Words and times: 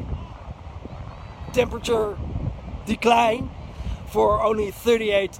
temperature 1.53 2.15
decline 2.85 3.49
for 4.07 4.43
only 4.43 4.69
38 4.71 5.39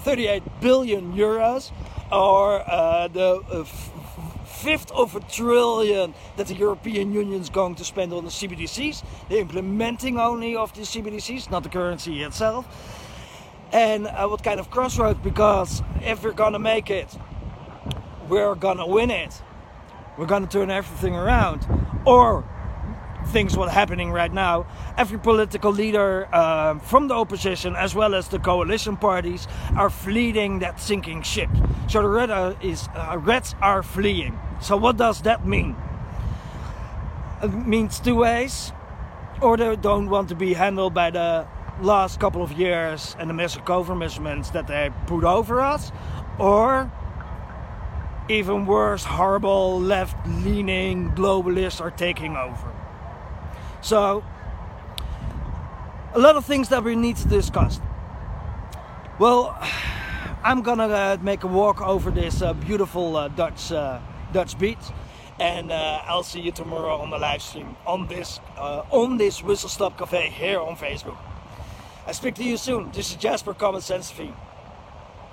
38 0.00 0.42
billion 0.60 1.12
euros 1.14 1.70
or 2.12 2.62
uh, 2.70 3.08
the 3.08 3.42
uh, 3.50 3.64
fifth 4.56 4.90
of 4.92 5.14
a 5.14 5.20
trillion 5.20 6.14
that 6.36 6.46
the 6.46 6.54
European 6.54 7.12
Union 7.12 7.40
is 7.40 7.50
going 7.50 7.74
to 7.74 7.84
spend 7.84 8.12
on 8.12 8.24
the 8.24 8.30
CBDCs, 8.30 9.04
the 9.28 9.38
implementing 9.38 10.18
only 10.18 10.56
of 10.56 10.72
the 10.74 10.82
CBDCs, 10.82 11.50
not 11.50 11.62
the 11.62 11.68
currency 11.68 12.22
itself. 12.22 12.66
And 13.72 14.06
uh, 14.06 14.26
what 14.28 14.42
kind 14.42 14.58
of 14.58 14.70
crossroad? 14.70 15.22
Because 15.22 15.82
if 16.00 16.24
we're 16.24 16.32
gonna 16.32 16.58
make 16.58 16.90
it, 16.90 17.14
we're 18.28 18.54
gonna 18.54 18.86
win 18.86 19.10
it. 19.10 19.42
We're 20.16 20.26
gonna 20.26 20.46
turn 20.46 20.70
everything 20.70 21.14
around, 21.14 21.66
or 22.06 22.44
things 23.26 23.56
what 23.56 23.68
are 23.68 23.72
happening 23.72 24.12
right 24.12 24.32
now. 24.32 24.66
Every 24.96 25.18
political 25.18 25.72
leader 25.72 26.28
uh, 26.32 26.78
from 26.78 27.08
the 27.08 27.14
opposition, 27.14 27.76
as 27.76 27.94
well 27.94 28.14
as 28.14 28.28
the 28.28 28.38
coalition 28.38 28.96
parties, 28.96 29.46
are 29.76 29.90
fleeing 29.90 30.60
that 30.60 30.80
sinking 30.80 31.22
ship. 31.22 31.50
So 31.88 32.02
the 32.02 32.08
red 32.08 32.30
uh, 32.30 32.54
is 32.62 32.88
uh, 32.94 33.18
Reds 33.18 33.54
are 33.60 33.82
fleeing. 33.82 34.38
So 34.60 34.76
what 34.76 34.96
does 34.96 35.22
that 35.22 35.46
mean? 35.46 35.76
It 37.42 37.52
means 37.52 38.00
two 38.00 38.16
ways, 38.16 38.72
or 39.40 39.56
they 39.56 39.76
don't 39.76 40.08
want 40.08 40.28
to 40.30 40.34
be 40.34 40.54
handled 40.54 40.94
by 40.94 41.10
the 41.10 41.46
last 41.82 42.18
couple 42.18 42.42
of 42.42 42.52
years 42.52 43.14
and 43.18 43.28
the 43.28 43.34
massive 43.34 43.64
governments 43.64 44.50
that 44.50 44.66
they 44.66 44.90
put 45.06 45.24
over 45.24 45.60
us, 45.60 45.92
or 46.38 46.90
even 48.28 48.66
worse, 48.66 49.04
horrible 49.04 49.78
left-leaning 49.80 51.10
globalists 51.12 51.80
are 51.80 51.90
taking 51.90 52.36
over. 52.36 52.72
So, 53.82 54.24
a 56.14 56.18
lot 56.18 56.36
of 56.36 56.44
things 56.44 56.70
that 56.70 56.82
we 56.82 56.96
need 56.96 57.16
to 57.16 57.28
discuss. 57.28 57.80
Well, 59.18 59.56
I'm 60.42 60.62
gonna 60.62 60.86
uh, 60.86 61.16
make 61.20 61.42
a 61.42 61.48
walk 61.48 61.80
over 61.82 62.10
this 62.10 62.40
uh, 62.40 62.52
beautiful 62.52 63.16
uh, 63.16 63.28
Dutch 63.28 63.72
uh, 63.72 63.98
Dutch 64.36 64.58
beach, 64.58 64.76
and 65.40 65.72
uh, 65.72 66.02
I'll 66.04 66.22
see 66.22 66.40
you 66.40 66.52
tomorrow 66.52 66.98
on 66.98 67.08
the 67.08 67.16
live 67.16 67.40
stream 67.40 67.74
on 67.86 68.06
this 68.06 68.38
uh, 68.58 68.82
on 68.90 69.16
this 69.16 69.42
Whistle 69.42 69.70
Stop 69.70 69.96
Cafe 69.96 70.28
here 70.28 70.60
on 70.60 70.76
Facebook. 70.76 71.16
I 72.06 72.12
speak 72.12 72.34
to 72.34 72.44
you 72.44 72.58
soon. 72.58 72.90
This 72.92 73.08
is 73.10 73.16
Jasper 73.16 73.54
Common 73.54 73.80
Sense 73.80 74.10
Fee. 74.10 74.34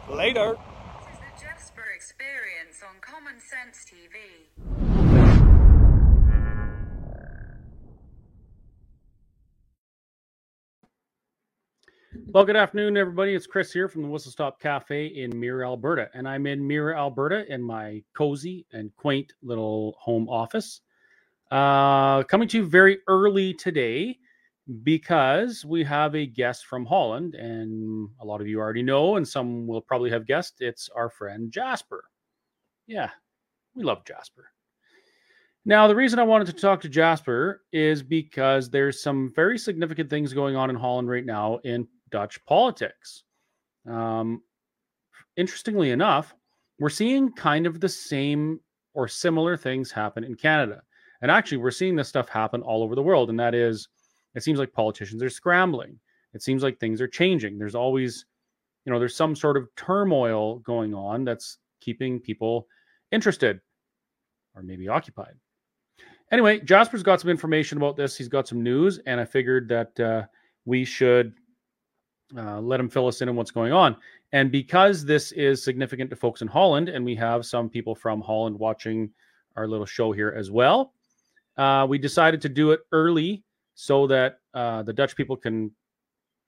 Later. 0.09 0.58
Well, 12.28 12.46
good 12.46 12.56
afternoon, 12.56 12.98
everybody. 12.98 13.36
It's 13.36 13.46
Chris 13.46 13.72
here 13.72 13.88
from 13.88 14.02
the 14.02 14.08
Whistle 14.08 14.32
Stop 14.32 14.60
Cafe 14.60 15.08
in 15.08 15.40
Mirror, 15.40 15.66
Alberta. 15.66 16.10
And 16.14 16.28
I'm 16.28 16.48
in 16.48 16.66
Mirror, 16.66 16.96
Alberta 16.96 17.46
in 17.54 17.62
my 17.62 18.02
cozy 18.14 18.66
and 18.72 18.96
quaint 18.96 19.34
little 19.44 19.96
home 20.00 20.28
office. 20.30 20.82
Uh, 21.52 22.24
coming 22.24 22.48
to 22.48 22.58
you 22.58 22.66
very 22.66 23.00
early 23.08 23.54
today 23.54 24.18
because 24.82 25.64
we 25.64 25.84
have 25.84 26.16
a 26.16 26.26
guest 26.26 26.66
from 26.66 26.86
Holland. 26.86 27.36
And 27.36 28.10
a 28.20 28.26
lot 28.26 28.42
of 28.42 28.48
you 28.48 28.60
already 28.60 28.84
know, 28.84 29.18
and 29.18 29.28
some 29.28 29.68
will 29.68 29.82
probably 29.82 30.10
have 30.10 30.26
guessed, 30.26 30.56
it's 30.62 30.90
our 30.96 31.10
friend 31.10 31.52
Jasper. 31.52 32.06
Yeah, 32.88 33.12
we 33.76 33.84
love 33.84 34.06
Jasper. 34.06 34.50
Now, 35.66 35.88
the 35.88 35.96
reason 35.96 36.20
I 36.20 36.24
wanted 36.24 36.48
to 36.48 36.54
talk 36.54 36.82
to 36.82 36.90
Jasper 36.90 37.62
is 37.72 38.04
because 38.04 38.70
there's 38.70 39.02
some 39.02 39.32
very 39.34 39.58
significant 39.58 40.10
things 40.10 40.34
going 40.34 40.58
on 40.58 40.70
in 40.70 40.76
Holland 40.76 41.10
right 41.10 41.26
now 41.26 41.60
in 41.64 41.88
Dutch 42.13 42.40
politics. 42.46 43.24
Um, 43.90 44.44
interestingly 45.35 45.90
enough, 45.90 46.35
we're 46.79 46.90
seeing 46.90 47.34
kind 47.34 47.66
of 47.66 47.79
the 47.79 47.90
same 47.90 48.59
or 48.94 49.07
similar 49.07 49.57
things 49.57 49.91
happen 49.91 50.24
in 50.24 50.35
Canada. 50.35 50.84
And 51.24 51.31
actually, 51.31 51.57
we're 51.57 51.72
seeing 51.72 51.96
this 51.96 52.07
stuff 52.07 52.29
happen 52.29 52.62
all 52.62 52.84
over 52.84 52.94
the 52.94 53.01
world. 53.01 53.31
And 53.31 53.40
that 53.40 53.56
is, 53.56 53.89
it 54.36 54.44
seems 54.44 54.60
like 54.60 54.71
politicians 54.71 55.24
are 55.24 55.30
scrambling. 55.30 56.00
It 56.36 56.44
seems 56.44 56.62
like 56.62 56.80
things 56.80 57.01
are 57.01 57.07
changing. 57.07 57.57
There's 57.57 57.75
always, 57.75 58.25
you 58.86 58.94
know, 58.94 59.00
there's 59.00 59.16
some 59.16 59.36
sort 59.36 59.57
of 59.57 59.68
turmoil 59.75 60.59
going 60.59 60.94
on 60.94 61.25
that's 61.25 61.57
keeping 61.81 62.19
people 62.19 62.68
interested 63.12 63.59
or 64.56 64.62
maybe 64.62 64.88
occupied. 64.88 65.33
Anyway, 66.31 66.59
Jasper's 66.59 67.04
got 67.04 67.21
some 67.21 67.31
information 67.31 67.77
about 67.77 67.95
this. 67.95 68.16
He's 68.16 68.27
got 68.27 68.48
some 68.48 68.62
news, 68.62 69.00
and 69.07 69.19
I 69.19 69.25
figured 69.25 69.68
that 69.69 70.00
uh, 70.00 70.24
we 70.66 70.86
should 70.86 71.33
uh, 72.38 72.59
let 72.59 72.80
him 72.80 72.89
fill 72.89 73.07
us 73.07 73.21
in 73.21 73.30
on 73.30 73.35
what's 73.35 73.51
going 73.51 73.74
on. 73.74 73.95
And 74.31 74.51
because 74.51 75.06
this 75.06 75.31
is 75.33 75.63
significant 75.63 76.09
to 76.09 76.15
folks 76.15 76.41
in 76.41 76.47
Holland, 76.47 76.89
and 76.89 77.06
we 77.06 77.15
have 77.15 77.45
some 77.45 77.69
people 77.69 77.95
from 77.95 78.21
Holland 78.21 78.57
watching 78.57 79.12
our 79.56 79.68
little 79.68 79.85
show 79.85 80.12
here 80.12 80.33
as 80.35 80.50
well, 80.50 80.94
uh, 81.57 81.85
we 81.88 81.97
decided 81.97 82.41
to 82.41 82.50
do 82.50 82.71
it 82.71 82.81
early 82.91 83.44
so 83.75 84.07
that 84.07 84.39
uh, 84.53 84.83
the 84.83 84.94
Dutch 84.94 85.15
people 85.15 85.38
can 85.38 85.71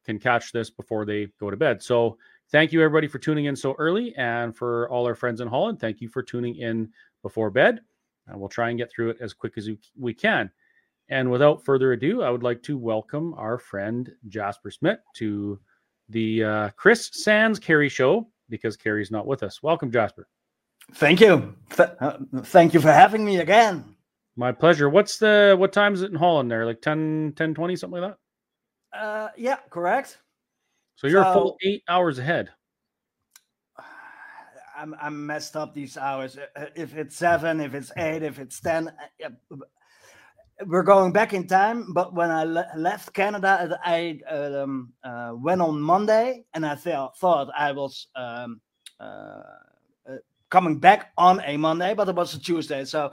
can 0.05 0.19
catch 0.19 0.51
this 0.51 0.69
before 0.69 1.03
they 1.03 1.27
go 1.39 1.49
to 1.49 1.57
bed. 1.57 1.81
So 1.81 2.17
thank 2.51 2.71
you 2.71 2.81
everybody 2.81 3.07
for 3.07 3.17
tuning 3.17 3.45
in 3.45 3.55
so 3.55 3.75
early, 3.79 4.15
and 4.15 4.55
for 4.55 4.89
all 4.89 5.05
our 5.05 5.15
friends 5.15 5.41
in 5.41 5.47
Holland, 5.47 5.79
thank 5.79 5.99
you 6.01 6.09
for 6.09 6.21
tuning 6.21 6.55
in 6.57 6.89
before 7.23 7.49
bed. 7.49 7.81
And 8.27 8.39
we'll 8.39 8.49
try 8.49 8.69
and 8.69 8.77
get 8.77 8.91
through 8.91 9.11
it 9.11 9.17
as 9.19 9.33
quick 9.33 9.53
as 9.57 9.69
we 9.97 10.13
can. 10.13 10.51
And 11.09 11.29
without 11.29 11.63
further 11.63 11.93
ado, 11.93 12.23
I 12.23 12.31
would 12.31 12.43
like 12.43 12.63
to 12.63 12.77
welcome 12.77 13.35
our 13.35 13.59
friend 13.59 14.11
Jasper 14.27 14.71
Smith 14.71 14.99
to 15.17 15.59
the 16.09 16.43
uh, 16.43 16.69
Chris 16.75 17.09
Sands 17.13 17.59
Carrie 17.59 17.89
Show 17.89 18.27
because 18.49 18.77
Carrie's 18.77 19.11
not 19.11 19.25
with 19.25 19.43
us. 19.43 19.63
Welcome, 19.63 19.91
Jasper. 19.91 20.27
Thank 20.93 21.19
you. 21.19 21.55
Th- 21.75 21.89
uh, 21.99 22.17
thank 22.43 22.73
you 22.73 22.79
for 22.79 22.91
having 22.91 23.25
me 23.25 23.37
again. 23.37 23.95
My 24.35 24.51
pleasure. 24.51 24.89
What's 24.89 25.17
the 25.17 25.55
what 25.57 25.73
time 25.73 25.93
is 25.93 26.01
it 26.01 26.11
in 26.11 26.17
Holland 26.17 26.51
there? 26.51 26.65
Like 26.65 26.81
10, 26.81 27.33
10 27.35 27.53
20, 27.53 27.75
something 27.75 28.01
like 28.01 28.15
that? 28.91 28.97
Uh, 28.97 29.29
yeah, 29.37 29.57
correct. 29.69 30.19
So 30.95 31.07
you're 31.07 31.21
a 31.21 31.33
full 31.33 31.57
eight 31.63 31.83
hours 31.89 32.19
ahead. 32.19 32.49
I'm 34.77 34.93
I'm 35.01 35.25
messed 35.25 35.55
up 35.55 35.73
these 35.73 35.97
hours. 35.97 36.37
Uh, 36.37 36.65
If 36.75 36.95
it's 36.95 37.15
seven, 37.15 37.61
if 37.61 37.73
it's 37.73 37.91
eight, 37.97 38.23
if 38.23 38.39
it's 38.39 38.59
ten, 38.59 38.89
uh, 39.23 39.29
we're 40.65 40.83
going 40.83 41.11
back 41.11 41.33
in 41.33 41.47
time. 41.47 41.93
But 41.93 42.13
when 42.13 42.31
I 42.31 42.43
le- 42.43 42.71
left 42.75 43.13
Canada, 43.13 43.79
I 43.83 44.19
um, 44.29 44.93
uh, 45.03 45.33
went 45.35 45.61
on 45.61 45.81
Monday, 45.81 46.45
and 46.53 46.65
I 46.65 46.75
thought 46.75 47.17
thought 47.17 47.49
I 47.57 47.71
was 47.71 48.07
um, 48.15 48.61
uh, 48.99 49.41
uh, 50.09 50.17
coming 50.49 50.79
back 50.79 51.11
on 51.17 51.41
a 51.45 51.57
Monday, 51.57 51.93
but 51.93 52.09
it 52.09 52.15
was 52.15 52.33
a 52.33 52.39
Tuesday. 52.39 52.85
So 52.85 53.11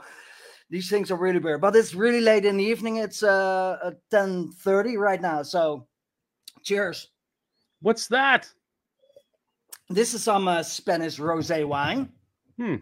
these 0.69 0.89
things 0.89 1.11
are 1.11 1.17
really 1.17 1.39
weird. 1.39 1.61
But 1.61 1.75
it's 1.75 1.93
really 1.93 2.21
late 2.21 2.45
in 2.45 2.57
the 2.57 2.63
evening. 2.63 2.97
It's 2.97 3.23
uh 3.23 3.91
ten 4.09 4.51
thirty 4.51 4.97
right 4.97 5.21
now. 5.21 5.43
So 5.43 5.87
cheers. 6.63 7.09
What's 7.81 8.07
that? 8.07 8.49
This 9.89 10.13
is 10.13 10.23
some 10.23 10.47
uh, 10.47 10.63
Spanish 10.63 11.19
rosé 11.19 11.67
wine. 11.67 12.09
Hmm. 12.57 12.77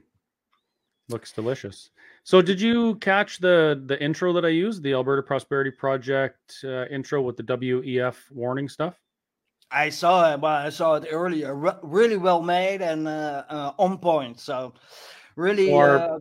Looks 1.09 1.31
delicious. 1.31 1.89
So, 2.23 2.41
did 2.41 2.61
you 2.61 2.95
catch 2.95 3.39
the 3.39 3.81
the 3.87 4.01
intro 4.01 4.31
that 4.33 4.45
I 4.45 4.49
used, 4.49 4.83
the 4.83 4.93
Alberta 4.93 5.23
Prosperity 5.23 5.71
Project 5.71 6.57
uh, 6.63 6.85
intro 6.85 7.21
with 7.21 7.35
the 7.37 7.43
WEF 7.43 8.15
warning 8.31 8.69
stuff? 8.69 8.99
I 9.71 9.89
saw 9.89 10.33
it. 10.33 10.39
Well, 10.39 10.51
I 10.51 10.69
saw 10.69 10.95
it 10.95 11.07
earlier. 11.09 11.55
Re- 11.55 11.79
really 11.81 12.17
well 12.17 12.41
made 12.41 12.81
and 12.81 13.07
uh, 13.07 13.43
uh, 13.49 13.71
on 13.79 13.97
point. 13.97 14.39
So, 14.39 14.73
really, 15.35 15.73
Our- 15.73 15.97
uh, 15.97 16.19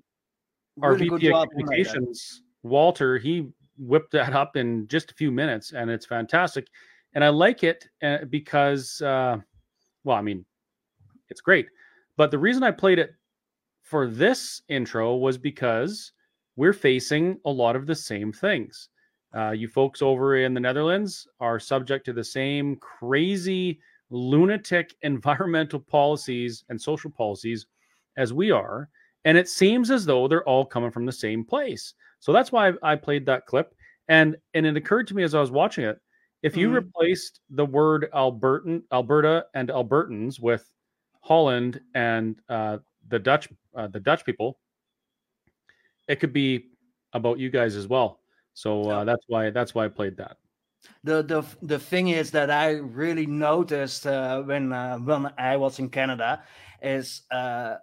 Our 0.83 0.93
really 0.95 1.09
good 1.09 1.21
VP 1.21 1.35
of. 1.35 1.49
Communications, 1.51 2.43
Walter, 2.63 3.19
he 3.19 3.49
whipped 3.77 4.13
that 4.13 4.35
up 4.35 4.57
in 4.57 4.87
just 4.89 5.11
a 5.11 5.15
few 5.15 5.31
minutes, 5.31 5.73
and 5.73 5.91
it's 5.91 6.07
fantastic. 6.07 6.67
And 7.15 7.25
I 7.25 7.29
like 7.29 7.65
it 7.65 7.87
uh, 8.03 8.25
because, 8.29 9.03
uh, 9.03 9.39
well, 10.05 10.17
I 10.17 10.23
mean, 10.23 10.45
it's 11.29 11.41
great. 11.41 11.67
But 12.17 12.31
the 12.31 12.39
reason 12.39 12.63
I 12.63 12.71
played 12.71 12.99
it 12.99 13.15
for 13.91 14.07
this 14.07 14.63
intro 14.69 15.17
was 15.17 15.37
because 15.37 16.13
we're 16.57 16.73
facing 16.73 17.41
a 17.45 17.51
lot 17.51 17.75
of 17.77 17.87
the 17.87 17.95
same 17.95 18.33
things. 18.33 18.89
Uh, 19.37 19.51
you 19.51 19.67
folks 19.69 20.01
over 20.03 20.37
in 20.37 20.55
the 20.55 20.61
Netherlands 20.61 21.27
are 21.41 21.59
subject 21.59 22.05
to 22.07 22.13
the 22.13 22.23
same 22.25 22.77
crazy, 22.77 23.81
lunatic 24.11 24.95
environmental 25.03 25.81
policies 25.81 26.65
and 26.69 26.81
social 26.81 27.11
policies 27.11 27.67
as 28.17 28.33
we 28.33 28.51
are. 28.53 28.89
And 29.25 29.37
it 29.37 29.49
seems 29.49 29.91
as 29.91 30.07
though 30.07 30.29
they're 30.29 30.49
all 30.49 30.65
coming 30.65 30.91
from 30.93 31.05
the 31.07 31.13
same 31.13 31.45
place. 31.45 31.95
So 32.21 32.33
that's 32.33 32.53
why 32.53 32.73
I, 32.83 32.97
played 32.97 33.27
that 33.27 33.47
clip. 33.47 33.75
And 34.09 34.37
and 34.55 34.67
it 34.67 34.77
occurred 34.77 35.07
to 35.09 35.15
me 35.17 35.23
as 35.25 35.35
I 35.35 35.41
was 35.41 35.51
watching 35.51 35.85
it, 35.85 35.99
if 36.43 36.57
you 36.57 36.69
Mhm. 36.69 36.75
replaced 36.75 37.41
the 37.51 37.67
word 37.67 38.09
Albertan, 38.15 38.83
Alberta 38.93 39.47
and 39.55 39.69
Albertans 39.69 40.41
with 40.41 40.73
Holland 41.23 41.81
and 41.95 42.41
uh, 42.49 42.79
the 43.09 43.19
Dutch, 43.19 43.49
uh, 43.75 43.89
the 43.89 44.01
Dutch 44.01 44.25
people, 44.25 44.59
it 46.09 46.21
could 46.21 46.33
be 46.33 46.71
about 47.13 47.39
you 47.39 47.51
guys 47.51 47.77
as 47.77 47.87
well. 47.89 48.21
So 48.55 48.89
uh, 48.91 49.05
that's 49.05 49.25
why 49.29 49.51
that's 49.51 49.75
why 49.75 49.85
I 49.85 49.89
played 49.89 50.17
that. 50.17 50.37
the 51.05 51.23
the 51.23 51.43
the 51.63 51.79
thing 51.79 52.09
is 52.09 52.31
that 52.31 52.51
I 52.51 52.73
really 52.73 53.27
noticed 53.27 54.07
uh, 54.07 54.43
when 54.43 54.73
uh, 54.73 54.99
when 54.99 55.33
I 55.39 55.57
was 55.57 55.79
in 55.79 55.89
Canada 55.89 56.43
is 56.83 57.23
uh, 57.31 57.77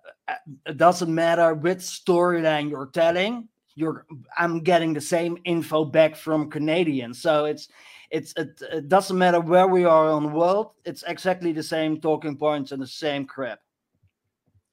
it 0.65 0.77
doesn't 0.77 1.13
matter 1.13 1.53
which 1.53 1.79
storyline 1.79 2.69
you're 2.69 2.87
telling, 2.87 3.47
you're 3.75 4.05
I'm 4.37 4.61
getting 4.61 4.93
the 4.93 5.01
same 5.01 5.37
info 5.45 5.85
back 5.85 6.15
from 6.15 6.49
Canadians. 6.49 7.21
So 7.21 7.45
it's 7.45 7.69
it's 8.09 8.33
it, 8.37 8.61
it 8.71 8.87
doesn't 8.87 9.17
matter 9.17 9.39
where 9.39 9.67
we 9.67 9.85
are 9.85 10.09
on 10.09 10.23
the 10.23 10.29
world. 10.29 10.71
It's 10.85 11.03
exactly 11.03 11.51
the 11.51 11.63
same 11.63 11.99
talking 11.99 12.37
points 12.37 12.71
and 12.71 12.81
the 12.81 12.87
same 12.87 13.25
crap. 13.25 13.59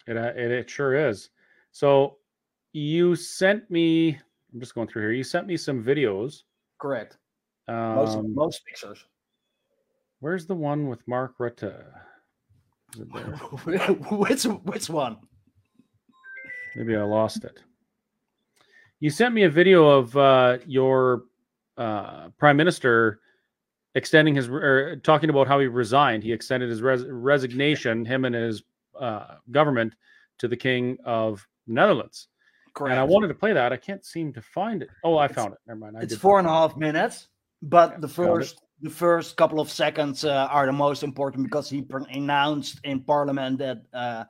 It, 0.07 0.17
uh, 0.17 0.33
it 0.37 0.51
it 0.51 0.71
sure 0.71 0.95
is. 1.09 1.31
So 1.73 2.19
you 2.73 3.17
sent 3.17 3.71
me. 3.71 4.19
I'm 4.53 4.61
just 4.61 4.75
going 4.75 4.87
through 4.89 5.03
here. 5.03 5.13
You 5.13 5.25
sent 5.25 5.47
me 5.47 5.57
some 5.57 5.83
videos. 5.83 6.43
Correct. 6.79 7.17
Most 7.69 8.19
Um, 8.19 8.35
most 8.35 8.65
pictures. 8.67 9.05
where's 10.21 10.47
the 10.47 10.55
one 10.55 10.89
with 10.89 11.07
Mark 11.09 11.39
Rutte? 11.39 11.85
Is 12.95 13.01
it 13.01 13.13
there? 13.13 13.37
which 14.11 14.45
which 14.45 14.91
one? 14.91 15.17
Maybe 16.77 16.97
I 16.97 17.03
lost 17.03 17.45
it. 17.45 17.63
You 19.01 19.11
sent 19.11 19.35
me 19.35 19.45
a 19.45 19.51
video 19.51 19.89
of 19.89 20.17
uh, 20.17 20.59
your 20.67 21.25
uh, 21.77 22.29
prime 22.39 22.57
minister 22.57 23.21
extending 23.95 24.35
his 24.35 24.49
or 24.49 24.97
talking 24.97 25.31
about 25.31 25.47
how 25.47 25.59
he 25.61 25.67
resigned. 25.67 26.23
He 26.23 26.33
extended 26.33 26.69
his 26.69 26.83
res- 26.83 27.05
resignation, 27.07 28.05
him 28.05 28.25
and 28.25 28.35
his 28.35 28.63
uh, 28.99 29.37
government, 29.51 29.95
to 30.39 30.49
the 30.49 30.57
king 30.57 30.99
of 31.05 31.47
Netherlands. 31.67 32.29
Correct. 32.75 32.91
And 32.91 33.01
I 33.01 33.05
wanted 33.05 33.29
to 33.29 33.35
play 33.35 33.53
that. 33.53 33.73
I 33.73 33.77
can't 33.77 34.05
seem 34.05 34.33
to 34.33 34.43
find 34.43 34.83
it. 34.83 34.89
Oh, 35.05 35.17
I 35.17 35.27
It's- 35.27 35.37
found 35.37 35.53
it. 35.55 35.61
Never 35.67 35.79
mind. 35.79 35.97
I 35.97 36.03
it's 36.03 36.17
four 36.17 36.39
and 36.39 36.49
a 36.49 36.51
half 36.51 36.77
minutes 36.77 37.29
but 37.65 37.93
Yeah, 37.93 37.99
the 38.01 38.09
first 38.09 38.61
the 38.81 38.91
first 38.91 39.37
couple 39.37 39.61
of 39.61 39.71
seconds 39.71 40.25
uh, 40.25 40.49
are 40.51 40.67
the 40.67 40.73
most 40.73 41.03
important 41.03 41.45
because 41.45 41.71
he 41.71 41.87
announced 42.11 42.81
in 42.85 43.01
parliament 43.01 43.59
that 43.59 43.79
uh, 43.95 44.25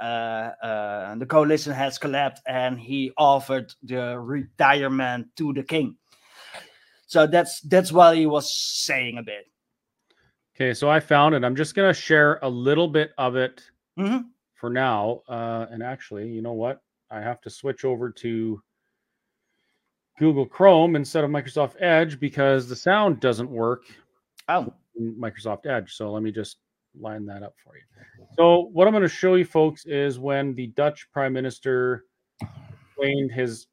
uh, 0.00 0.04
uh, 0.04 1.14
the 1.16 1.26
coalition 1.26 1.72
has 1.72 1.98
collapsed 1.98 2.42
and 2.46 2.78
he 2.78 3.10
offered 3.16 3.72
the 3.82 4.18
retirement 4.18 5.26
to 5.36 5.52
the 5.52 5.62
king 5.62 5.96
so 7.06 7.26
that's 7.26 7.60
that's 7.62 7.90
what 7.90 8.16
he 8.16 8.26
was 8.26 8.52
saying 8.54 9.18
a 9.18 9.22
bit 9.22 9.46
Okay, 10.54 10.72
so 10.72 10.88
I 10.88 11.00
found 11.00 11.34
it. 11.34 11.44
I'm 11.44 11.54
just 11.56 11.74
gonna 11.74 11.92
share 11.92 12.38
a 12.42 12.48
little 12.48 12.88
bit 12.88 13.10
of 13.18 13.36
it 13.36 13.62
Mhm. 13.98 14.24
for 14.54 14.70
now. 14.70 15.22
Uh, 15.28 15.66
and 15.70 15.82
actually, 15.82 16.28
you 16.28 16.42
know 16.42 16.52
what? 16.52 16.80
I 17.10 17.20
have 17.20 17.40
to 17.42 17.50
switch 17.50 17.84
over 17.84 18.10
to 18.10 18.62
Google 20.18 20.46
Chrome 20.46 20.96
instead 20.96 21.24
of 21.24 21.30
Microsoft 21.30 21.76
Edge 21.80 22.18
because 22.18 22.68
the 22.68 22.76
sound 22.76 23.20
doesn't 23.20 23.50
work 23.50 23.82
oh 24.48 24.72
Microsoft 25.00 25.66
Edge. 25.66 25.94
So 25.94 26.10
let 26.12 26.22
me 26.22 26.32
just 26.32 26.56
line 26.98 27.26
that 27.26 27.42
up 27.42 27.54
for 27.62 27.76
you. 27.76 27.82
So 28.38 28.70
what 28.72 28.86
I'm 28.86 28.92
going 28.92 29.02
to 29.02 29.08
show 29.08 29.34
you 29.34 29.44
folks 29.44 29.84
is 29.84 30.18
when 30.18 30.54
the 30.54 30.68
Dutch 30.68 31.06
Prime 31.12 31.32
Minister 31.34 32.04
explained 32.40 33.30
his 33.32 33.66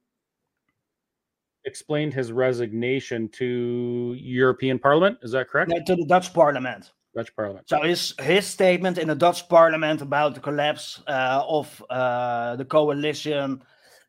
explained 1.66 2.14
his 2.14 2.34
resignation 2.34 3.30
to 3.30 4.16
European 4.20 4.78
Parliament. 4.78 5.18
Is 5.22 5.32
that 5.32 5.48
correct? 5.48 5.72
no, 5.72 5.82
to 5.86 5.96
the 5.96 6.06
dutch 6.06 6.34
parliament 6.34 6.92
Dutch 7.16 7.36
Parliament. 7.36 7.70
so 7.70 7.82
his 7.82 8.14
his 8.18 8.46
statement 8.46 8.98
in 8.98 9.08
the 9.08 9.16
dutch 9.16 9.48
parliament 9.48 10.02
about 10.02 10.34
the 10.34 10.40
collapse 10.42 11.02
uh, 11.08 11.44
of 11.48 11.84
uh, 11.90 12.56
the 12.56 12.66
coalition 12.66 13.62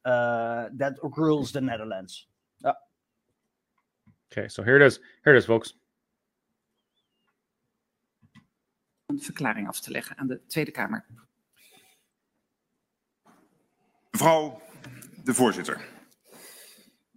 uh, 0.04 0.68
that 0.78 0.94
rules 1.16 1.52
the 1.52 1.60
netherlands 1.60 2.26
Okay, 4.36 4.48
so 4.48 4.64
here 4.64 4.74
it 4.74 4.82
is. 4.82 4.98
Here 5.22 5.32
it 5.36 5.38
is, 5.38 5.44
folks. 5.44 5.78
een 9.06 9.20
verklaring 9.20 9.68
af 9.68 9.80
te 9.80 9.90
leggen 9.90 10.16
aan 10.16 10.26
de 10.26 10.46
Tweede 10.46 10.70
Kamer. 10.70 11.04
Mevrouw 14.10 14.62
de 15.24 15.34
voorzitter. 15.34 15.88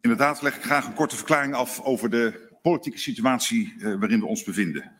Inderdaad 0.01 0.41
leg 0.41 0.55
ik 0.55 0.63
graag 0.63 0.85
een 0.85 0.93
korte 0.93 1.15
verklaring 1.15 1.53
af 1.53 1.81
over 1.81 2.09
de 2.09 2.57
politieke 2.61 2.99
situatie 2.99 3.75
eh, 3.77 3.83
waarin 3.99 4.19
we 4.19 4.25
ons 4.25 4.43
bevinden. 4.43 4.96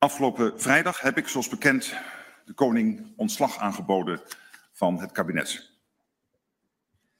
Afgelopen 0.00 0.60
vrijdag 0.60 1.00
heb 1.00 1.18
ik, 1.18 1.28
zoals 1.28 1.48
bekend, 1.48 1.94
de 2.44 2.52
koning 2.52 3.12
ontslag 3.16 3.58
aangeboden 3.58 4.20
van 4.72 5.00
het 5.00 5.12
kabinet. 5.12 5.70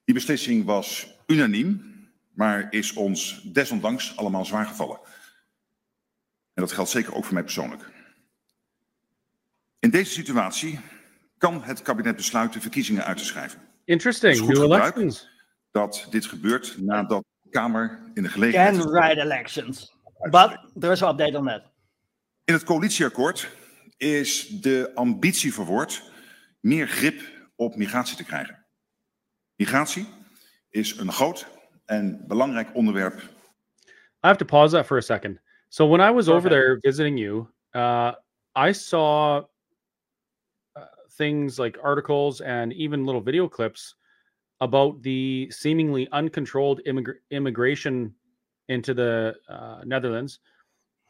Die 0.05 0.15
beslissing 0.15 0.65
was 0.65 1.15
unaniem, 1.27 1.95
maar 2.33 2.67
is 2.71 2.93
ons 2.93 3.43
desondanks 3.43 4.17
allemaal 4.17 4.45
zwaar 4.45 4.67
gevallen. 4.67 4.99
En 6.55 6.63
dat 6.63 6.73
geldt 6.73 6.91
zeker 6.91 7.15
ook 7.15 7.25
voor 7.25 7.35
mij 7.35 7.43
persoonlijk. 7.43 7.91
In 9.79 9.91
deze 9.91 10.13
situatie 10.13 10.81
kan 11.39 11.63
het 11.63 11.83
kabinet 11.83 12.17
besluiten 12.17 12.61
verkiezingen 12.61 13.05
uit 13.05 13.17
te 13.17 13.25
schrijven. 13.25 13.61
Interesting. 13.85 14.33
Is 14.33 14.41
goed 14.41 14.49
New 14.49 14.61
gebruik. 14.61 14.97
elections. 14.97 15.29
dat 15.71 16.07
dit 16.11 16.27
gebeurt 16.27 16.81
nadat 16.81 17.25
de 17.43 17.51
Kamer 17.51 18.11
in 18.15 18.23
de 18.23 18.29
gelegenheid 18.29 18.77
can 18.77 18.87
is 18.87 18.93
write 18.93 19.21
elections. 19.21 19.97
But 20.31 20.59
there's 20.79 21.03
an 21.03 21.11
update 21.11 21.39
on 21.39 21.47
that. 21.47 21.70
In 22.45 22.55
het 22.55 22.65
coalitieakkoord 22.65 23.49
is 23.97 24.47
de 24.49 24.91
ambitie 24.95 25.55
verwoord 25.55 26.13
meer 26.61 26.89
grip 26.89 27.21
op 27.57 27.77
migratie 27.77 28.17
te 28.17 28.25
krijgen. 28.25 28.67
Migratie 29.57 30.09
is 30.71 30.99
een 30.99 31.13
groot 31.13 31.47
en 31.85 32.25
belangrijk 32.27 32.75
onderwerp 32.75 33.23
I 34.23 34.27
have 34.27 34.39
to 34.39 34.45
pause 34.45 34.73
that 34.73 34.87
for 34.87 34.99
a 34.99 35.03
second. 35.03 35.39
So 35.71 35.87
when 35.87 36.01
I 36.01 36.11
was 36.11 36.29
over 36.29 36.51
there 36.51 36.79
visiting 36.83 37.17
you, 37.17 37.49
uh, 37.75 38.13
I 38.55 38.73
saw 38.73 39.45
uh, 40.77 40.85
things 41.17 41.59
like 41.59 41.79
articles 41.83 42.41
and 42.43 42.73
even 42.73 43.07
little 43.07 43.23
video 43.23 43.49
clips 43.49 43.95
about 44.61 45.03
the 45.03 45.51
seemingly 45.51 46.07
uncontrolled 46.11 46.83
immigr- 46.87 47.21
immigration 47.31 48.15
into 48.69 48.93
the 48.93 49.35
uh, 49.49 49.81
Netherlands, 49.85 50.41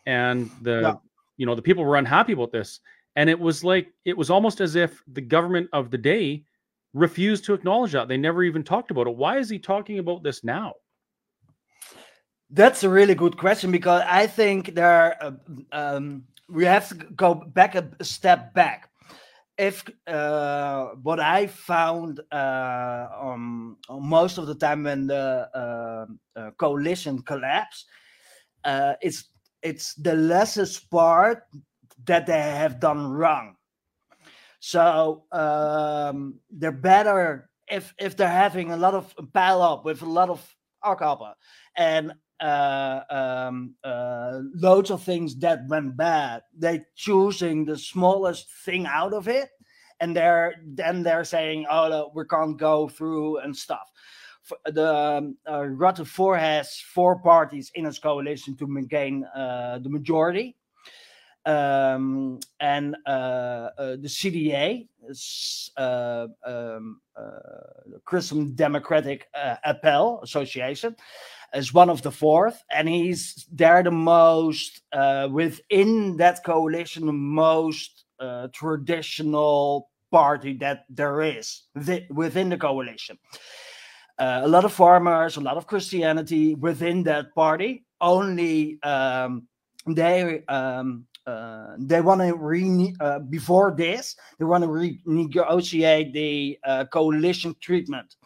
and 0.07 0.51
the 0.63 0.81
Yeah. 0.81 1.10
You 1.41 1.47
know 1.47 1.55
the 1.55 1.63
people 1.63 1.85
were 1.87 1.97
unhappy 1.97 2.35
about 2.35 2.53
this, 2.53 2.81
and 3.17 3.31
it 3.31 3.41
was 3.41 3.65
like 3.65 3.89
it 4.05 4.15
was 4.15 4.29
almost 4.29 4.61
as 4.61 4.77
if 4.77 5.03
the 5.11 5.23
government 5.23 5.71
of 5.73 5.91
the 5.91 5.97
day 5.97 6.45
refused 6.93 7.47
to 7.47 7.55
acknowledge 7.55 7.93
that 7.93 8.09
they 8.09 8.19
never 8.19 8.43
even 8.43 8.63
talked 8.63 8.91
about 8.91 9.07
it. 9.07 9.17
Why 9.17 9.39
is 9.39 9.49
he 9.49 9.59
talking 9.59 9.99
about 9.99 10.23
this 10.23 10.45
now? 10.45 10.75
That's 12.51 12.85
a 12.85 12.91
really 12.91 13.15
good 13.15 13.39
question 13.39 13.73
because 13.73 14.03
I 14.05 14.27
think 14.27 14.75
there 14.75 15.17
uh, 15.25 15.33
um, 15.73 16.25
we 16.47 16.67
have 16.67 16.91
to 16.91 16.95
go 16.95 17.35
back 17.35 17.75
a, 17.75 17.89
a 17.99 18.05
step 18.05 18.53
back. 18.53 18.91
If 19.57 19.85
uh, 20.07 20.89
what 21.03 21.21
I 21.21 21.47
found 21.47 22.21
uh, 22.31 23.07
um, 23.19 23.79
most 23.89 24.37
of 24.37 24.47
the 24.47 24.55
time 24.55 24.85
when 24.85 25.07
the 25.07 25.49
uh, 25.55 26.39
uh, 26.39 26.51
coalition 26.59 27.23
collapsed, 27.23 27.87
uh, 28.65 28.95
it's 29.01 29.25
it's 29.63 29.95
the 29.95 30.15
lessest 30.15 30.91
part 30.91 31.45
that 32.07 32.27
they 32.27 32.41
have 32.41 32.81
done 32.81 33.11
wrong. 33.11 33.57
So 34.61 35.25
um, 35.33 36.39
they're 36.51 36.73
better 36.73 37.51
if 37.69 37.95
if 37.99 38.17
they're 38.17 38.29
having 38.29 38.73
a 38.73 38.77
lot 38.77 38.95
of 38.95 39.15
pile 39.33 39.63
up 39.63 39.85
with 39.85 40.03
a 40.03 40.07
lot 40.07 40.29
of 40.29 40.45
alcohol 40.85 41.35
and 41.77 42.13
uh, 42.41 43.01
um, 43.11 43.75
uh, 43.85 44.41
loads 44.55 44.91
of 44.91 45.03
things 45.03 45.37
that 45.37 45.69
went 45.69 45.97
bad. 45.97 46.43
They're 46.57 46.87
choosing 46.97 47.65
the 47.65 47.77
smallest 47.77 48.51
thing 48.65 48.87
out 48.87 49.13
of 49.13 49.29
it, 49.29 49.51
and 50.01 50.17
they're 50.17 50.55
then 50.65 51.03
they're 51.03 51.25
saying, 51.25 51.67
"Oh, 51.71 51.89
no, 51.89 52.13
we 52.15 52.25
can't 52.25 52.59
go 52.59 52.89
through 52.89 53.39
and 53.39 53.57
stuff." 53.57 53.90
The 54.67 54.95
um, 54.95 55.37
uh, 55.47 56.05
Four 56.05 56.37
has 56.37 56.77
four 56.79 57.19
parties 57.21 57.71
in 57.75 57.87
its 57.87 57.99
coalition 57.99 58.57
to 58.57 58.67
maintain 58.67 59.25
uh, 59.25 59.79
the 59.79 59.89
majority, 59.89 60.57
um, 61.47 62.41
and 62.61 62.97
uh, 63.07 63.11
uh, 63.11 63.97
the 63.97 64.09
CDA, 64.09 64.89
uh, 65.77 66.27
um, 66.45 67.01
uh, 67.17 67.23
the 67.87 68.01
Christian 68.05 68.55
Democratic 68.55 69.29
Appel 69.35 70.21
Association, 70.23 70.95
is 71.55 71.75
one 71.75 71.91
of 71.91 72.03
the 72.03 72.11
fourth, 72.11 72.63
and 72.71 72.89
he's 72.89 73.47
they're 73.53 73.83
the 73.83 73.91
most 73.91 74.83
within 75.31 76.17
that 76.19 76.45
coalition, 76.45 77.07
the 77.07 77.13
most 77.13 78.05
traditional 78.53 79.89
party 80.11 80.55
that 80.55 80.85
there 80.91 81.23
is 81.23 81.63
thi- 81.79 82.07
within 82.11 82.49
the 82.49 82.57
coalition. 82.57 83.19
Uh, 84.21 84.43
a 84.45 84.49
lot 84.49 84.67
of 84.67 84.73
farmers, 84.73 85.39
a 85.39 85.41
lot 85.41 85.57
of 85.57 85.67
Christianity 85.67 86.55
within 86.55 87.03
that 87.05 87.35
party. 87.35 87.87
Only 88.03 88.79
um, 88.83 89.49
they 89.87 90.45
um, 90.47 91.07
uh, 91.27 91.77
they 91.79 92.03
want 92.03 92.21
to 92.21 92.35
re 92.35 92.95
uh, 93.01 93.21
before 93.21 93.75
this 93.77 94.17
they 94.39 94.45
want 94.45 94.63
to 94.63 94.69
renegotiate 94.69 96.13
the 96.13 96.59
uh, 96.65 96.85
coalition 96.93 97.55
treatment 97.61 98.17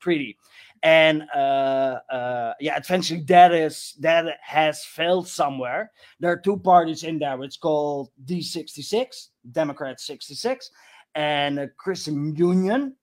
treaty. 0.00 0.36
And 0.82 1.24
uh, 1.34 1.98
uh, 2.10 2.54
yeah 2.60 2.76
eventually 2.76 3.22
that 3.22 3.52
is 3.52 3.94
that 4.00 4.26
has 4.42 4.84
failed 4.84 5.28
somewhere. 5.28 5.92
There 6.18 6.30
are 6.30 6.36
two 6.36 6.56
parties 6.56 7.04
in 7.04 7.18
there. 7.18 7.40
It's 7.44 7.56
called 7.56 8.10
d66 8.24 9.28
democrat 9.52 10.00
66 10.00 10.70
and 11.14 11.58
uh, 11.60 11.66
christian 11.76 12.34
union. 12.34 12.96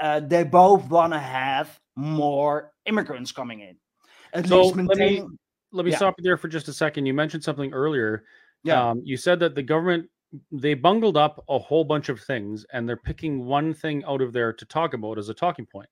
They 0.00 0.44
both 0.44 0.88
want 0.88 1.12
to 1.12 1.18
have 1.18 1.80
more 1.98 2.72
immigrants 2.86 3.32
coming 3.32 3.60
in 3.60 3.76
at 4.32 4.46
So, 4.46 4.62
least 4.68 4.76
let 4.76 4.98
me- 4.98 5.24
Let 5.70 5.84
me 5.84 5.90
Yeah. 5.90 5.98
stop 5.98 6.14
you 6.16 6.22
there 6.22 6.38
for 6.38 6.48
just 6.48 6.66
a 6.68 6.72
second. 6.72 7.04
You 7.04 7.12
mentioned 7.12 7.44
something 7.44 7.72
earlier. 7.74 8.24
yeah 8.64 8.88
Um, 8.88 9.02
you 9.04 9.16
said 9.18 9.38
that 9.40 9.54
the 9.54 9.62
government 9.62 10.08
they 10.50 10.74
bungled 10.74 11.16
up 11.16 11.42
a 11.48 11.58
whole 11.58 11.84
bunch 11.84 12.08
of 12.08 12.20
things, 12.20 12.64
and 12.72 12.88
they're 12.88 12.96
picking 12.96 13.44
one 13.46 13.72
thing 13.74 14.02
out 14.04 14.20
of 14.22 14.32
there 14.32 14.52
to 14.52 14.64
talk 14.64 14.94
about 14.94 15.16
as 15.18 15.28
a 15.30 15.34
talking 15.34 15.64
point. 15.66 15.88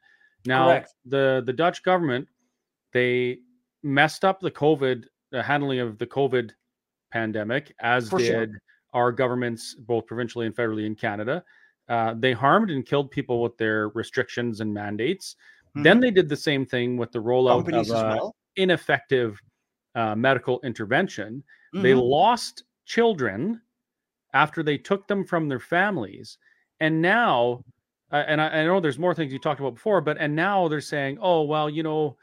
Now, 0.47 0.67
Correct. 0.69 0.95
the 1.05 1.43
the 1.45 1.53
Dutch 1.53 1.83
government 1.83 2.27
they 2.93 3.41
messed 3.83 4.25
up 4.25 4.41
the 4.41 4.51
COVID 4.51 5.05
the 5.31 5.43
handling 5.43 5.81
of 5.81 5.99
the 5.99 6.07
COVID 6.07 6.53
pandemic, 7.11 7.75
as 7.81 8.09
For 8.09 8.19
sure. 8.21 8.47
did 8.47 8.57
our 8.95 9.13
governments, 9.13 9.75
both 9.75 10.07
provincially 10.07 10.47
and 10.47 10.55
federally 10.57 10.87
in 10.87 10.95
Canada. 10.95 11.45
Uh, 11.89 12.15
they 12.15 12.33
harmed 12.33 12.71
and 12.71 12.85
killed 12.87 13.11
people 13.11 13.43
with 13.43 13.57
their 13.59 13.89
restrictions 13.91 14.61
and 14.61 14.73
mandates. 14.73 15.37
Then 15.83 15.99
Mhm. 15.99 16.03
they 16.03 16.11
did 16.11 16.29
the 16.29 16.37
same 16.37 16.67
thing 16.67 16.97
with 16.97 17.13
the 17.13 17.19
rollout 17.21 17.65
companies 17.65 17.91
of 17.91 17.97
uh, 17.97 18.31
ineffective 18.57 19.41
uh, 19.95 20.15
medical 20.15 20.61
intervention. 20.63 21.43
They 21.73 21.95
Mhm. 21.95 22.09
lost 22.11 22.65
children 22.85 23.61
after 24.35 24.63
they 24.63 24.79
took 24.79 25.07
them 25.09 25.25
from 25.25 25.49
their 25.49 25.61
families. 25.61 26.39
And 26.81 27.01
now, 27.03 27.65
uh, 28.13 28.25
and 28.27 28.41
I, 28.41 28.49
I 28.63 28.65
know 28.67 28.81
there's 28.81 28.99
more 28.99 29.15
things 29.15 29.33
you 29.33 29.39
talked 29.39 29.61
about 29.61 29.75
before, 29.75 30.01
but 30.01 30.19
and 30.19 30.35
now 30.37 30.69
they're 30.69 30.81
saying, 30.81 31.19
oh, 31.21 31.43
well, 31.43 31.71
you 31.71 31.83
know, 31.83 32.17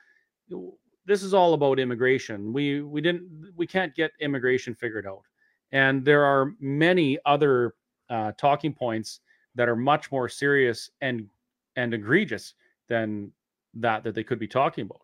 this 1.05 1.23
is 1.23 1.33
all 1.33 1.53
about 1.53 1.79
immigration. 1.79 2.53
We 2.53 2.81
we 2.81 3.01
didn't 3.01 3.53
we 3.55 3.67
can't 3.67 3.93
get 3.95 4.11
immigration 4.19 4.73
figured 4.75 5.05
out. 5.07 5.23
And 5.71 6.05
there 6.05 6.23
are 6.23 6.53
many 6.59 7.17
other 7.25 7.73
uh, 8.09 8.31
talking 8.37 8.73
points 8.73 9.21
that 9.55 9.67
are 9.69 9.75
much 9.75 10.11
more 10.11 10.29
serious 10.29 10.89
and 11.01 11.27
and 11.75 11.93
egregious 11.93 12.53
than 12.87 13.31
that 13.75 14.03
that 14.03 14.15
they 14.15 14.23
could 14.23 14.39
be 14.39 14.47
talking 14.47 14.83
about. 14.85 15.01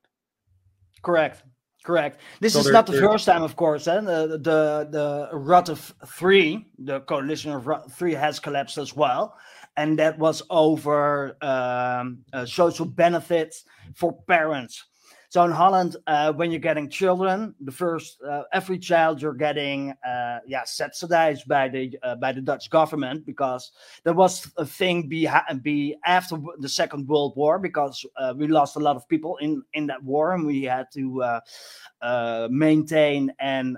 Correct. 1.02 1.44
Correct. 1.84 2.20
This 2.42 2.54
So 2.54 2.60
is 2.60 2.72
not 2.72 2.86
the 2.88 3.00
first 3.00 3.26
time, 3.26 3.42
of 3.42 3.56
course. 3.56 3.88
Eh? 3.88 4.02
The 4.02 4.28
the 4.28 4.88
the 4.92 5.30
Rutte 5.34 5.72
f- 5.72 5.94
three, 6.08 6.68
the 6.78 7.00
coalition 7.02 7.52
of 7.54 7.64
Rutte 7.64 7.92
three, 7.92 8.14
has 8.14 8.40
collapsed 8.40 8.78
as 8.78 8.94
well, 8.96 9.38
and 9.78 9.98
that 9.98 10.20
was 10.20 10.42
over 10.50 11.38
um, 11.42 12.26
uh, 12.34 12.46
social 12.46 12.86
benefits 12.86 13.64
for 13.96 14.12
parents. 14.28 14.84
So 15.30 15.44
in 15.44 15.52
Holland, 15.52 15.96
uh, 16.08 16.34
when 16.34 16.50
you're 16.50 16.60
getting 16.60 16.90
children, 16.90 17.54
the 17.62 17.72
first 17.72 18.20
uh, 18.28 18.44
every 18.52 18.80
child 18.80 19.22
you're 19.22 19.36
getting, 19.36 19.92
uh, 20.04 20.40
yeah, 20.48 20.64
subsidized 20.66 21.48
by 21.48 21.70
the 21.70 21.96
uh, 22.02 22.16
by 22.16 22.32
the 22.32 22.42
Dutch 22.42 22.72
government 22.72 23.28
because 23.28 23.72
there 24.04 24.16
was 24.16 24.52
a 24.58 24.66
thing 24.66 25.08
be, 25.08 25.30
be 25.62 25.96
after 26.04 26.36
the 26.58 26.68
Second 26.68 27.08
World 27.08 27.34
War 27.36 27.60
because 27.60 28.04
uh, 28.18 28.34
we 28.36 28.48
lost 28.48 28.76
a 28.76 28.80
lot 28.80 28.96
of 28.96 29.08
people 29.08 29.38
in 29.38 29.62
in 29.74 29.86
that 29.86 30.04
war 30.04 30.34
and 30.34 30.48
we 30.48 30.64
had 30.64 30.88
to 30.94 31.22
uh, 32.02 32.48
maintain 32.50 33.32
and 33.40 33.78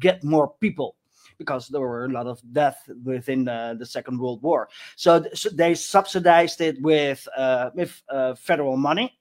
get 0.00 0.24
more 0.24 0.54
people 0.58 0.96
because 1.38 1.68
there 1.68 1.80
were 1.80 2.06
a 2.06 2.08
lot 2.08 2.26
of 2.26 2.40
death 2.52 2.88
within 3.04 3.44
the, 3.44 3.76
the 3.78 3.86
Second 3.86 4.18
World 4.18 4.42
War. 4.42 4.68
So, 4.96 5.24
so 5.34 5.50
they 5.50 5.76
subsidized 5.76 6.60
it 6.60 6.82
with 6.82 7.28
with 7.74 8.02
federal 8.38 8.76
money. 8.76 9.16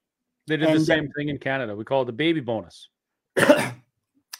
They 0.47 0.57
did 0.57 0.67
the 0.67 0.73
And 0.73 0.85
same 0.85 1.09
thing 1.17 1.29
in 1.29 1.37
Canada. 1.37 1.75
We 1.75 1.85
call 1.85 2.01
it 2.01 2.05
the 2.05 2.13
baby 2.13 2.39
bonus. 2.39 2.89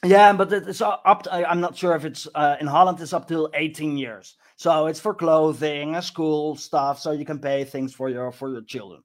Yeah, 0.05 0.33
but 0.33 0.51
it's 0.51 0.81
up. 0.81 1.23
To, 1.23 1.49
I'm 1.49 1.61
not 1.61 1.77
sure 1.77 1.95
if 1.95 2.03
it's 2.03 2.27
uh, 2.35 2.57
in 2.59 2.67
Holland. 2.67 2.99
It's 2.99 3.13
up 3.13 3.25
till 3.25 3.49
18 3.53 3.97
years, 3.97 4.35
so 4.57 4.87
it's 4.87 4.99
for 4.99 5.13
clothing, 5.13 5.95
and 5.95 6.03
school 6.03 6.57
stuff, 6.57 6.99
so 6.99 7.11
you 7.11 7.23
can 7.23 7.39
pay 7.39 7.63
things 7.63 7.93
for 7.93 8.09
your 8.09 8.29
for 8.33 8.51
your 8.51 8.63
children. 8.63 9.01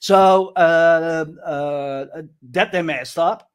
So 0.00 0.52
uh, 0.56 1.24
uh, 1.42 2.22
that 2.50 2.70
they 2.70 2.82
messed 2.82 3.18
up. 3.18 3.50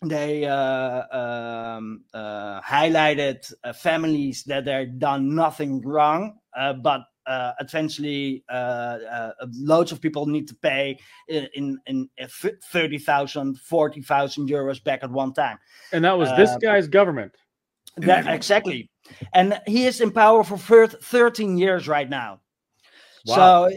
They 0.00 0.44
uh, 0.44 1.02
um, 1.10 2.04
uh, 2.14 2.60
highlighted 2.60 3.52
uh, 3.64 3.72
families 3.72 4.44
that 4.44 4.64
they 4.64 4.86
done 4.86 5.34
nothing 5.34 5.80
wrong, 5.80 6.38
uh, 6.56 6.74
but 6.74 7.00
uh, 7.28 7.52
eventually 7.60 8.42
uh, 8.48 8.52
uh, 8.52 9.32
loads 9.52 9.92
of 9.92 10.00
people 10.00 10.26
need 10.26 10.48
to 10.48 10.54
pay 10.54 10.98
in 11.28 11.48
in, 11.54 11.78
in 11.86 12.08
uh, 12.20 12.26
30,000, 12.72 13.58
40,000 13.60 14.48
euros 14.48 14.82
back 14.82 15.04
at 15.04 15.10
one 15.10 15.32
time. 15.32 15.58
And 15.92 16.04
that 16.04 16.16
was 16.18 16.30
this 16.36 16.50
Uh, 16.50 16.58
guy's 16.58 16.88
government. 16.88 17.32
That, 17.98 18.26
exactly. 18.26 18.90
And 19.32 19.60
he 19.66 19.86
is 19.86 20.00
in 20.00 20.10
power 20.10 20.44
for 20.44 20.86
13 20.86 21.58
years 21.58 21.88
right 21.88 22.08
now. 22.08 22.40
Wow. 23.26 23.34
So 23.34 23.76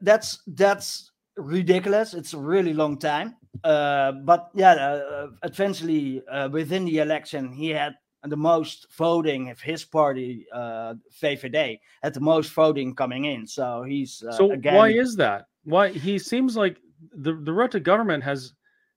that's 0.00 0.42
that's 0.46 1.12
ridiculous. 1.36 2.14
It's 2.14 2.34
a 2.34 2.38
really 2.38 2.72
long 2.72 2.98
time. 2.98 3.36
Uh, 3.64 4.12
but 4.24 4.50
yeah, 4.54 4.72
uh, 4.72 5.28
eventually 5.42 6.22
uh, 6.26 6.48
within 6.48 6.84
the 6.84 6.98
election, 6.98 7.52
he 7.52 7.68
had 7.70 7.94
the 8.24 8.36
most 8.36 8.86
voting 8.92 9.50
of 9.50 9.60
his 9.60 9.84
party, 9.84 10.46
uh, 10.52 10.94
VVD, 11.22 11.80
had 12.02 12.14
the 12.14 12.20
most 12.20 12.52
voting 12.52 12.94
coming 12.94 13.24
in. 13.26 13.46
So 13.46 13.82
he's 13.82 14.22
uh, 14.22 14.32
so 14.32 14.52
again. 14.52 14.74
why 14.74 14.90
is 14.90 15.16
that? 15.16 15.46
Why 15.64 15.88
he 15.90 16.18
seems 16.18 16.56
like 16.56 16.78
the 17.12 17.32
the 17.32 17.52
Rutte 17.52 17.82
government 17.82 18.22
has 18.24 18.54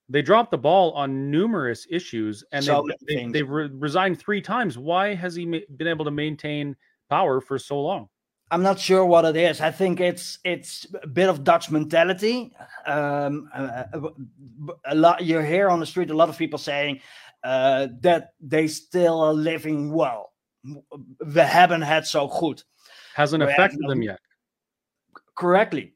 they 0.10 0.22
dropped 0.22 0.51
the 0.51 0.58
ball 0.58 0.92
on 0.92 1.32
numerous 1.32 1.88
issues 1.89 2.44
and 2.51 2.63
So 2.63 2.86
they've, 3.08 3.25
they, 3.25 3.32
they've 3.32 3.50
re- 3.50 3.70
resigned 3.72 4.20
three 4.20 4.42
times. 4.42 4.77
Why 4.77 5.15
has 5.15 5.36
he 5.36 5.46
ma- 5.46 5.60
been 5.77 5.88
able 5.88 6.06
to 6.06 6.12
maintain 6.12 6.75
power 7.10 7.39
for 7.39 7.58
so 7.58 7.82
long? 7.82 8.10
I'm 8.51 8.62
not 8.62 8.80
sure 8.80 9.06
what 9.06 9.25
it 9.25 9.36
is. 9.36 9.62
I 9.62 9.72
think 9.72 10.00
it's 10.00 10.38
it's 10.44 10.86
a 11.01 11.08
bit 11.08 11.30
of 11.30 11.44
Dutch 11.44 11.72
mentality. 11.72 12.53
Um, 12.86 13.50
uh, 13.56 13.86
uh, 13.94 14.00
b- 14.00 14.74
a 14.86 14.94
lot 14.94 15.24
you 15.24 15.39
hear 15.39 15.70
on 15.70 15.80
the 15.80 15.86
street 15.88 16.12
a 16.12 16.13
lot 16.13 16.30
of 16.30 16.38
people 16.38 16.60
saying 16.60 17.00
uh, 17.43 17.88
that 18.01 18.33
they 18.39 18.67
still 18.67 19.19
are 19.19 19.33
living 19.33 19.91
well. 19.91 20.31
We 20.63 21.41
haven't 21.41 21.81
had 21.81 22.07
so 22.07 22.27
good 22.27 22.63
Hasn't 23.15 23.43
affected 23.43 23.81
them 23.88 24.01
yet. 24.01 24.19
correctly. 25.35 25.93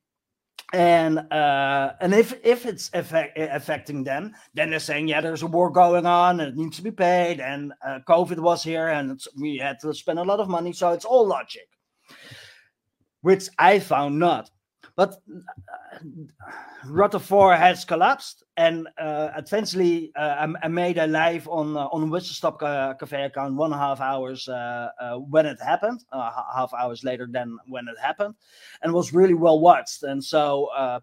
And 0.73 1.19
uh, 1.31 1.93
and 2.01 2.13
if 2.13 2.33
if 2.43 2.65
it's 2.65 2.89
affect, 2.93 3.37
affecting 3.37 4.03
them, 4.03 4.35
then 4.53 4.69
they're 4.69 4.79
saying, 4.79 5.07
yeah, 5.07 5.21
there's 5.21 5.43
a 5.43 5.47
war 5.47 5.69
going 5.69 6.05
on, 6.05 6.41
and 6.41 6.49
it 6.49 6.57
needs 6.57 6.75
to 6.75 6.83
be 6.83 6.91
paid, 6.91 7.39
and 7.39 7.71
uh, 7.85 7.99
COVID 8.05 8.39
was 8.39 8.63
here, 8.63 8.89
and 8.89 9.11
it's, 9.11 9.29
we 9.39 9.57
had 9.57 9.79
to 9.79 9.93
spend 9.93 10.19
a 10.19 10.23
lot 10.23 10.41
of 10.41 10.49
money, 10.49 10.73
so 10.73 10.91
it's 10.91 11.05
all 11.05 11.25
logic, 11.25 11.69
which 13.21 13.47
I 13.57 13.79
found 13.79 14.19
not. 14.19 14.51
But 14.97 15.21
uh, 17.13 17.19
4 17.19 17.55
has 17.55 17.85
collapsed, 17.85 18.43
and 18.57 18.87
uh, 18.97 19.29
eventually 19.37 20.11
I, 20.15 20.51
I 20.63 20.67
made 20.67 20.97
a 20.97 21.05
live 21.05 21.47
on 21.47 21.77
uh, 21.77 21.87
on 21.91 22.09
Whistle 22.09 22.33
Stop 22.33 22.59
Ca- 22.59 22.95
Cafe 22.95 23.25
account 23.25 23.53
one 23.55 23.71
and 23.71 23.79
a 23.79 23.83
half 23.83 24.01
hours 24.01 24.49
uh, 24.49 24.89
uh, 24.99 25.17
when 25.17 25.45
it 25.45 25.61
happened, 25.61 26.03
half 26.11 26.73
hours 26.73 27.03
later 27.03 27.27
than 27.31 27.57
when 27.67 27.87
it 27.87 27.97
happened, 28.01 28.33
and 28.81 28.91
was 28.91 29.13
really 29.13 29.35
well 29.35 29.59
watched. 29.59 30.01
And 30.01 30.21
so, 30.23 30.65
uh, 30.75 30.99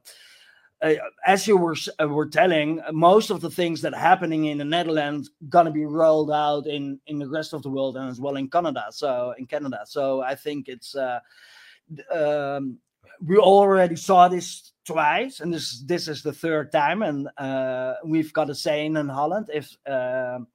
as 1.24 1.46
you 1.46 1.56
were 1.56 1.76
uh, 2.02 2.08
were 2.08 2.26
telling, 2.26 2.80
most 2.90 3.30
of 3.30 3.40
the 3.40 3.50
things 3.50 3.80
that 3.82 3.94
are 3.94 4.00
happening 4.00 4.46
in 4.46 4.58
the 4.58 4.64
Netherlands 4.64 5.30
gonna 5.48 5.70
be 5.70 5.86
rolled 5.86 6.32
out 6.32 6.66
in 6.66 6.98
in 7.06 7.20
the 7.20 7.28
rest 7.28 7.54
of 7.54 7.62
the 7.62 7.70
world 7.70 7.96
and 7.96 8.10
as 8.10 8.20
well 8.20 8.34
in 8.34 8.48
Canada. 8.50 8.86
So 8.90 9.34
in 9.38 9.46
Canada, 9.46 9.82
so 9.86 10.20
I 10.20 10.34
think 10.34 10.66
it's. 10.66 10.96
Uh, 10.96 11.20
um, 12.10 12.78
we 13.20 13.36
already 13.38 13.96
saw 13.96 14.28
this 14.28 14.72
twice, 14.86 15.40
and 15.40 15.52
this 15.52 15.82
this 15.86 16.08
is 16.08 16.22
the 16.22 16.32
third 16.32 16.72
time. 16.72 17.02
And 17.02 17.28
uh, 17.38 17.94
we've 18.04 18.32
got 18.32 18.50
a 18.50 18.54
saying 18.54 18.96
in 18.96 19.08
Holland: 19.08 19.50
if 19.52 19.76
um 19.86 20.46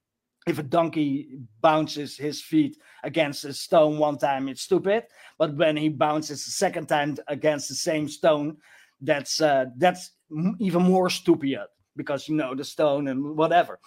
if 0.47 0.59
a 0.59 0.63
donkey 0.63 1.39
bounces 1.61 2.17
his 2.17 2.41
feet 2.41 2.77
against 3.03 3.45
a 3.45 3.53
stone 3.53 3.97
one 3.97 4.17
time, 4.17 4.47
it's 4.47 4.61
stupid. 4.61 5.03
But 5.37 5.55
when 5.55 5.77
he 5.77 5.89
bounces 5.89 6.43
the 6.43 6.51
second 6.51 6.87
time 6.87 7.17
against 7.27 7.69
the 7.69 7.75
same 7.75 8.07
stone, 8.07 8.57
that's 9.01 9.41
uh, 9.41 9.65
that's 9.77 10.11
even 10.59 10.83
more 10.83 11.09
stupid 11.09 11.59
because 11.95 12.27
you 12.27 12.35
know 12.35 12.55
the 12.55 12.63
stone 12.63 13.07
and 13.07 13.37
whatever. 13.37 13.79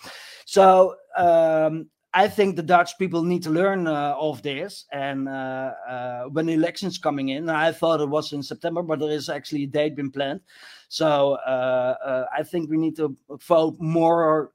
So 0.47 0.97
um, 1.17 1.88
I 2.14 2.28
think 2.28 2.57
the 2.57 2.62
Dutch 2.62 2.99
people 2.99 3.23
need 3.23 3.42
to 3.45 3.50
learn 3.50 3.87
uh, 3.87 4.14
of 4.19 4.42
this. 4.42 4.85
And 4.92 5.28
uh, 5.28 5.73
uh, 5.88 6.23
when 6.25 6.47
the 6.47 6.52
elections 6.52 6.99
coming 6.99 7.31
in, 7.31 7.49
I 7.49 7.73
thought 7.73 8.00
it 8.00 8.09
was 8.09 8.33
in 8.33 8.42
September, 8.42 8.83
but 8.83 8.99
there 8.99 9.11
is 9.11 9.31
actually 9.31 9.64
a 9.64 9.66
date 9.66 9.97
been 9.97 10.11
planned. 10.11 10.40
So 10.88 11.38
uh, 11.47 11.97
uh, 12.04 12.26
I 12.37 12.42
think 12.42 12.69
we 12.69 12.76
need 12.76 12.97
to 12.97 13.16
vote 13.47 13.76
more 13.78 14.52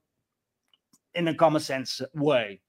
in 1.16 1.30
a 1.30 1.34
common 1.34 1.62
sense 1.62 2.02
way. 2.14 2.62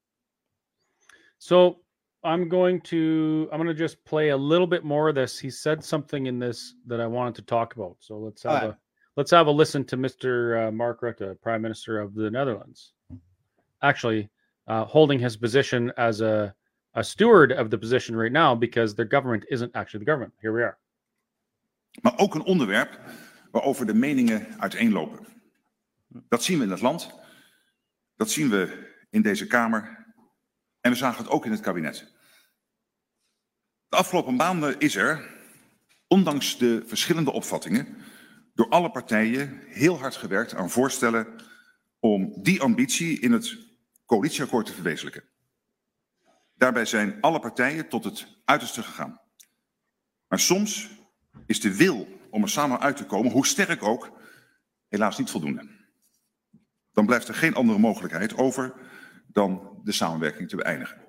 So 1.38 1.80
I'm 2.24 2.48
going 2.48 2.80
to 2.82 3.48
I'm 3.52 3.58
going 3.58 3.68
to 3.68 3.74
just 3.74 4.02
play 4.04 4.30
a 4.30 4.36
little 4.36 4.66
bit 4.66 4.84
more 4.84 5.10
of 5.10 5.14
this. 5.14 5.38
He 5.38 5.50
said 5.50 5.84
something 5.84 6.26
in 6.26 6.38
this 6.38 6.74
that 6.86 7.00
I 7.00 7.06
wanted 7.06 7.34
to 7.36 7.42
talk 7.42 7.76
about. 7.76 7.96
So 8.00 8.16
let's 8.16 8.42
have 8.42 8.52
Alright. 8.52 8.70
a 8.70 8.78
let's 9.16 9.30
have 9.30 9.46
a 9.48 9.50
listen 9.50 9.84
to 9.84 9.98
Mr. 9.98 10.68
Uh, 10.68 10.72
Mark 10.72 11.02
Rutte, 11.02 11.40
Prime 11.42 11.60
Minister 11.60 12.00
of 12.00 12.14
the 12.14 12.30
Netherlands. 12.30 12.94
Actually, 13.82 14.28
uh, 14.68 14.86
holding 14.88 15.20
his 15.20 15.36
position 15.36 15.92
as 15.96 16.20
a 16.20 16.56
a 16.98 17.02
steward 17.02 17.52
of 17.52 17.70
the 17.70 17.78
position 17.78 18.16
right 18.16 18.32
now 18.32 18.58
because 18.58 18.94
their 18.94 19.08
government 19.08 19.44
isn't 19.48 19.74
actually 19.74 20.04
the 20.04 20.10
government. 20.10 20.34
Here 20.38 20.52
we 20.52 20.62
are. 20.62 20.78
Maar 22.00 22.18
ook 22.18 22.34
een 22.34 22.44
onderwerp 22.44 23.00
waarover 23.50 23.86
de 23.86 23.94
meningen 23.94 24.60
uiteenlopen. 24.60 25.26
Dat 26.08 26.42
zien 26.42 26.58
we 26.58 26.64
in 26.64 26.70
het 26.70 26.80
land. 26.80 27.10
Dat 28.16 28.30
zien 28.30 28.50
we 28.50 28.92
in 29.10 29.22
deze 29.22 29.46
Kamer. 29.46 30.06
En 30.80 30.90
we 30.90 30.96
zagen 30.96 31.24
het 31.24 31.32
ook 31.32 31.44
in 31.44 31.50
het 31.50 31.60
kabinet. 31.60 32.16
De 33.88 33.96
afgelopen 33.96 34.34
maanden 34.34 34.78
is 34.78 34.96
er, 34.96 35.28
ondanks 36.06 36.58
de 36.58 36.82
verschillende 36.86 37.32
opvattingen, 37.32 37.96
door 38.54 38.68
alle 38.68 38.90
partijen 38.90 39.62
heel 39.66 39.98
hard 39.98 40.16
gewerkt 40.16 40.54
aan 40.54 40.70
voorstellen 40.70 41.26
om 41.98 42.42
die 42.42 42.62
ambitie 42.62 43.20
in 43.20 43.32
het 43.32 43.67
coalitieakkoord 44.08 44.66
te 44.66 44.72
verwezenlijken. 44.72 45.24
Daarbij 46.54 46.84
zijn 46.84 47.20
alle 47.20 47.40
partijen 47.40 47.88
tot 47.88 48.04
het 48.04 48.26
uiterste 48.44 48.82
gegaan. 48.82 49.20
Maar 50.28 50.38
soms 50.38 50.90
is 51.46 51.60
de 51.60 51.76
wil 51.76 52.08
om 52.30 52.42
er 52.42 52.48
samen 52.48 52.80
uit 52.80 52.96
te 52.96 53.06
komen, 53.06 53.32
hoe 53.32 53.46
sterk 53.46 53.82
ook, 53.82 54.20
helaas 54.88 55.18
niet 55.18 55.30
voldoende. 55.30 55.68
Dan 56.92 57.06
blijft 57.06 57.28
er 57.28 57.34
geen 57.34 57.54
andere 57.54 57.78
mogelijkheid 57.78 58.36
over 58.36 58.74
dan 59.26 59.80
de 59.84 59.92
samenwerking 59.92 60.48
te 60.48 60.56
beëindigen. 60.56 61.06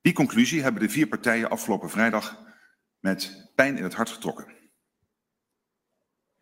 Die 0.00 0.12
conclusie 0.12 0.62
hebben 0.62 0.82
de 0.82 0.88
vier 0.88 1.06
partijen 1.06 1.50
afgelopen 1.50 1.90
vrijdag 1.90 2.42
met 2.98 3.50
pijn 3.54 3.76
in 3.76 3.82
het 3.82 3.94
hart 3.94 4.10
getrokken. 4.10 4.54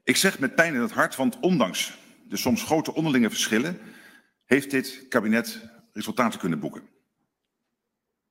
Ik 0.03 0.16
zeg 0.16 0.38
met 0.38 0.55
pijn 0.55 0.74
in 0.74 0.81
het 0.81 0.92
hart, 0.92 1.16
want 1.16 1.40
ondanks 1.40 1.98
de 2.29 2.37
soms 2.37 2.62
grote 2.62 2.94
onderlinge 2.94 3.31
verschillen 3.31 3.81
heeft 4.49 4.71
dit 4.71 5.07
kabinet 5.09 5.71
resultaten 5.93 6.41
kunnen 6.41 6.61
boeken. 6.61 6.83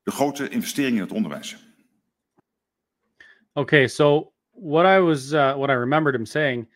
De 0.03 0.11
grote 0.11 0.49
in 0.49 0.97
het 0.97 1.11
onderwijs. 1.11 1.57
Okay, 3.53 3.87
so 3.87 4.33
what 4.51 4.85
I 4.85 4.99
was 4.99 5.31
uh, 5.31 5.55
what 5.55 5.69
I 5.69 5.73
remembered 5.73 6.15
him 6.15 6.25
saying 6.25 6.67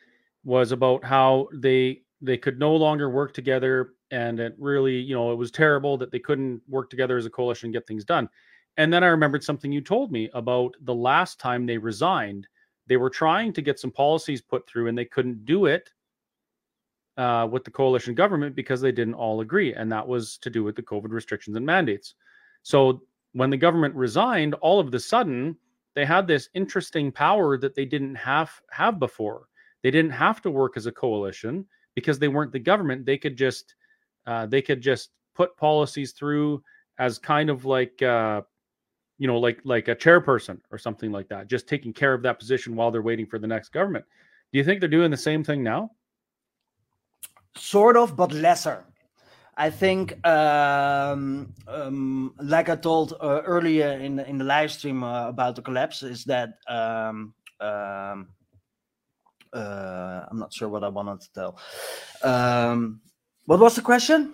was 0.41 0.71
about 0.71 1.04
how 1.04 1.49
they 1.60 2.04
they 2.19 2.38
could 2.38 2.60
no 2.60 2.75
longer 2.77 3.10
work 3.10 3.34
together 3.34 3.95
and 4.12 4.39
it 4.39 4.54
really, 4.58 4.99
you 4.99 5.15
know, 5.15 5.32
it 5.32 5.38
was 5.38 5.51
terrible 5.51 5.97
that 5.97 6.12
they 6.12 6.19
couldn't 6.19 6.62
work 6.67 6.89
together 6.89 7.17
as 7.17 7.25
a 7.25 7.30
coalition 7.30 7.67
and 7.67 7.73
get 7.73 7.88
things 7.88 8.06
done. 8.06 8.30
And 8.77 8.91
then 8.91 9.04
I 9.04 9.08
remembered 9.08 9.43
something 9.43 9.71
you 9.71 9.82
told 9.82 10.12
me 10.12 10.30
about 10.34 10.75
the 10.82 10.95
last 10.95 11.39
time 11.39 11.65
they 11.65 11.77
resigned. 11.77 12.47
They 12.88 12.97
were 12.97 13.10
trying 13.10 13.54
to 13.54 13.62
get 13.62 13.80
some 13.80 13.91
policies 13.91 14.41
put 14.41 14.67
through 14.67 14.88
and 14.88 14.97
they 14.97 15.06
couldn't 15.06 15.45
do 15.45 15.65
it 15.65 15.93
uh, 17.21 17.45
with 17.45 17.63
the 17.63 17.69
coalition 17.69 18.15
government 18.15 18.55
because 18.55 18.81
they 18.81 18.91
didn't 18.91 19.13
all 19.13 19.41
agree. 19.41 19.75
And 19.75 19.91
that 19.91 20.07
was 20.07 20.38
to 20.39 20.49
do 20.49 20.63
with 20.63 20.75
the 20.75 20.81
COVID 20.81 21.12
restrictions 21.12 21.55
and 21.55 21.63
mandates. 21.63 22.15
So 22.63 23.03
when 23.34 23.51
the 23.51 23.57
government 23.57 23.93
resigned, 23.93 24.55
all 24.55 24.79
of 24.79 24.89
the 24.89 24.99
sudden, 24.99 25.55
they 25.93 26.03
had 26.03 26.25
this 26.25 26.49
interesting 26.55 27.12
power 27.12 27.60
that 27.60 27.75
they 27.75 27.86
didn't 27.86 28.15
have 28.15 28.49
have 28.71 28.97
before. 28.97 29.49
They 29.84 29.91
didn't 29.91 30.12
have 30.12 30.41
to 30.41 30.49
work 30.49 30.77
as 30.77 30.88
a 30.88 30.91
coalition 30.91 31.67
because 31.93 32.17
they 32.17 32.27
weren't 32.27 32.53
the 32.53 32.60
government. 32.60 33.05
They 33.05 33.19
could 33.19 33.38
just 33.38 33.75
uh, 34.25 34.47
they 34.47 34.63
could 34.63 34.81
just 34.81 35.12
put 35.36 35.55
policies 35.57 36.13
through 36.13 36.63
as 36.97 37.19
kind 37.19 37.51
of 37.51 37.65
like 37.65 38.01
uh, 38.01 38.41
you 39.19 39.27
know 39.27 39.38
like 39.38 39.60
like 39.63 39.89
a 39.89 39.95
chairperson 39.95 40.60
or 40.71 40.79
something 40.79 41.12
like 41.12 41.29
that, 41.29 41.47
just 41.47 41.67
taking 41.67 41.93
care 41.93 42.15
of 42.15 42.23
that 42.23 42.39
position 42.39 42.75
while 42.75 42.89
they're 42.89 43.03
waiting 43.03 43.27
for 43.27 43.38
the 43.38 43.47
next 43.47 43.69
government. 43.69 44.05
Do 44.51 44.57
you 44.57 44.65
think 44.65 44.79
they're 44.79 44.89
doing 44.89 45.12
the 45.12 45.17
same 45.17 45.43
thing 45.43 45.62
now? 45.62 45.91
Sort 47.55 47.97
of, 47.97 48.15
but 48.15 48.33
lesser. 48.33 48.85
I 49.57 49.69
think, 49.69 50.25
um, 50.25 51.53
um, 51.67 52.33
like 52.41 52.69
I 52.69 52.75
told 52.75 53.13
uh, 53.21 53.41
earlier 53.45 53.91
in 53.91 54.15
the, 54.15 54.27
in 54.27 54.37
the 54.37 54.45
live 54.45 54.71
stream 54.71 55.03
uh, 55.03 55.27
about 55.27 55.55
the 55.55 55.61
collapse, 55.61 56.03
is 56.03 56.23
that 56.25 56.53
um, 56.67 57.33
um, 57.59 58.29
uh, 59.53 60.25
I'm 60.29 60.39
not 60.39 60.53
sure 60.53 60.69
what 60.69 60.83
I 60.83 60.87
wanted 60.87 61.21
to 61.21 61.33
tell. 61.33 61.59
Um, 62.23 63.01
what 63.45 63.59
was 63.59 63.75
the 63.75 63.81
question? 63.81 64.33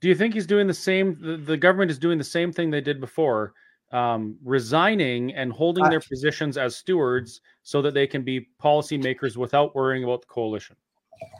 Do 0.00 0.08
you 0.08 0.14
think 0.14 0.34
he's 0.34 0.46
doing 0.46 0.66
the 0.66 0.74
same? 0.74 1.18
The, 1.20 1.36
the 1.36 1.56
government 1.56 1.90
is 1.90 1.98
doing 1.98 2.18
the 2.18 2.24
same 2.24 2.52
thing 2.52 2.70
they 2.70 2.82
did 2.82 3.00
before, 3.00 3.54
um, 3.92 4.36
resigning 4.44 5.34
and 5.34 5.50
holding 5.52 5.88
their 5.88 6.00
positions 6.00 6.58
as 6.58 6.76
stewards 6.76 7.40
so 7.62 7.80
that 7.82 7.94
they 7.94 8.06
can 8.06 8.22
be 8.22 8.48
policymakers 8.62 9.36
without 9.36 9.74
worrying 9.74 10.04
about 10.04 10.20
the 10.20 10.28
coalition. 10.28 10.76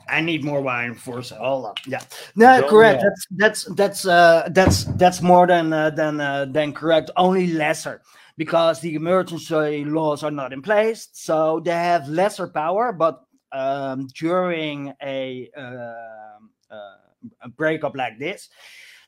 I 0.09 0.21
need 0.21 0.43
more 0.43 0.61
wine 0.61 0.93
for 0.95 1.21
so 1.21 1.35
hold 1.35 1.65
on. 1.65 1.73
Yeah, 1.85 2.01
no, 2.35 2.59
Don't 2.59 2.69
correct. 2.69 3.03
know. 3.03 3.09
That's 3.09 3.65
that's 3.65 3.75
that's 3.75 4.05
uh 4.07 4.49
that's 4.51 4.85
that's 4.95 5.21
more 5.21 5.47
than 5.47 5.73
uh, 5.73 5.89
than 5.89 6.21
uh, 6.21 6.45
than 6.45 6.73
correct. 6.73 7.11
Only 7.17 7.47
lesser 7.47 8.01
because 8.37 8.79
the 8.79 8.95
emergency 8.95 9.83
laws 9.83 10.23
are 10.23 10.31
not 10.31 10.53
in 10.53 10.61
place, 10.61 11.09
so 11.11 11.59
they 11.63 11.71
have 11.71 12.07
lesser 12.07 12.47
power. 12.47 12.93
But 12.93 13.21
um, 13.51 14.07
during 14.15 14.93
a 15.03 15.49
um 15.57 16.51
uh, 16.71 16.95
a 17.41 17.49
breakup 17.49 17.95
like 17.95 18.17
this, 18.17 18.49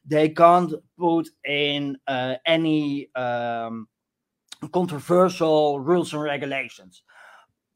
they 0.05 0.29
can't 0.29 0.73
put 0.97 1.29
in 1.45 1.97
uh, 2.07 2.35
any 2.45 3.13
um, 3.15 3.87
controversial 4.73 5.79
rules 5.79 6.13
and 6.13 6.21
regulations 6.23 7.03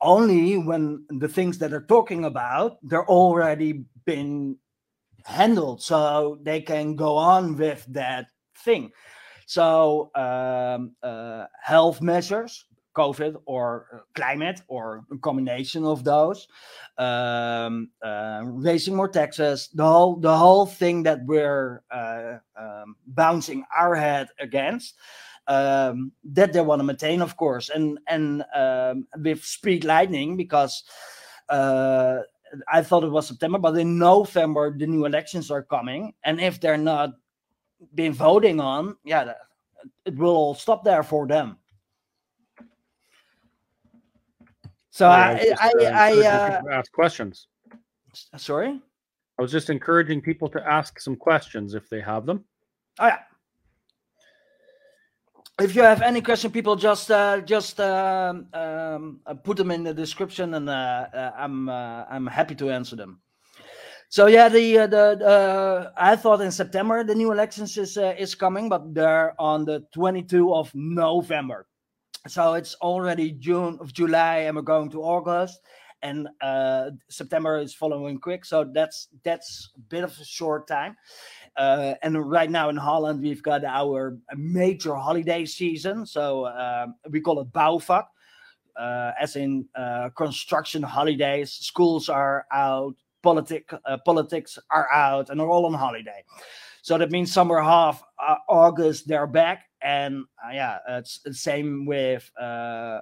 only 0.04 0.58
when 0.58 1.06
the 1.10 1.28
things 1.28 1.58
that 1.60 1.72
they're 1.72 1.82
talking 1.82 2.26
about 2.26 2.78
they're 2.84 3.08
already 3.08 3.86
been 4.06 4.58
handled 5.26 5.82
so 5.82 6.38
they 6.44 6.62
can 6.62 6.96
go 6.96 7.16
on 7.16 7.58
with 7.58 7.86
that 7.90 8.28
thing. 8.58 8.92
So 9.46 10.12
um, 10.16 10.96
uh, 11.02 11.46
health 11.62 12.02
measures 12.02 12.66
covid 12.96 13.36
or 13.46 13.88
uh, 13.94 13.98
climate 14.16 14.62
or 14.68 15.04
a 15.12 15.18
combination 15.18 15.84
of 15.84 16.04
those 16.04 16.48
um, 16.98 17.90
uh, 18.04 18.42
raising 18.46 18.96
more 18.96 19.10
taxes 19.10 19.70
the 19.74 19.84
whole 19.84 20.16
the 20.18 20.38
whole 20.38 20.66
thing 20.66 21.04
that 21.04 21.20
we're 21.26 21.82
uh, 21.92 22.38
um, 22.56 22.96
bouncing 23.08 23.64
our 23.76 23.96
head 23.96 24.28
against 24.40 24.96
um, 25.48 26.12
that 26.24 26.54
they 26.54 26.62
want 26.62 26.80
to 26.80 26.84
maintain, 26.84 27.22
of 27.22 27.36
course, 27.38 27.70
and 27.70 28.00
and 28.08 28.44
um, 28.56 29.08
with 29.18 29.44
speed 29.44 29.84
lightning 29.84 30.38
because 30.38 30.84
uh, 31.50 32.20
I 32.72 32.82
thought 32.82 33.04
it 33.04 33.12
was 33.12 33.28
September, 33.28 33.60
but 33.60 33.78
in 33.78 33.98
November 33.98 34.76
the 34.76 34.88
new 34.88 35.06
elections 35.06 35.52
are 35.52 35.64
coming, 35.64 36.14
and 36.24 36.40
if 36.40 36.60
they're 36.60 36.78
not 36.78 37.14
been 37.96 38.14
voting 38.14 38.60
on, 38.60 38.96
yeah, 39.04 39.34
it 40.06 40.16
will 40.16 40.36
all 40.36 40.56
stop 40.56 40.84
there 40.84 41.04
for 41.04 41.28
them. 41.28 41.58
So 44.90 45.10
Yeah, 45.10 45.16
I, 45.18 45.32
I, 45.32 46.14
just, 46.14 46.28
uh, 46.28 46.32
I, 46.36 46.58
uh, 46.58 46.62
ask 46.72 46.92
questions. 46.92 47.48
sorry. 48.38 48.80
I 49.40 49.42
was 49.42 49.52
just 49.52 49.72
encouraging 49.72 50.22
people 50.22 50.48
to 50.50 50.62
ask 50.70 51.00
some 51.00 51.16
questions 51.16 51.74
if 51.74 51.90
they 51.90 52.00
have 52.00 52.28
them. 52.28 52.46
Oh 53.00 53.08
yeah. 53.08 53.20
If 55.62 55.76
you 55.76 55.84
have 55.84 56.02
any 56.02 56.20
question, 56.20 56.50
people 56.50 56.76
just 56.76 57.12
uh, 57.12 57.40
just 57.42 57.80
um, 57.80 58.48
um, 58.54 59.20
uh, 59.24 59.36
put 59.36 59.56
them 59.56 59.70
in 59.70 59.84
the 59.84 59.94
description, 59.94 60.56
and 60.56 60.68
uh, 60.68 61.06
uh, 61.14 61.32
I'm 61.38 61.70
uh, 61.70 62.06
I'm 62.10 62.26
happy 62.26 62.56
to 62.56 62.72
answer 62.72 62.96
them. 62.96 63.22
So 64.10 64.26
yeah, 64.26 64.50
the 64.50 64.80
uh, 64.80 64.88
the 64.88 65.94
I 65.96 66.16
thought 66.16 66.42
in 66.42 66.52
September 66.52 67.04
the 67.04 67.14
new 67.14 67.32
elections 67.32 67.78
is 67.78 67.98
is 67.98 68.34
coming, 68.34 68.68
but 68.68 68.96
they're 68.96 69.40
on 69.40 69.64
the 69.64 69.86
22 69.94 70.56
of 70.56 70.72
November. 70.74 71.68
So 72.28 72.56
it's 72.56 72.74
already 72.82 73.34
June 73.34 73.78
of 73.80 73.94
July, 73.94 74.48
and 74.48 74.56
we're 74.56 74.64
going 74.64 74.90
to 74.90 75.04
August, 75.04 75.60
and 76.02 76.28
September 77.10 77.60
is 77.60 77.76
following 77.76 78.18
quick. 78.18 78.44
So 78.44 78.64
that's 78.74 79.08
that's 79.24 79.70
a 79.76 79.80
bit 79.82 80.04
of 80.04 80.18
a 80.20 80.26
short 80.26 80.68
time. 80.68 80.96
Uh, 81.56 81.94
and 82.02 82.30
right 82.30 82.50
now 82.50 82.70
in 82.70 82.78
Holland, 82.78 83.22
we've 83.22 83.44
got 83.44 83.64
our 83.64 84.18
major 84.36 84.96
holiday 84.96 85.46
season. 85.46 86.06
So 86.06 86.48
um, 86.48 86.96
we 87.10 87.22
call 87.22 87.40
it 87.42 87.52
bouwvak, 87.52 88.06
uh, 88.76 89.12
as 89.20 89.36
in 89.36 89.66
uh, 89.76 90.10
construction 90.10 90.82
holidays. 90.82 91.52
Schools 91.52 92.10
are 92.10 92.46
out, 92.52 92.96
politic, 93.22 93.72
uh, 93.86 93.98
politics 94.06 94.58
are 94.72 94.92
out, 94.92 95.30
and 95.30 95.40
they're 95.40 95.50
all 95.50 95.66
on 95.66 95.74
holiday. 95.74 96.24
So 96.82 96.98
that 96.98 97.12
means 97.12 97.32
summer 97.32 97.62
half 97.62 98.04
uh, 98.20 98.36
August 98.50 99.08
they're 99.08 99.28
back, 99.28 99.70
and 99.82 100.26
uh, 100.46 100.52
yeah, 100.52 100.80
it's 100.90 101.20
the 101.24 101.34
same 101.34 101.86
with 101.86 102.30
um, 102.42 103.02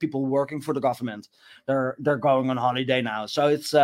people 0.00 0.26
working 0.26 0.60
for 0.60 0.74
the 0.74 0.80
government. 0.80 1.28
They're 1.66 1.94
they're 2.00 2.16
going 2.16 2.50
on 2.50 2.56
holiday 2.56 3.00
now, 3.00 3.26
so 3.26 3.46
it's 3.46 3.74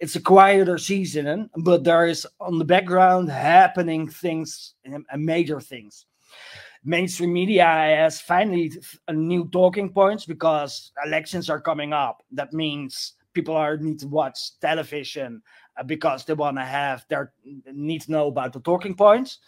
it's 0.00 0.16
a 0.16 0.20
quieter 0.20 0.78
season, 0.78 1.50
but 1.58 1.84
there 1.84 2.06
is 2.06 2.26
on 2.40 2.58
the 2.58 2.64
background 2.64 3.30
happening 3.30 4.08
things, 4.08 4.74
and 4.84 5.04
major 5.14 5.60
things. 5.60 6.06
Mainstream 6.82 7.34
media 7.34 7.64
has 7.64 8.20
finally 8.20 8.72
new 9.12 9.48
talking 9.50 9.92
points 9.92 10.24
because 10.24 10.92
elections 11.04 11.50
are 11.50 11.60
coming 11.60 11.92
up. 11.92 12.22
That 12.32 12.54
means 12.54 13.12
people 13.34 13.54
are 13.54 13.76
need 13.76 14.00
to 14.00 14.08
watch 14.08 14.58
television 14.60 15.42
uh, 15.78 15.82
because 15.82 16.24
they 16.24 16.32
want 16.32 16.56
to 16.56 16.64
have 16.64 17.04
their 17.10 17.34
need 17.70 18.00
to 18.02 18.12
know 18.12 18.28
about 18.28 18.54
the 18.54 18.60
talking 18.60 18.94
points. 18.94 19.38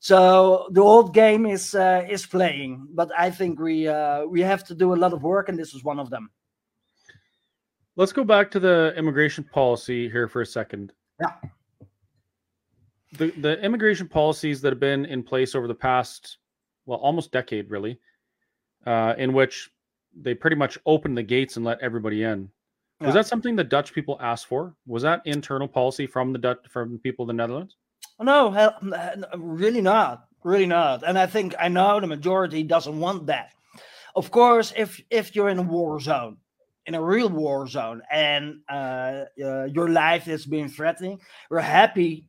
So 0.00 0.68
the 0.72 0.82
old 0.82 1.14
game 1.14 1.46
is 1.46 1.74
uh, 1.74 2.04
is 2.10 2.26
playing, 2.26 2.88
but 2.92 3.10
I 3.16 3.30
think 3.30 3.58
we 3.58 3.88
uh, 3.88 4.26
we 4.26 4.42
have 4.42 4.64
to 4.64 4.74
do 4.74 4.92
a 4.92 5.00
lot 5.00 5.14
of 5.14 5.22
work, 5.22 5.48
and 5.48 5.58
this 5.58 5.72
is 5.72 5.82
one 5.82 5.98
of 5.98 6.10
them. 6.10 6.28
Let's 7.96 8.12
go 8.12 8.24
back 8.24 8.50
to 8.52 8.60
the 8.60 8.94
immigration 8.96 9.44
policy 9.44 10.08
here 10.08 10.28
for 10.28 10.40
a 10.40 10.46
second. 10.46 10.92
Yeah. 11.20 11.32
The 13.18 13.30
the 13.32 13.60
immigration 13.62 14.08
policies 14.08 14.60
that 14.62 14.72
have 14.72 14.80
been 14.80 15.04
in 15.04 15.22
place 15.22 15.54
over 15.54 15.68
the 15.68 15.74
past, 15.74 16.38
well, 16.86 16.98
almost 16.98 17.30
decade, 17.32 17.70
really, 17.70 18.00
uh, 18.86 19.14
in 19.18 19.34
which 19.34 19.70
they 20.18 20.34
pretty 20.34 20.56
much 20.56 20.78
opened 20.86 21.16
the 21.18 21.22
gates 21.22 21.56
and 21.56 21.64
let 21.64 21.80
everybody 21.80 22.22
in. 22.22 22.50
Was 23.00 23.08
Yeah. 23.08 23.12
that 23.14 23.26
something 23.26 23.56
the 23.56 23.64
Dutch 23.64 23.92
people 23.92 24.16
asked 24.20 24.46
for? 24.46 24.74
Was 24.86 25.02
that 25.02 25.20
internal 25.26 25.68
policy 25.68 26.06
from 26.06 26.32
the 26.32 26.38
Dutch 26.38 26.66
from 26.70 26.98
people 27.00 27.24
of 27.24 27.26
the 27.26 27.34
Netherlands? 27.34 27.76
No, 28.20 28.50
hell, 28.50 28.76
n- 28.82 28.94
n- 28.94 29.24
really 29.36 29.80
not, 29.80 30.28
really 30.44 30.66
not. 30.66 31.02
And 31.06 31.18
I 31.18 31.26
think 31.26 31.54
I 31.58 31.68
know 31.68 32.00
the 32.00 32.06
majority 32.06 32.62
doesn't 32.62 32.98
want 32.98 33.26
that. 33.26 33.52
Of 34.16 34.30
course, 34.30 34.72
if 34.76 35.02
if 35.10 35.34
you're 35.36 35.48
in 35.50 35.58
a 35.58 35.62
war 35.62 36.00
zone, 36.00 36.38
in 36.86 36.94
a 36.94 37.02
real 37.02 37.28
war 37.28 37.66
zone, 37.66 38.02
and 38.10 38.60
uh, 38.68 39.24
uh, 39.42 39.64
your 39.64 39.88
life 39.88 40.28
is 40.28 40.46
being 40.46 40.68
threatening, 40.68 41.20
we're 41.50 41.60
happy. 41.60 42.28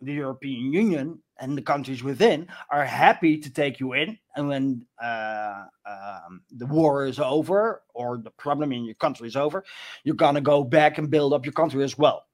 The 0.00 0.12
European 0.12 0.72
Union 0.72 1.18
and 1.40 1.58
the 1.58 1.62
countries 1.62 2.04
within 2.04 2.46
are 2.70 2.84
happy 2.84 3.36
to 3.38 3.50
take 3.50 3.80
you 3.80 3.94
in, 3.94 4.16
and 4.36 4.48
when 4.48 4.86
uh, 5.02 5.64
um, 5.84 6.42
the 6.52 6.66
war 6.66 7.06
is 7.06 7.18
over 7.18 7.82
or 7.94 8.18
the 8.18 8.30
problem 8.30 8.72
in 8.72 8.84
your 8.84 8.94
country 8.94 9.26
is 9.26 9.34
over, 9.34 9.64
you're 10.04 10.14
gonna 10.14 10.40
go 10.40 10.62
back 10.62 10.98
and 10.98 11.10
build 11.10 11.32
up 11.32 11.44
your 11.44 11.52
country 11.52 11.82
as 11.82 11.98
well 11.98 12.28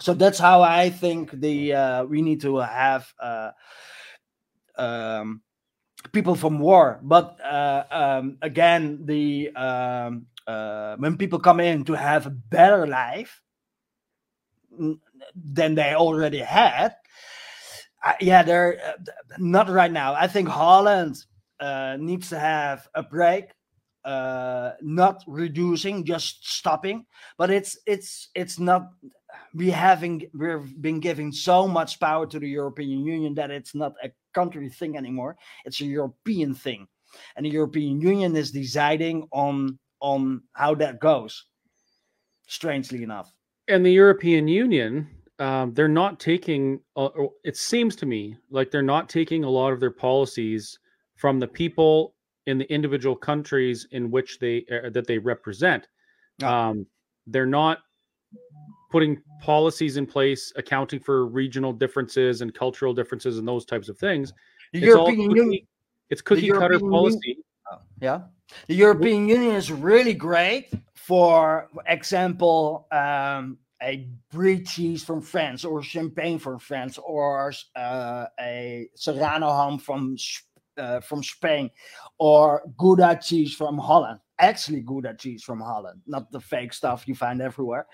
so 0.00 0.14
that's 0.14 0.38
how 0.38 0.62
I 0.62 0.90
think 0.90 1.32
the 1.32 1.72
uh, 1.74 2.04
we 2.04 2.22
need 2.22 2.40
to 2.42 2.58
have 2.58 3.12
uh, 3.18 3.50
um, 4.76 5.42
people 6.12 6.34
from 6.34 6.58
war. 6.58 7.00
But 7.02 7.38
uh, 7.44 7.84
um, 7.90 8.38
again, 8.42 9.00
the 9.04 9.50
um, 9.56 10.26
uh, 10.48 10.96
when 10.96 11.18
people 11.18 11.38
come 11.38 11.60
in 11.60 11.84
to 11.84 11.92
have 11.92 12.26
a 12.26 12.30
better 12.30 12.86
life 12.86 13.42
than 15.34 15.74
they 15.74 15.94
already 15.94 16.38
had, 16.38 16.96
uh, 18.02 18.14
yeah, 18.20 18.42
they're 18.42 18.80
uh, 18.84 19.12
not 19.38 19.68
right 19.68 19.92
now. 19.92 20.14
I 20.14 20.26
think 20.26 20.48
Holland 20.48 21.22
uh, 21.60 21.96
needs 22.00 22.30
to 22.30 22.38
have 22.38 22.88
a 22.94 23.02
break. 23.02 23.50
Uh, 24.04 24.72
not 24.80 25.22
reducing, 25.26 26.02
just 26.04 26.48
stopping. 26.48 27.04
But 27.36 27.50
it's 27.50 27.76
it's 27.84 28.30
it's 28.34 28.58
not 28.58 28.88
we 29.52 29.68
having 29.70 30.30
we've 30.32 30.80
been 30.80 31.00
giving 31.00 31.30
so 31.30 31.68
much 31.68 32.00
power 32.00 32.26
to 32.26 32.38
the 32.38 32.48
European 32.48 33.04
Union 33.04 33.34
that 33.34 33.50
it's 33.50 33.74
not 33.74 33.92
a 34.02 34.10
country 34.32 34.70
thing 34.70 34.96
anymore. 34.96 35.36
It's 35.66 35.80
a 35.82 35.84
European 35.84 36.54
thing, 36.54 36.86
and 37.36 37.44
the 37.44 37.50
European 37.50 38.00
Union 38.00 38.34
is 38.34 38.50
deciding 38.50 39.28
on 39.30 39.78
on 40.00 40.42
how 40.54 40.74
that 40.76 41.00
goes. 41.00 41.44
Strangely 42.46 43.02
enough, 43.02 43.30
And 43.68 43.84
the 43.84 43.92
European 43.92 44.48
Union, 44.48 45.06
um, 45.38 45.74
they're 45.74 45.86
not 45.86 46.18
taking. 46.18 46.80
Uh, 46.96 47.10
it 47.44 47.56
seems 47.58 47.94
to 47.96 48.06
me 48.06 48.36
like 48.50 48.70
they're 48.70 48.82
not 48.82 49.08
taking 49.10 49.44
a 49.44 49.50
lot 49.50 49.72
of 49.72 49.80
their 49.80 49.90
policies 49.90 50.78
from 51.16 51.38
the 51.38 51.46
people 51.46 52.14
in 52.46 52.56
the 52.56 52.72
individual 52.72 53.14
countries 53.14 53.86
in 53.90 54.10
which 54.10 54.38
they 54.38 54.64
uh, 54.72 54.88
that 54.90 55.06
they 55.06 55.18
represent. 55.18 55.86
No. 56.40 56.48
Um, 56.48 56.86
they're 57.26 57.44
not 57.44 57.80
putting 58.90 59.20
policies 59.42 59.98
in 59.98 60.06
place 60.06 60.50
accounting 60.56 60.98
for 61.00 61.26
regional 61.26 61.74
differences 61.74 62.40
and 62.40 62.54
cultural 62.54 62.94
differences 62.94 63.36
and 63.38 63.46
those 63.46 63.66
types 63.66 63.90
of 63.90 63.98
things. 63.98 64.32
the 64.72 64.82
It's 64.84 64.94
all 64.94 65.08
European 65.10 65.28
cookie, 65.28 65.40
Union. 65.40 65.66
it's 66.08 66.22
cookie 66.22 66.48
cutter 66.48 66.54
European 66.60 66.80
Union- 66.80 66.90
policy. 66.92 67.36
Yeah, 68.00 68.22
the 68.66 68.74
European 68.74 69.28
Union 69.28 69.54
is 69.54 69.70
really 69.70 70.14
great. 70.14 70.70
For 70.94 71.68
example, 71.86 72.86
um, 72.92 73.58
a 73.82 74.08
brie 74.30 74.62
cheese 74.62 75.04
from 75.04 75.20
France, 75.20 75.64
or 75.64 75.82
champagne 75.82 76.38
from 76.38 76.58
France, 76.58 76.98
or 76.98 77.52
uh, 77.76 78.26
a 78.40 78.88
Serrano 78.94 79.52
ham 79.52 79.78
from 79.78 80.16
uh, 80.76 81.00
from 81.00 81.22
Spain, 81.22 81.70
or 82.18 82.62
Gouda 82.76 83.18
cheese 83.22 83.54
from 83.54 83.78
Holland. 83.78 84.20
Actually, 84.38 84.80
Gouda 84.80 85.14
cheese 85.14 85.42
from 85.42 85.60
Holland, 85.60 86.00
not 86.06 86.30
the 86.30 86.40
fake 86.40 86.72
stuff 86.72 87.08
you 87.08 87.14
find 87.14 87.40
everywhere. 87.40 87.86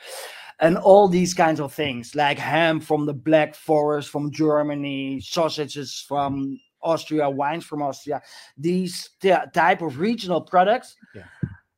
And 0.60 0.76
all 0.76 1.08
these 1.08 1.34
kinds 1.34 1.60
of 1.60 1.72
things, 1.72 2.14
like 2.14 2.38
ham 2.38 2.80
from 2.80 3.06
the 3.06 3.14
Black 3.14 3.54
Forest 3.54 4.10
from 4.10 4.30
Germany, 4.30 5.20
sausages 5.20 6.04
from 6.06 6.60
Austria, 6.84 7.28
wines 7.28 7.64
from 7.64 7.82
Austria, 7.82 8.22
these 8.56 9.10
t- 9.20 9.34
type 9.52 9.82
of 9.82 9.98
regional 9.98 10.40
products. 10.40 10.96
Yeah. 11.14 11.24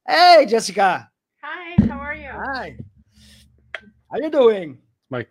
Hey, 0.06 0.46
Jessica. 0.46 1.10
Hi, 1.42 1.86
how 1.86 1.98
are 1.98 2.14
you? 2.14 2.28
Hi. 2.30 2.76
How 3.74 4.18
are 4.18 4.22
you 4.22 4.30
doing? 4.30 4.78
My 5.10 5.26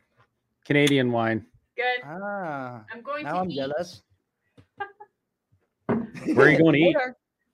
Canadian 0.66 1.12
wine. 1.12 1.46
Good. 1.76 2.04
Ah, 2.06 2.86
I'm 2.92 3.02
going 3.02 3.26
now 3.26 3.34
to 3.34 3.40
I'm 3.40 3.52
eat 3.52 3.56
jealous. 3.58 4.02
Where 5.88 6.48
are 6.48 6.50
you 6.50 6.58
going 6.58 6.74
to 6.74 6.80
eat? 6.80 6.98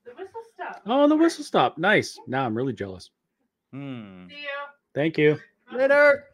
The 0.04 0.12
whistle 0.12 0.42
stop. 0.54 0.82
Oh, 0.86 1.08
the 1.08 1.16
whistle 1.16 1.44
stop. 1.44 1.78
Nice. 1.78 2.18
Now 2.26 2.46
I'm 2.46 2.56
really 2.56 2.72
jealous. 2.72 3.10
Hmm. 3.72 4.28
See 4.28 4.36
you. 4.36 4.48
Thank 4.94 5.18
you. 5.18 5.38
Later. 5.72 6.26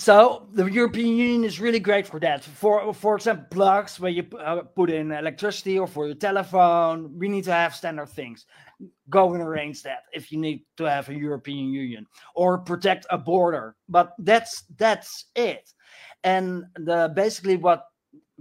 So 0.00 0.48
the 0.54 0.64
European 0.64 1.14
Union 1.14 1.44
is 1.44 1.60
really 1.60 1.78
great 1.78 2.06
for 2.06 2.18
that. 2.20 2.42
For 2.42 2.94
for 2.94 3.16
example, 3.16 3.44
plugs 3.50 4.00
where 4.00 4.10
you 4.10 4.24
uh, 4.38 4.62
put 4.62 4.88
in 4.88 5.12
electricity 5.12 5.78
or 5.78 5.86
for 5.86 6.06
your 6.06 6.14
telephone. 6.14 7.18
We 7.18 7.28
need 7.28 7.44
to 7.44 7.52
have 7.52 7.74
standard 7.74 8.08
things. 8.08 8.46
Go 9.10 9.34
and 9.34 9.42
arrange 9.42 9.82
that 9.82 10.04
if 10.14 10.32
you 10.32 10.38
need 10.38 10.64
to 10.78 10.84
have 10.84 11.10
a 11.10 11.14
European 11.14 11.68
Union 11.68 12.06
or 12.34 12.56
protect 12.56 13.04
a 13.10 13.18
border. 13.18 13.76
But 13.90 14.14
that's 14.18 14.64
that's 14.78 15.26
it. 15.36 15.70
And 16.24 16.64
the 16.76 17.12
basically 17.14 17.58
what 17.58 17.84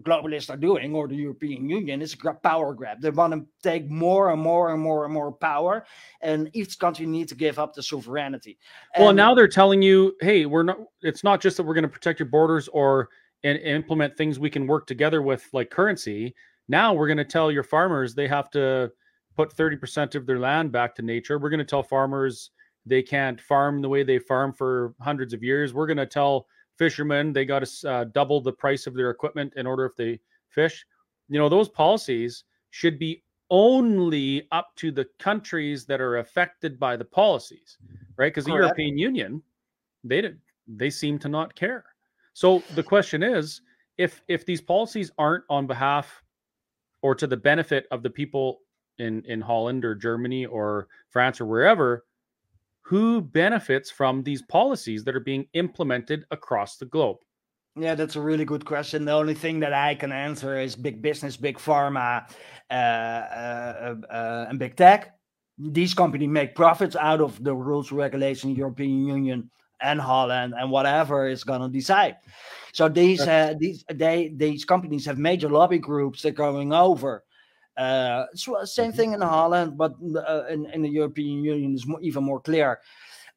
globalists 0.03 0.49
are 0.49 0.57
doing, 0.57 0.95
or 0.95 1.07
the 1.07 1.15
European 1.15 1.69
Union, 1.69 2.01
is 2.01 2.15
a 2.25 2.33
power 2.33 2.73
grab. 2.73 3.01
They 3.01 3.09
want 3.09 3.33
to 3.33 3.45
take 3.61 3.89
more 3.89 4.31
and 4.31 4.41
more 4.41 4.71
and 4.71 4.81
more 4.81 5.05
and 5.05 5.13
more 5.13 5.31
power, 5.31 5.85
and 6.21 6.49
each 6.53 6.79
country 6.79 7.05
needs 7.05 7.29
to 7.29 7.35
give 7.35 7.59
up 7.59 7.73
the 7.73 7.83
sovereignty. 7.83 8.57
Well, 8.97 9.13
now 9.13 9.33
they're 9.33 9.47
telling 9.47 9.81
you, 9.81 10.15
hey, 10.21 10.45
we're 10.45 10.63
not. 10.63 10.79
It's 11.01 11.23
not 11.23 11.41
just 11.41 11.57
that 11.57 11.63
we're 11.63 11.73
going 11.73 11.83
to 11.83 11.89
protect 11.89 12.19
your 12.19 12.29
borders 12.29 12.67
or 12.69 13.09
and 13.43 13.57
implement 13.59 14.17
things 14.17 14.39
we 14.39 14.49
can 14.49 14.67
work 14.67 14.85
together 14.85 15.21
with, 15.21 15.47
like 15.53 15.69
currency. 15.69 16.35
Now 16.67 16.93
we're 16.93 17.07
going 17.07 17.17
to 17.17 17.25
tell 17.25 17.51
your 17.51 17.63
farmers 17.63 18.13
they 18.13 18.27
have 18.27 18.49
to 18.51 18.91
put 19.35 19.55
30% 19.55 20.15
of 20.15 20.25
their 20.25 20.39
land 20.39 20.71
back 20.71 20.95
to 20.95 21.01
nature. 21.01 21.39
We're 21.39 21.49
going 21.49 21.59
to 21.59 21.65
tell 21.65 21.83
farmers 21.83 22.51
they 22.85 23.01
can't 23.01 23.39
farm 23.39 23.81
the 23.81 23.89
way 23.89 24.03
they 24.03 24.19
farm 24.19 24.53
for 24.53 24.93
hundreds 24.99 25.33
of 25.33 25.43
years. 25.43 25.73
We're 25.73 25.87
going 25.87 25.97
to 25.97 26.05
tell 26.05 26.47
fishermen 26.79 27.33
they 27.33 27.45
got 27.45 27.63
to 27.63 27.91
uh, 27.91 28.03
double 28.05 28.39
the 28.41 28.51
price 28.51 28.87
of 28.87 28.95
their 28.95 29.11
equipment 29.11 29.53
in 29.57 29.67
order 29.67 29.85
if 29.85 29.95
they 29.95 30.19
fish. 30.47 30.85
You 31.27 31.37
know, 31.37 31.49
those 31.49 31.69
policies 31.69 32.45
should 32.71 32.97
be 32.97 33.21
only 33.51 34.47
up 34.51 34.69
to 34.77 34.91
the 34.91 35.05
countries 35.19 35.85
that 35.85 35.99
are 35.99 36.17
affected 36.17 36.79
by 36.79 36.95
the 36.95 37.05
policies, 37.05 37.77
right? 38.17 38.31
Because 38.31 38.45
the 38.45 38.53
European 38.53 38.97
Union, 38.97 39.43
they 40.03 40.21
did, 40.21 40.39
they 40.67 40.89
seem 40.89 41.19
to 41.19 41.29
not 41.29 41.53
care. 41.53 41.83
So 42.33 42.63
the 42.75 42.83
question 42.83 43.21
is, 43.21 43.61
if 43.97 44.23
if 44.29 44.45
these 44.45 44.61
policies 44.61 45.11
aren't 45.17 45.43
on 45.49 45.67
behalf 45.67 46.23
or 47.01 47.13
to 47.15 47.27
the 47.27 47.37
benefit 47.37 47.85
of 47.91 48.01
the 48.01 48.09
people 48.09 48.61
in 48.99 49.23
in 49.25 49.41
Holland 49.41 49.83
or 49.83 49.95
Germany 49.95 50.45
or 50.45 50.87
France 51.09 51.41
or 51.41 51.45
wherever, 51.45 52.05
who 52.89 53.21
benefits 53.21 53.91
from 53.91 54.23
these 54.23 54.41
policies 54.41 55.03
that 55.03 55.15
are 55.15 55.19
being 55.19 55.45
implemented 55.53 56.25
across 56.31 56.77
the 56.77 56.87
globe? 56.87 57.17
Yeah, 57.75 57.93
that's 57.93 58.15
a 58.15 58.21
really 58.21 58.45
good 58.45 58.65
question. 58.65 59.05
The 59.05 59.11
only 59.11 59.35
thing 59.35 59.59
that 59.59 59.73
I 59.73 59.93
can 59.93 60.11
answer 60.11 60.59
is 60.59 60.75
big 60.75 60.99
business, 60.99 61.37
big 61.37 61.59
pharma, 61.59 62.27
uh, 62.71 62.73
uh, 62.73 63.95
uh, 64.09 64.45
and 64.49 64.57
big 64.57 64.75
tech. 64.75 65.15
These 65.59 65.93
companies 65.93 66.29
make 66.29 66.55
profits 66.55 66.95
out 66.95 67.21
of 67.21 67.43
the 67.43 67.53
rules, 67.53 67.91
regulation, 67.91 68.55
European 68.55 69.05
Union, 69.05 69.51
and 69.83 70.01
Holland, 70.01 70.55
and 70.57 70.71
whatever 70.71 71.27
is 71.27 71.43
gonna 71.43 71.69
decide. 71.69 72.15
So 72.73 72.89
these 72.89 73.21
uh, 73.21 73.53
these 73.59 73.85
they 73.93 74.33
these 74.35 74.65
companies 74.65 75.05
have 75.05 75.19
major 75.19 75.47
lobby 75.47 75.77
groups 75.77 76.23
that 76.23 76.29
are 76.29 76.31
going 76.51 76.73
over. 76.73 77.23
Uh, 77.79 78.25
so 78.35 78.61
same 78.65 78.91
thing 78.91 79.13
in 79.13 79.21
Holland, 79.21 79.77
but 79.77 79.95
uh, 80.27 80.43
in, 80.49 80.65
in 80.71 80.81
the 80.81 80.89
European 80.89 81.45
Union 81.45 81.73
is 81.73 81.87
more, 81.87 82.01
even 82.01 82.25
more 82.25 82.41
clear. 82.41 82.81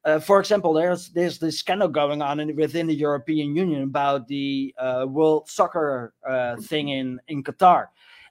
Uh, 0.03 0.19
for 0.19 0.41
example, 0.41 0.73
there's 0.73 1.07
there's 1.11 1.39
this 1.39 1.59
scandal 1.59 1.87
going 1.87 2.21
on 2.21 2.41
in, 2.41 2.53
within 2.57 2.87
the 2.87 2.93
European 2.93 3.55
Union 3.55 3.83
about 3.83 4.27
the 4.27 4.75
uh, 4.77 5.05
World 5.07 5.49
Soccer 5.49 6.13
uh, 6.27 6.57
thing 6.57 6.89
in 6.89 7.21
in 7.29 7.41
Qatar, 7.41 7.87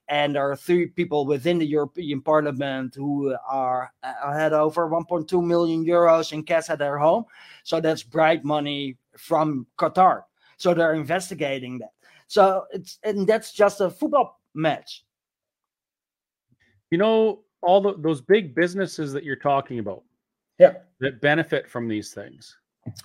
and 0.06 0.34
there 0.34 0.50
are 0.50 0.54
three 0.54 0.88
people 0.88 1.24
within 1.24 1.58
the 1.58 1.64
European 1.64 2.20
Parliament 2.20 2.94
who 2.94 3.34
are 3.48 3.90
had 4.02 4.52
over 4.52 4.90
1.2 4.90 5.42
million 5.42 5.82
euros 5.82 6.34
in 6.34 6.42
cash 6.42 6.68
at 6.68 6.78
their 6.78 6.98
home. 6.98 7.24
So 7.64 7.80
that's 7.80 8.02
bright 8.02 8.44
money 8.44 8.98
from 9.16 9.66
Qatar. 9.78 10.24
So 10.58 10.74
they're 10.74 10.92
investigating 10.92 11.78
that. 11.78 11.92
So 12.26 12.66
it's 12.70 12.98
and 13.02 13.26
that's 13.26 13.50
just 13.54 13.80
a 13.80 13.88
football 13.88 14.42
match. 14.52 15.04
You 16.92 16.98
know, 16.98 17.40
all 17.62 17.80
the, 17.80 17.94
those 17.96 18.20
big 18.20 18.54
businesses 18.54 19.14
that 19.14 19.24
you're 19.24 19.34
talking 19.34 19.78
about 19.78 20.02
Yeah. 20.58 20.74
that 21.00 21.22
benefit 21.22 21.66
from 21.66 21.88
these 21.88 22.12
things. 22.12 22.54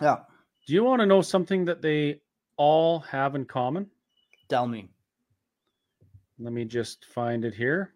Yeah. 0.01 0.17
Do 0.65 0.73
you 0.73 0.83
want 0.83 0.99
to 0.99 1.05
know 1.05 1.21
something 1.21 1.63
that 1.63 1.81
they 1.81 2.19
all 2.57 2.99
have 2.99 3.35
in 3.35 3.45
common? 3.45 3.89
Tell 4.49 4.67
me. 4.67 4.89
Let 6.37 6.51
me 6.51 6.65
just 6.65 7.05
find 7.05 7.45
it 7.45 7.53
here. 7.53 7.93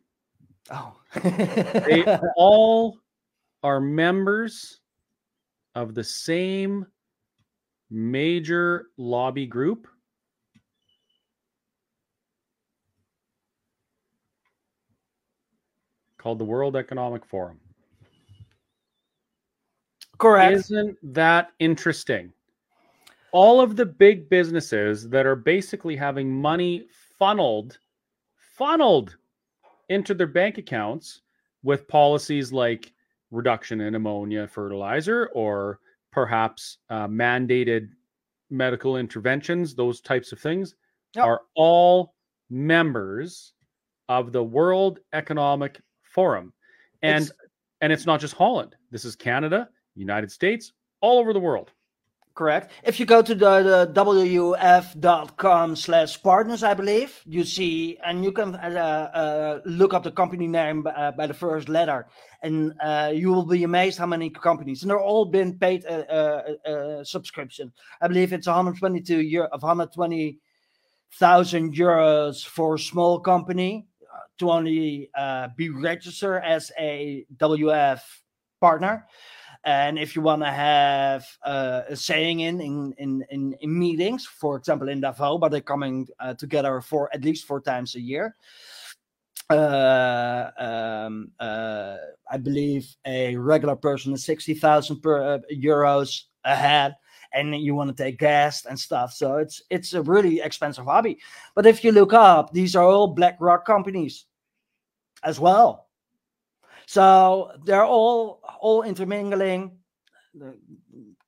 Oh. 0.71 0.95
They 1.23 2.05
all 2.37 2.97
are 3.61 3.81
members 3.81 4.79
of 5.75 5.93
the 5.93 6.05
same 6.05 6.85
major 7.89 8.87
lobby 8.95 9.45
group. 9.45 9.89
Called 16.21 16.37
the 16.37 16.45
World 16.45 16.75
Economic 16.75 17.25
Forum. 17.25 17.59
Correct. 20.19 20.53
Isn't 20.53 20.97
that 21.13 21.49
interesting? 21.57 22.31
All 23.31 23.59
of 23.59 23.75
the 23.75 23.87
big 23.87 24.29
businesses 24.29 25.09
that 25.09 25.25
are 25.25 25.35
basically 25.35 25.95
having 25.95 26.31
money 26.31 26.85
funneled, 27.17 27.79
funneled 28.35 29.17
into 29.89 30.13
their 30.13 30.27
bank 30.27 30.59
accounts 30.59 31.21
with 31.63 31.87
policies 31.87 32.53
like 32.53 32.93
reduction 33.31 33.81
in 33.81 33.95
ammonia 33.95 34.47
fertilizer 34.47 35.27
or 35.33 35.79
perhaps 36.11 36.77
uh, 36.91 37.07
mandated 37.07 37.89
medical 38.51 38.97
interventions, 38.97 39.73
those 39.73 40.01
types 40.01 40.31
of 40.31 40.39
things, 40.39 40.75
Yep. 41.15 41.25
are 41.25 41.41
all 41.55 42.13
members 42.49 43.53
of 44.07 44.31
the 44.31 44.43
World 44.43 44.99
Economic 45.13 45.81
Forum. 46.13 46.53
And 47.01 47.23
It's- 47.23 47.31
and 47.81 47.91
it's 47.91 48.05
not 48.05 48.19
just 48.19 48.35
Holland. 48.35 48.75
This 48.91 49.05
is 49.05 49.15
Canada, 49.15 49.67
United 49.95 50.31
States, 50.31 50.73
all 51.01 51.17
over 51.17 51.33
the 51.33 51.39
world. 51.39 51.71
Correct. 52.33 52.71
If 52.83 52.97
you 52.99 53.05
go 53.05 53.21
to 53.21 53.35
the, 53.35 53.61
the 53.61 53.87
wf.com 53.93 55.75
slash 55.75 56.23
partners, 56.23 56.63
I 56.63 56.73
believe, 56.73 57.21
you 57.25 57.43
see, 57.43 57.97
and 58.05 58.23
you 58.23 58.31
can 58.31 58.55
uh, 58.55 59.09
uh, 59.13 59.59
look 59.65 59.93
up 59.93 60.03
the 60.03 60.11
company 60.11 60.47
name 60.47 60.87
uh, 60.87 61.11
by 61.11 61.27
the 61.27 61.33
first 61.33 61.67
letter, 61.67 62.07
and 62.41 62.73
uh, 62.81 63.11
you 63.13 63.33
will 63.33 63.45
be 63.45 63.65
amazed 63.65 63.97
how 63.97 64.05
many 64.05 64.29
companies, 64.29 64.81
and 64.81 64.89
they're 64.89 64.97
all 64.99 65.25
been 65.25 65.59
paid 65.59 65.83
a 65.83 66.09
uh, 66.09 66.53
uh, 66.69 67.03
subscription. 67.03 67.73
I 68.01 68.07
believe 68.07 68.31
it's 68.31 68.47
122 68.47 69.19
euro 69.21 69.49
of 69.51 69.61
120,000 69.63 71.75
euros 71.75 72.45
for 72.45 72.75
a 72.75 72.79
small 72.79 73.19
company 73.19 73.87
to 74.41 74.51
only 74.51 75.09
uh, 75.15 75.49
be 75.55 75.69
registered 75.69 76.43
as 76.43 76.71
a 76.77 77.25
WF 77.37 78.01
partner. 78.59 79.05
And 79.63 79.99
if 79.99 80.15
you 80.15 80.23
want 80.23 80.41
to 80.41 80.49
have 80.49 81.25
uh, 81.45 81.81
a 81.87 81.95
saying 81.95 82.39
in, 82.39 82.59
in 82.59 82.93
in 82.97 83.23
in 83.29 83.53
in 83.61 83.77
meetings, 83.77 84.25
for 84.25 84.57
example 84.57 84.89
in 84.89 85.01
Davos, 85.01 85.39
but 85.39 85.51
they're 85.51 85.61
coming 85.61 86.07
uh, 86.19 86.33
together 86.33 86.81
for 86.81 87.09
at 87.13 87.23
least 87.23 87.45
four 87.45 87.61
times 87.61 87.93
a 87.95 88.01
year. 88.01 88.35
Uh, 89.51 90.49
um, 90.57 91.31
uh, 91.39 91.97
I 92.31 92.37
believe 92.37 92.95
a 93.05 93.35
regular 93.35 93.75
person 93.75 94.13
is 94.13 94.25
sixty 94.25 94.55
thousand 94.55 95.01
per 95.01 95.35
uh, 95.35 95.39
euros 95.53 96.23
ahead, 96.43 96.95
and 97.33 97.55
you 97.55 97.75
want 97.75 97.95
to 97.95 98.03
take 98.03 98.17
guests 98.17 98.65
and 98.65 98.79
stuff. 98.79 99.13
So 99.13 99.37
it's 99.37 99.61
it's 99.69 99.93
a 99.93 100.01
really 100.01 100.39
expensive 100.39 100.85
hobby. 100.85 101.19
But 101.53 101.67
if 101.67 101.83
you 101.83 101.91
look 101.91 102.13
up, 102.13 102.51
these 102.51 102.75
are 102.75 102.83
all 102.83 103.13
BlackRock 103.13 103.63
companies 103.63 104.25
as 105.23 105.39
well. 105.39 105.87
So 106.85 107.51
they're 107.65 107.85
all 107.85 108.41
all 108.59 108.83
intermingling, 108.83 109.77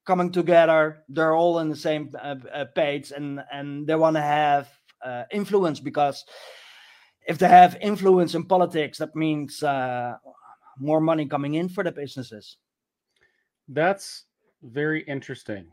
coming 0.06 0.32
together. 0.32 1.04
They're 1.10 1.36
all 1.36 1.60
in 1.60 1.70
the 1.70 1.76
same 1.76 2.12
uh, 2.22 2.36
uh, 2.54 2.66
page, 2.76 3.12
and 3.12 3.42
and 3.52 3.88
they 3.88 3.96
want 3.96 4.16
to 4.16 4.22
have 4.22 4.70
uh, 5.04 5.24
influence 5.32 5.80
because 5.80 6.26
if 7.28 7.38
they 7.38 7.48
have 7.48 7.78
influence 7.82 8.36
in 8.36 8.46
politics, 8.46 8.98
that 8.98 9.16
means 9.16 9.64
uh, 9.64 10.16
more 10.78 11.00
money 11.00 11.26
coming 11.26 11.54
in 11.56 11.70
for 11.70 11.84
the 11.84 11.92
businesses. 11.92 12.58
That's 13.68 14.26
very 14.62 15.04
interesting. 15.04 15.72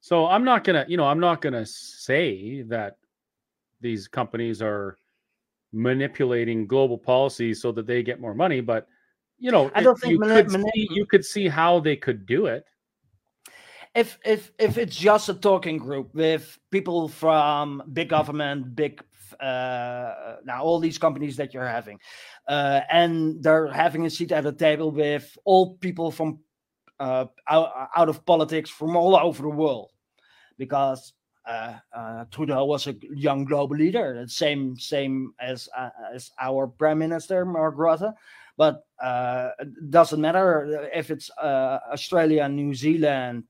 So 0.00 0.26
I'm 0.26 0.44
not 0.44 0.64
gonna, 0.64 0.84
you 0.88 0.96
know, 0.96 1.06
I'm 1.06 1.20
not 1.20 1.40
gonna 1.40 1.66
say 1.66 2.62
that 2.62 2.96
these 3.80 4.08
companies 4.08 4.62
are 4.62 4.96
manipulating 5.76 6.66
global 6.66 6.98
policy 6.98 7.52
so 7.52 7.70
that 7.70 7.86
they 7.86 8.02
get 8.02 8.20
more 8.20 8.34
money, 8.34 8.60
but 8.60 8.88
you 9.38 9.50
know, 9.52 9.70
I 9.74 9.82
don't 9.82 10.00
think 10.00 10.12
you, 10.12 10.18
could 10.18 10.50
see, 10.50 10.88
you 10.90 11.06
could 11.06 11.24
see 11.24 11.46
how 11.46 11.78
they 11.78 11.94
could 11.94 12.24
do 12.24 12.46
it. 12.46 12.64
if 13.96 14.18
if 14.24 14.52
if 14.58 14.76
it's 14.76 14.94
just 14.94 15.30
a 15.30 15.34
talking 15.34 15.78
group 15.78 16.14
with 16.14 16.58
people 16.70 17.08
from 17.08 17.82
big 17.92 18.10
government, 18.10 18.76
big 18.76 19.02
uh, 19.40 20.36
now 20.44 20.62
all 20.62 20.78
these 20.78 20.98
companies 20.98 21.36
that 21.36 21.54
you're 21.54 21.66
having, 21.66 21.98
uh, 22.46 22.82
and 22.92 23.42
they're 23.42 23.68
having 23.68 24.04
a 24.04 24.10
seat 24.10 24.32
at 24.32 24.44
a 24.44 24.52
table 24.52 24.90
with 24.90 25.36
all 25.44 25.76
people 25.78 26.10
from 26.10 26.40
uh, 27.00 27.24
out, 27.48 27.88
out 27.96 28.08
of 28.08 28.24
politics 28.26 28.68
from 28.68 28.96
all 28.96 29.16
over 29.16 29.42
the 29.42 29.48
world, 29.48 29.90
because 30.58 31.14
Trudeau 32.30 32.64
was 32.64 32.86
a 32.86 32.94
young 33.14 33.44
global 33.44 33.76
leader, 33.76 34.20
the 34.20 34.28
same 34.28 34.76
same 34.78 35.32
as 35.40 35.68
uh, 35.76 35.90
as 36.12 36.30
our 36.40 36.66
prime 36.66 36.98
minister 36.98 37.44
Mark 37.44 37.76
Rutte. 37.76 38.12
But 38.56 38.86
uh, 39.02 39.50
it 39.58 39.90
doesn't 39.90 40.20
matter 40.20 40.88
if 40.92 41.10
it's 41.10 41.30
uh, 41.38 41.78
Australia, 41.92 42.48
New 42.48 42.74
Zealand, 42.74 43.44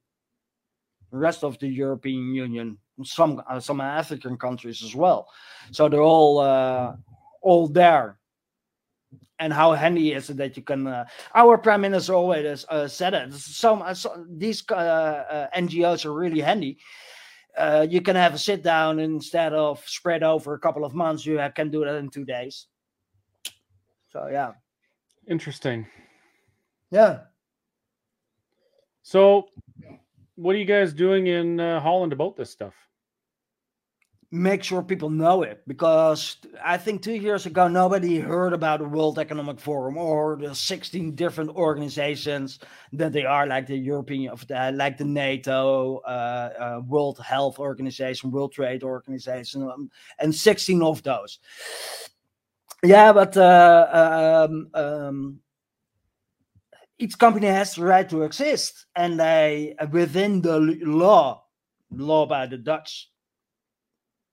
rest 1.10 1.44
of 1.44 1.58
the 1.58 1.68
European 1.68 2.34
Union, 2.34 2.78
some 3.04 3.42
uh, 3.48 3.60
some 3.60 3.80
African 3.80 4.36
countries 4.36 4.82
as 4.82 4.94
well. 4.94 5.28
So 5.70 5.88
they're 5.88 6.00
all 6.00 6.38
uh, 6.38 6.96
all 7.42 7.68
there. 7.68 8.18
And 9.38 9.52
how 9.52 9.74
handy 9.74 10.12
is 10.12 10.30
it 10.30 10.38
that 10.38 10.56
you 10.56 10.62
can? 10.62 10.86
Uh, 10.86 11.04
our 11.34 11.58
prime 11.58 11.82
minister 11.82 12.14
always 12.14 12.64
uh, 12.68 12.88
said 12.88 13.12
it. 13.12 13.32
Some 13.34 13.82
uh, 13.82 13.94
so 13.94 14.24
these 14.28 14.64
uh, 14.70 14.74
uh, 14.74 15.48
NGOs 15.56 16.04
are 16.04 16.12
really 16.12 16.40
handy. 16.40 16.78
Uh, 17.56 17.86
you 17.88 18.02
can 18.02 18.16
have 18.16 18.34
a 18.34 18.38
sit 18.38 18.62
down 18.62 18.98
instead 18.98 19.52
of 19.52 19.82
spread 19.86 20.22
over 20.22 20.54
a 20.54 20.58
couple 20.58 20.84
of 20.84 20.94
months. 20.94 21.24
You 21.24 21.40
can 21.54 21.70
do 21.70 21.84
that 21.84 21.96
in 21.96 22.10
two 22.10 22.24
days. 22.24 22.66
So 24.10 24.28
yeah, 24.30 24.52
Interesting. 25.26 25.86
Yeah. 26.90 27.20
So, 29.02 29.46
what 30.36 30.54
are 30.54 30.58
you 30.58 30.64
guys 30.64 30.92
doing 30.92 31.26
in 31.26 31.58
uh, 31.58 31.80
Holland 31.80 32.12
about 32.12 32.36
this 32.36 32.50
stuff? 32.50 32.74
Make 34.30 34.62
sure 34.62 34.82
people 34.82 35.08
know 35.08 35.42
it 35.42 35.62
because 35.66 36.36
I 36.64 36.76
think 36.76 37.02
two 37.02 37.14
years 37.14 37.46
ago 37.46 37.68
nobody 37.68 38.18
heard 38.18 38.52
about 38.52 38.80
the 38.80 38.88
World 38.88 39.18
Economic 39.18 39.60
Forum 39.60 39.96
or 39.96 40.36
the 40.36 40.54
16 40.54 41.14
different 41.14 41.50
organizations 41.50 42.58
that 42.92 43.12
they 43.12 43.24
are, 43.24 43.46
like 43.46 43.66
the 43.66 43.76
European, 43.76 44.34
like 44.74 44.98
the 44.98 45.04
NATO, 45.04 45.98
uh, 45.98 46.08
uh, 46.08 46.80
World 46.86 47.18
Health 47.24 47.58
Organization, 47.58 48.30
World 48.30 48.52
Trade 48.52 48.82
Organization, 48.82 49.62
um, 49.62 49.90
and 50.18 50.34
16 50.34 50.82
of 50.82 51.02
those. 51.02 51.38
Yeah, 52.82 53.12
but 53.12 53.36
uh, 53.36 54.48
um, 54.48 54.68
um, 54.74 55.40
each 56.98 57.18
company 57.18 57.46
has 57.46 57.74
the 57.74 57.84
right 57.84 58.08
to 58.08 58.22
exist, 58.22 58.86
and 58.94 59.18
they 59.18 59.76
within 59.90 60.40
the 60.42 60.58
law, 60.58 61.44
law 61.90 62.26
by 62.26 62.46
the 62.46 62.58
Dutch 62.58 63.10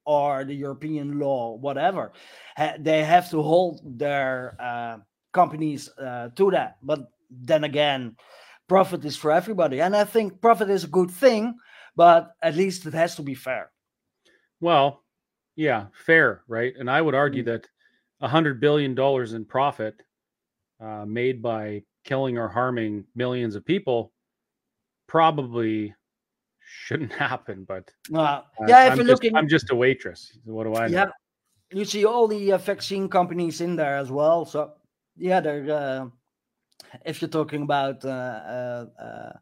or 0.06 0.44
the 0.44 0.54
European 0.54 1.20
law, 1.20 1.56
whatever. 1.56 2.12
Ha- 2.58 2.76
they 2.80 3.04
have 3.04 3.30
to 3.30 3.42
hold 3.42 3.82
their 3.98 4.56
uh, 4.60 4.98
companies 5.32 5.90
uh, 5.98 6.30
to 6.36 6.52
that. 6.52 6.78
But 6.84 7.12
then 7.30 7.64
again, 7.64 8.16
profit 8.68 9.06
is 9.06 9.18
for 9.18 9.32
everybody. 9.32 9.82
And 9.82 9.96
I 9.96 10.04
think 10.04 10.42
profit 10.42 10.70
is 10.70 10.84
a 10.84 10.88
good 10.88 11.12
thing, 11.12 11.56
but 11.96 12.32
at 12.42 12.56
least 12.56 12.86
it 12.86 12.94
has 12.94 13.16
to 13.16 13.22
be 13.22 13.36
fair. 13.36 13.72
Well, 14.62 15.04
yeah, 15.56 15.88
fair, 15.94 16.44
right? 16.48 16.74
And 16.78 16.90
I 16.90 17.02
would 17.02 17.16
argue 17.16 17.44
that 17.44 17.68
a 18.22 18.28
hundred 18.28 18.60
billion 18.60 18.96
dollars 18.96 19.34
in 19.34 19.46
profit 19.46 20.02
uh, 20.80 21.06
made 21.06 21.42
by 21.42 21.84
killing 22.04 22.38
or 22.38 22.48
harming 22.48 23.06
millions 23.16 23.56
of 23.56 23.66
people 23.66 24.12
probably 25.08 25.94
shouldn't 26.66 27.14
happen. 27.28 27.66
But 27.66 27.92
Uh, 28.14 28.42
yeah, 28.68 28.86
if 28.86 28.92
I'm 28.94 28.98
you're 28.98 29.08
just, 29.08 29.24
looking, 29.24 29.36
I'm 29.36 29.48
just 29.48 29.72
a 29.72 29.76
waitress. 29.76 30.38
What 30.46 30.66
do 30.66 30.76
I 30.76 30.88
know? 30.88 30.94
yeah, 30.94 31.10
you 31.72 31.86
see 31.86 32.06
all 32.06 32.28
the 32.28 32.54
uh, 32.54 32.58
vaccine 32.58 33.08
companies 33.10 33.62
in 33.62 33.76
there 33.76 33.98
as 33.98 34.12
well. 34.12 34.46
So 34.46 34.74
yeah, 35.18 35.40
they're 35.40 35.72
uh, 35.72 36.08
if 37.06 37.22
you're 37.22 37.30
talking 37.30 37.64
about 37.64 38.04
uh, 38.06 38.10
uh, 38.10 38.86
uh, 39.02 39.34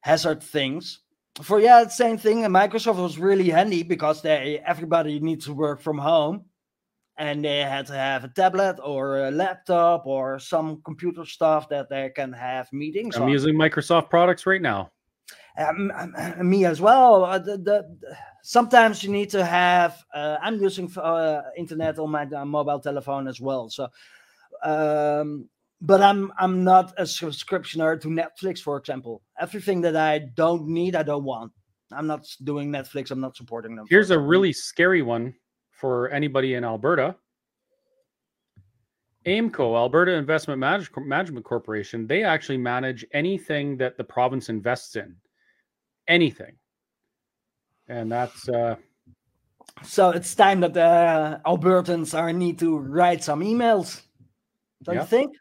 hazard 0.00 0.42
things. 0.42 1.00
For 1.42 1.60
yeah, 1.60 1.84
the 1.84 1.90
same 1.90 2.18
thing. 2.18 2.44
And 2.44 2.54
Microsoft 2.54 3.00
was 3.00 3.18
really 3.18 3.48
handy 3.48 3.82
because 3.82 4.20
they 4.20 4.60
everybody 4.66 5.20
needs 5.20 5.46
to 5.46 5.54
work 5.54 5.80
from 5.80 5.96
home, 5.96 6.44
and 7.16 7.44
they 7.44 7.60
had 7.60 7.86
to 7.86 7.94
have 7.94 8.24
a 8.24 8.28
tablet 8.28 8.76
or 8.82 9.26
a 9.26 9.30
laptop 9.30 10.06
or 10.06 10.38
some 10.38 10.82
computer 10.84 11.24
stuff 11.24 11.68
that 11.68 11.88
they 11.88 12.10
can 12.10 12.32
have 12.32 12.70
meetings. 12.72 13.16
I'm 13.16 13.22
on. 13.22 13.30
using 13.30 13.54
Microsoft 13.54 14.10
products 14.10 14.44
right 14.44 14.60
now. 14.60 14.90
Um, 15.58 15.92
um, 15.94 16.14
uh, 16.16 16.42
me 16.42 16.64
as 16.64 16.80
well. 16.80 17.24
Uh, 17.24 17.38
the, 17.38 17.58
the, 17.58 17.96
sometimes 18.42 19.02
you 19.02 19.10
need 19.10 19.30
to 19.30 19.44
have. 19.44 20.02
Uh, 20.14 20.36
I'm 20.40 20.60
using 20.60 20.90
uh, 20.96 21.42
internet 21.56 21.98
on 21.98 22.10
my 22.10 22.24
uh, 22.24 22.44
mobile 22.44 22.80
telephone 22.80 23.28
as 23.28 23.40
well. 23.40 23.68
So, 23.68 23.88
um, 24.62 25.48
but 25.80 26.02
I'm 26.02 26.32
I'm 26.38 26.62
not 26.62 26.92
a 26.98 27.02
subscriptioner 27.02 28.00
to 28.00 28.08
Netflix, 28.08 28.60
for 28.60 28.76
example. 28.76 29.22
Everything 29.40 29.80
that 29.82 29.96
I 29.96 30.18
don't 30.18 30.68
need, 30.68 30.94
I 30.94 31.02
don't 31.02 31.24
want. 31.24 31.52
I'm 31.92 32.06
not 32.06 32.26
doing 32.44 32.70
Netflix. 32.70 33.10
I'm 33.10 33.20
not 33.20 33.36
supporting 33.36 33.74
them. 33.74 33.86
Here's 33.88 34.10
a 34.10 34.18
really 34.18 34.52
scary 34.52 35.02
one 35.02 35.34
for 35.72 36.08
anybody 36.10 36.54
in 36.54 36.64
Alberta. 36.64 37.16
AIMCO, 39.26 39.76
Alberta 39.76 40.12
Investment 40.12 40.58
Manage- 40.58 40.90
Management 40.96 41.44
Corporation, 41.44 42.06
they 42.06 42.22
actually 42.22 42.56
manage 42.56 43.04
anything 43.12 43.76
that 43.76 43.98
the 43.98 44.04
province 44.04 44.48
invests 44.48 44.96
in. 44.96 45.14
Anything. 46.10 46.56
And 47.88 48.10
that's 48.10 48.48
uh 48.48 48.74
So 49.82 50.10
it's 50.10 50.34
time 50.34 50.60
that 50.60 50.74
the 50.74 51.40
Albertans 51.46 52.18
are 52.18 52.32
need 52.32 52.58
to 52.58 52.76
write 52.78 53.22
some 53.24 53.40
emails. 53.40 54.02
Don't 54.82 54.96
Yeah. 54.96 55.02
you 55.02 55.06
think? 55.06 55.32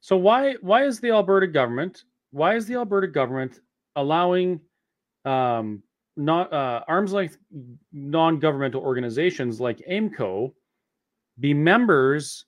so 0.00 0.16
why 0.16 0.54
why 0.60 0.84
is 0.84 1.00
the 1.00 1.10
Alberta 1.10 1.46
government 1.46 2.04
why 2.30 2.54
is 2.56 2.66
the 2.66 2.74
Alberta 2.74 3.08
government 3.08 3.60
allowing 3.96 4.60
um 5.24 5.82
not 6.16 6.52
uh 6.52 6.84
arms 6.86 7.12
length 7.12 7.38
non-governmental 7.92 8.82
organizations 8.82 9.60
like 9.60 9.78
AIMCO 9.90 10.52
be 11.40 11.52
members 11.54 12.44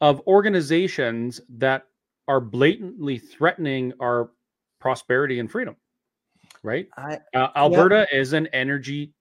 of 0.00 0.20
organizations 0.26 1.40
that 1.48 1.84
are 2.28 2.40
blatantly 2.40 3.16
threatening 3.18 3.92
our 4.00 4.30
prosperity 4.80 5.38
and 5.38 5.50
freedom 5.50 5.76
right? 6.66 6.88
I 6.98 7.18
uh, 7.34 7.48
alberta 7.56 8.06
is 8.12 8.32
an 8.32 8.48
energy 8.48 9.12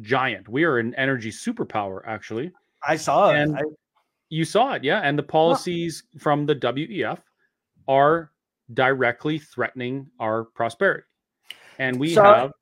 giant. 0.00 0.48
We 0.48 0.64
are 0.64 0.78
an 0.78 0.94
energy 0.96 1.30
superpower 1.30 2.00
actually. 2.06 2.50
I 2.84 2.96
saw 2.96 3.30
it. 3.30 3.48
I, 3.50 3.62
you 4.30 4.44
saw 4.44 4.72
it 4.72 4.82
yeah. 4.82 5.00
And 5.04 5.16
the 5.16 5.22
policies 5.22 6.04
from 6.18 6.46
the 6.46 6.56
wef 6.56 7.18
are 7.86 8.32
directly 8.72 9.38
threatening 9.38 10.06
our 10.18 10.44
prosperity. 10.44 11.04
And 11.78 12.00
we 12.00 12.14
So- 12.14 12.24
have 12.24 12.52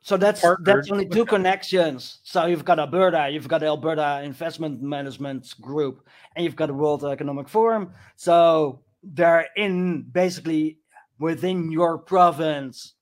So 0.00 0.16
that's 0.16 0.42
that's 0.62 0.90
only 0.90 1.08
two 1.08 1.26
connections. 1.26 2.20
So 2.22 2.46
you've 2.46 2.64
got 2.64 2.78
Alberta, 2.78 3.28
you've 3.28 3.48
got 3.48 3.58
the 3.58 3.66
Alberta 3.66 4.22
Investment 4.22 4.80
Management 4.80 5.42
Group, 5.60 6.06
and 6.34 6.44
you've 6.44 6.54
got 6.54 6.68
the 6.68 6.74
World 6.74 7.04
Economic 7.04 7.48
Forum. 7.48 7.90
So 8.14 8.82
they're 9.02 9.48
in 9.56 10.02
basically 10.12 10.78
within 11.18 11.70
your 11.70 11.98
province 11.98 12.94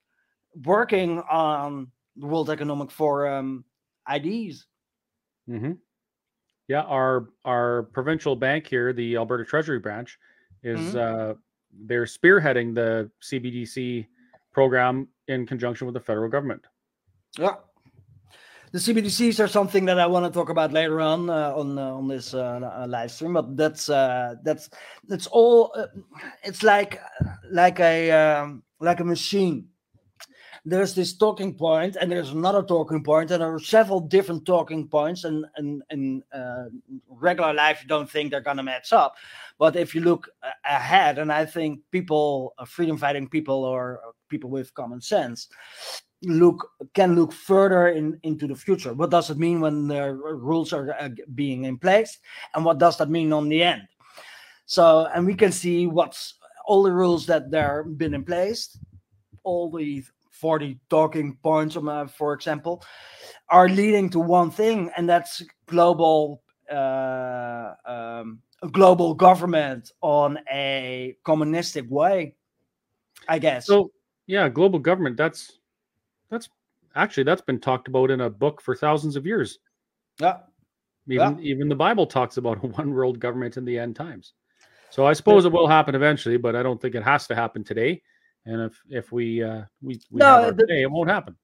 working 0.64 1.20
on 1.30 1.88
the 2.16 2.26
World 2.26 2.50
Economic 2.50 2.90
Forum 2.90 3.64
IDs. 4.12 4.66
hmm 5.48 5.72
Yeah, 6.68 6.82
our 6.82 7.30
our 7.44 7.84
provincial 7.92 8.36
bank 8.36 8.66
here, 8.66 8.92
the 8.92 9.16
Alberta 9.16 9.44
Treasury 9.44 9.78
branch, 9.78 10.18
is 10.62 10.94
uh, 10.94 11.34
they're 11.86 12.04
spearheading 12.04 12.74
the 12.74 13.10
CBDC 13.22 14.06
program 14.52 15.08
in 15.28 15.46
conjunction 15.46 15.86
with 15.86 15.94
the 15.94 16.00
federal 16.00 16.30
government. 16.30 16.64
Yeah. 17.38 17.56
The 18.72 18.80
CBDCs 18.80 19.38
are 19.38 19.46
something 19.46 19.84
that 19.84 20.00
I 20.00 20.06
want 20.06 20.26
to 20.26 20.36
talk 20.36 20.48
about 20.48 20.72
later 20.72 21.00
on 21.00 21.30
uh, 21.30 21.54
on 21.54 21.78
uh, 21.78 21.94
on 21.94 22.08
this 22.08 22.34
uh, 22.34 22.58
uh, 22.60 22.86
live 22.88 23.12
stream, 23.12 23.34
but 23.34 23.56
that's 23.56 23.88
uh, 23.88 24.34
that's 24.42 24.68
that's 25.06 25.28
all. 25.28 25.72
Uh, 25.76 25.86
it's 26.42 26.64
like 26.64 27.00
like 27.50 27.80
a 27.80 28.10
um, 28.10 28.62
like 28.80 29.00
a 29.00 29.04
machine. 29.04 29.68
There's 30.66 30.94
this 30.94 31.14
talking 31.14 31.54
point, 31.54 31.96
and 32.00 32.10
there's 32.10 32.30
another 32.30 32.62
talking 32.62 33.04
point, 33.04 33.30
and 33.30 33.42
there 33.42 33.52
are 33.52 33.58
several 33.58 34.00
different 34.00 34.46
talking 34.46 34.88
points. 34.88 35.24
And 35.24 35.44
and 35.56 35.82
in 35.90 36.22
uh, 36.32 36.66
regular 37.08 37.52
life, 37.52 37.80
you 37.82 37.88
don't 37.88 38.10
think 38.10 38.30
they're 38.30 38.40
gonna 38.40 38.62
match 38.62 38.92
up, 38.92 39.16
but 39.58 39.76
if 39.76 39.94
you 39.94 40.00
look 40.00 40.28
ahead, 40.64 41.18
and 41.18 41.30
I 41.30 41.44
think 41.44 41.80
people, 41.90 42.54
uh, 42.58 42.64
freedom 42.64 42.96
fighting 42.96 43.28
people, 43.28 43.64
or 43.64 44.00
uh, 44.06 44.12
people 44.28 44.48
with 44.48 44.72
common 44.72 45.02
sense, 45.02 45.48
look 46.26 46.70
can 46.94 47.14
look 47.14 47.32
further 47.32 47.88
in 47.88 48.18
into 48.22 48.46
the 48.46 48.54
future 48.54 48.94
what 48.94 49.10
does 49.10 49.30
it 49.30 49.38
mean 49.38 49.60
when 49.60 49.86
the 49.86 50.12
rules 50.12 50.72
are 50.72 50.94
uh, 50.98 51.08
being 51.34 51.64
in 51.64 51.78
place 51.78 52.18
and 52.54 52.64
what 52.64 52.78
does 52.78 52.96
that 52.96 53.10
mean 53.10 53.32
on 53.32 53.48
the 53.48 53.62
end 53.62 53.82
so 54.66 55.06
and 55.14 55.26
we 55.26 55.34
can 55.34 55.52
see 55.52 55.86
what's 55.86 56.34
all 56.66 56.82
the 56.82 56.92
rules 56.92 57.26
that 57.26 57.50
there 57.50 57.84
been 57.84 58.14
in 58.14 58.24
place 58.24 58.78
all 59.42 59.70
the 59.70 60.02
40 60.30 60.78
talking 60.90 61.36
points 61.42 61.76
um, 61.76 61.88
uh, 61.88 62.06
for 62.06 62.32
example 62.32 62.82
are 63.48 63.68
leading 63.68 64.10
to 64.10 64.18
one 64.20 64.50
thing 64.50 64.90
and 64.96 65.08
that's 65.08 65.42
global 65.66 66.42
uh, 66.70 67.72
um, 67.86 68.40
global 68.72 69.14
government 69.14 69.92
on 70.00 70.38
a 70.50 71.16
communistic 71.24 71.88
way 71.90 72.34
i 73.28 73.38
guess 73.38 73.66
So 73.66 73.90
yeah, 74.26 74.48
global 74.48 74.78
government. 74.78 75.16
That's 75.16 75.58
that's 76.30 76.48
actually 76.94 77.24
that's 77.24 77.42
been 77.42 77.60
talked 77.60 77.88
about 77.88 78.10
in 78.10 78.22
a 78.22 78.30
book 78.30 78.60
for 78.60 78.74
thousands 78.74 79.16
of 79.16 79.26
years. 79.26 79.58
yeah 80.20 80.38
Even 81.08 81.40
even 81.40 81.68
the 81.68 81.74
Bible 81.74 82.06
talks 82.06 82.36
about 82.38 82.64
a 82.64 82.66
one 82.80 82.92
world 82.92 83.20
government 83.20 83.56
in 83.56 83.64
the 83.64 83.78
end 83.78 83.96
times. 83.96 84.32
So 84.94 85.04
I 85.06 85.12
suppose 85.12 85.44
it 85.44 85.50
will 85.50 85.66
happen 85.66 85.96
eventually, 85.96 86.36
but 86.36 86.54
I 86.54 86.62
don't 86.62 86.80
think 86.80 86.94
it 86.94 87.02
has 87.02 87.26
to 87.26 87.34
happen 87.34 87.64
today. 87.64 88.00
And 88.46 88.62
if 88.62 88.80
if 88.88 89.10
we 89.10 89.42
uh, 89.42 89.62
we, 89.82 90.00
we 90.08 90.20
No, 90.20 90.52
the- 90.52 90.66
day, 90.66 90.82
it 90.82 90.90
won't 90.90 91.10
happen. 91.10 91.34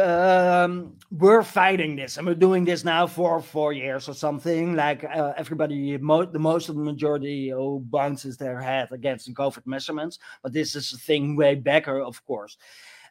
um, 0.00 0.96
we're 1.10 1.42
fighting 1.42 1.96
this 1.96 2.16
and 2.18 2.26
we're 2.26 2.34
doing 2.46 2.64
this 2.64 2.84
now 2.84 3.04
for 3.06 3.42
four 3.42 3.72
years 3.72 4.08
or 4.08 4.14
something 4.14 4.74
like 4.76 5.02
uh, 5.04 5.32
everybody 5.36 5.98
mo- 5.98 6.24
the 6.24 6.38
most 6.38 6.68
of 6.68 6.76
the 6.76 6.82
majority 6.92 7.50
who 7.50 7.80
bounces 7.90 8.36
their 8.38 8.58
head 8.60 8.88
against 8.92 9.26
the 9.26 9.34
covid 9.34 9.66
measurements 9.66 10.18
but 10.42 10.50
this 10.52 10.74
is 10.74 10.94
a 10.94 10.96
thing 10.96 11.36
way 11.36 11.54
backer 11.54 12.00
of 12.00 12.24
course 12.24 12.56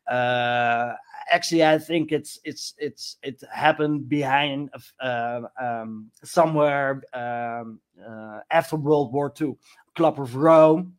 uh 0.10 0.94
actually 1.32 1.64
i 1.64 1.78
think 1.78 2.12
it's 2.12 2.40
it's 2.44 2.74
it's 2.78 3.18
it 3.24 3.42
happened 3.54 4.10
behind 4.10 4.70
uh, 5.00 5.42
um 5.60 6.10
somewhere 6.24 7.02
um 7.14 7.80
uh, 8.08 8.40
after 8.50 8.76
World 8.76 9.14
War 9.14 9.32
II. 9.40 9.56
Club 9.96 10.20
of 10.20 10.36
Rome 10.36 10.96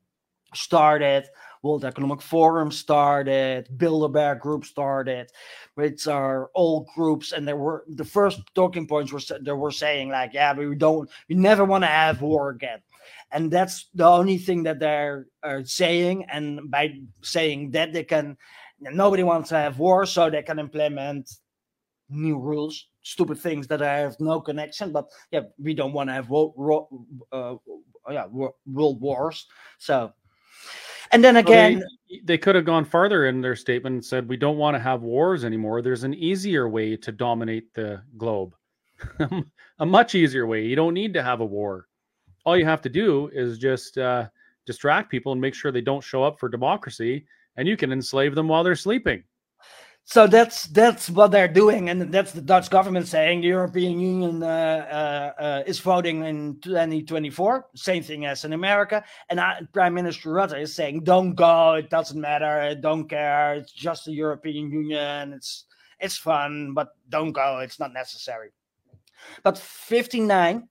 started, 0.54 1.24
World 1.62 1.84
Economic 1.84 2.20
Forum 2.20 2.70
started, 2.70 3.68
Bilderberg 3.76 4.40
Group 4.40 4.64
started, 4.64 5.30
which 5.74 6.06
are 6.06 6.50
all 6.54 6.86
groups, 6.94 7.32
and 7.32 7.46
there 7.48 7.56
were 7.56 7.84
the 7.88 8.04
first 8.04 8.40
talking 8.54 8.86
points 8.86 9.12
were 9.12 9.20
they 9.40 9.52
were 9.52 9.70
saying 9.70 10.10
like, 10.10 10.34
yeah, 10.34 10.52
we 10.52 10.74
don't, 10.74 11.08
we 11.28 11.34
never 11.34 11.64
want 11.64 11.84
to 11.84 11.88
have 11.88 12.20
war 12.20 12.50
again, 12.50 12.80
and 13.30 13.50
that's 13.50 13.86
the 13.94 14.06
only 14.06 14.36
thing 14.36 14.62
that 14.64 14.78
they're 14.78 15.26
saying, 15.64 16.26
and 16.30 16.70
by 16.70 16.92
saying 17.22 17.70
that 17.70 17.92
they 17.92 18.04
can, 18.04 18.36
nobody 18.90 19.22
wants 19.22 19.48
to 19.50 19.56
have 19.56 19.78
war, 19.78 20.06
so 20.06 20.30
they 20.30 20.42
can 20.42 20.58
implement 20.58 21.30
new 22.08 22.38
rules, 22.38 22.88
stupid 23.02 23.38
things 23.38 23.66
that 23.68 23.80
have 23.80 24.16
no 24.20 24.40
connection, 24.40 24.92
but 24.92 25.08
yeah, 25.30 25.40
we 25.58 25.74
don't 25.74 25.92
want 25.92 26.08
to 26.08 26.14
have 26.14 26.28
wo- 26.28 26.54
ro- 26.56 26.88
uh, 27.32 27.54
yeah, 28.10 28.26
world 28.26 29.00
wars, 29.00 29.46
so. 29.78 30.12
And 31.12 31.22
then 31.22 31.34
Well, 31.34 31.44
again, 31.44 31.82
they, 32.10 32.20
they 32.24 32.38
could 32.38 32.54
have 32.54 32.64
gone 32.64 32.84
farther 32.84 33.26
in 33.26 33.40
their 33.40 33.56
statement 33.56 33.94
and 33.94 34.04
said, 34.04 34.28
We 34.28 34.36
don't 34.36 34.56
want 34.56 34.74
to 34.74 34.80
have 34.80 35.02
wars 35.02 35.44
anymore. 35.44 35.82
There's 35.82 36.04
an 36.04 36.14
easier 36.14 36.68
way 36.68 36.96
to 36.96 37.12
dominate 37.12 37.72
the 37.74 38.02
globe, 38.16 38.54
a 39.78 39.86
much 39.86 40.14
easier 40.14 40.46
way. 40.46 40.64
You 40.64 40.76
don't 40.76 40.94
need 40.94 41.12
to 41.14 41.22
have 41.22 41.40
a 41.40 41.44
war. 41.44 41.88
All 42.44 42.56
you 42.56 42.64
have 42.64 42.82
to 42.82 42.88
do 42.88 43.28
is 43.32 43.58
just 43.58 43.98
uh, 43.98 44.28
distract 44.66 45.10
people 45.10 45.32
and 45.32 45.40
make 45.40 45.54
sure 45.54 45.70
they 45.70 45.80
don't 45.80 46.02
show 46.02 46.22
up 46.24 46.40
for 46.40 46.48
democracy, 46.48 47.26
and 47.56 47.68
you 47.68 47.76
can 47.76 47.92
enslave 47.92 48.34
them 48.34 48.48
while 48.48 48.64
they're 48.64 48.74
sleeping. 48.76 49.24
So 50.04 50.26
that's 50.26 50.64
that's 50.64 51.08
what 51.08 51.30
they're 51.30 51.46
doing, 51.46 51.88
and 51.88 52.12
that's 52.12 52.32
the 52.32 52.42
Dutch 52.42 52.70
government 52.70 53.06
saying 53.06 53.40
the 53.40 53.46
European 53.46 54.00
Union 54.00 54.42
uh, 54.42 55.32
uh, 55.38 55.42
uh, 55.42 55.62
is 55.64 55.78
voting 55.78 56.24
in 56.24 56.58
2024. 56.60 57.66
Same 57.76 58.02
thing 58.02 58.26
as 58.26 58.44
in 58.44 58.52
America, 58.52 59.04
and 59.30 59.38
uh, 59.38 59.54
Prime 59.72 59.94
Minister 59.94 60.30
Rutte 60.30 60.60
is 60.60 60.74
saying, 60.74 61.04
"Don't 61.04 61.36
go. 61.36 61.74
It 61.74 61.88
doesn't 61.88 62.20
matter. 62.20 62.60
I 62.60 62.74
don't 62.74 63.08
care. 63.08 63.54
It's 63.54 63.72
just 63.72 64.04
the 64.06 64.12
European 64.12 64.72
Union. 64.72 65.34
It's 65.34 65.66
it's 66.00 66.16
fun, 66.16 66.74
but 66.74 66.88
don't 67.08 67.32
go. 67.32 67.60
It's 67.60 67.78
not 67.78 67.92
necessary." 67.92 68.50
But 69.44 69.56
59 69.56 70.68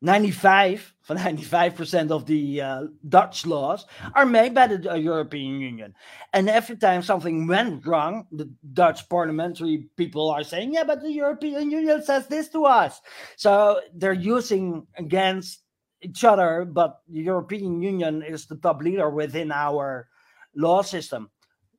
95 0.00 0.94
van 1.08 1.16
95% 1.16 2.10
of 2.10 2.26
the 2.26 2.60
uh, 2.60 2.82
Dutch 3.08 3.46
laws 3.46 3.86
are 4.14 4.26
made 4.26 4.54
by 4.54 4.66
the 4.66 4.92
uh, 4.92 4.94
European 4.94 5.60
Union. 5.60 5.94
And 6.32 6.48
every 6.48 6.76
time 6.76 7.02
something 7.02 7.46
went 7.46 7.84
wrong, 7.86 8.26
the 8.30 8.48
Dutch 8.74 9.08
parliamentary 9.08 9.88
people 9.96 10.30
are 10.30 10.44
saying, 10.44 10.74
yeah, 10.74 10.84
but 10.84 11.00
the 11.00 11.10
European 11.10 11.70
Union 11.70 12.02
says 12.04 12.28
this 12.28 12.48
to 12.50 12.64
us. 12.64 13.00
So 13.36 13.80
they're 13.94 14.12
using 14.12 14.86
against 14.96 15.62
each 16.02 16.22
other, 16.22 16.64
but 16.64 17.00
the 17.08 17.20
European 17.20 17.82
Union 17.82 18.22
is 18.22 18.46
the 18.46 18.56
top 18.56 18.82
leader 18.82 19.10
within 19.10 19.50
our 19.50 20.08
law 20.54 20.82
system. 20.82 21.30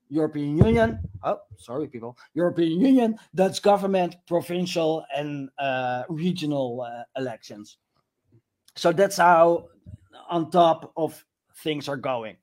European 0.09 0.57
Union, 0.57 0.99
oh, 1.24 1.39
sorry, 1.57 1.88
people, 1.88 2.17
European 2.34 2.82
Union, 2.82 3.17
Dutch 3.36 3.61
government, 3.61 4.15
provincial 4.28 5.05
and 5.15 5.49
uh, 5.59 6.03
regional 6.09 6.82
uh, 6.82 7.03
elections. 7.15 7.78
So 8.76 8.91
that's 8.91 9.17
how 9.17 9.70
on 10.30 10.51
top 10.51 10.91
of 10.95 11.24
things 11.57 11.88
are 11.88 11.97
going. 11.97 12.38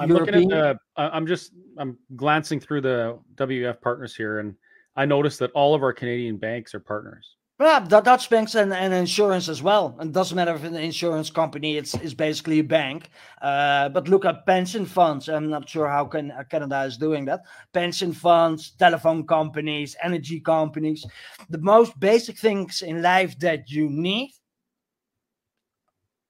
I'm 0.00 0.10
looking 0.10 0.34
at 0.34 0.48
the. 0.48 0.78
I'm 0.96 1.26
just. 1.26 1.52
I'm 1.76 1.98
glancing 2.16 2.60
through 2.60 2.82
the 2.82 3.18
WF 3.36 3.80
partners 3.80 4.14
here, 4.14 4.38
and 4.40 4.54
I 4.96 5.04
noticed 5.06 5.38
that 5.40 5.50
all 5.52 5.74
of 5.74 5.82
our 5.82 5.92
Canadian 5.92 6.36
banks 6.36 6.74
are 6.74 6.80
partners. 6.80 7.36
Yeah, 7.60 7.80
the 7.80 8.00
Dutch 8.00 8.30
banks 8.30 8.54
and, 8.54 8.72
and 8.72 8.94
insurance 8.94 9.48
as 9.48 9.64
well. 9.64 9.96
And 9.98 10.10
it 10.10 10.12
doesn't 10.12 10.36
matter 10.36 10.54
if 10.54 10.62
an 10.62 10.76
insurance 10.76 11.28
company, 11.28 11.76
it's, 11.76 11.94
it's 11.94 12.14
basically 12.14 12.60
a 12.60 12.64
bank. 12.64 13.10
Uh, 13.42 13.88
but 13.88 14.06
look 14.06 14.24
at 14.24 14.46
pension 14.46 14.86
funds. 14.86 15.28
I'm 15.28 15.50
not 15.50 15.68
sure 15.68 15.88
how 15.88 16.04
can, 16.04 16.30
uh, 16.30 16.44
Canada 16.44 16.82
is 16.84 16.96
doing 16.96 17.24
that. 17.24 17.40
Pension 17.72 18.12
funds, 18.12 18.70
telephone 18.78 19.26
companies, 19.26 19.96
energy 20.04 20.38
companies. 20.38 21.04
The 21.50 21.58
most 21.58 21.98
basic 21.98 22.38
things 22.38 22.82
in 22.82 23.02
life 23.02 23.36
that 23.40 23.68
you 23.68 23.90
need 23.90 24.30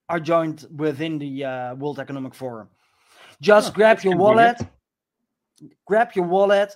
are 0.08 0.20
joined 0.20 0.66
within 0.74 1.18
the 1.18 1.44
uh, 1.44 1.74
World 1.74 1.98
Economic 2.00 2.34
Forum. 2.34 2.70
Just 3.42 3.72
Oh, 3.72 3.74
grab 3.74 4.02
your 4.02 4.16
wallet, 4.16 4.56
grab 5.86 6.12
your 6.14 6.24
wallet 6.24 6.74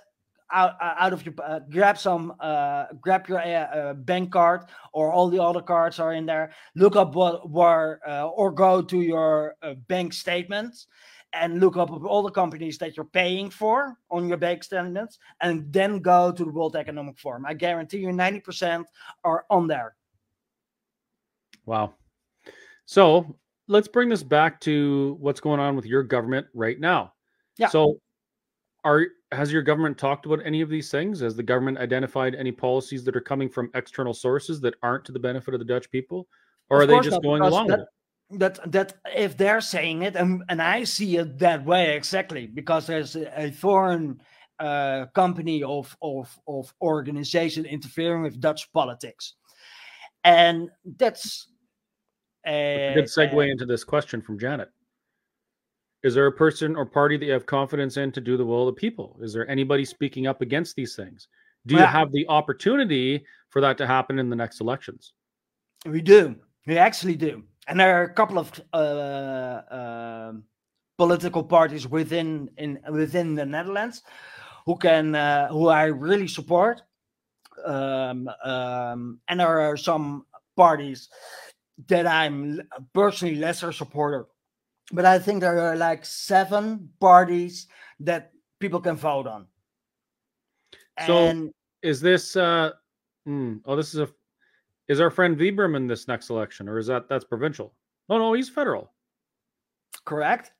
out, 0.53 0.75
uh, 0.81 0.93
out 0.97 1.13
of 1.13 1.25
your 1.25 1.33
uh, 1.43 1.59
grab 1.69 1.97
some 1.97 2.33
uh, 2.39 2.85
grab 3.01 3.27
your 3.27 3.39
uh, 3.39 3.43
uh, 3.43 3.93
bank 3.93 4.31
card 4.31 4.65
or 4.93 5.11
all 5.11 5.29
the 5.29 5.41
other 5.41 5.61
cards 5.61 5.99
are 5.99 6.13
in 6.13 6.25
there 6.25 6.51
look 6.75 6.95
up 6.95 7.15
what 7.15 7.49
where 7.49 7.99
uh, 8.07 8.27
or 8.27 8.51
go 8.51 8.81
to 8.81 9.01
your 9.01 9.55
uh, 9.61 9.73
bank 9.87 10.13
statements 10.13 10.87
and 11.33 11.59
look 11.59 11.77
up 11.77 11.89
all 11.89 12.21
the 12.21 12.29
companies 12.29 12.77
that 12.77 12.95
you're 12.95 13.05
paying 13.05 13.49
for 13.49 13.97
on 14.11 14.27
your 14.27 14.37
bank 14.37 14.63
statements 14.63 15.17
and 15.41 15.73
then 15.73 15.99
go 15.99 16.31
to 16.31 16.45
the 16.45 16.51
world 16.51 16.75
economic 16.75 17.17
forum 17.17 17.45
i 17.45 17.53
guarantee 17.53 17.97
you 17.97 18.09
90% 18.09 18.85
are 19.23 19.45
on 19.49 19.67
there 19.67 19.95
Wow. 21.65 21.93
So 22.85 23.37
let's 23.67 23.87
bring 23.87 24.09
this 24.09 24.23
back 24.23 24.59
to 24.61 25.17
what's 25.19 25.39
going 25.39 25.59
on 25.59 25.75
with 25.75 25.85
your 25.85 26.03
government 26.03 26.47
right 26.53 26.79
now. 26.79 27.13
Yeah. 27.57 27.69
So 27.69 27.99
are 28.83 29.07
has 29.33 29.51
your 29.51 29.61
government 29.61 29.97
talked 29.97 30.25
about 30.25 30.39
any 30.45 30.61
of 30.61 30.69
these 30.69 30.89
things? 30.89 31.19
Has 31.19 31.35
the 31.35 31.43
government 31.43 31.77
identified 31.77 32.35
any 32.35 32.51
policies 32.51 33.03
that 33.03 33.15
are 33.15 33.21
coming 33.21 33.49
from 33.49 33.69
external 33.75 34.13
sources 34.13 34.61
that 34.61 34.75
aren't 34.81 35.05
to 35.05 35.11
the 35.11 35.19
benefit 35.19 35.53
of 35.53 35.59
the 35.59 35.65
Dutch 35.65 35.89
people? 35.91 36.27
Or 36.69 36.81
Of 36.81 36.89
are 36.89 36.93
they 36.93 36.99
just 36.99 37.11
not, 37.11 37.23
going 37.23 37.41
along 37.41 37.67
that, 37.67 37.79
with 37.79 37.87
it? 37.87 38.39
that 38.39 38.71
that 38.71 38.93
if 39.15 39.37
they're 39.37 39.61
saying 39.61 40.01
it 40.01 40.15
and, 40.15 40.43
and 40.49 40.61
i 40.61 40.83
see 40.83 41.17
it 41.17 41.37
that 41.37 41.63
way 41.63 41.95
exactly 41.95 42.47
because 42.47 42.87
there's 42.87 43.15
a, 43.15 43.41
a 43.47 43.51
foreign 43.51 44.19
uh, 44.59 45.05
company 45.13 45.61
of, 45.61 45.95
of 46.01 46.35
of 46.47 46.73
organization 46.81 47.65
interfering 47.65 48.23
with 48.23 48.39
dutch 48.39 48.71
politics 48.73 49.35
and 50.23 50.69
that's 50.97 51.47
A 52.45 52.91
a, 52.91 52.93
good 52.95 53.05
segue 53.05 53.51
into 53.51 53.65
this 53.65 53.83
question 53.83 54.21
from 54.21 54.39
Janet. 54.39 54.69
Is 56.03 56.13
there 56.13 56.27
a 56.27 56.31
person 56.31 56.75
or 56.75 56.85
party 56.85 57.17
that 57.17 57.25
you 57.25 57.31
have 57.31 57.45
confidence 57.45 57.97
in 57.97 58.11
to 58.11 58.21
do 58.21 58.35
the 58.35 58.45
will 58.45 58.67
of 58.67 58.75
the 58.75 58.79
people? 58.79 59.17
Is 59.21 59.33
there 59.33 59.49
anybody 59.49 59.85
speaking 59.85 60.27
up 60.27 60.41
against 60.41 60.75
these 60.75 60.95
things? 60.95 61.27
Do 61.65 61.75
you 61.75 61.81
have 61.81 62.11
the 62.11 62.27
opportunity 62.27 63.25
for 63.49 63.61
that 63.61 63.77
to 63.77 63.87
happen 63.87 64.19
in 64.19 64.29
the 64.29 64.35
next 64.35 64.59
elections? 64.59 65.13
We 65.85 66.01
do. 66.01 66.35
We 66.67 66.77
actually 66.77 67.15
do. 67.15 67.43
And 67.67 67.79
there 67.79 68.01
are 68.01 68.03
a 68.03 68.13
couple 68.13 68.37
of 68.37 68.51
uh, 68.73 69.61
um 69.71 70.43
political 70.97 71.43
parties 71.43 71.87
within 71.87 72.49
in 72.57 72.79
within 72.89 73.35
the 73.35 73.45
Netherlands 73.45 74.03
who 74.65 74.77
can 74.77 75.15
uh, 75.15 75.47
who 75.47 75.67
I 75.67 75.85
really 75.85 76.27
support. 76.27 76.81
Um, 77.65 78.29
um, 78.43 79.19
and 79.27 79.39
there 79.39 79.61
are 79.61 79.77
some 79.77 80.25
parties 80.57 81.09
that 81.87 82.07
I'm 82.07 82.61
personally 82.93 83.35
lesser 83.35 83.71
supporter. 83.71 84.25
But 84.93 85.05
I 85.05 85.17
think 85.17 85.41
there 85.41 85.57
are 85.59 85.75
like 85.75 86.05
seven 86.05 86.89
parties 87.01 87.67
that 87.99 88.31
people 88.59 88.79
can 88.79 88.95
vote 88.95 89.27
on. 89.27 89.47
So- 91.07 91.17
and 91.17 91.51
Is 91.81 91.99
this 91.99 92.37
uh 92.37 92.71
hmm, 93.25 93.57
oh 93.65 93.75
this 93.75 93.93
is 93.93 93.99
a 93.99 94.07
is 94.87 95.01
our 95.01 95.09
friend 95.09 95.37
Wybren 95.37 95.75
in 95.75 95.87
this 95.87 96.07
next 96.07 96.29
election 96.29 96.69
or 96.69 96.77
is 96.77 96.87
that 96.87 97.09
that's 97.09 97.25
provincial? 97.25 97.73
Oh 98.09 98.17
no, 98.19 98.33
he's 98.33 98.49
federal. 98.49 98.93
correct? 100.05 100.53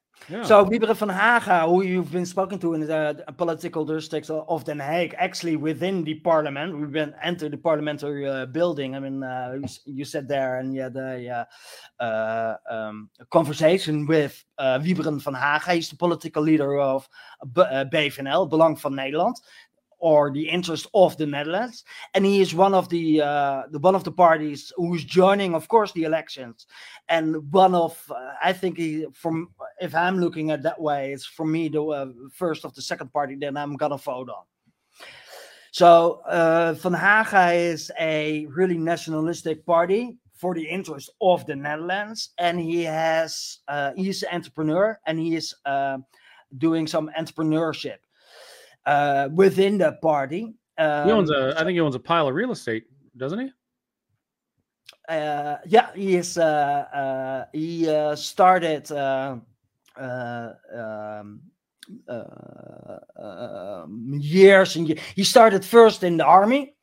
So 0.44 0.64
Wieberen 0.66 0.96
van 0.96 1.10
Haga, 1.10 1.68
who 1.68 1.84
you've 1.84 2.12
been 2.12 2.26
spoken 2.26 2.58
to 2.60 2.74
in 2.74 2.82
the 2.82 3.26
political 3.38 3.84
district 3.84 4.30
of 4.30 4.64
Den 4.64 4.80
Haag, 4.80 5.14
actually 5.18 5.58
within 5.58 6.06
the 6.06 6.14
parliament, 6.16 6.80
we've 6.80 6.92
been 6.92 7.14
entered 7.22 7.52
the 7.52 7.58
parliamentary 7.58 8.28
uh, 8.28 8.46
building. 8.46 8.96
I 8.96 9.00
mean, 9.00 9.22
uh, 9.22 9.58
you, 9.60 9.68
you 9.86 10.06
sat 10.06 10.30
there 10.30 10.60
and 10.60 10.74
you 10.74 10.82
had 10.82 10.96
a, 10.96 11.46
uh, 12.00 12.04
uh, 12.04 12.56
um, 12.70 13.10
conversation 13.32 14.06
with 14.08 14.46
uh, 14.58 14.80
Wieberen 14.80 15.22
van 15.22 15.34
Haga. 15.34 15.74
He's 15.74 15.90
the 15.90 15.98
political 15.98 16.42
leader 16.42 16.80
of 16.80 17.10
B- 17.54 17.62
uh, 17.62 17.86
BVNL, 17.86 18.50
Belang 18.50 18.80
van 18.80 18.94
Nederland, 18.94 19.42
or 20.04 20.30
the 20.32 20.50
interest 20.50 20.86
of 20.94 21.16
the 21.16 21.26
Netherlands, 21.26 21.86
and 22.14 22.26
he 22.26 22.42
is 22.42 22.54
one 22.54 22.74
of 22.74 22.90
the, 22.90 23.22
uh, 23.22 23.64
the 23.72 23.80
one 23.80 23.96
of 23.96 24.04
the 24.04 24.12
parties 24.12 24.74
who's 24.76 25.06
joining, 25.06 25.56
of 25.56 25.70
course, 25.70 25.94
the 25.94 26.04
elections, 26.04 26.68
and 27.08 27.50
one 27.54 27.74
of 27.74 27.98
uh, 28.12 28.34
I 28.44 28.52
think 28.52 28.78
he 28.78 29.06
from 29.14 29.48
if 29.80 29.96
I'm 29.96 30.20
looking 30.20 30.52
at 30.52 30.62
that 30.64 30.80
way, 30.80 31.14
it's 31.14 31.26
for 31.26 31.46
me 31.46 31.70
the 31.70 31.82
uh, 31.82 32.08
first 32.34 32.66
of 32.66 32.76
the 32.76 32.82
second 32.82 33.14
party 33.14 33.36
that 33.36 33.56
I'm 33.56 33.78
gonna 33.78 33.98
vote 33.98 34.30
on. 34.30 34.44
So 35.72 36.22
uh, 36.28 36.74
Van 36.74 36.94
Haga 36.94 37.54
is 37.54 37.90
a 37.98 38.46
really 38.48 38.78
nationalistic 38.78 39.66
party 39.66 40.18
for 40.36 40.54
the 40.54 40.68
interest 40.68 41.12
of 41.22 41.46
the 41.46 41.56
Netherlands, 41.56 42.32
and 42.38 42.60
he 42.60 42.84
has 42.84 43.60
uh, 43.70 43.94
he's 43.96 44.22
an 44.24 44.36
entrepreneur 44.36 45.00
and 45.08 45.18
he 45.18 45.38
is 45.38 45.56
uh, 45.66 46.00
doing 46.58 46.88
some 46.88 47.10
entrepreneurship 47.18 48.00
uh, 48.86 49.30
within 49.34 49.78
the 49.78 49.94
party. 50.02 50.56
Um, 50.78 51.06
he 51.06 51.12
owns 51.12 51.32
a 51.32 51.54
I 51.58 51.64
think 51.64 51.76
he 51.76 51.80
owns 51.82 51.96
a 51.96 52.00
pile 52.00 52.28
of 52.28 52.36
real 52.36 52.52
estate, 52.52 52.86
doesn't 53.18 53.40
he? 53.40 53.50
uh, 55.10 55.58
yeah, 55.66 55.90
he 55.94 56.16
is. 56.16 56.38
Uh, 56.38 56.44
uh, 56.94 57.46
he 57.54 57.90
uh, 57.90 58.16
started 58.16 58.92
uh, 58.92 59.38
uh, 60.00 60.54
um, 60.74 61.42
uh, 62.08 63.00
um, 63.18 64.18
years 64.20 64.76
and 64.76 64.88
ye- 64.90 65.00
he 65.16 65.24
started 65.24 65.66
first 65.66 66.04
in 66.04 66.18
the 66.18 66.26
army. 66.26 66.76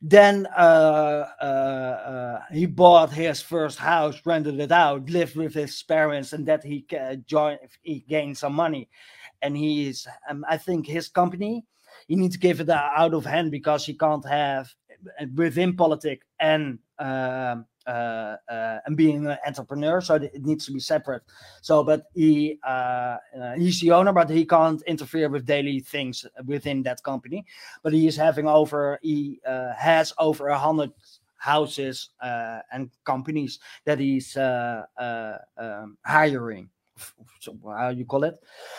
Then 0.00 0.46
uh, 0.56 1.28
uh, 1.42 1.44
uh, 1.44 2.40
he 2.52 2.66
bought 2.66 3.12
his 3.12 3.42
first 3.42 3.78
house, 3.78 4.20
rented 4.24 4.60
it 4.60 4.70
out, 4.72 5.10
lived 5.10 5.36
with 5.36 5.52
his 5.54 5.82
parents, 5.82 6.32
and 6.32 6.46
that 6.46 6.62
he 6.64 6.86
joined. 7.26 7.58
He 7.82 8.00
gained 8.08 8.38
some 8.38 8.54
money, 8.54 8.88
and 9.42 9.56
he 9.56 9.88
is. 9.88 10.06
Um, 10.28 10.44
I 10.48 10.56
think 10.56 10.86
his 10.86 11.08
company. 11.08 11.64
He 12.06 12.16
needs 12.16 12.36
to 12.36 12.40
give 12.40 12.60
it 12.60 12.68
out 12.70 13.12
of 13.12 13.24
hand 13.24 13.50
because 13.50 13.84
he 13.84 13.94
can't 13.94 14.24
have 14.26 14.72
uh, 15.20 15.26
within 15.34 15.76
politics 15.76 16.24
and 16.38 16.78
um, 16.98 17.66
uh, 17.86 18.36
uh, 18.50 18.78
and 18.84 18.96
being 18.96 19.26
an 19.26 19.38
entrepreneur, 19.46 20.00
so 20.00 20.16
it 20.16 20.44
needs 20.44 20.66
to 20.66 20.72
be 20.72 20.80
separate. 20.80 21.22
So, 21.62 21.82
but 21.82 22.04
he 22.14 22.58
uh, 22.66 23.16
uh, 23.40 23.54
he's 23.56 23.80
the 23.80 23.92
owner, 23.92 24.12
but 24.12 24.28
he 24.30 24.44
can't 24.44 24.82
interfere 24.82 25.28
with 25.28 25.46
daily 25.46 25.80
things 25.80 26.26
within 26.44 26.82
that 26.82 27.02
company. 27.02 27.46
But 27.82 27.92
he 27.94 28.06
is 28.06 28.16
having 28.16 28.46
over 28.46 28.98
he 29.02 29.40
uh, 29.46 29.72
has 29.74 30.12
over 30.18 30.48
a 30.48 30.58
hundred 30.58 30.92
houses 31.36 32.10
uh, 32.20 32.60
and 32.72 32.90
companies 33.04 33.58
that 33.84 33.98
he's 33.98 34.36
uh, 34.36 34.84
uh, 34.98 35.38
um, 35.56 35.96
hiring. 36.04 36.68
So 37.40 37.56
how 37.64 37.90
you 37.90 38.04
call 38.04 38.24
it? 38.24 38.34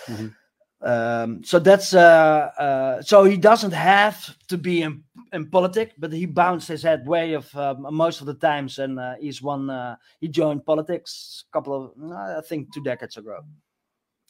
Mhm. 0.08 0.36
Um, 0.82 1.44
so 1.44 1.60
that's 1.60 1.94
uh, 1.94 2.52
uh, 2.58 3.02
so 3.02 3.26
he 3.26 3.36
doesn't 3.36 3.74
have 3.74 4.38
to 4.48 4.58
be 4.58 4.82
in, 4.82 5.04
in 5.34 5.50
politics, 5.50 5.94
but 5.98 6.14
he 6.14 6.26
bounced 6.26 6.70
his 6.70 6.82
head 6.84 7.06
way 7.06 7.34
of 7.34 7.54
um, 7.56 7.86
most 7.94 8.22
of 8.22 8.28
the 8.28 8.34
times, 8.36 8.80
and 8.80 8.98
uh, 8.98 9.16
he's 9.20 9.42
one. 9.42 9.70
Uh, 9.70 9.98
he 10.22 10.30
joined 10.30 10.66
politics 10.66 11.44
a 11.50 11.52
couple 11.52 11.94
of, 11.98 12.12
I 12.14 12.42
think, 12.48 12.74
two 12.74 12.82
decades 12.82 13.18
ago. 13.18 13.42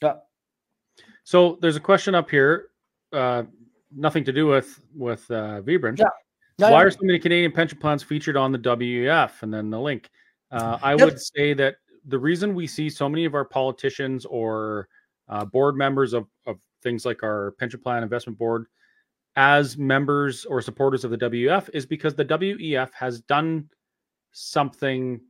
Yeah. 0.02 0.14
So 1.22 1.56
there's 1.60 1.76
a 1.76 1.80
question 1.80 2.16
up 2.16 2.28
here, 2.28 2.70
uh, 3.12 3.44
nothing 3.94 4.24
to 4.24 4.32
do 4.32 4.46
with 4.46 4.80
with 4.94 5.30
uh, 5.30 5.62
Vibranch. 5.62 5.98
Yeah. 5.98 6.06
Yeah, 6.58 6.72
Why 6.72 6.82
are 6.82 6.90
so 6.90 6.98
many 7.00 7.18
Canadian 7.18 7.52
pension 7.52 7.78
plans 7.78 8.02
featured 8.02 8.36
on 8.36 8.52
the 8.52 8.58
WEF? 8.58 9.42
And 9.42 9.54
then 9.54 9.70
the 9.70 9.80
link. 9.80 10.10
Uh, 10.50 10.78
I 10.82 10.94
Yep. 10.94 11.04
would 11.06 11.20
say 11.20 11.54
that 11.54 11.76
the 12.06 12.18
reason 12.18 12.54
we 12.54 12.66
see 12.66 12.90
so 12.90 13.08
many 13.08 13.24
of 13.24 13.34
our 13.34 13.46
politicians 13.46 14.26
or 14.26 14.88
uh, 15.30 15.44
board 15.44 15.76
members 15.76 16.12
of, 16.12 16.26
of 16.46 16.58
things 16.82 17.06
like 17.06 17.22
our 17.22 17.52
pension 17.58 17.80
plan 17.80 18.02
investment 18.02 18.38
board 18.38 18.66
as 19.36 19.78
members 19.78 20.44
or 20.44 20.60
supporters 20.60 21.04
of 21.04 21.10
the 21.10 21.16
WEF 21.18 21.70
is 21.72 21.86
because 21.86 22.14
the 22.14 22.24
WEF 22.24 22.92
has 22.92 23.20
done 23.22 23.68
something. 24.32 25.20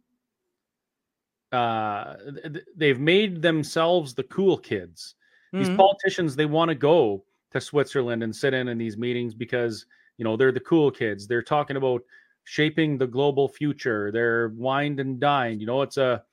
Uh, 1.53 2.17
th- 2.17 2.53
th- 2.55 2.65
they've 2.77 3.01
made 3.01 3.43
themselves 3.43 4.15
the 4.15 4.23
cool 4.25 4.57
kids 4.57 5.17
these 5.53 5.69
Mhm. 5.69 5.77
politicians 5.77 6.37
they 6.37 6.47
want 6.47 6.69
to 6.69 6.75
go 6.75 7.25
to 7.51 7.61
Switzerland 7.61 8.23
and 8.23 8.35
sit 8.35 8.55
in 8.55 8.69
in 8.69 8.79
these 8.79 8.97
meetings 8.97 9.35
because 9.35 9.85
you 10.17 10.25
know 10.25 10.37
they're 10.37 10.53
the 10.53 10.61
cool 10.61 10.91
kids. 10.91 11.27
They're 11.27 11.43
talking 11.43 11.77
about 11.77 12.03
shaping 12.45 12.97
the 12.97 13.07
global 13.07 13.49
future. 13.49 14.13
They're 14.13 14.51
wined 14.51 15.01
and 15.01 15.19
dined. 15.19 15.61
You 15.61 15.67
know, 15.67 15.83
it's 15.83 15.97
a 15.97 16.25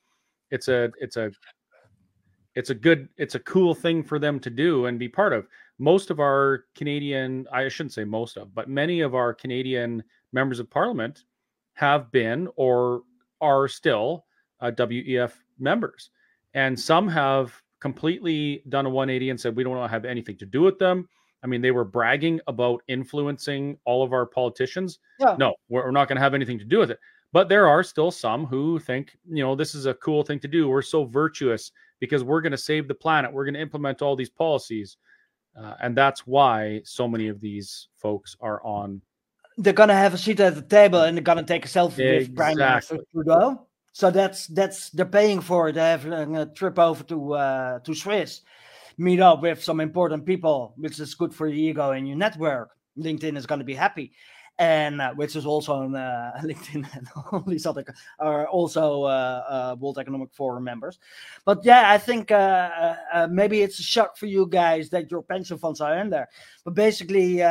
it's 0.51 0.67
a 0.67 0.91
it's 0.99 1.17
a 1.17 1.31
it's 2.57 2.71
a 2.71 2.75
good 2.75 3.07
it's 3.17 3.35
a 3.35 3.39
cool 3.39 3.75
thing 3.75 4.01
for 4.01 4.17
them 4.17 4.39
to 4.39 4.49
do 4.49 4.87
and 4.87 4.97
be 4.97 5.07
part 5.07 5.31
of. 5.31 5.47
Most 5.77 6.09
of 6.09 6.19
our 6.19 6.65
Canadian, 6.75 7.45
I 7.53 7.67
shouldn't 7.67 7.93
say 7.93 8.03
most 8.03 8.35
of, 8.35 8.53
but 8.55 8.67
many 8.67 9.01
of 9.01 9.13
our 9.13 9.31
Canadian 9.31 10.03
members 10.33 10.59
of 10.59 10.67
parliament 10.67 11.25
have 11.75 12.11
been 12.11 12.47
or 12.55 13.03
are 13.41 13.67
still 13.67 14.25
uh, 14.59 14.71
WEF 14.71 15.33
members. 15.59 16.09
And 16.55 16.77
some 16.79 17.07
have 17.07 17.53
completely 17.79 18.63
done 18.69 18.87
a 18.87 18.89
180 18.89 19.29
and 19.29 19.39
said, 19.39 19.55
we 19.55 19.63
don't 19.63 19.77
want 19.77 19.87
to 19.87 19.93
have 19.93 20.05
anything 20.05 20.37
to 20.37 20.45
do 20.47 20.61
with 20.61 20.79
them. 20.79 21.07
I 21.43 21.47
mean, 21.47 21.61
they 21.61 21.69
were 21.69 21.85
bragging 21.85 22.39
about 22.47 22.81
influencing 22.87 23.77
all 23.85 24.01
of 24.01 24.13
our 24.13 24.25
politicians. 24.25 24.97
Yeah. 25.19 25.35
No, 25.37 25.53
we're, 25.69 25.85
we're 25.85 25.91
not 25.91 26.07
going 26.07 26.15
to 26.15 26.23
have 26.23 26.33
anything 26.33 26.57
to 26.57 26.65
do 26.65 26.79
with 26.79 26.89
it. 26.89 26.99
But 27.33 27.49
there 27.49 27.67
are 27.67 27.83
still 27.83 28.09
some 28.09 28.47
who 28.47 28.79
think, 28.79 29.15
you 29.29 29.43
know, 29.43 29.55
this 29.55 29.75
is 29.75 29.85
a 29.85 29.93
cool 29.93 30.23
thing 30.23 30.39
to 30.39 30.47
do. 30.47 30.67
We're 30.67 30.81
so 30.81 31.05
virtuous 31.05 31.71
because 31.99 32.23
we're 32.23 32.41
going 32.41 32.51
to 32.51 32.57
save 32.57 32.87
the 32.87 32.95
planet. 32.95 33.31
We're 33.31 33.45
going 33.45 33.55
to 33.55 33.61
implement 33.61 34.01
all 34.01 34.15
these 34.15 34.29
policies. 34.29 34.97
Uh, 35.57 35.73
and 35.81 35.97
that's 35.97 36.27
why 36.27 36.81
so 36.83 37.07
many 37.07 37.29
of 37.29 37.41
these 37.41 37.87
folks 37.97 38.35
are 38.39 38.63
on. 38.63 39.01
They're 39.57 39.73
gonna 39.73 39.95
have 39.95 40.13
a 40.13 40.17
seat 40.17 40.39
at 40.39 40.53
the 40.53 40.61
table 40.61 41.01
and 41.01 41.17
they're 41.17 41.23
gonna 41.23 41.43
take 41.43 41.65
a 41.65 41.67
selfie 41.67 42.19
with 42.19 42.35
Prime 42.35 42.57
Minister 42.57 42.99
Trudeau. 43.11 43.65
So 43.91 44.11
that's 44.11 44.45
that's 44.47 44.91
they're 44.91 45.07
paying 45.07 45.41
for 45.41 45.69
it. 45.69 45.73
They 45.73 45.81
have 45.81 46.05
a 46.05 46.45
trip 46.45 46.77
over 46.77 47.03
to 47.05 47.33
uh, 47.33 47.79
to 47.79 47.95
Swiss, 47.95 48.41
meet 48.99 49.19
up 49.19 49.41
with 49.41 49.63
some 49.63 49.79
important 49.79 50.27
people, 50.27 50.75
which 50.77 50.99
is 50.99 51.15
good 51.15 51.33
for 51.33 51.47
your 51.47 51.71
ego 51.71 51.91
and 51.91 52.07
your 52.07 52.17
network. 52.17 52.69
LinkedIn 52.95 53.35
is 53.35 53.47
going 53.47 53.59
to 53.59 53.65
be 53.65 53.73
happy, 53.73 54.11
and 54.59 55.01
uh, 55.01 55.13
which 55.13 55.35
is 55.35 55.45
also 55.45 55.73
on 55.73 55.95
uh, 55.95 56.31
LinkedIn 56.43 56.87
and 56.95 57.07
all 57.15 57.41
these 57.41 57.65
other 57.65 57.85
are 58.19 58.47
also 58.47 59.03
uh, 59.03 59.43
uh, 59.49 59.75
World 59.79 59.99
Economic 59.99 60.33
Forum 60.33 60.63
members. 60.63 60.99
But 61.45 61.63
yeah, 61.63 61.91
I 61.91 61.97
think 61.97 62.31
uh, 62.31 62.95
uh, 63.13 63.27
maybe 63.29 63.61
it's 63.61 63.79
a 63.79 63.83
shock 63.83 64.17
for 64.17 64.25
you 64.25 64.47
guys 64.47 64.89
that 64.89 65.11
your 65.11 65.21
pension 65.21 65.57
funds 65.57 65.81
are 65.81 65.97
in 65.97 66.09
there. 66.09 66.27
But 66.63 66.73
basically, 66.73 67.41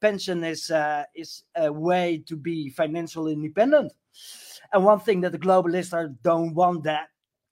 pension 0.00 0.44
is 0.44 0.70
is 1.14 1.44
a 1.56 1.72
way 1.72 2.22
to 2.26 2.36
be 2.36 2.70
financially 2.70 3.32
independent. 3.32 3.92
And 4.72 4.84
one 4.84 5.00
thing 5.00 5.20
that 5.22 5.32
the 5.32 5.38
globalists 5.38 5.94
are, 5.94 6.08
don't 6.22 6.54
want 6.54 6.84
that 6.84 7.08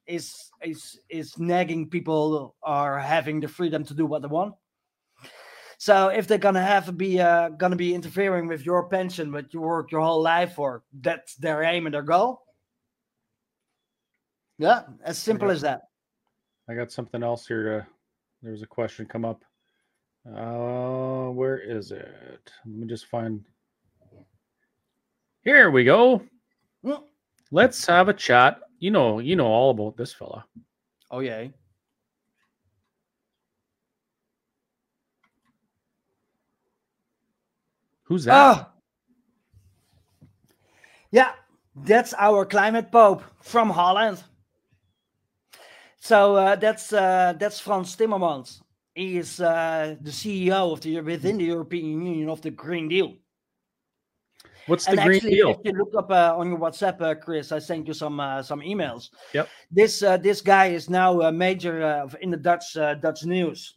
is 0.06 0.50
is 0.62 1.00
is 1.08 1.38
nagging 1.38 1.88
people 1.88 2.54
are 2.62 2.98
having 2.98 3.40
the 3.40 3.48
freedom 3.48 3.84
to 3.84 3.94
do 3.94 4.06
what 4.06 4.22
they 4.22 4.28
want. 4.28 4.54
So 5.78 6.08
if 6.08 6.26
they're 6.26 6.38
gonna 6.38 6.62
have 6.62 6.86
to 6.86 6.92
be 6.92 7.20
uh, 7.20 7.50
gonna 7.50 7.76
be 7.76 7.94
interfering 7.94 8.46
with 8.46 8.64
your 8.64 8.88
pension, 8.88 9.32
what 9.32 9.52
you 9.52 9.60
work 9.60 9.92
your 9.92 10.00
whole 10.00 10.22
life 10.22 10.54
for, 10.54 10.82
that's 11.00 11.34
their 11.36 11.62
aim 11.62 11.86
and 11.86 11.94
their 11.94 12.02
goal. 12.02 12.42
Yeah, 14.58 14.84
as 15.04 15.18
simple 15.18 15.48
Okay. 15.48 15.54
as 15.54 15.60
that. 15.62 15.82
I 16.68 16.74
got 16.74 16.90
something 16.90 17.22
else 17.22 17.46
here 17.46 17.62
to. 17.64 17.86
There 18.42 18.52
was 18.52 18.62
a 18.62 18.66
question 18.66 19.06
come 19.06 19.24
up. 19.24 19.44
Uh, 20.26 21.30
where 21.30 21.58
is 21.58 21.90
it? 21.92 22.50
Let 22.64 22.74
me 22.74 22.86
just 22.86 23.06
find. 23.06 23.44
Here 25.42 25.70
we 25.70 25.84
go. 25.84 26.22
Mm. 26.84 27.02
Let's 27.50 27.86
have 27.86 28.08
a 28.08 28.14
chat. 28.14 28.60
You 28.78 28.90
know, 28.90 29.20
you 29.20 29.36
know 29.36 29.46
all 29.46 29.70
about 29.70 29.96
this 29.96 30.12
fella. 30.12 30.44
Oh 31.10 31.20
yeah. 31.20 31.46
Who's 38.06 38.24
that? 38.24 38.34
Ah, 38.34 38.72
yeah, 41.10 41.32
that's 41.74 42.14
our 42.18 42.44
climate 42.44 42.90
pope 42.90 43.22
from 43.42 43.70
Holland. 43.70 44.22
So 45.98 46.36
uh, 46.36 46.56
that's 46.56 46.92
uh, 46.92 47.34
that's 47.38 47.58
Frans 47.58 47.96
Timmermans. 47.96 48.60
He 48.94 49.18
is 49.18 49.40
uh, 49.40 49.96
the 50.00 50.10
CEO 50.10 50.72
of 50.72 50.80
the 50.80 51.00
within 51.00 51.38
the 51.38 51.44
European 51.44 51.86
Union 51.86 52.28
of 52.28 52.40
the 52.42 52.50
Green 52.50 52.88
Deal. 52.88 53.14
What's 54.66 54.84
the 54.84 54.92
and 54.92 55.00
Green 55.00 55.16
actually, 55.16 55.34
Deal? 55.34 55.50
if 55.50 55.58
you 55.64 55.72
look 55.72 55.94
up 55.96 56.10
uh, 56.10 56.36
on 56.36 56.48
your 56.50 56.58
WhatsApp, 56.58 57.00
uh, 57.00 57.14
Chris, 57.14 57.52
I 57.52 57.58
sent 57.58 57.86
you 57.86 57.94
some 57.94 58.20
uh, 58.20 58.42
some 58.42 58.60
emails. 58.60 59.10
Yep. 59.32 59.48
This 59.70 60.02
uh, 60.02 60.16
this 60.16 60.40
guy 60.40 60.66
is 60.66 60.90
now 60.90 61.20
a 61.22 61.32
major 61.32 61.82
uh, 61.82 62.08
in 62.20 62.30
the 62.30 62.36
Dutch 62.36 62.76
uh, 62.76 62.94
Dutch 62.94 63.24
news. 63.24 63.74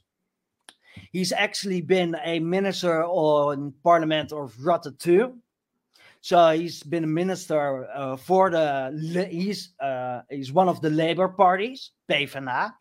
He's 1.12 1.32
actually 1.32 1.82
been 1.82 2.16
a 2.24 2.40
minister 2.40 3.04
on 3.04 3.74
Parliament 3.84 4.32
of 4.32 4.54
Rutte 4.56 4.98
two. 5.00 5.38
So 6.22 6.52
he's 6.52 6.84
been 6.84 7.06
a 7.06 7.08
minister 7.08 7.88
uh, 7.96 8.18
for 8.18 8.50
the. 8.50 9.28
He's 9.32 9.74
uh, 9.80 10.22
he's 10.30 10.52
one 10.52 10.68
of 10.68 10.82
the 10.82 10.90
Labour 10.90 11.30
parties, 11.30 11.92
PvdA, 12.10 12.74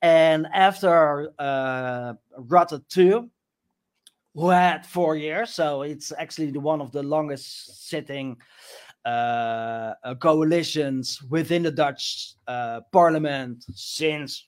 and 0.00 0.46
after 0.54 1.32
uh, 1.38 2.14
Rutte 2.38 2.80
two, 2.88 3.30
who 4.34 4.50
had 4.50 4.86
four 4.86 5.16
years. 5.16 5.50
So 5.50 5.82
it's 5.82 6.12
actually 6.16 6.52
the 6.52 6.60
one 6.60 6.80
of 6.80 6.92
the 6.92 7.02
longest 7.02 7.88
sitting 7.88 8.36
uh, 9.04 9.94
uh, 10.04 10.14
coalitions 10.20 11.20
within 11.22 11.64
the 11.64 11.72
Dutch 11.72 12.34
uh, 12.46 12.82
parliament 12.92 13.64
since 13.74 14.46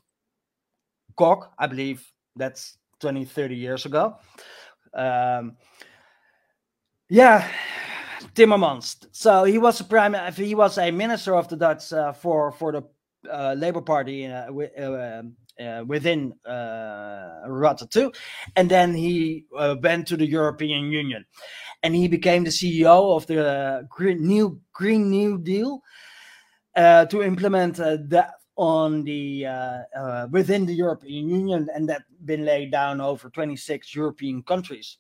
Kok, 1.17 1.53
I 1.59 1.67
believe 1.67 2.07
that's 2.37 2.79
20, 3.01 3.25
30 3.25 3.57
years 3.57 3.87
ago. 3.87 4.17
Um, 4.95 5.57
yeah, 7.09 7.49
Timmermans. 8.35 9.07
So 9.13 9.45
he 9.45 9.59
was 9.59 9.81
a 9.81 9.85
prime. 9.85 10.15
He 10.35 10.55
was 10.55 10.79
a 10.79 10.91
minister 10.91 11.35
of 11.35 11.49
the 11.49 11.57
Dutch 11.57 11.93
uh, 11.93 12.13
for 12.13 12.53
for 12.53 12.73
the 12.73 12.83
uh, 13.31 13.55
Labour 13.55 13.81
Party 13.81 14.27
uh, 14.27 14.47
wi- 14.47 14.71
uh, 14.79 15.23
uh, 15.61 15.85
within 15.87 16.33
uh, 16.47 17.45
Rutte 17.47 18.15
and 18.57 18.71
then 18.71 18.95
he 18.95 19.45
uh, 19.57 19.77
went 19.83 20.07
to 20.09 20.17
the 20.17 20.27
European 20.27 20.91
Union, 20.91 21.25
and 21.83 21.95
he 21.95 22.09
became 22.09 22.45
the 22.45 22.51
CEO 22.51 23.17
of 23.17 23.27
the 23.27 23.87
Green 23.91 24.27
New 24.27 24.61
Green 24.73 25.11
New 25.11 25.39
Deal 25.39 25.83
uh, 26.77 27.05
to 27.07 27.23
implement 27.23 27.81
uh, 27.81 27.99
that 28.09 28.33
on 28.61 29.03
the 29.05 29.47
uh, 29.47 29.79
uh, 29.97 30.27
within 30.31 30.67
the 30.67 30.75
European 30.75 31.31
Union, 31.31 31.67
and 31.75 31.89
that 31.89 32.03
been 32.27 32.45
laid 32.45 32.71
down 32.71 33.01
over 33.01 33.31
26 33.31 33.95
European 33.97 34.43
countries. 34.43 34.99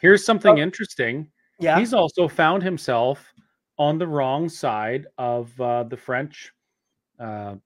Here's 0.00 0.24
something 0.24 0.58
Oh. 0.58 0.62
interesting. 0.62 1.28
Yeah, 1.58 1.78
He's 1.78 1.92
also 1.92 2.28
found 2.28 2.62
himself 2.62 3.34
on 3.78 3.98
the 3.98 4.06
wrong 4.06 4.48
side 4.48 5.06
of 5.18 5.60
uh, 5.60 5.82
the 5.84 5.96
French 5.96 6.52
uh, 7.18 7.56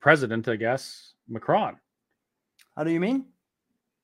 president, 0.00 0.48
I 0.48 0.56
guess, 0.56 1.12
Macron. 1.28 1.76
how 2.76 2.84
do 2.84 2.90
you 2.90 3.00
mean? 3.00 3.26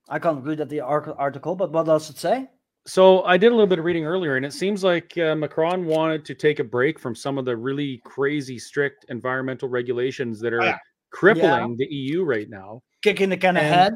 I 0.08 0.18
can't 0.18 0.44
read 0.44 0.58
that 0.58 0.68
the 0.68 0.80
article, 0.80 1.56
but 1.56 1.72
what 1.72 1.86
does 1.86 2.10
it 2.10 2.18
say? 2.18 2.50
So 2.86 3.24
I 3.24 3.36
did 3.36 3.48
a 3.48 3.50
little 3.54 3.66
bit 3.66 3.80
of 3.80 3.84
reading 3.84 4.06
earlier, 4.06 4.36
and 4.36 4.46
it 4.46 4.52
seems 4.52 4.84
like 4.84 5.16
uh, 5.18 5.34
Macron 5.34 5.86
wanted 5.86 6.24
to 6.24 6.34
take 6.34 6.60
a 6.60 6.64
break 6.64 7.00
from 7.00 7.16
some 7.16 7.36
of 7.36 7.44
the 7.44 7.56
really 7.56 8.00
crazy, 8.04 8.58
strict 8.60 9.06
environmental 9.08 9.68
regulations 9.68 10.38
that 10.40 10.52
are 10.52 10.62
Yeah. 10.62 10.78
crippling 11.10 11.76
the 11.76 11.86
EU 11.86 12.22
right 12.22 12.48
now. 12.48 12.82
Kicking 13.02 13.28
the 13.28 13.36
can 13.36 13.56
And- 13.56 13.66
ahead. 13.66 13.94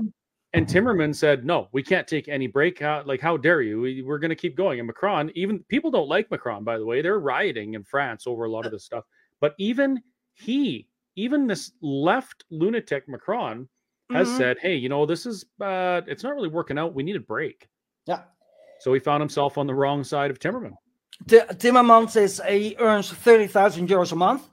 And 0.53 0.67
Timmerman 0.67 1.15
said, 1.15 1.45
"No, 1.45 1.69
we 1.71 1.81
can't 1.81 2.09
take 2.09 2.27
any 2.29 2.49
break. 2.49 2.81
How, 2.81 3.05
like, 3.07 3.21
how 3.21 3.37
dare 3.37 3.63
you? 3.63 3.81
We, 3.81 4.03
we're 4.03 4.19
going 4.19 4.31
to 4.31 4.35
keep 4.35 4.57
going." 4.57 4.81
And 4.81 4.87
Macron, 4.89 5.31
even 5.37 5.61
people 5.69 5.93
don't 5.93 6.09
like 6.09 6.29
Macron, 6.29 6.65
by 6.65 6.77
the 6.77 6.85
way. 6.85 7.01
They're 7.03 7.21
rioting 7.21 7.75
in 7.75 7.85
France 7.85 8.27
over 8.27 8.47
a 8.47 8.51
lot 8.51 8.67
of 8.67 8.73
this 8.73 8.85
stuff. 8.85 9.05
But 9.41 9.55
even 9.59 10.03
he, 10.35 10.89
even 11.15 11.47
this 11.47 11.71
left 11.81 12.45
lunatic 12.51 13.09
Macron, 13.09 13.69
has 14.11 14.27
Mhm. 14.29 14.37
said, 14.39 14.59
"Hey, 14.59 14.75
you 14.75 14.89
know, 14.89 15.07
this 15.07 15.25
is 15.25 15.45
uh, 15.61 16.01
it's 16.09 16.25
not 16.25 16.35
really 16.35 16.49
working 16.49 16.79
out. 16.79 16.95
We 16.97 17.05
need 17.05 17.15
a 17.15 17.21
break." 17.21 17.69
Yeah. 18.07 18.23
So 18.81 18.93
he 18.93 19.01
found 19.01 19.21
himself 19.21 19.59
on 19.59 19.67
the 19.67 19.75
wrong 19.75 20.03
side 20.05 20.31
of 20.31 20.39
Timmerman. 20.39 20.73
Ti- 21.29 21.55
Timmermans 21.55 22.17
is 22.17 22.41
he 22.49 22.77
earns 22.79 23.11
thirty 23.11 23.47
thousand 23.47 23.89
euros 23.89 24.13
a 24.13 24.17
month 24.17 24.49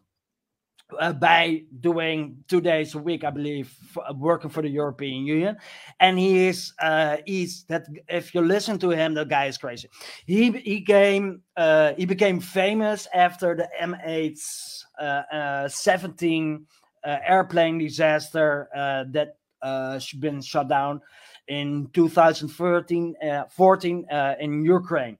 uh, 0.99 1.13
by 1.13 1.63
doing 1.79 2.43
two 2.47 2.61
days 2.61 2.95
a 2.95 2.97
week, 2.97 3.23
I 3.23 3.29
believe, 3.29 3.73
working 4.15 4.49
for 4.49 4.61
the 4.61 4.69
European 4.69 5.25
Union, 5.25 5.57
and 5.99 6.17
he 6.19 6.47
is 6.47 6.73
uh, 6.81 7.17
he's 7.25 7.63
that. 7.65 7.87
If 8.07 8.33
you 8.35 8.41
listen 8.41 8.77
to 8.79 8.89
him, 8.89 9.13
the 9.13 9.23
guy 9.23 9.45
is 9.45 9.57
crazy. 9.57 9.89
He 10.25 10.51
he 10.51 10.81
came 10.81 11.41
uh, 11.55 11.93
he 11.97 12.05
became 12.05 12.39
famous 12.39 13.07
after 13.13 13.55
the 13.55 13.69
MH 13.81 14.83
uh, 14.99 15.03
uh, 15.03 15.69
17 15.69 16.65
uh, 17.03 17.17
airplane 17.25 17.77
disaster 17.77 18.67
uh, 18.75 19.05
that 19.11 19.37
uh, 19.61 19.99
been 20.19 20.41
shut 20.41 20.67
down 20.67 21.01
in 21.47 21.89
2013 21.93 23.15
uh, 23.23 23.43
14 23.45 24.05
uh, 24.09 24.35
in 24.39 24.63
Ukraine. 24.63 25.17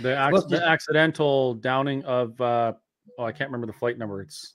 The, 0.00 0.28
ac- 0.28 0.46
the 0.48 0.66
accidental 0.66 1.54
downing 1.54 2.04
of 2.04 2.40
uh, 2.40 2.72
oh, 3.18 3.24
I 3.24 3.32
can't 3.32 3.50
remember 3.50 3.66
the 3.66 3.78
flight 3.78 3.98
number. 3.98 4.20
It's 4.20 4.54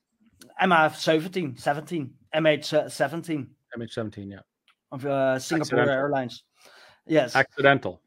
MH17, 0.61 1.59
17, 1.59 2.13
MH17 2.35 3.47
MH17. 3.77 4.31
Yeah, 4.31 4.39
of 4.91 5.05
uh, 5.05 5.39
Singapore 5.39 5.79
Accidental. 5.79 5.93
Airlines. 5.93 6.43
Yes. 7.07 7.35
accidental. 7.35 8.01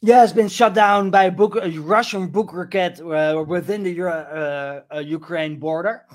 Yeah, 0.00 0.22
it's 0.22 0.32
been 0.32 0.48
shut 0.48 0.74
down 0.74 1.10
by 1.10 1.24
a, 1.24 1.30
Buk, 1.30 1.56
a 1.56 1.68
Russian 1.78 2.28
Buk 2.28 2.52
rocket 2.52 3.00
uh, 3.00 3.44
within 3.46 3.82
the 3.82 3.90
Euro- 3.90 4.84
uh, 4.92 4.94
uh, 4.94 4.98
Ukraine 5.00 5.58
border, 5.58 6.06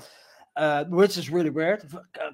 uh, 0.56 0.84
which 0.84 1.18
is 1.18 1.30
really 1.30 1.50
weird. 1.50 1.84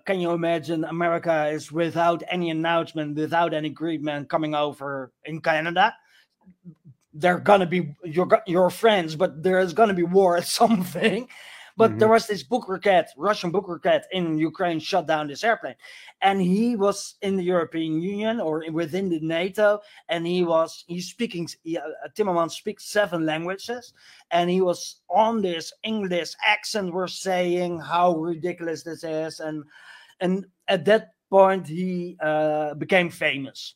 Can 0.04 0.20
you 0.20 0.30
imagine 0.32 0.84
America 0.84 1.48
is 1.48 1.72
without 1.72 2.22
any 2.28 2.50
announcement, 2.50 3.16
without 3.16 3.54
any 3.54 3.68
agreement 3.68 4.28
coming 4.28 4.54
over 4.54 5.12
in 5.24 5.40
Canada? 5.40 5.94
They're 7.12 7.40
gonna 7.40 7.66
be 7.66 7.94
your 8.04 8.28
your 8.46 8.70
friends, 8.70 9.16
but 9.16 9.42
there 9.42 9.58
is 9.58 9.72
gonna 9.72 9.94
be 9.94 10.02
war 10.02 10.36
at 10.36 10.46
something. 10.60 11.28
But 11.80 11.98
there 11.98 12.08
was 12.08 12.26
this 12.26 12.42
Buk 12.42 12.68
rocket, 12.68 13.06
Russian 13.16 13.50
Buk 13.50 13.66
rocket 13.66 14.04
in 14.12 14.36
Ukraine, 14.36 14.78
shut 14.80 15.06
down 15.06 15.28
this 15.28 15.42
airplane, 15.42 15.76
and 16.20 16.38
he 16.38 16.76
was 16.76 17.14
in 17.22 17.36
the 17.36 17.42
European 17.42 18.02
Union 18.02 18.38
or 18.38 18.62
within 18.70 19.08
the 19.08 19.18
NATO, 19.20 19.80
and 20.10 20.26
he 20.26 20.44
was 20.44 20.84
he's 20.88 21.08
speaking 21.08 21.48
he, 21.62 21.78
uh, 21.78 21.82
Timmermans 22.14 22.50
speaks 22.50 22.84
seven 22.84 23.24
languages. 23.24 23.94
And 24.30 24.50
he 24.50 24.60
was 24.60 25.00
on 25.08 25.40
this 25.40 25.72
English 25.82 26.34
accent 26.46 26.92
we're 26.92 27.08
saying 27.08 27.80
how 27.80 28.14
ridiculous 28.14 28.82
this 28.82 29.02
is. 29.02 29.40
And 29.40 29.64
and 30.20 30.44
at 30.68 30.84
that 30.84 31.14
point 31.30 31.66
he 31.66 32.18
uh, 32.20 32.74
became 32.74 33.08
famous. 33.08 33.74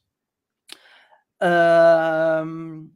Um 1.41 2.91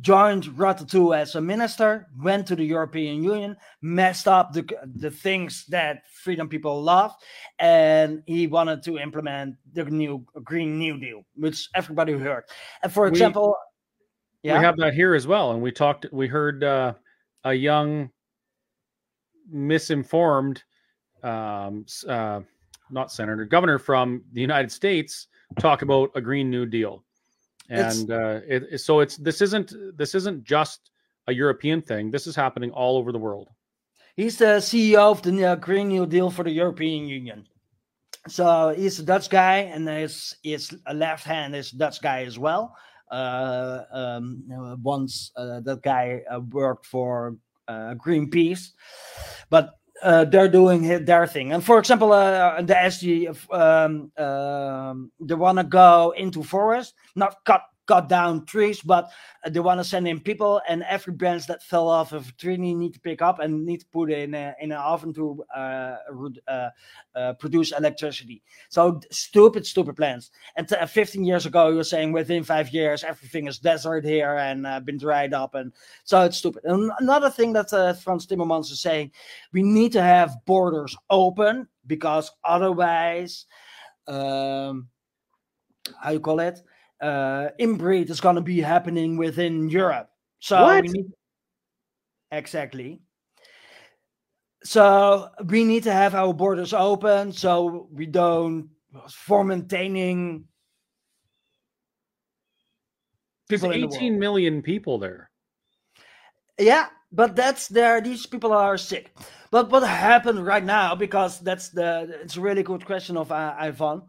joined 0.00 0.44
2 0.88 1.14
as 1.14 1.34
a 1.36 1.40
minister 1.40 2.08
went 2.18 2.46
to 2.48 2.56
the 2.56 2.64
European 2.64 3.22
Union 3.22 3.56
messed 3.82 4.26
up 4.26 4.52
the 4.52 4.66
the 4.96 5.10
things 5.10 5.64
that 5.66 6.02
freedom 6.12 6.48
people 6.48 6.82
love 6.82 7.14
and 7.60 8.22
he 8.26 8.48
wanted 8.48 8.82
to 8.82 8.98
implement 8.98 9.54
the 9.74 9.84
new 9.84 10.24
green 10.42 10.76
new 10.76 10.98
deal 10.98 11.24
which 11.36 11.68
everybody 11.76 12.12
heard 12.14 12.44
and 12.82 12.92
for 12.92 13.04
We- 13.04 13.10
example 13.10 13.56
yeah 14.42 14.58
We 14.58 14.64
have 14.64 14.76
that 14.78 14.94
here 14.94 15.14
as 15.14 15.26
well, 15.26 15.52
and 15.52 15.62
we 15.62 15.70
talked. 15.72 16.06
We 16.12 16.26
heard 16.28 16.62
uh, 16.62 16.94
a 17.44 17.54
young, 17.54 18.10
misinformed, 19.50 20.62
um, 21.22 21.86
uh, 22.08 22.40
not 22.90 23.10
senator, 23.12 23.44
governor 23.44 23.78
from 23.78 24.22
the 24.32 24.40
United 24.40 24.70
States 24.70 25.28
talk 25.58 25.82
about 25.82 26.10
a 26.14 26.20
Green 26.20 26.50
New 26.50 26.66
Deal, 26.66 27.04
and 27.68 28.10
uh, 28.10 28.40
it, 28.46 28.78
so 28.80 29.00
it's 29.00 29.16
this 29.16 29.40
isn't 29.40 29.72
this 29.96 30.14
isn't 30.14 30.44
just 30.44 30.90
a 31.26 31.32
European 31.32 31.82
thing. 31.82 32.10
This 32.10 32.26
is 32.26 32.36
happening 32.36 32.70
all 32.70 32.96
over 32.96 33.12
the 33.12 33.18
world. 33.18 33.48
He's 34.16 34.38
the 34.38 34.60
CEO 34.60 35.10
of 35.10 35.22
the 35.22 35.44
uh, 35.44 35.54
Green 35.56 35.88
New 35.88 36.06
Deal 36.06 36.30
for 36.30 36.42
the 36.42 36.50
European 36.50 37.06
Union. 37.06 37.46
So 38.28 38.74
he's 38.76 38.98
a 38.98 39.02
Dutch 39.02 39.28
guy, 39.28 39.58
and 39.58 39.88
his 39.88 40.36
his 40.42 40.74
left 40.92 41.24
hand 41.24 41.54
is 41.54 41.70
Dutch 41.70 42.00
guy 42.02 42.24
as 42.24 42.38
well. 42.38 42.74
Uh, 43.10 43.82
um, 43.92 44.42
once 44.82 45.30
uh, 45.36 45.60
that 45.60 45.80
guy 45.82 46.22
uh, 46.28 46.40
worked 46.40 46.86
for 46.86 47.36
uh, 47.68 47.94
Greenpeace, 47.94 48.70
but 49.48 49.78
uh, 50.02 50.24
they're 50.24 50.48
doing 50.48 51.04
their 51.04 51.26
thing. 51.26 51.52
And 51.52 51.64
for 51.64 51.78
example, 51.78 52.12
uh, 52.12 52.60
the 52.62 52.74
SG, 52.74 53.34
um, 53.52 54.12
um, 54.22 55.10
they 55.20 55.34
want 55.34 55.58
to 55.58 55.64
go 55.64 56.14
into 56.16 56.42
forest, 56.42 56.94
not 57.14 57.44
cut 57.44 57.62
cut 57.86 58.08
down 58.08 58.44
trees, 58.44 58.80
but 58.80 59.10
uh, 59.44 59.50
they 59.50 59.60
want 59.60 59.80
to 59.80 59.84
send 59.84 60.06
in 60.06 60.20
people, 60.20 60.60
and 60.68 60.82
every 60.84 61.12
branch 61.12 61.46
that 61.46 61.62
fell 61.62 61.88
off 61.88 62.12
of 62.12 62.28
a 62.28 62.32
tree 62.32 62.56
need 62.56 62.94
to 62.94 63.00
pick 63.00 63.22
up 63.22 63.38
and 63.38 63.64
need 63.64 63.80
to 63.80 63.86
put 63.86 64.10
in 64.10 64.34
a, 64.34 64.54
in 64.60 64.72
an 64.72 64.78
oven 64.78 65.12
to 65.14 65.44
uh, 65.54 65.96
uh, 66.48 66.68
uh, 67.14 67.32
produce 67.34 67.72
electricity. 67.72 68.42
So 68.68 69.00
stupid, 69.10 69.66
stupid 69.66 69.96
plans. 69.96 70.30
And 70.56 70.70
uh, 70.72 70.86
15 70.86 71.24
years 71.24 71.46
ago, 71.46 71.68
you 71.68 71.76
were 71.76 71.84
saying 71.84 72.12
within 72.12 72.44
five 72.44 72.70
years 72.70 73.04
everything 73.04 73.46
is 73.46 73.58
desert 73.58 74.04
here 74.04 74.36
and 74.36 74.66
uh, 74.66 74.80
been 74.80 74.98
dried 74.98 75.32
up, 75.32 75.54
and 75.54 75.72
so 76.04 76.22
it's 76.22 76.38
stupid. 76.38 76.64
And 76.64 76.90
another 76.98 77.30
thing 77.30 77.52
that 77.54 77.70
Frans 78.02 78.26
Timmermans 78.26 78.70
is 78.70 78.80
saying, 78.80 79.12
we 79.52 79.62
need 79.62 79.92
to 79.92 80.02
have 80.02 80.36
borders 80.46 80.96
open 81.10 81.68
because 81.86 82.30
otherwise, 82.44 83.46
um, 84.06 84.88
how 86.00 86.10
you 86.10 86.20
call 86.20 86.40
it? 86.40 86.60
Uh, 87.00 87.48
inbreed 87.60 88.10
is 88.10 88.20
going 88.20 88.36
to 88.36 88.42
be 88.42 88.60
happening 88.60 89.16
within 89.16 89.68
Europe. 89.68 90.10
So 90.38 90.80
need 90.80 91.12
exactly. 92.30 93.00
So 94.64 95.28
we 95.46 95.64
need 95.64 95.84
to 95.84 95.92
have 95.92 96.14
our 96.14 96.32
borders 96.34 96.72
open 96.72 97.32
so 97.32 97.88
we 97.92 98.06
don't 98.06 98.70
for 99.10 99.44
maintaining 99.44 100.44
There's 103.48 103.62
people 103.62 103.70
in 103.72 103.80
the 103.82 103.86
18 103.86 104.12
world. 104.12 104.20
million 104.20 104.62
people 104.62 104.98
there. 104.98 105.30
Yeah, 106.58 106.86
but 107.12 107.36
that's 107.36 107.68
there. 107.68 108.00
These 108.00 108.26
people 108.26 108.52
are 108.52 108.76
sick. 108.78 109.12
But 109.50 109.70
what 109.70 109.82
happened 109.82 110.44
right 110.44 110.64
now? 110.64 110.94
Because 110.94 111.40
that's 111.40 111.68
the. 111.70 112.18
It's 112.22 112.36
a 112.36 112.40
really 112.40 112.62
good 112.62 112.84
question 112.84 113.16
of 113.16 113.30
uh, 113.30 113.54
Ivan. 113.58 114.02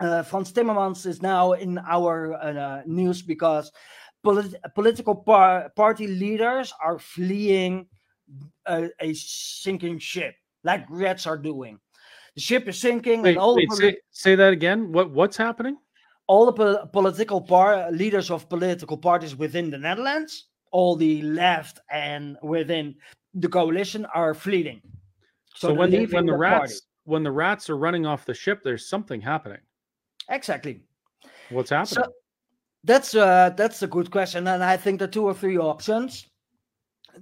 Uh, 0.00 0.22
Frans 0.22 0.52
Timmermans 0.52 1.06
is 1.06 1.22
now 1.22 1.52
in 1.52 1.78
our 1.78 2.34
uh, 2.34 2.82
news 2.86 3.22
because 3.22 3.70
polit- 4.22 4.56
political 4.74 5.14
par- 5.14 5.70
party 5.76 6.06
leaders 6.06 6.72
are 6.82 6.98
fleeing 6.98 7.86
a, 8.66 8.88
a 9.00 9.14
sinking 9.14 9.98
ship, 9.98 10.34
like 10.64 10.84
Reds 10.88 11.26
are 11.26 11.38
doing. 11.38 11.78
The 12.34 12.40
ship 12.40 12.66
is 12.66 12.78
sinking, 12.78 13.22
Wait, 13.22 13.30
and 13.30 13.38
all 13.38 13.54
wait, 13.54 13.68
the 13.70 13.76
say, 13.76 13.96
say 14.10 14.34
that 14.34 14.52
again. 14.52 14.90
What 14.92 15.10
what's 15.10 15.36
happening? 15.36 15.76
all 16.26 16.46
the 16.46 16.52
po- 16.52 16.86
political 16.86 17.40
par- 17.40 17.90
leaders 17.90 18.30
of 18.30 18.48
political 18.48 18.96
parties 18.96 19.36
within 19.36 19.70
the 19.70 19.78
Netherlands, 19.78 20.46
all 20.70 20.96
the 20.96 21.22
left 21.22 21.80
and 21.90 22.36
within 22.42 22.94
the 23.34 23.48
coalition 23.48 24.06
are 24.14 24.34
fleeing. 24.34 24.80
So, 25.54 25.68
they're 25.68 25.76
when 25.76 25.90
the, 25.90 26.06
when 26.06 26.26
the 26.26 26.32
the 26.32 26.38
rats 26.38 26.58
party. 26.58 26.74
when 27.04 27.22
the 27.22 27.30
rats 27.30 27.70
are 27.70 27.76
running 27.76 28.06
off 28.06 28.24
the 28.24 28.34
ship, 28.34 28.62
there's 28.64 28.88
something 28.88 29.20
happening. 29.20 29.60
Exactly. 30.28 30.82
What's 31.50 31.70
happening? 31.70 32.04
So 32.04 32.12
that's 32.84 33.14
uh, 33.14 33.50
that's 33.56 33.82
a 33.82 33.86
good 33.86 34.10
question, 34.10 34.46
and 34.46 34.62
I 34.62 34.76
think 34.76 34.98
the 34.98 35.08
two 35.08 35.24
or 35.24 35.34
three 35.34 35.58
options. 35.58 36.26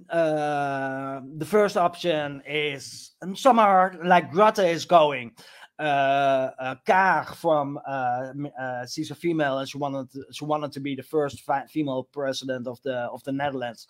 Uh, 0.09 1.21
the 1.37 1.45
first 1.45 1.77
option 1.77 2.41
is, 2.47 3.11
and 3.21 3.37
some 3.37 3.59
are 3.59 3.95
like 4.03 4.31
Rutte 4.31 4.67
is 4.67 4.85
going. 4.85 5.31
Uh, 5.79 6.51
uh, 6.59 6.75
Kaag 6.87 7.35
from 7.35 7.79
uh, 7.87 8.31
uh, 8.59 8.85
she's 8.85 9.09
a 9.09 9.15
female, 9.15 9.57
and 9.57 9.67
she 9.67 9.79
wanted 9.79 10.11
to, 10.11 10.23
she 10.31 10.45
wanted 10.45 10.71
to 10.71 10.79
be 10.79 10.95
the 10.95 11.01
first 11.01 11.41
fi- 11.41 11.65
female 11.65 12.03
president 12.03 12.67
of 12.67 12.79
the 12.83 12.95
of 13.11 13.23
the 13.23 13.31
Netherlands 13.31 13.87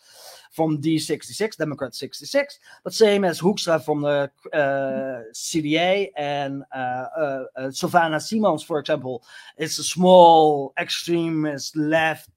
from 0.52 0.82
D66, 0.82 1.58
Democrat 1.58 1.94
66. 1.94 2.60
But 2.86 2.94
same 2.94 3.26
as 3.26 3.42
Hoekstra 3.42 3.84
from 3.84 4.02
the 4.02 4.32
uh, 4.54 5.24
CDA 5.34 6.12
and 6.16 6.64
uh, 6.74 6.78
uh, 6.78 7.44
uh, 7.58 7.62
Sylvana 7.68 8.22
Simons, 8.22 8.64
for 8.64 8.80
example, 8.80 9.22
it's 9.58 9.78
a 9.78 9.84
small 9.84 10.74
extremist 10.80 11.76
left 11.76 12.30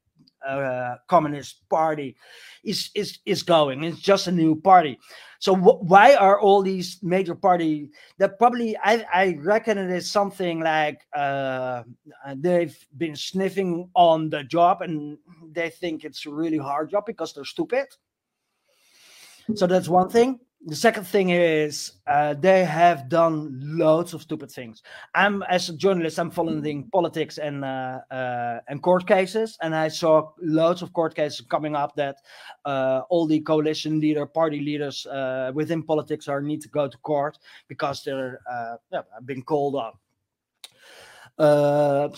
uh, 0.45 0.95
communist 1.07 1.67
party 1.69 2.15
is 2.67 2.89
is 2.93 3.19
is 3.25 3.43
going. 3.43 3.83
It's 3.83 3.99
just 3.99 4.27
a 4.27 4.31
new 4.31 4.55
party. 4.55 4.99
So 5.39 5.55
wh- 5.55 5.81
why 5.83 6.15
are 6.15 6.39
all 6.39 6.61
these 6.61 6.99
major 7.01 7.35
party 7.35 7.91
that 8.17 8.37
probably 8.37 8.75
i 8.83 9.05
i 9.13 9.37
reckon 9.39 9.77
it 9.77 9.91
is 9.91 10.09
something 10.09 10.59
like 10.59 11.01
uh 11.15 11.83
they've 12.35 12.77
been 12.97 13.15
sniffing 13.15 13.89
on 13.93 14.29
the 14.29 14.43
job 14.43 14.81
and 14.81 15.17
they 15.51 15.69
think 15.69 16.03
it's 16.03 16.25
a 16.25 16.29
really 16.31 16.57
hard 16.57 16.89
job 16.91 17.05
because 17.05 17.33
they're 17.33 17.45
stupid. 17.45 17.85
So 19.55 19.65
that's 19.67 19.87
one 19.87 20.09
thing 20.09 20.39
the 20.65 20.75
second 20.75 21.05
thing 21.05 21.29
is 21.29 21.93
uh, 22.07 22.33
they 22.33 22.65
have 22.65 23.09
done 23.09 23.59
loads 23.77 24.13
of 24.13 24.21
stupid 24.21 24.51
things. 24.51 24.81
I'm 25.13 25.43
as 25.43 25.69
a 25.69 25.77
journalist, 25.77 26.19
I'm 26.19 26.31
following 26.31 26.89
politics 26.91 27.37
and 27.37 27.63
uh, 27.63 27.99
uh, 28.09 28.59
and 28.67 28.81
court 28.81 29.07
cases, 29.07 29.57
and 29.61 29.75
I 29.75 29.87
saw 29.87 30.31
loads 30.41 30.81
of 30.81 30.93
court 30.93 31.15
cases 31.15 31.41
coming 31.41 31.75
up 31.75 31.95
that 31.95 32.17
uh, 32.65 33.01
all 33.09 33.27
the 33.27 33.39
coalition 33.41 33.99
leader, 33.99 34.25
party 34.25 34.59
leaders 34.59 35.05
uh, 35.05 35.51
within 35.53 35.83
politics 35.83 36.27
are 36.27 36.41
need 36.41 36.61
to 36.61 36.69
go 36.69 36.87
to 36.87 36.97
court 36.97 37.37
because 37.67 38.03
they're 38.03 38.39
uh, 38.49 38.77
yeah, 38.91 39.01
been 39.25 39.43
called 39.43 39.75
up. 39.75 39.99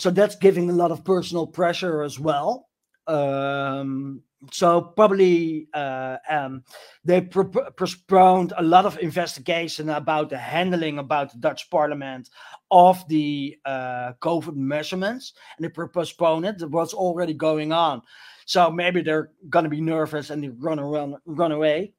So 0.00 0.10
that's 0.10 0.36
giving 0.36 0.70
a 0.70 0.72
lot 0.74 0.90
of 0.90 1.04
personal 1.04 1.46
pressure 1.46 2.02
as 2.02 2.18
well. 2.18 2.69
Um, 3.06 4.22
so 4.52 4.80
probably 4.80 5.68
uh, 5.74 6.16
um, 6.28 6.64
they 7.04 7.20
postponed 7.20 8.52
a 8.56 8.62
lot 8.62 8.86
of 8.86 8.98
investigation 8.98 9.90
about 9.90 10.30
the 10.30 10.38
handling 10.38 10.98
about 10.98 11.32
the 11.32 11.38
Dutch 11.38 11.68
Parliament 11.70 12.30
of 12.70 13.06
the 13.08 13.58
uh, 13.64 14.12
COVID 14.20 14.56
measurements, 14.56 15.34
and 15.56 15.64
they 15.64 15.68
postponed 15.68 16.46
it. 16.46 16.70
Was 16.70 16.94
already 16.94 17.34
going 17.34 17.72
on, 17.72 18.02
so 18.46 18.70
maybe 18.70 19.02
they're 19.02 19.30
gonna 19.50 19.68
be 19.68 19.80
nervous 19.80 20.30
and 20.30 20.42
they 20.42 20.48
run 20.48 20.80
run 20.80 21.16
run 21.26 21.52
away. 21.52 21.92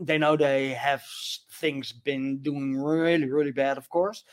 They 0.00 0.18
know 0.18 0.36
they 0.36 0.70
have 0.70 1.02
things 1.60 1.92
been 1.92 2.38
doing 2.38 2.76
really 2.76 3.30
really 3.30 3.52
bad, 3.52 3.78
of 3.78 3.88
course, 3.88 4.24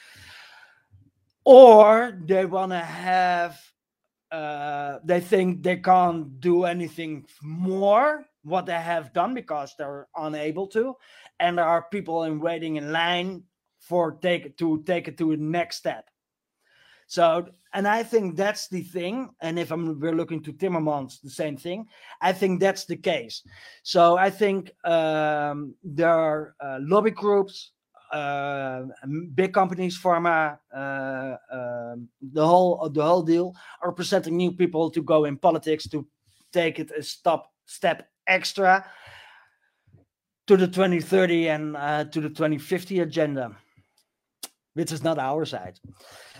or 1.43 2.19
they 2.25 2.45
wanna 2.45 2.83
have 2.83 3.59
uh, 4.31 4.99
they 5.03 5.19
think 5.19 5.63
they 5.63 5.77
can't 5.77 6.39
do 6.39 6.65
anything 6.65 7.25
more 7.41 8.25
what 8.43 8.65
they 8.65 8.73
have 8.73 9.13
done 9.13 9.33
because 9.33 9.73
they're 9.77 10.07
unable 10.15 10.67
to, 10.67 10.95
and 11.39 11.57
there 11.57 11.65
are 11.65 11.87
people 11.91 12.23
in 12.23 12.39
waiting 12.39 12.75
in 12.75 12.91
line 12.91 13.43
for 13.79 14.13
take 14.13 14.57
to 14.57 14.83
take 14.83 15.07
it 15.07 15.17
to 15.17 15.31
the 15.35 15.41
next 15.41 15.77
step. 15.77 16.09
So, 17.07 17.47
and 17.73 17.87
I 17.87 18.03
think 18.03 18.35
that's 18.35 18.67
the 18.67 18.81
thing. 18.81 19.29
And 19.41 19.59
if 19.59 19.71
I'm 19.71 19.99
we're 19.99 20.15
looking 20.15 20.41
to 20.43 20.53
Timmermans, 20.53 21.21
the 21.21 21.29
same 21.29 21.57
thing. 21.57 21.85
I 22.21 22.33
think 22.33 22.59
that's 22.59 22.85
the 22.85 22.97
case. 22.97 23.43
So 23.83 24.17
I 24.17 24.29
think 24.29 24.71
um, 24.83 25.75
there 25.83 26.09
are 26.09 26.55
uh, 26.59 26.79
lobby 26.81 27.11
groups, 27.11 27.71
big 29.33 29.53
companies, 29.53 29.99
pharma, 29.99 30.57
uh, 30.73 31.35
um, 31.51 32.09
the 32.21 32.45
whole 32.45 32.89
the 32.89 33.03
whole 33.03 33.23
deal 33.23 33.53
are 33.81 33.91
presenting 33.91 34.37
new 34.37 34.51
people 34.51 34.89
to 34.91 35.01
go 35.01 35.25
in 35.25 35.37
politics 35.37 35.87
to 35.89 36.07
take 36.51 36.79
it 36.79 36.91
a 36.91 37.03
stop 37.03 37.51
step 37.65 38.07
extra 38.27 38.85
to 40.47 40.57
the 40.57 40.67
2030 40.67 41.49
and 41.49 41.77
uh, 41.77 42.03
to 42.05 42.21
the 42.21 42.29
2050 42.29 42.99
agenda, 42.99 43.55
which 44.73 44.91
is 44.91 45.03
not 45.03 45.17
our 45.17 45.45
side. 45.45 45.79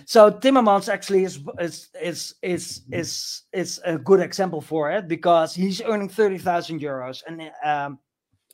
So 0.06 0.32
Timmermans 0.32 0.90
actually 0.90 1.24
is 1.24 1.40
is 1.60 1.90
is 2.02 2.36
is 2.42 2.82
is 2.92 3.44
is 3.54 3.82
a 3.86 3.98
good 3.98 4.20
example 4.20 4.62
for 4.62 4.92
it 4.92 5.08
because 5.08 5.56
he's 5.56 5.82
earning 5.82 6.10
thirty 6.10 6.38
thousand 6.38 6.82
euros, 6.82 7.24
and 7.28 7.42
um, 7.64 8.00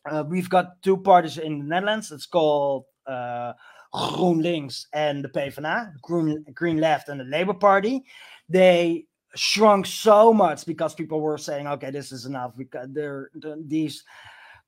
uh, 0.09 0.23
we've 0.27 0.49
got 0.49 0.81
two 0.81 0.97
parties 0.97 1.37
in 1.37 1.59
the 1.59 1.65
Netherlands. 1.65 2.11
It's 2.11 2.25
called 2.25 2.85
uh, 2.85 2.90
GroenLinks 3.07 4.85
and 4.93 5.23
the 5.23 5.29
PvdA, 5.29 5.93
Green 6.01 6.45
Green 6.53 6.77
Left 6.77 7.09
and 7.09 7.19
the 7.19 7.25
Labour 7.25 7.53
Party. 7.53 8.03
They 8.49 9.05
shrunk 9.35 9.85
so 9.85 10.33
much 10.33 10.65
because 10.65 10.93
people 10.93 11.21
were 11.21 11.37
saying, 11.37 11.67
"Okay, 11.67 11.91
this 11.91 12.11
is 12.11 12.25
enough." 12.25 12.53
Because 12.57 12.87
they're, 12.91 13.29
the- 13.35 13.63
these 13.65 14.03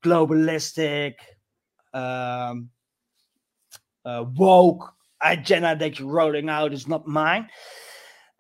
globalistic, 0.04 1.16
um, 1.94 2.70
uh, 4.06 4.26
woke 4.36 4.94
agenda 5.22 5.76
that 5.76 6.00
you're 6.00 6.10
rolling 6.10 6.50
out 6.50 6.74
is 6.74 6.88
not 6.88 7.08
mine. 7.08 7.48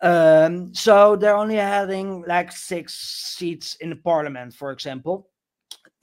Um, 0.01 0.73
so 0.73 1.15
they're 1.15 1.37
only 1.37 1.55
having 1.55 2.23
like 2.27 2.51
six 2.51 2.93
seats 3.37 3.75
in 3.75 3.89
the 3.89 3.95
parliament, 3.95 4.53
for 4.53 4.71
example. 4.71 5.29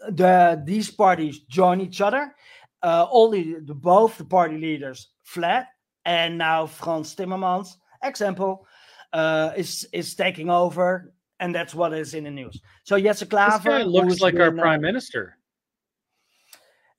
The 0.08 0.62
these 0.64 0.90
parties 0.90 1.40
join 1.40 1.82
each 1.82 2.00
other. 2.00 2.34
Uh, 2.82 3.06
all 3.10 3.28
the, 3.30 3.60
both 3.60 4.16
the 4.16 4.24
party 4.24 4.56
leaders 4.56 5.08
fled, 5.22 5.66
and 6.04 6.38
now 6.38 6.66
Frans 6.66 7.14
Timmermans, 7.14 7.76
example, 8.02 8.66
uh, 9.12 9.52
is 9.56 9.86
is 9.92 10.14
taking 10.14 10.50
over, 10.50 11.12
and 11.40 11.54
that's 11.54 11.74
what 11.74 11.92
is 11.92 12.14
in 12.14 12.24
the 12.24 12.30
news. 12.30 12.60
So 12.84 12.98
Jesse 12.98 13.24
This 13.24 13.34
Klaver 13.34 13.64
guy 13.64 13.82
looks 13.82 14.20
like 14.20 14.34
our 14.36 14.48
uh, 14.48 14.52
prime 14.52 14.80
minister. 14.80 15.36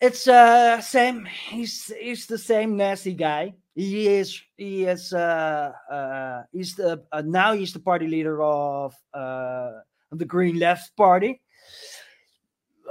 It's 0.02 0.28
uh 0.28 0.82
same. 0.82 1.26
He's 1.26 1.94
he's 2.00 2.26
the 2.26 2.38
same 2.38 2.76
nasty 2.76 3.14
guy. 3.14 3.54
He 3.76 4.08
is 4.08 4.42
he 4.58 4.86
is 4.86 5.14
uh 5.14 5.72
uh 5.90 6.44
he's 6.52 6.76
the 6.76 7.04
uh, 7.12 7.22
now 7.24 7.54
he's 7.54 7.72
the 7.72 7.80
party 7.80 8.08
leader 8.08 8.42
of 8.42 8.96
uh 9.14 9.72
of 10.12 10.18
the 10.18 10.26
Green 10.26 10.58
Left 10.58 10.96
Party. 10.98 11.42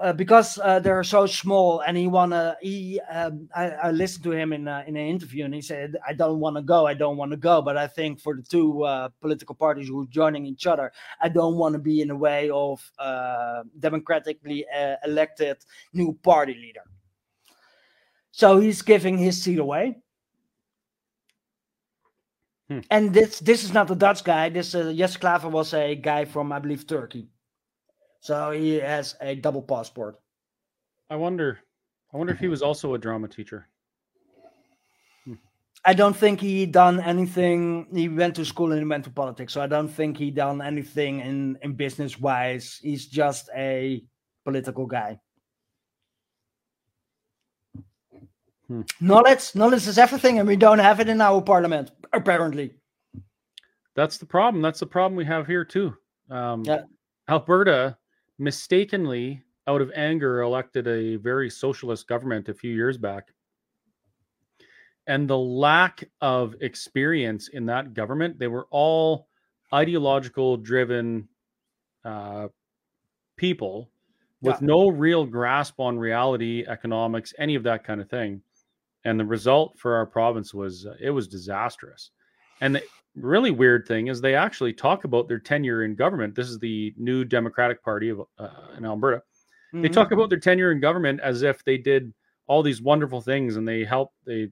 Uh, 0.00 0.14
because 0.14 0.58
uh, 0.58 0.78
they're 0.78 1.04
so 1.04 1.26
small, 1.26 1.80
and 1.80 1.94
he 1.94 2.06
wanna. 2.06 2.56
He, 2.62 2.98
um, 3.10 3.50
I, 3.54 3.66
I 3.70 3.90
listened 3.90 4.24
to 4.24 4.32
him 4.32 4.54
in 4.54 4.66
uh, 4.66 4.82
in 4.86 4.96
an 4.96 5.06
interview, 5.06 5.44
and 5.44 5.52
he 5.52 5.60
said, 5.60 5.96
"I 6.08 6.14
don't 6.14 6.40
want 6.40 6.56
to 6.56 6.62
go. 6.62 6.86
I 6.86 6.94
don't 6.94 7.18
want 7.18 7.32
to 7.32 7.36
go." 7.36 7.60
But 7.60 7.76
I 7.76 7.86
think 7.86 8.18
for 8.18 8.34
the 8.34 8.42
two 8.42 8.82
uh, 8.84 9.10
political 9.20 9.54
parties 9.54 9.88
who 9.88 10.02
are 10.02 10.06
joining 10.06 10.46
each 10.46 10.66
other, 10.66 10.90
I 11.20 11.28
don't 11.28 11.56
want 11.56 11.74
to 11.74 11.78
be 11.78 12.00
in 12.00 12.08
the 12.08 12.16
way 12.16 12.48
of 12.48 12.80
uh, 12.98 13.62
democratically 13.78 14.64
uh, 14.74 14.96
elected 15.04 15.58
new 15.92 16.18
party 16.22 16.54
leader. 16.54 16.84
So 18.32 18.58
he's 18.58 18.80
giving 18.80 19.18
his 19.18 19.42
seat 19.42 19.58
away. 19.58 19.98
Hmm. 22.68 22.80
And 22.90 23.12
this 23.12 23.40
this 23.40 23.64
is 23.64 23.74
not 23.74 23.90
a 23.90 23.94
Dutch 23.94 24.24
guy. 24.24 24.48
This 24.48 24.74
uh, 24.74 24.94
Jesse 24.96 25.18
Klaver 25.18 25.50
was 25.50 25.74
a 25.74 25.94
guy 25.94 26.24
from 26.24 26.52
I 26.52 26.58
believe 26.58 26.86
Turkey. 26.86 27.28
So 28.20 28.50
he 28.50 28.74
has 28.74 29.16
a 29.20 29.34
double 29.34 29.62
passport. 29.62 30.20
I 31.08 31.16
wonder. 31.16 31.58
I 32.12 32.16
wonder 32.16 32.32
if 32.32 32.38
he 32.38 32.48
was 32.48 32.62
also 32.62 32.94
a 32.94 32.98
drama 32.98 33.28
teacher. 33.28 33.66
I 35.84 35.94
don't 35.94 36.14
think 36.14 36.40
he 36.40 36.66
done 36.66 37.00
anything. 37.00 37.86
He 37.94 38.08
went 38.08 38.34
to 38.36 38.44
school 38.44 38.72
and 38.72 38.80
he 38.80 38.86
went 38.86 39.04
to 39.04 39.10
politics. 39.10 39.54
So 39.54 39.62
I 39.62 39.66
don't 39.66 39.88
think 39.88 40.18
he 40.18 40.30
done 40.30 40.60
anything 40.60 41.20
in 41.20 41.58
in 41.62 41.72
business 41.72 42.20
wise. 42.20 42.78
He's 42.82 43.06
just 43.06 43.48
a 43.56 44.04
political 44.44 44.86
guy. 44.86 45.18
Hmm. 48.68 48.82
Knowledge, 49.00 49.54
knowledge 49.54 49.86
is 49.88 49.96
everything, 49.96 50.38
and 50.38 50.46
we 50.46 50.56
don't 50.56 50.78
have 50.78 51.00
it 51.00 51.08
in 51.08 51.20
our 51.20 51.40
parliament 51.40 51.90
apparently. 52.12 52.74
That's 53.94 54.18
the 54.18 54.26
problem. 54.26 54.62
That's 54.62 54.80
the 54.80 54.86
problem 54.86 55.16
we 55.16 55.24
have 55.24 55.46
here 55.46 55.64
too. 55.64 55.96
Um, 56.30 56.62
Yeah. 56.64 56.82
Alberta 57.28 57.96
mistakenly, 58.40 59.42
out 59.66 59.80
of 59.80 59.92
anger, 59.94 60.40
elected 60.40 60.88
a 60.88 61.16
very 61.16 61.50
socialist 61.50 62.08
government 62.08 62.48
a 62.48 62.54
few 62.54 62.74
years 62.74 62.98
back. 62.98 63.32
And 65.06 65.28
the 65.28 65.38
lack 65.38 66.08
of 66.20 66.54
experience 66.60 67.48
in 67.48 67.66
that 67.66 67.94
government, 67.94 68.38
they 68.38 68.48
were 68.48 68.66
all 68.70 69.28
ideological 69.72 70.56
driven 70.56 71.28
uh, 72.04 72.48
people 73.36 73.90
with 74.40 74.56
Yeah. 74.60 74.66
no 74.66 74.88
real 74.88 75.24
grasp 75.26 75.78
on 75.80 75.98
reality, 75.98 76.64
economics, 76.66 77.34
any 77.38 77.54
of 77.56 77.62
that 77.64 77.84
kind 77.84 78.00
of 78.00 78.08
thing. 78.08 78.42
and 79.04 79.18
the 79.18 79.24
result 79.24 79.78
for 79.78 79.94
our 79.94 80.04
province 80.04 80.52
was 80.52 80.84
uh, 80.84 80.94
it 81.00 81.10
was 81.10 81.26
disastrous. 81.26 82.10
And 82.60 82.74
the 82.74 82.82
really 83.14 83.50
weird 83.50 83.86
thing 83.86 84.06
is 84.08 84.20
they 84.20 84.34
actually 84.34 84.72
talk 84.72 85.04
about 85.04 85.28
their 85.28 85.38
tenure 85.38 85.84
in 85.84 85.94
government. 85.94 86.34
This 86.34 86.48
is 86.48 86.58
the 86.58 86.94
new 86.96 87.24
Democratic 87.24 87.82
Party 87.82 88.08
of 88.10 88.22
uh, 88.38 88.48
in 88.76 88.84
Alberta. 88.84 89.22
They 89.72 89.88
Mhm. 89.88 89.92
talk 89.92 90.10
about 90.12 90.30
their 90.30 90.38
tenure 90.40 90.72
in 90.72 90.80
government 90.80 91.20
as 91.20 91.42
if 91.42 91.62
they 91.64 91.78
did 91.78 92.12
all 92.46 92.62
these 92.62 92.82
wonderful 92.82 93.20
things 93.20 93.56
and 93.56 93.66
they 93.66 93.84
helped 93.84 94.14
they 94.24 94.50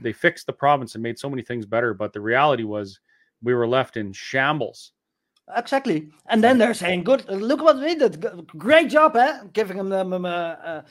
they 0.00 0.12
fixed 0.12 0.46
the 0.46 0.52
province 0.52 0.94
and 0.94 1.02
made 1.02 1.18
so 1.18 1.30
many 1.30 1.42
things 1.42 1.64
better. 1.64 1.94
But 1.94 2.12
the 2.12 2.20
reality 2.20 2.64
was 2.64 3.00
we 3.42 3.54
were 3.54 3.66
left 3.68 3.96
in 3.96 4.12
shambles. 4.12 4.92
Exactly. 5.56 6.10
And 6.28 6.42
then 6.42 6.58
they're 6.58 6.74
saying, 6.74 7.04
good, 7.04 7.28
look 7.28 7.62
what 7.62 7.78
we 7.78 7.94
did. 7.94 8.20
Great 8.58 8.90
job, 8.90 9.16
eh? 9.16 9.44
Giving 9.52 9.76
them, 9.88 10.10
them 10.10 10.24
a, 10.24 10.28
a, 10.28 10.84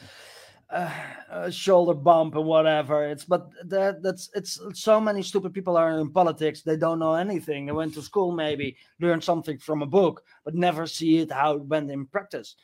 a, 0.69 1.51
shoulder 1.51 1.93
bump 1.93 2.35
and 2.35 2.45
whatever. 2.45 3.05
It's 3.05 3.25
but 3.25 3.49
that 3.65 4.01
that's 4.01 4.29
it's 4.33 4.59
so 4.73 4.99
many 4.99 5.21
stupid 5.21 5.53
people 5.53 5.77
are 5.77 5.99
in 5.99 6.11
politics. 6.11 6.61
They 6.61 6.77
don't 6.77 6.99
know 6.99 7.13
anything. 7.13 7.65
They 7.65 7.71
went 7.71 7.93
to 7.95 8.01
school, 8.01 8.31
maybe 8.31 8.75
learned 8.99 9.23
something 9.23 9.57
from 9.57 9.81
a 9.81 9.85
book, 9.85 10.23
but 10.43 10.55
never 10.55 10.87
see 10.87 11.19
it 11.19 11.31
how 11.31 11.55
it 11.55 11.63
went 11.65 11.91
in 11.91 12.05
practice. 12.05 12.55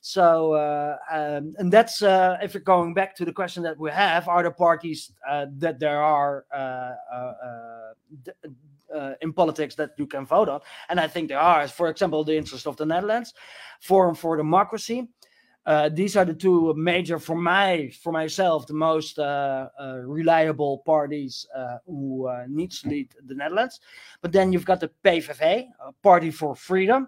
So, 0.00 0.52
uh, 0.52 0.96
um, 1.10 1.54
and 1.58 1.72
that's 1.72 2.02
uh, 2.02 2.38
if 2.40 2.54
you're 2.54 2.62
going 2.62 2.94
back 2.94 3.16
to 3.16 3.24
the 3.24 3.32
question 3.32 3.62
that 3.64 3.78
we 3.78 3.90
have, 3.90 4.28
are 4.28 4.42
the 4.42 4.50
parties 4.50 5.12
uh, 5.28 5.46
that 5.58 5.80
there 5.80 6.00
are 6.00 6.44
uh, 6.54 6.94
uh, 7.12 7.32
uh, 8.94 9.14
in 9.20 9.32
politics 9.32 9.74
that 9.74 9.90
you 9.98 10.06
can 10.06 10.24
vote 10.24 10.48
on? 10.48 10.60
And 10.88 11.00
I 11.00 11.08
think 11.08 11.28
there 11.28 11.40
are, 11.40 11.66
for 11.66 11.88
example, 11.88 12.22
the 12.22 12.36
interest 12.36 12.66
of 12.66 12.76
the 12.76 12.86
Netherlands, 12.86 13.34
Forum 13.80 14.14
for 14.14 14.36
Democracy. 14.36 15.08
Uh, 15.68 15.90
these 15.90 16.16
are 16.16 16.24
the 16.24 16.32
two 16.32 16.72
major, 16.78 17.18
for 17.18 17.36
my, 17.36 17.90
for 18.02 18.10
myself, 18.10 18.66
the 18.66 18.72
most 18.72 19.18
uh, 19.18 19.68
uh, 19.78 19.98
reliable 20.18 20.78
parties 20.86 21.46
uh, 21.54 21.76
who 21.84 22.26
uh, 22.26 22.46
needs 22.48 22.80
to 22.80 22.88
lead 22.88 23.14
the 23.26 23.34
Netherlands. 23.34 23.78
But 24.22 24.32
then 24.32 24.50
you've 24.50 24.64
got 24.64 24.80
the 24.80 24.90
PVV, 25.04 25.66
Party 26.02 26.30
for 26.30 26.56
Freedom, 26.56 27.06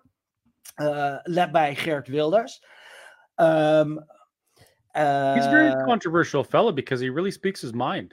uh, 0.79 1.19
led 1.27 1.55
by 1.55 1.73
Geert 1.73 2.11
Wilders. 2.11 2.61
Um, 3.39 3.99
He's 4.95 5.47
a 5.47 5.51
very 5.51 5.73
controversial 5.87 6.45
fellow 6.45 6.73
because 6.73 7.01
he 7.01 7.09
really 7.09 7.31
speaks 7.31 7.63
his 7.63 7.73
mind. 7.73 8.13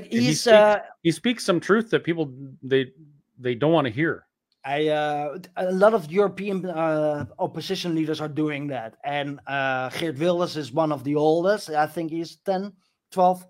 he 0.00 0.28
speaks- 0.32 0.86
He 1.02 1.10
speaks 1.10 1.44
some 1.44 1.60
truth 1.60 1.90
that 1.90 2.04
people 2.04 2.32
they 2.62 2.92
they 3.38 3.54
don't 3.54 3.72
want 3.72 3.86
to 3.86 3.92
hear. 3.92 4.24
I 4.64 4.88
uh, 4.88 5.38
a 5.56 5.72
lot 5.72 5.92
of 5.92 6.10
European 6.10 6.64
uh, 6.64 7.26
opposition 7.38 7.94
leaders 7.94 8.20
are 8.20 8.28
doing 8.28 8.66
that, 8.68 8.96
and 9.04 9.38
uh, 9.46 9.90
Geert 9.90 10.18
Wilders 10.18 10.56
is 10.56 10.72
one 10.72 10.90
of 10.90 11.04
the 11.04 11.16
oldest. 11.16 11.68
I 11.68 11.86
think 11.86 12.10
he's 12.10 12.36
10, 12.36 12.72
12, 13.10 13.46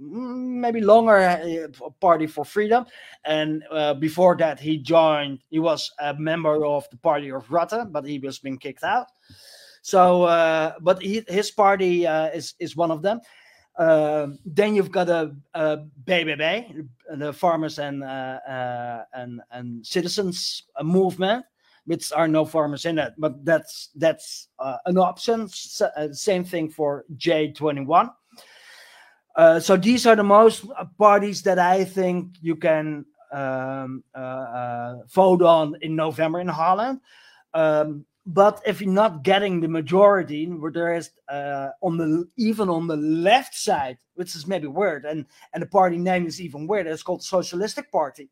mm, 0.00 0.46
maybe 0.60 0.80
longer. 0.80 1.18
Uh, 1.18 1.90
Party 2.00 2.26
for 2.26 2.46
Freedom, 2.46 2.86
and 3.26 3.62
uh, 3.70 3.92
before 3.92 4.36
that, 4.38 4.58
he 4.58 4.78
joined. 4.78 5.40
He 5.50 5.58
was 5.58 5.92
a 6.00 6.14
member 6.14 6.64
of 6.64 6.88
the 6.90 6.96
Party 6.96 7.30
of 7.30 7.46
Rutte, 7.48 7.92
but 7.92 8.06
he 8.06 8.18
was 8.18 8.38
being 8.38 8.56
kicked 8.56 8.84
out. 8.84 9.08
So, 9.82 10.22
uh, 10.22 10.72
but 10.80 11.02
he, 11.02 11.24
his 11.28 11.50
party 11.50 12.06
is 12.06 12.54
is 12.58 12.74
one 12.74 12.90
of 12.90 13.02
them. 13.02 13.20
Um 13.76 14.38
then 14.44 14.74
you've 14.74 14.92
got 14.92 15.08
a, 15.08 15.34
a 15.54 15.78
BBB, 16.04 16.86
the 17.16 17.32
Farmers 17.32 17.78
and 17.78 18.04
uh, 18.04 18.38
uh, 18.48 19.04
and 19.12 19.40
and 19.50 19.84
Citizens 19.84 20.64
Movement, 20.82 21.44
which 21.86 22.12
are 22.12 22.28
no 22.28 22.44
farmers 22.44 22.84
in 22.84 22.98
it, 22.98 23.14
but 23.18 23.44
that's 23.44 23.90
that's 23.96 24.48
uh, 24.58 24.76
an 24.86 24.98
option. 24.98 25.48
Same 25.48 26.44
thing 26.44 26.70
for 26.70 27.04
JA21. 27.16 28.10
Uh, 29.36 29.58
so 29.58 29.76
these 29.76 30.06
are 30.06 30.16
the 30.16 30.22
most 30.22 30.64
parties 30.98 31.42
that 31.42 31.58
I 31.58 31.84
think 31.84 32.36
you 32.40 32.54
can 32.54 33.04
um, 33.32 34.04
uh, 34.14 34.18
uh, 34.18 34.96
vote 35.08 35.42
on 35.42 35.76
in 35.82 35.96
November 35.96 36.40
in 36.40 36.48
Holland. 36.48 37.00
Um, 37.52 38.06
but 38.26 38.62
if 38.66 38.80
you're 38.80 38.90
not 38.90 39.22
getting 39.22 39.60
the 39.60 39.68
majority, 39.68 40.46
where 40.46 40.72
there 40.72 40.94
is 40.94 41.10
uh, 41.28 41.70
on 41.82 41.98
the 41.98 42.26
even 42.36 42.68
on 42.68 42.86
the 42.86 42.96
left 42.96 43.54
side, 43.54 43.98
which 44.14 44.34
is 44.34 44.46
maybe 44.46 44.66
weird, 44.66 45.04
and 45.04 45.26
and 45.52 45.62
the 45.62 45.66
party 45.66 45.98
name 45.98 46.26
is 46.26 46.40
even 46.40 46.66
weird. 46.66 46.86
It's 46.86 47.02
called 47.02 47.22
Socialistic 47.22 47.92
Party, 47.92 48.30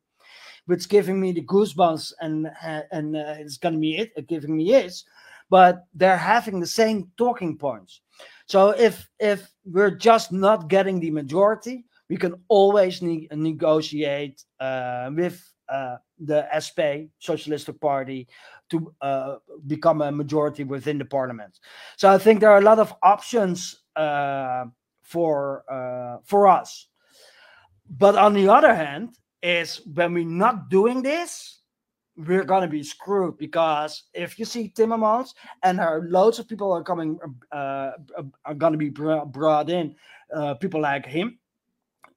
which 0.67 0.89
giving 0.89 1.21
me 1.21 1.33
the 1.33 1.45
goosebumps, 1.45 2.15
and 2.21 2.47
uh, 2.47 2.83
and 2.91 3.17
uh, 3.17 3.35
it's 3.39 3.59
gonna 3.59 3.79
be 3.79 3.99
it, 3.99 4.13
uh, 4.17 4.23
giving 4.27 4.57
me 4.57 4.75
is, 4.75 5.05
but 5.51 5.85
they're 5.95 6.17
having 6.17 6.59
the 6.59 6.67
same 6.67 7.11
talking 7.19 7.59
points. 7.59 8.01
So 8.47 8.71
if 8.71 9.07
if 9.21 9.53
we're 9.67 9.91
just 9.91 10.33
not 10.33 10.69
getting 10.69 11.01
the 11.01 11.11
majority, 11.11 11.85
we 12.09 12.17
can 12.17 12.35
always 12.49 13.03
ne- 13.03 13.29
negotiate 13.31 14.43
uh, 14.59 15.11
with 15.15 15.52
uh, 15.69 15.97
the 16.19 16.47
SP 16.53 17.09
Socialistic 17.19 17.81
Party 17.81 18.29
to 18.71 18.93
uh, 19.01 19.37
become 19.67 20.03
a 20.03 20.13
majority 20.13 20.65
within 20.65 20.99
the 20.99 21.05
parliament. 21.05 21.61
So 21.97 22.11
I 22.11 22.19
think 22.19 22.41
there 22.41 22.51
are 22.51 22.59
a 22.59 22.63
lot 22.63 22.79
of 22.79 22.95
options 23.03 23.83
uh, 23.97 24.65
for 25.03 25.65
uh, 25.71 26.19
for 26.25 26.49
us. 26.49 26.89
But 27.89 28.17
on 28.17 28.33
the 28.33 28.49
other 28.49 28.75
hand, 28.75 29.17
is 29.43 29.81
when 29.95 30.15
we're 30.15 30.25
not 30.25 30.71
doing 30.71 31.03
this, 31.03 31.61
we're 32.17 32.45
gonna 32.45 32.69
be 32.69 32.83
screwed 32.83 33.37
because 33.39 34.05
if 34.15 34.39
you 34.39 34.45
see 34.45 34.73
Timmermans 34.75 35.35
and 35.63 35.79
there 35.79 35.89
are 35.89 36.09
loads 36.09 36.39
of 36.39 36.49
people 36.49 36.73
are 36.73 36.85
coming 36.85 37.19
uh, 37.51 37.93
are 38.45 38.55
gonna 38.55 38.77
be 38.77 38.91
brought 38.91 39.69
in, 39.69 39.97
people 40.61 40.81
like 40.81 41.07
him, 41.07 41.39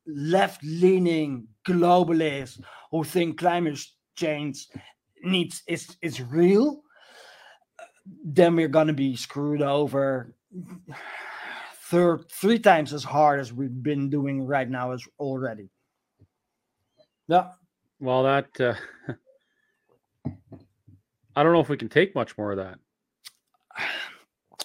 left-leaning 0.07 1.47
globalists 1.67 2.61
who 2.97 3.03
think 3.03 3.39
climate 3.39 3.79
change 4.15 4.67
needs 5.23 5.63
is 5.67 5.95
is 6.01 6.21
real, 6.21 6.81
then 8.23 8.55
we're 8.55 8.67
gonna 8.67 8.93
be 8.93 9.15
screwed 9.15 9.61
over 9.61 10.33
third 11.83 12.29
three 12.29 12.59
times 12.59 12.93
as 12.93 13.03
hard 13.03 13.39
as 13.39 13.53
we've 13.53 13.83
been 13.83 14.09
doing 14.09 14.45
right 14.45 14.69
now 14.69 14.91
as 14.91 15.03
already. 15.19 15.69
Yeah. 17.27 17.51
Well, 17.99 18.23
that 18.23 18.47
uh, 18.59 18.75
I 21.35 21.43
don't 21.43 21.53
know 21.53 21.59
if 21.59 21.69
we 21.69 21.77
can 21.77 21.89
take 21.89 22.15
much 22.15 22.37
more 22.37 22.51
of 22.51 22.57
that. 22.57 22.79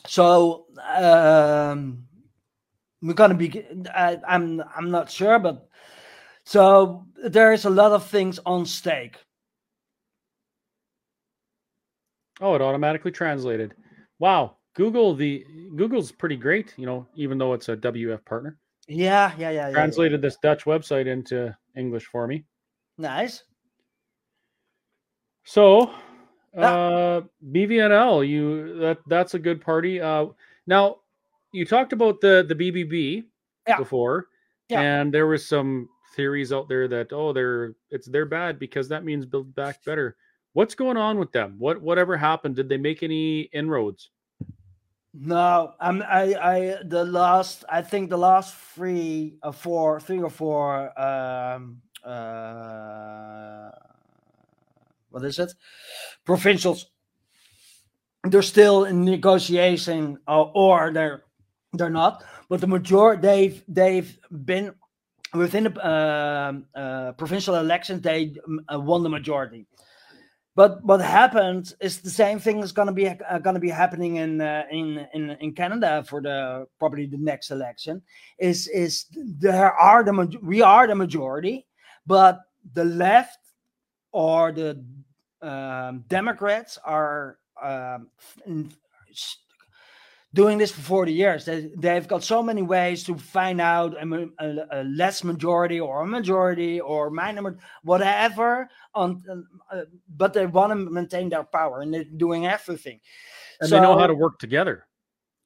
So 0.06 0.66
um, 0.94 2.04
we're 3.02 3.14
gonna 3.14 3.34
be. 3.34 3.64
I, 3.94 4.18
I'm 4.26 4.62
I'm 4.74 4.90
not 4.90 5.10
sure, 5.10 5.38
but 5.38 5.68
so 6.44 7.06
there 7.24 7.52
is 7.52 7.64
a 7.64 7.70
lot 7.70 7.92
of 7.92 8.06
things 8.06 8.38
on 8.46 8.64
stake. 8.66 9.16
Oh, 12.40 12.54
it 12.54 12.62
automatically 12.62 13.10
translated. 13.10 13.74
Wow, 14.18 14.56
Google 14.74 15.14
the 15.14 15.44
Google's 15.76 16.10
pretty 16.12 16.36
great. 16.36 16.74
You 16.76 16.86
know, 16.86 17.06
even 17.14 17.38
though 17.38 17.52
it's 17.52 17.68
a 17.68 17.76
WF 17.76 18.24
partner, 18.24 18.56
Yeah, 18.88 19.32
yeah, 19.38 19.50
yeah. 19.50 19.68
yeah, 19.68 19.72
translated 19.72 20.22
this 20.22 20.36
Dutch 20.42 20.64
website 20.64 21.06
into 21.06 21.54
English 21.76 22.06
for 22.06 22.26
me. 22.26 22.44
Nice. 22.98 23.44
So, 25.44 25.90
Yeah. 26.54 26.74
uh, 26.74 27.20
BVNL, 27.52 28.26
you 28.26 28.78
that 28.78 28.98
that's 29.06 29.34
a 29.34 29.38
good 29.38 29.60
party. 29.60 30.00
Uh, 30.00 30.26
now, 30.66 30.96
you 31.52 31.64
talked 31.66 31.92
about 31.92 32.20
the 32.20 32.44
the 32.48 32.54
BBB 32.54 33.24
Yeah. 33.68 33.76
before, 33.76 34.28
Yeah. 34.68 34.80
and 34.80 35.12
there 35.12 35.26
was 35.26 35.46
some 35.46 35.88
theories 36.12 36.52
out 36.52 36.68
there 36.68 36.88
that 36.88 37.12
oh 37.12 37.32
they're 37.32 37.74
it's 37.90 38.08
they're 38.08 38.26
bad 38.26 38.58
because 38.58 38.88
that 38.88 39.04
means 39.04 39.26
build 39.26 39.54
back 39.54 39.84
better. 39.84 40.16
What's 40.52 40.74
going 40.74 40.96
on 40.96 41.18
with 41.18 41.32
them? 41.32 41.56
What 41.58 41.80
whatever 41.80 42.16
happened? 42.16 42.56
Did 42.56 42.68
they 42.68 42.76
make 42.76 43.02
any 43.02 43.42
inroads? 43.52 44.10
No, 45.12 45.74
I'm 45.80 46.02
I 46.02 46.34
I 46.34 46.76
the 46.84 47.04
last 47.04 47.64
I 47.68 47.82
think 47.82 48.10
the 48.10 48.18
last 48.18 48.54
three 48.54 49.38
or 49.42 49.52
four 49.52 50.00
three 50.00 50.20
or 50.20 50.30
four 50.30 50.98
um 51.00 51.82
uh 52.04 53.70
what 55.10 55.24
is 55.24 55.38
it 55.38 55.52
provincials 56.24 56.86
they're 58.24 58.42
still 58.42 58.84
in 58.84 59.04
negotiation 59.04 60.18
uh, 60.26 60.42
or 60.42 60.92
they're 60.92 61.24
they're 61.74 61.90
not 61.90 62.24
but 62.48 62.60
the 62.60 62.66
majority 62.66 63.20
they've 63.20 63.64
they've 63.68 64.18
been 64.44 64.72
within 65.34 65.64
the 65.64 65.88
um 65.88 66.66
uh, 66.74 67.12
provincial 67.12 67.54
elections 67.56 68.02
they 68.02 68.34
um, 68.46 68.60
uh, 68.72 68.78
won 68.78 69.02
the 69.02 69.08
majority 69.08 69.66
but 70.56 70.84
what 70.84 71.00
happened 71.00 71.74
is 71.80 72.00
the 72.00 72.10
same 72.10 72.38
thing 72.38 72.58
is 72.58 72.72
going 72.72 72.86
to 72.86 72.92
be 72.92 73.08
uh, 73.08 73.38
going 73.38 73.54
to 73.54 73.60
be 73.60 73.70
happening 73.70 74.16
in 74.16 74.40
uh, 74.40 74.64
in 74.70 75.06
in 75.14 75.30
in 75.40 75.52
Canada 75.52 76.04
for 76.06 76.20
the 76.20 76.66
probably 76.78 77.06
the 77.06 77.16
next 77.16 77.50
election. 77.50 78.02
Is 78.38 78.66
is 78.68 79.06
there 79.14 79.72
are 79.72 80.02
the 80.02 80.38
we 80.42 80.60
are 80.60 80.86
the 80.86 80.94
majority, 80.94 81.66
but 82.06 82.40
the 82.74 82.84
left 82.84 83.38
or 84.12 84.52
the 84.52 84.84
um, 85.40 86.04
Democrats 86.08 86.78
are 86.84 87.38
um, 87.62 88.08
doing 90.32 90.58
this 90.58 90.70
for 90.70 90.80
40 90.80 91.12
years. 91.12 91.44
They, 91.44 91.70
they've 91.76 92.06
got 92.06 92.22
so 92.22 92.42
many 92.42 92.62
ways 92.62 93.02
to 93.04 93.16
find 93.16 93.60
out 93.60 93.94
a, 93.94 94.28
a- 94.38 94.80
a 94.80 94.84
less 94.84 95.24
majority 95.24 95.80
or 95.80 96.02
a 96.02 96.06
majority 96.06 96.80
or 96.80 97.10
minor, 97.10 97.56
whatever. 97.82 98.68
On, 98.94 99.22
uh, 99.72 99.82
but 100.08 100.32
they 100.32 100.46
want 100.46 100.70
to 100.70 100.76
maintain 100.76 101.28
their 101.28 101.44
power 101.44 101.80
and 101.80 101.92
they're 101.92 102.04
doing 102.04 102.46
everything. 102.46 103.00
And 103.60 103.70
they 103.70 103.80
know 103.80 103.98
how 103.98 104.06
to 104.06 104.14
work 104.14 104.38
together. 104.38 104.86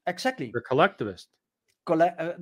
Exactly. 0.07 0.51
They're 0.53 0.61
collectivist. 0.61 1.29
Colle- 1.87 2.15
uh, 2.19 2.33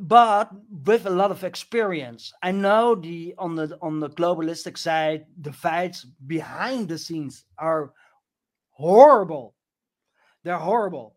but 0.00 0.50
with 0.86 1.06
a 1.06 1.10
lot 1.10 1.30
of 1.30 1.42
experience. 1.44 2.32
I 2.42 2.52
know 2.52 2.94
the 2.94 3.34
on 3.38 3.54
the 3.56 3.76
on 3.82 3.98
the 4.00 4.10
globalistic 4.10 4.76
side, 4.78 5.26
the 5.40 5.52
fights 5.52 6.04
behind 6.26 6.88
the 6.88 6.98
scenes 6.98 7.44
are 7.58 7.92
horrible. 8.70 9.54
They're 10.44 10.56
horrible. 10.56 11.16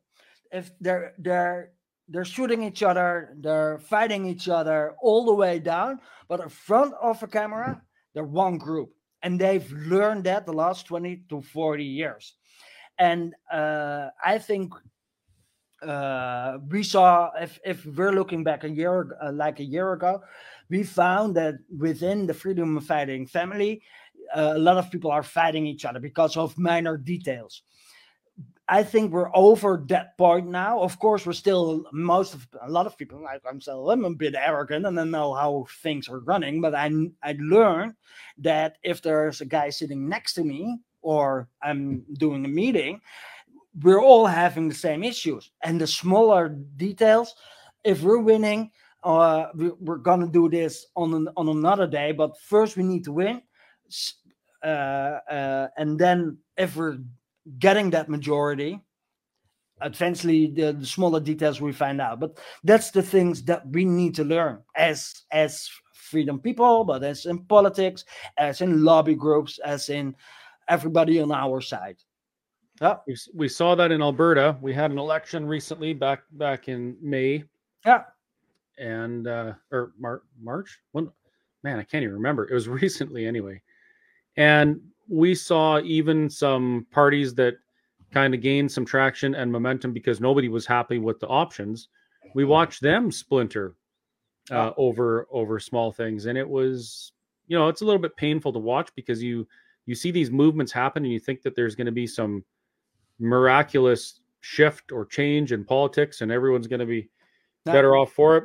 If 0.53 0.71
they're 0.79 1.13
they're 1.17 1.73
they're 2.07 2.25
shooting 2.25 2.63
each 2.63 2.83
other, 2.83 3.33
they're 3.39 3.79
fighting 3.79 4.25
each 4.25 4.47
other 4.47 4.93
all 5.01 5.25
the 5.25 5.33
way 5.33 5.59
down, 5.59 5.99
but 6.27 6.39
in 6.39 6.49
front 6.49 6.93
of 7.01 7.23
a 7.23 7.27
camera, 7.27 7.81
they're 8.13 8.23
one 8.23 8.57
group. 8.57 8.91
And 9.21 9.39
they've 9.39 9.69
learned 9.71 10.25
that 10.25 10.45
the 10.45 10.53
last 10.53 10.85
20 10.85 11.23
to 11.29 11.41
40 11.41 11.83
years. 11.83 12.35
And 12.99 13.33
uh, 13.51 14.09
I 14.23 14.37
think 14.37 14.73
uh, 15.81 16.57
we 16.69 16.83
saw 16.83 17.31
if 17.39 17.59
if 17.65 17.85
we're 17.85 18.11
looking 18.11 18.43
back 18.43 18.63
a 18.63 18.69
year 18.69 19.17
uh, 19.21 19.31
like 19.31 19.59
a 19.59 19.63
year 19.63 19.93
ago, 19.93 20.21
we 20.69 20.83
found 20.83 21.35
that 21.35 21.55
within 21.77 22.27
the 22.27 22.33
freedom 22.33 22.79
fighting 22.79 23.25
family, 23.25 23.81
uh, 24.35 24.53
a 24.55 24.59
lot 24.59 24.77
of 24.77 24.91
people 24.91 25.11
are 25.11 25.23
fighting 25.23 25.65
each 25.65 25.85
other 25.85 25.99
because 25.99 26.37
of 26.37 26.57
minor 26.57 26.97
details. 26.97 27.63
I 28.69 28.83
think 28.83 29.11
we're 29.11 29.35
over 29.35 29.83
that 29.87 30.17
point 30.17 30.47
now. 30.47 30.79
Of 30.79 30.97
course, 30.97 31.25
we're 31.25 31.33
still 31.33 31.85
most 31.91 32.33
of 32.33 32.47
a 32.61 32.69
lot 32.69 32.87
of 32.87 32.97
people 32.97 33.21
like 33.21 33.41
I'm 33.47 33.59
still 33.59 33.91
I'm 33.91 34.05
a 34.05 34.09
bit 34.11 34.35
arrogant 34.35 34.85
and 34.85 34.99
I 34.99 35.03
know 35.03 35.33
how 35.33 35.65
things 35.81 36.07
are 36.07 36.19
running, 36.19 36.61
but 36.61 36.73
I 36.73 36.89
I 37.21 37.35
learned 37.39 37.95
that 38.37 38.77
if 38.83 39.01
there's 39.01 39.41
a 39.41 39.45
guy 39.45 39.69
sitting 39.69 40.07
next 40.07 40.33
to 40.35 40.43
me 40.43 40.79
or 41.01 41.49
I'm 41.61 42.05
doing 42.17 42.45
a 42.45 42.47
meeting, 42.47 43.01
we're 43.81 44.01
all 44.01 44.25
having 44.25 44.69
the 44.69 44.75
same 44.75 45.03
issues 45.03 45.51
and 45.63 45.81
the 45.81 45.87
smaller 45.87 46.49
details 46.77 47.35
if 47.83 48.01
we're 48.01 48.19
winning 48.19 48.71
uh 49.03 49.47
we, 49.55 49.71
we're 49.79 49.97
gonna 49.97 50.27
do 50.27 50.47
this 50.47 50.85
on 50.95 51.13
an, 51.13 51.27
on 51.35 51.49
another 51.49 51.87
day 51.87 52.11
but 52.11 52.37
first 52.39 52.77
we 52.77 52.83
need 52.83 53.03
to 53.03 53.11
win 53.11 53.41
uh, 54.63 54.67
uh 54.67 55.67
and 55.77 55.99
then 55.99 56.37
if 56.55 56.75
we're 56.75 56.99
getting 57.59 57.89
that 57.89 58.09
majority 58.09 58.79
eventually 59.81 60.47
the, 60.47 60.73
the 60.73 60.85
smaller 60.85 61.19
details 61.19 61.59
we 61.59 61.71
find 61.71 61.99
out 61.99 62.19
but 62.19 62.37
that's 62.63 62.91
the 62.91 63.01
things 63.01 63.43
that 63.43 63.67
we 63.69 63.83
need 63.83 64.15
to 64.15 64.23
learn 64.23 64.59
as 64.75 65.23
as 65.31 65.69
freedom 65.93 66.39
people 66.39 66.83
but 66.83 67.03
as 67.03 67.25
in 67.25 67.39
politics 67.45 68.05
as 68.37 68.61
in 68.61 68.83
lobby 68.83 69.15
groups 69.15 69.59
as 69.65 69.89
in 69.89 70.15
everybody 70.69 71.19
on 71.19 71.31
our 71.31 71.59
side 71.59 71.97
yeah 72.81 72.97
We, 73.07 73.17
we 73.33 73.47
saw 73.47 73.75
that 73.75 73.91
in 73.91 74.01
Alberta. 74.01 74.57
We 74.61 74.73
had 74.73 74.91
an 74.91 74.97
election 74.97 75.45
recently 75.45 75.93
back 75.93 76.23
back 76.33 76.69
in 76.69 76.95
May 77.01 77.43
yeah 77.85 78.03
and 78.77 79.27
uh 79.27 79.53
or 79.71 79.91
Mar- 79.99 80.23
March. 80.41 80.79
When 80.91 81.11
man, 81.63 81.79
I 81.79 81.83
can't 81.83 82.03
even 82.03 82.15
remember. 82.15 82.47
It 82.47 82.53
was 82.53 82.67
recently 82.83 83.25
anyway. 83.25 83.61
And 84.37 84.81
we 85.07 85.35
saw 85.35 85.79
even 85.81 86.29
some 86.29 86.87
parties 86.91 87.33
that 87.35 87.55
kind 88.11 88.33
of 88.33 88.41
gained 88.41 88.71
some 88.71 88.85
traction 88.85 89.35
and 89.35 89.51
momentum 89.51 89.91
because 89.91 90.21
nobody 90.21 90.47
was 90.47 90.65
happy 90.65 90.99
with 90.99 91.19
the 91.19 91.27
options. 91.27 91.89
We 92.35 92.45
watched 92.45 92.81
them 92.81 93.11
splinter 93.11 93.75
uh, 94.51 94.71
over 94.77 95.27
over 95.31 95.59
small 95.59 95.91
things, 95.91 96.25
and 96.25 96.37
it 96.37 96.47
was 96.47 97.11
you 97.47 97.57
know 97.57 97.67
it's 97.67 97.81
a 97.81 97.85
little 97.85 98.01
bit 98.01 98.15
painful 98.15 98.53
to 98.53 98.59
watch 98.59 98.89
because 98.95 99.21
you 99.21 99.47
you 99.85 99.95
see 99.95 100.11
these 100.11 100.31
movements 100.31 100.71
happen 100.71 101.03
and 101.03 101.11
you 101.11 101.19
think 101.19 101.41
that 101.41 101.55
there's 101.55 101.75
going 101.75 101.85
to 101.85 101.91
be 101.91 102.07
some 102.07 102.43
miraculous 103.19 104.21
shift 104.41 104.91
or 104.91 105.05
change 105.05 105.51
in 105.51 105.63
politics 105.63 106.21
and 106.21 106.31
everyone's 106.31 106.67
going 106.67 106.79
to 106.79 106.85
be 106.85 107.09
better 107.65 107.95
off 107.95 108.11
for 108.11 108.37
it. 108.37 108.43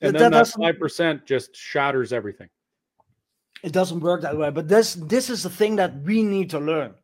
And 0.00 0.14
that 0.14 0.18
then 0.18 0.32
that 0.32 0.48
five 0.48 0.78
percent 0.78 1.26
just 1.26 1.54
shatters 1.54 2.12
everything. 2.12 2.48
It 3.66 3.72
doesn't 3.72 4.00
work 4.00 4.22
that 4.22 4.38
way. 4.38 4.50
But 4.50 4.68
this 4.68 4.94
this 4.94 5.28
is 5.28 5.42
the 5.42 5.50
thing 5.50 5.76
that 5.76 5.92
we 6.02 6.22
need 6.22 6.48
to 6.50 6.60
learn. 6.60 6.94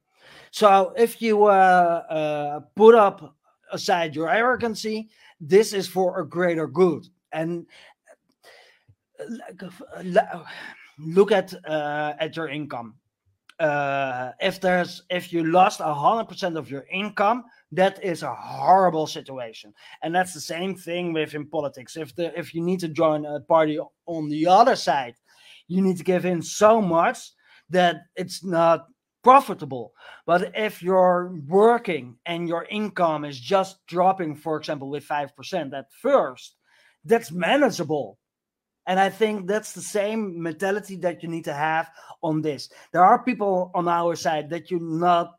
So 0.50 0.94
if 0.96 1.20
you 1.20 1.44
uh, 1.44 2.02
uh, 2.18 2.60
put 2.76 2.94
up 2.94 3.36
aside 3.72 4.14
your 4.14 4.28
arrogancy 4.28 5.08
this 5.42 5.72
is 5.72 5.88
for 5.88 6.20
a 6.20 6.26
greater 6.26 6.68
good. 6.68 7.08
And 7.32 7.66
uh, 9.18 10.44
look 10.98 11.32
at 11.32 11.52
uh, 11.66 12.12
at 12.18 12.36
your 12.36 12.48
income. 12.48 12.94
Uh, 13.58 14.30
if 14.40 14.60
there's 14.60 15.02
if 15.10 15.32
you 15.32 15.44
lost 15.44 15.80
hundred 15.80 16.28
percent 16.28 16.56
of 16.56 16.70
your 16.70 16.86
income 16.90 17.44
that 17.72 18.02
is 18.04 18.22
a 18.22 18.34
horrible 18.34 19.06
situation. 19.06 19.72
And 20.02 20.14
that's 20.14 20.34
the 20.34 20.40
same 20.40 20.74
thing 20.76 21.12
with 21.12 21.34
in 21.34 21.46
politics. 21.46 21.96
If 21.96 22.14
the 22.14 22.38
if 22.38 22.54
you 22.54 22.62
need 22.62 22.80
to 22.80 22.88
join 22.88 23.26
a 23.26 23.40
party 23.40 23.78
on 24.06 24.28
the 24.28 24.46
other 24.46 24.76
side 24.76 25.14
you 25.68 25.82
need 25.82 25.98
to 25.98 26.04
give 26.04 26.24
in 26.24 26.42
so 26.42 26.80
much 26.80 27.32
that 27.70 28.02
it's 28.16 28.44
not 28.44 28.86
profitable. 29.22 29.92
But 30.26 30.52
if 30.54 30.82
you're 30.82 31.34
working 31.46 32.16
and 32.26 32.48
your 32.48 32.64
income 32.64 33.24
is 33.24 33.38
just 33.38 33.84
dropping, 33.86 34.36
for 34.36 34.56
example, 34.56 34.90
with 34.90 35.06
5% 35.06 35.72
at 35.72 35.86
first, 36.00 36.56
that's 37.04 37.32
manageable. 37.32 38.18
And 38.86 38.98
I 38.98 39.10
think 39.10 39.46
that's 39.46 39.72
the 39.72 39.80
same 39.80 40.42
mentality 40.42 40.96
that 40.96 41.22
you 41.22 41.28
need 41.28 41.44
to 41.44 41.54
have 41.54 41.88
on 42.22 42.42
this. 42.42 42.68
There 42.92 43.04
are 43.04 43.22
people 43.22 43.70
on 43.74 43.88
our 43.88 44.16
side 44.16 44.50
that 44.50 44.70
you're 44.70 44.80
not 44.80 45.32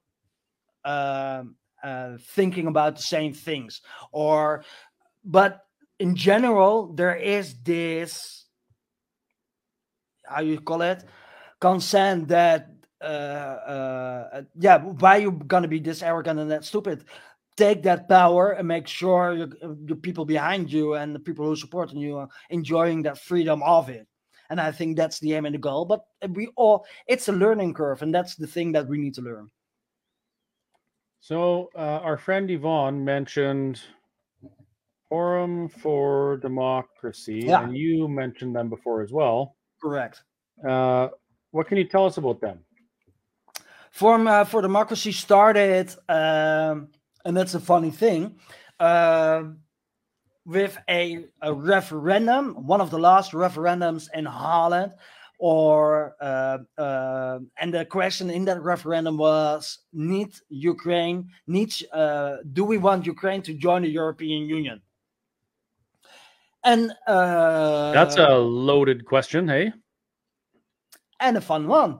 um, 0.85 1.55
uh, 1.83 2.17
thinking 2.31 2.67
about 2.67 2.95
the 2.95 3.01
same 3.01 3.33
things, 3.33 3.81
or 4.11 4.63
but 5.25 5.61
in 5.99 6.15
general, 6.15 6.93
there 6.93 7.15
is 7.15 7.55
this 7.63 8.42
how 10.25 10.41
you 10.41 10.59
call 10.59 10.81
it 10.81 11.03
consent 11.59 12.27
that 12.27 12.69
uh, 13.01 13.05
uh 13.05 14.41
yeah 14.59 14.77
why 14.77 15.17
you 15.17 15.31
gonna 15.31 15.67
be 15.67 15.79
this 15.79 16.01
arrogant 16.01 16.39
and 16.39 16.51
that 16.51 16.63
stupid 16.65 17.05
take 17.55 17.83
that 17.83 18.09
power 18.09 18.51
and 18.51 18.67
make 18.67 18.87
sure 18.87 19.45
the 19.85 19.95
people 19.95 20.25
behind 20.25 20.71
you 20.71 20.95
and 20.95 21.13
the 21.13 21.19
people 21.19 21.45
who 21.45 21.55
support 21.55 21.91
you 21.93 22.17
are 22.17 22.29
enjoying 22.49 23.01
that 23.03 23.17
freedom 23.17 23.61
of 23.63 23.89
it 23.89 24.07
and 24.49 24.59
i 24.59 24.71
think 24.71 24.97
that's 24.97 25.19
the 25.19 25.33
aim 25.33 25.45
and 25.45 25.55
the 25.55 25.59
goal 25.59 25.85
but 25.85 26.01
we 26.29 26.47
all 26.55 26.85
it's 27.07 27.27
a 27.27 27.31
learning 27.31 27.73
curve 27.73 28.01
and 28.01 28.13
that's 28.13 28.35
the 28.35 28.47
thing 28.47 28.71
that 28.71 28.87
we 28.87 28.97
need 28.97 29.13
to 29.13 29.21
learn 29.21 29.49
So 31.23 31.69
uh, 31.73 32.03
our 32.03 32.17
friend 32.17 32.51
Yvonne 32.51 33.01
mentioned 33.05 33.79
Forum 35.07 35.69
for 35.69 36.35
Democracy, 36.41 37.47
Yeah. 37.47 37.63
and 37.63 37.77
you 37.77 38.09
mentioned 38.09 38.53
them 38.53 38.67
before 38.67 39.01
as 39.01 39.13
well. 39.13 39.55
Correct 39.83 40.17
Uh, 40.71 41.09
what 41.55 41.67
can 41.67 41.77
you 41.77 41.87
tell 41.93 42.05
us 42.09 42.17
about 42.17 42.39
them? 42.45 42.57
Forum 43.91 44.25
uh, 44.27 44.43
for 44.43 44.61
Democracy 44.61 45.11
started, 45.11 45.87
um, 46.09 46.75
and 47.25 47.33
that's 47.37 47.53
a 47.53 47.59
funny 47.59 47.91
thing, 47.91 48.21
um, 48.79 49.59
with 50.45 50.77
a, 50.89 51.25
a 51.41 51.53
referendum, 51.53 52.43
one 52.73 52.81
of 52.81 52.89
the 52.89 52.97
last 52.97 53.33
referendums 53.33 54.03
in 54.13 54.25
Holland, 54.25 54.91
or 55.37 56.15
uh, 56.21 56.57
uh, 56.77 57.39
and 57.59 57.73
the 57.73 57.85
question 57.85 58.29
in 58.29 58.45
that 58.45 58.61
referendum 58.63 59.17
was: 59.17 59.79
Need 59.91 60.31
Ukraine? 60.49 61.29
Needs? 61.45 61.83
Uh, 62.01 62.37
do 62.57 62.63
we 62.71 62.77
want 62.77 63.05
Ukraine 63.05 63.41
to 63.43 63.53
join 63.53 63.81
the 63.83 63.93
European 64.01 64.41
Union? 64.57 64.81
And 66.63 66.91
uh, 67.07 67.91
That's 67.91 68.17
a 68.17 68.37
loaded 68.37 69.05
question, 69.05 69.47
hey? 69.47 69.73
and 71.19 71.37
a 71.37 71.41
fun 71.41 71.67
one 71.67 71.99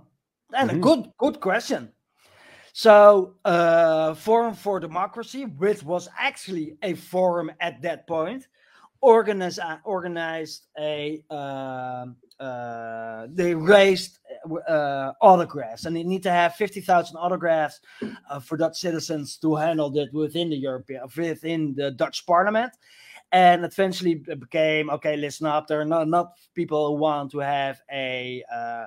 and 0.53 0.69
Mhm. 0.69 0.75
a 0.75 0.79
good 0.79 1.11
good 1.17 1.39
question 1.39 1.91
so 2.73 3.35
uh 3.45 4.13
forum 4.15 4.53
for 4.53 4.79
democracy 4.79 5.45
which 5.45 5.81
was 5.83 6.09
actually 6.17 6.75
a 6.83 6.93
forum 6.93 7.49
at 7.61 7.81
that 7.81 8.05
point 8.05 8.47
organized 9.01 9.59
uh, 9.59 9.77
organized 9.85 10.67
a 10.77 11.23
um 11.29 12.17
uh 12.39 13.27
they 13.31 13.55
raised 13.55 14.19
uh 14.67 15.13
autographs 15.21 15.85
and 15.85 15.95
they 15.95 16.03
need 16.03 16.23
to 16.23 16.31
have 16.31 16.55
50,000 16.55 17.15
autographs 17.15 17.79
uh, 18.29 18.39
for 18.39 18.57
Dutch 18.57 18.77
citizens 18.77 19.37
to 19.37 19.55
handle 19.55 19.89
that 19.91 20.11
within 20.11 20.49
the 20.49 20.57
European 20.57 21.01
within 21.15 21.75
the 21.75 21.91
Dutch 21.91 22.25
parliament 22.25 22.73
and 23.33 23.65
eventually 23.65 24.15
became 24.15 24.89
okay 24.89 25.17
listen 25.17 25.45
up 25.45 25.67
there 25.67 25.81
are 25.81 25.85
not 25.85 26.03
enough 26.03 26.27
people 26.53 26.87
who 26.87 27.01
want 27.01 27.29
to 27.31 27.39
have 27.39 27.81
a 27.91 28.43
uh 28.53 28.85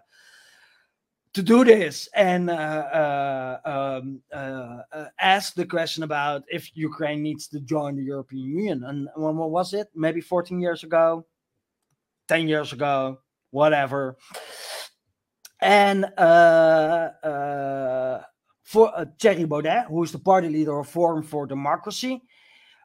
to 1.37 1.43
do 1.43 1.65
this 1.65 2.09
and 2.15 2.49
uh, 2.49 2.53
uh, 2.55 3.59
um, 3.67 4.23
uh, 4.33 4.79
uh, 4.91 5.05
ask 5.21 5.55
the 5.55 5.67
question 5.67 6.03
about 6.03 6.45
if 6.49 6.75
Ukraine 6.75 7.23
needs 7.23 7.47
to 7.49 7.61
join 7.61 7.95
the 7.95 8.03
European 8.03 8.43
Union. 8.43 8.85
And 8.85 9.07
when 9.15 9.37
was 9.37 9.75
it? 9.75 9.89
Maybe 9.95 10.23
14 10.23 10.59
years 10.59 10.83
ago, 10.83 11.27
10 12.29 12.49
years 12.49 12.73
ago, 12.73 13.19
whatever. 13.51 14.17
And 15.61 16.07
uh, 16.17 17.11
for 18.63 19.07
Thierry 19.21 19.45
Baudet, 19.45 19.89
who 19.89 20.03
is 20.05 20.13
the 20.13 20.19
party 20.19 20.49
leader 20.49 20.79
of 20.79 20.89
Forum 20.89 21.23
for 21.23 21.47
Democracy, 21.47 22.23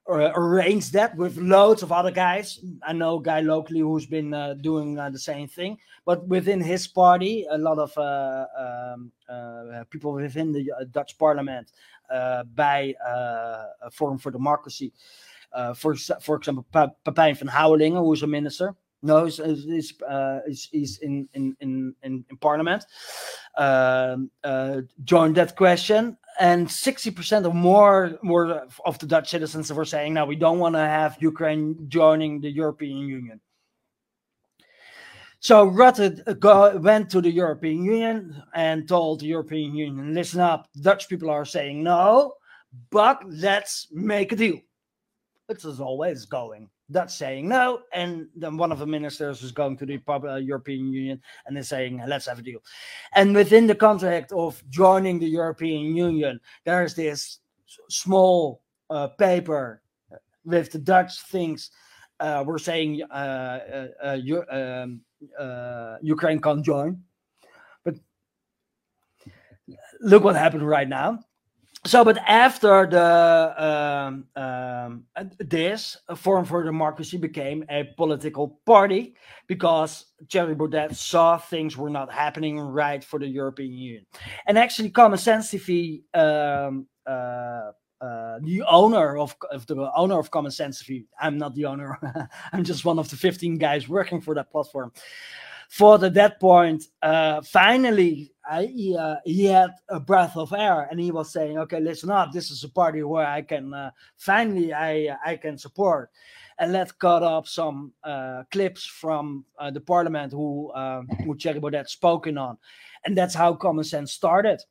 uh, 0.10 0.32
arranged 0.36 0.94
that 0.94 1.16
with 1.16 1.38
loads 1.38 1.84
of 1.84 1.92
other 1.92 2.12
guys. 2.12 2.60
I 2.84 2.94
know 2.94 3.20
a 3.20 3.22
guy 3.22 3.42
locally 3.42 3.80
who's 3.80 4.06
been 4.06 4.34
uh, 4.34 4.56
doing 4.56 4.98
uh, 4.98 5.10
the 5.10 5.20
same 5.20 5.48
thing, 5.48 5.78
but 6.06 6.28
within 6.28 6.60
his 6.62 6.88
party, 6.88 7.46
a 7.50 7.58
lot 7.58 7.78
of 7.78 7.96
uh, 7.98 8.46
um, 8.58 9.12
uh, 9.30 9.84
people 9.90 10.14
within 10.14 10.52
the 10.52 10.72
uh, 10.72 10.86
Dutch 10.92 11.18
parliament 11.18 11.72
by 12.56 12.94
Forum 13.92 14.18
for 14.18 14.32
Democracy. 14.32 14.92
For 15.76 15.96
for 15.96 16.36
example, 16.36 16.66
Pa- 16.72 16.92
Pepijn 17.06 17.38
van 17.38 17.48
Houwelingen, 17.48 18.00
who 18.00 18.14
is 18.14 18.24
a 18.24 18.28
minister. 18.28 18.76
No, 19.04 19.26
he's, 19.26 19.38
he's, 19.38 19.94
uh, 20.04 20.40
he's, 20.48 20.70
he's 20.72 20.98
in, 21.00 21.28
in, 21.34 21.56
in, 21.60 21.96
in, 22.04 22.24
in 22.30 22.38
parliament. 22.38 22.86
Um, 23.58 24.30
uh, 24.44 24.82
joined 25.04 25.36
that 25.36 25.56
question, 25.56 26.18
and 26.40 26.68
60% 26.68 27.46
or 27.46 27.54
more 27.54 28.18
more 28.22 28.68
of 28.86 29.00
the 29.00 29.08
Dutch 29.08 29.30
citizens 29.30 29.74
were 29.74 29.86
saying, 29.86 30.14
"No, 30.14 30.26
we 30.26 30.36
don't 30.36 30.60
want 30.60 30.76
to 30.76 30.80
have 30.80 31.18
Ukraine 31.20 31.76
joining 31.90 32.40
the 32.40 32.50
European 32.50 33.00
Union." 33.00 33.42
So 35.40 35.70
Rutte 35.70 36.22
uh, 36.28 36.34
go, 36.34 36.78
went 36.78 37.10
to 37.10 37.20
the 37.20 37.32
European 37.32 37.84
Union 37.84 38.42
and 38.54 38.88
told 38.88 39.20
the 39.20 39.26
European 39.26 39.76
Union, 39.76 40.14
"Listen 40.14 40.40
up, 40.40 40.70
Dutch 40.80 41.10
people 41.10 41.30
are 41.30 41.46
saying 41.46 41.84
no, 41.84 42.36
but 42.92 43.22
let's 43.28 43.88
make 43.92 44.32
a 44.32 44.36
deal." 44.36 44.60
It 45.50 45.58
is 45.58 45.66
as 45.66 45.80
always 45.82 46.26
going. 46.26 46.70
Dutch 46.92 47.12
saying 47.12 47.48
no, 47.48 47.82
and 47.94 48.28
then 48.36 48.58
one 48.58 48.72
of 48.72 48.80
the 48.80 48.86
ministers 48.86 49.44
is 49.44 49.52
going 49.52 49.78
to 49.78 49.86
the 49.86 50.02
uh, 50.08 50.36
European 50.36 50.92
Union 50.92 51.22
and 51.46 51.58
is 51.58 51.70
saying, 51.70 52.02
"Let's 52.08 52.28
have 52.28 52.40
a 52.40 52.42
deal." 52.42 52.60
And 53.16 53.34
within 53.36 53.68
the 53.68 53.76
contract 53.76 54.32
of 54.32 54.62
joining 54.70 55.20
the 55.20 55.28
European 55.28 55.96
Union, 55.96 56.40
there's 56.66 56.94
this 56.96 57.40
small 57.90 58.62
uh, 58.90 59.08
paper 59.08 59.82
with 60.44 60.72
the 60.72 60.80
Dutch 60.80 61.22
things. 61.24 61.72
Uh, 62.20 62.44
we're 62.46 62.60
saying 62.60 63.02
uh, 63.10 63.88
uh, 64.04 64.18
uh, 64.54 64.78
um, 64.78 65.02
Ukraine 66.02 66.40
can't 66.40 66.64
join, 66.64 67.02
but 67.84 67.96
look 70.02 70.24
what 70.24 70.36
happened 70.36 70.68
right 70.68 70.88
now. 70.88 71.20
So, 71.84 72.06
but 72.06 72.20
after 72.28 72.86
the 72.86 73.56
um, 73.58 74.26
um, 74.36 75.06
this, 75.40 75.98
Forum 76.16 76.46
for 76.46 76.64
Democracy 76.64 77.18
became 77.18 77.66
a 77.70 77.86
political 77.98 78.60
party 78.68 79.16
because 79.48 80.06
Thierry 80.32 80.54
Baudet 80.54 80.96
saw 80.96 81.40
things 81.40 81.76
were 81.76 81.90
not 81.90 82.12
happening 82.14 82.60
right 82.60 83.04
for 83.04 83.20
the 83.20 83.28
European 83.28 83.74
Union. 83.74 84.06
And 84.46 84.60
actually, 84.60 84.92
Common 84.92 85.18
Sense 85.18 85.52
TV, 85.52 86.04
um, 86.14 86.86
uh, 87.08 87.72
uh, 88.00 88.40
the 88.44 88.62
owner 88.70 89.18
of, 89.18 89.36
of 89.50 89.66
the 89.66 89.92
owner 89.96 90.20
of 90.20 90.30
Common 90.30 90.52
Sense 90.52 90.84
TV, 90.84 91.06
I'm 91.20 91.40
not 91.40 91.56
the 91.56 91.66
owner. 91.66 91.98
I'm 92.54 92.64
just 92.64 92.86
one 92.86 93.00
of 93.00 93.10
the 93.10 93.16
15 93.16 93.58
guys 93.58 93.90
working 93.90 94.22
for 94.22 94.36
that 94.36 94.52
platform. 94.52 94.92
Thought 95.74 96.04
at 96.04 96.14
that 96.16 96.38
point, 96.42 96.84
uh, 97.02 97.42
finally, 97.42 98.34
I, 98.50 98.66
he, 98.66 98.98
uh, 98.98 99.16
he 99.24 99.46
had 99.46 99.72
a 99.88 100.02
breath 100.02 100.36
of 100.36 100.52
air, 100.52 100.90
and 100.92 101.00
he 101.00 101.12
was 101.12 101.32
saying, 101.32 101.58
"Okay, 101.60 101.80
listen 101.80 102.12
up. 102.12 102.34
This 102.34 102.52
is 102.52 102.66
a 102.66 102.70
party 102.70 103.04
where 103.04 103.26
I 103.26 103.42
can 103.42 103.74
uh, 103.74 103.92
finally 104.18 104.74
I 104.74 105.16
I 105.26 105.38
can 105.38 105.58
support." 105.58 106.10
And 106.60 106.74
let's 106.74 106.92
cut 106.92 107.24
up 107.24 107.48
some 107.48 107.94
uh, 108.04 108.44
clips 108.52 108.86
from 108.86 109.46
uh, 109.58 109.72
the 109.72 109.80
parliament 109.80 110.34
who 110.34 110.72
uh, 110.72 111.04
who 111.24 111.38
Thierry 111.38 111.62
Baudet 111.62 111.88
spoken 111.88 112.38
on, 112.38 112.58
and 113.06 113.18
that's 113.18 113.34
how 113.34 113.54
Common 113.54 113.86
Sense 113.86 114.12
started. 114.12 114.62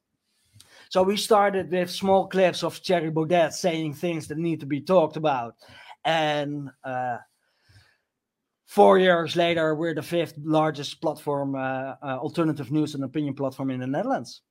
So 0.91 1.03
we 1.03 1.17
started 1.17 1.71
with 1.71 1.91
small 1.91 2.27
clips 2.27 2.63
of 2.63 2.77
Thierry 2.77 3.11
Baudet 3.11 3.55
saying 3.55 3.95
things 3.95 4.29
that 4.29 4.37
need 4.37 4.61
to 4.61 4.67
be 4.67 4.83
talked 4.83 5.17
about, 5.17 5.55
and 6.05 6.69
uh, 6.85 7.17
four 8.71 9.01
years 9.01 9.35
later, 9.35 9.75
we're 9.75 9.95
the 9.95 10.03
fifth 10.03 10.35
largest 10.39 11.01
platform, 11.03 11.57
uh, 11.57 11.95
uh, 12.03 12.19
alternative 12.19 12.71
news 12.71 12.95
and 12.95 13.03
opinion 13.03 13.35
platform 13.35 13.71
in 13.71 13.81
the 13.81 13.87
Netherlands. 13.87 14.43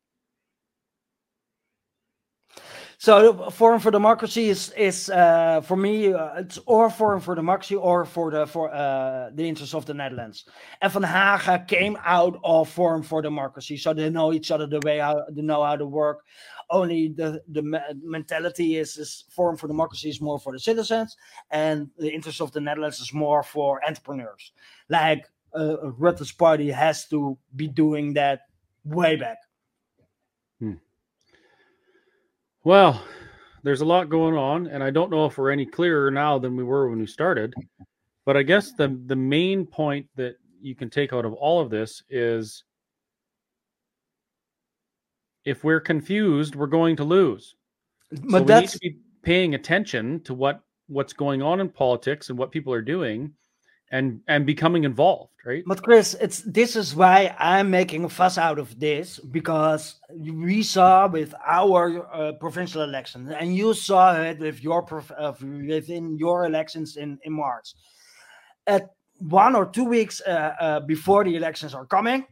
So 2.98 3.50
Forum 3.50 3.80
for 3.80 3.92
Democracy 3.92 4.50
is 4.50 4.72
is 4.72 5.10
uh, 5.10 5.62
for 5.62 5.78
me 5.78 6.12
uh, 6.12 6.42
it's 6.42 6.60
or 6.66 6.90
Forum 6.90 7.22
for 7.22 7.34
Democracy 7.34 7.76
or 7.76 8.04
for 8.04 8.30
the 8.30 8.46
for 8.46 8.70
uh, 8.74 9.30
the 9.34 9.48
interests 9.48 9.74
of 9.74 9.86
the 9.86 9.94
Netherlands. 9.94 10.44
And 10.82 10.92
Van 10.92 11.04
Haga 11.04 11.64
came 11.66 11.98
out 12.04 12.38
of 12.44 12.68
Forum 12.68 13.04
for 13.04 13.22
Democracy, 13.22 13.78
so 13.78 13.94
they 13.94 14.10
know 14.10 14.34
each 14.34 14.52
other 14.52 14.68
the 14.68 14.82
way 14.84 14.98
how 14.98 15.24
they 15.32 15.42
know 15.42 15.64
how 15.64 15.78
to 15.78 15.86
work. 15.86 16.26
Only 16.72 17.10
the 17.10 17.42
the 17.48 17.64
mentality 18.04 18.78
is 18.78 18.98
is 18.98 19.26
Forum 19.30 19.58
for 19.58 19.68
Democracy 19.68 20.10
is 20.10 20.22
more 20.22 20.40
for 20.40 20.54
the 20.54 20.60
citizens, 20.60 21.18
and 21.50 21.90
the 21.98 22.12
interest 22.12 22.42
of 22.42 22.52
the 22.52 22.62
Netherlands 22.62 23.00
is 23.00 23.14
more 23.14 23.42
for 23.42 23.82
entrepreneurs. 23.88 24.52
Like 24.88 25.26
uh, 25.56 25.92
Rutte's 25.98 26.32
party 26.32 26.70
has 26.70 27.08
to 27.08 27.38
be 27.56 27.68
doing 27.68 28.14
that 28.14 28.42
way 28.84 29.16
back. 29.16 29.38
Well, 32.64 33.02
there's 33.64 33.82
a 33.82 33.86
lot 33.86 34.10
going 34.10 34.36
on, 34.36 34.68
and 34.68 34.84
I 34.84 34.90
don't 34.90 35.10
know 35.10 35.26
if 35.26 35.38
we're 35.38 35.52
any 35.52 35.66
clearer 35.66 36.12
now 36.12 36.38
than 36.38 36.56
we 36.56 36.64
were 36.64 36.90
when 36.90 37.00
we 37.00 37.08
started. 37.08 37.54
But 38.26 38.38
I 38.38 38.44
guess 38.44 38.74
the 38.74 39.00
the 39.08 39.16
main 39.16 39.66
point 39.66 40.08
that 40.16 40.36
you 40.62 40.76
can 40.76 40.90
take 40.90 41.14
out 41.14 41.26
of 41.26 41.34
all 41.34 41.62
of 41.62 41.70
this 41.70 42.04
is 42.10 42.66
if 45.50 45.64
we're 45.64 45.80
confused, 45.80 46.56
we're 46.56 46.68
going 46.68 46.96
to 46.98 47.04
lose. 47.04 47.56
so 48.14 48.22
But 48.30 48.42
we 48.42 48.48
that's 48.48 48.62
need 48.62 48.70
to 48.70 48.80
be 48.80 49.00
paying 49.24 49.56
attention 49.56 50.22
to 50.24 50.34
what 50.34 50.62
what's 50.88 51.14
going 51.14 51.42
on 51.42 51.60
in 51.60 51.70
politics 51.70 52.30
and 52.30 52.38
what 52.38 52.52
people 52.52 52.74
are 52.74 52.82
doing 52.82 53.34
and 53.92 54.22
and 54.28 54.46
becoming 54.46 54.84
involved, 54.84 55.34
right? 55.46 55.64
But 55.66 55.82
Chris, 55.82 56.16
it's 56.22 56.42
this 56.44 56.76
is 56.76 56.96
why 56.96 57.36
I'm 57.40 57.70
making 57.70 58.06
a 58.06 58.10
fuss 58.10 58.38
out 58.38 58.60
of 58.60 58.80
this 58.80 59.20
because 59.20 60.00
we 60.16 60.62
saw 60.64 61.08
with 61.08 61.34
our 61.46 61.84
uh, 62.14 62.34
provincial 62.34 62.84
elections, 62.84 63.32
and 63.32 63.56
you 63.56 63.74
saw 63.74 64.16
it 64.16 64.40
with 64.40 64.64
your 64.64 64.84
prof- 64.84 65.18
uh, 65.18 65.34
within 65.42 66.18
your 66.18 66.46
elections 66.46 66.98
in 66.98 67.18
in 67.24 67.34
March. 67.34 67.74
At 68.68 68.90
one 69.18 69.56
or 69.56 69.66
two 69.66 69.86
weeks 69.86 70.22
uh, 70.22 70.56
uh, 70.60 70.80
before 70.82 71.24
the 71.24 71.36
elections 71.36 71.74
are 71.74 71.86
coming, 71.86 72.26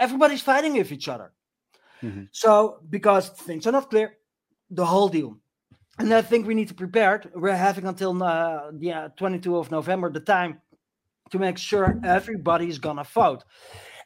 everybody's 0.00 0.40
fighting 0.42 0.74
with 0.74 0.92
each 0.92 1.08
other. 1.08 1.32
Mhm. 2.02 2.28
So 2.32 2.80
because 2.90 3.30
things 3.30 3.66
are 3.66 3.72
not 3.72 3.90
clear, 3.90 4.16
the 4.70 4.84
whole 4.86 5.08
deal. 5.08 5.38
And 5.98 6.12
I 6.14 6.22
think 6.22 6.46
we 6.46 6.54
need 6.54 6.68
to 6.68 6.74
prepare. 6.74 7.22
We're 7.34 7.56
having 7.56 7.86
until 7.86 8.22
uh, 8.22 8.70
yeah 8.78 9.08
22 9.16 9.56
of 9.56 9.70
November 9.70 10.10
the 10.10 10.20
time 10.20 10.60
to 11.30 11.38
make 11.38 11.58
sure 11.58 12.00
everybody's 12.04 12.78
gonna 12.78 13.04
vote. 13.04 13.44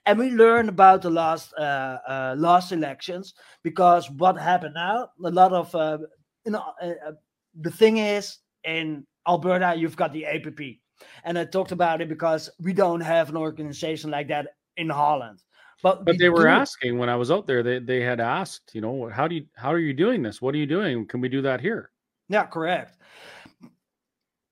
And 0.06 0.18
we 0.18 0.30
learned 0.30 0.68
about 0.68 1.02
the 1.02 1.10
last 1.10 1.52
uh, 1.58 1.98
uh, 2.08 2.34
last 2.38 2.72
elections 2.72 3.34
because 3.62 4.10
what 4.10 4.36
happened 4.38 4.74
now? 4.74 5.08
A 5.24 5.30
lot 5.30 5.52
of 5.52 5.74
uh, 5.74 5.98
you 6.44 6.52
know 6.52 6.64
uh, 6.82 6.86
uh, 7.08 7.12
the 7.60 7.70
thing 7.70 7.98
is 7.98 8.38
in 8.64 9.06
Alberta 9.28 9.74
you've 9.76 9.96
got 9.96 10.12
the 10.12 10.26
APP, 10.26 10.80
and 11.24 11.38
I 11.38 11.44
talked 11.44 11.72
about 11.72 12.00
it 12.00 12.08
because 12.08 12.50
we 12.60 12.72
don't 12.72 13.00
have 13.02 13.28
an 13.28 13.36
organization 13.36 14.10
like 14.10 14.28
that 14.28 14.48
in 14.76 14.88
Holland. 14.88 15.42
But 15.82 16.04
But 16.04 16.18
they 16.18 16.30
were 16.30 16.46
asking 16.46 16.98
when 16.98 17.08
I 17.08 17.16
was 17.16 17.30
out 17.30 17.46
there. 17.46 17.62
They 17.62 17.80
they 17.80 18.00
had 18.00 18.20
asked, 18.20 18.74
you 18.74 18.80
know, 18.80 19.08
how 19.08 19.26
do 19.26 19.34
you 19.34 19.46
how 19.56 19.72
are 19.72 19.80
you 19.80 19.92
doing 19.92 20.22
this? 20.22 20.40
What 20.40 20.54
are 20.54 20.58
you 20.58 20.66
doing? 20.66 21.06
Can 21.06 21.20
we 21.20 21.28
do 21.28 21.42
that 21.42 21.60
here? 21.60 21.90
Yeah, 22.28 22.46
correct. 22.46 22.96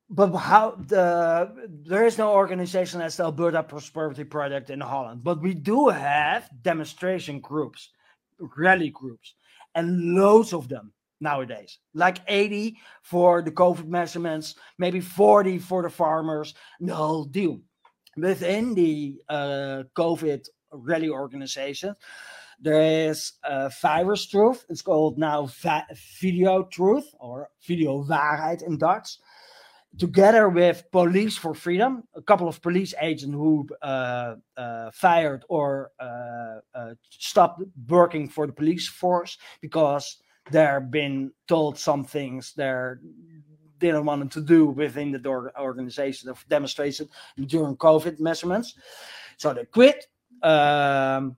But 0.09 0.37
how 0.37 0.73
the 0.73 1.71
there 1.87 2.05
is 2.05 2.19
no 2.19 2.33
organization 2.33 3.01
as 3.01 3.17
the 3.17 3.25
Alberta 3.25 3.63
Prosperity 3.63 4.25
Project 4.25 4.71
in 4.71 4.81
Holland, 4.81 5.23
but 5.23 5.41
we 5.41 5.55
do 5.55 5.89
have 5.89 6.51
demonstration 6.63 7.39
groups, 7.39 7.91
rally 8.57 8.91
groups, 8.91 9.35
and 9.77 10.15
loads 10.15 10.53
of 10.53 10.69
them 10.69 10.93
nowadays. 11.21 11.79
Like 11.95 12.19
80 12.27 12.77
for 13.03 13.41
the 13.41 13.53
COVID 13.53 13.87
measurements, 13.87 14.57
maybe 14.79 15.01
40 15.01 15.59
for 15.59 15.83
the 15.83 15.91
farmers, 15.91 16.55
the 16.81 16.95
whole 16.95 17.25
deal. 17.25 17.61
Within 18.17 18.75
the 18.75 19.23
uh, 19.29 19.85
COVID 19.95 20.45
rally 20.73 21.09
organization, 21.09 21.95
there 22.61 23.09
is 23.09 23.33
uh, 23.45 23.71
Virus 23.81 24.27
Truth. 24.27 24.67
It's 24.69 24.83
called 24.83 25.19
now 25.19 25.49
Video 26.21 26.65
Truth 26.65 27.15
or 27.19 27.49
Video 27.67 28.05
Waarheid 28.05 28.63
in 28.63 28.77
Dutch. 28.77 29.19
together 29.99 30.49
with 30.49 30.85
Police 30.93 31.37
for 31.37 31.55
Freedom, 31.55 32.05
a 32.15 32.23
couple 32.23 32.49
of 32.49 32.63
police 32.63 32.95
agents 33.01 33.35
who 33.35 33.67
uh, 33.83 34.37
uh, 34.57 34.91
fired 34.93 35.45
or 35.49 35.91
uh, 35.99 36.61
uh, 36.75 36.95
stopped 37.11 37.63
working 37.89 38.29
for 38.29 38.47
the 38.47 38.53
police 38.53 38.89
force 38.89 39.39
because 39.61 40.19
they're 40.51 40.81
been 40.81 41.33
told 41.49 41.79
some 41.79 42.05
things 42.05 42.53
they 42.55 42.93
didn't 43.79 44.05
want 44.05 44.31
to 44.31 44.41
do 44.41 44.67
within 44.67 45.13
the 45.13 45.51
organization 45.59 46.29
of 46.29 46.45
demonstration 46.49 47.09
during 47.47 47.77
COVID 47.77 48.21
measurements. 48.21 48.75
So 49.37 49.55
they 49.55 49.65
quit. 49.65 50.07
Um, 50.41 51.37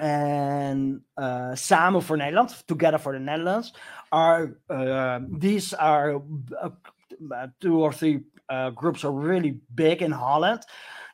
en 0.00 1.06
uh, 1.16 1.50
Samen 1.54 2.02
voor 2.02 2.16
Nederland, 2.16 2.66
Together 2.66 2.98
for 2.98 3.12
the 3.12 3.18
Netherlands, 3.18 3.74
are 4.08 4.56
uh, 4.68 5.16
these 5.38 5.76
are 5.76 6.22
uh, 6.62 7.46
two 7.58 7.82
or 7.82 7.92
three 7.92 8.24
groups 8.74 9.04
are 9.04 9.12
really 9.12 9.60
big 9.74 10.00
in 10.00 10.10
Holland. 10.12 10.66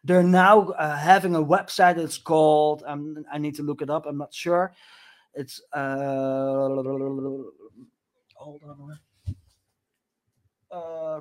They're 0.05 0.23
now 0.23 0.73
having 0.79 1.35
a 1.35 1.43
website. 1.43 1.99
It's 1.99 2.23
called. 2.23 2.83
Um, 2.87 3.25
I 3.33 3.39
need 3.39 3.57
to 3.57 3.63
look 3.63 3.83
it 3.83 3.91
up. 3.91 4.07
I'm 4.07 4.17
not 4.17 4.33
sure. 4.33 4.73
It's 5.35 5.61
hold 5.73 6.87
on. 8.63 8.99
Uh. 10.71 11.21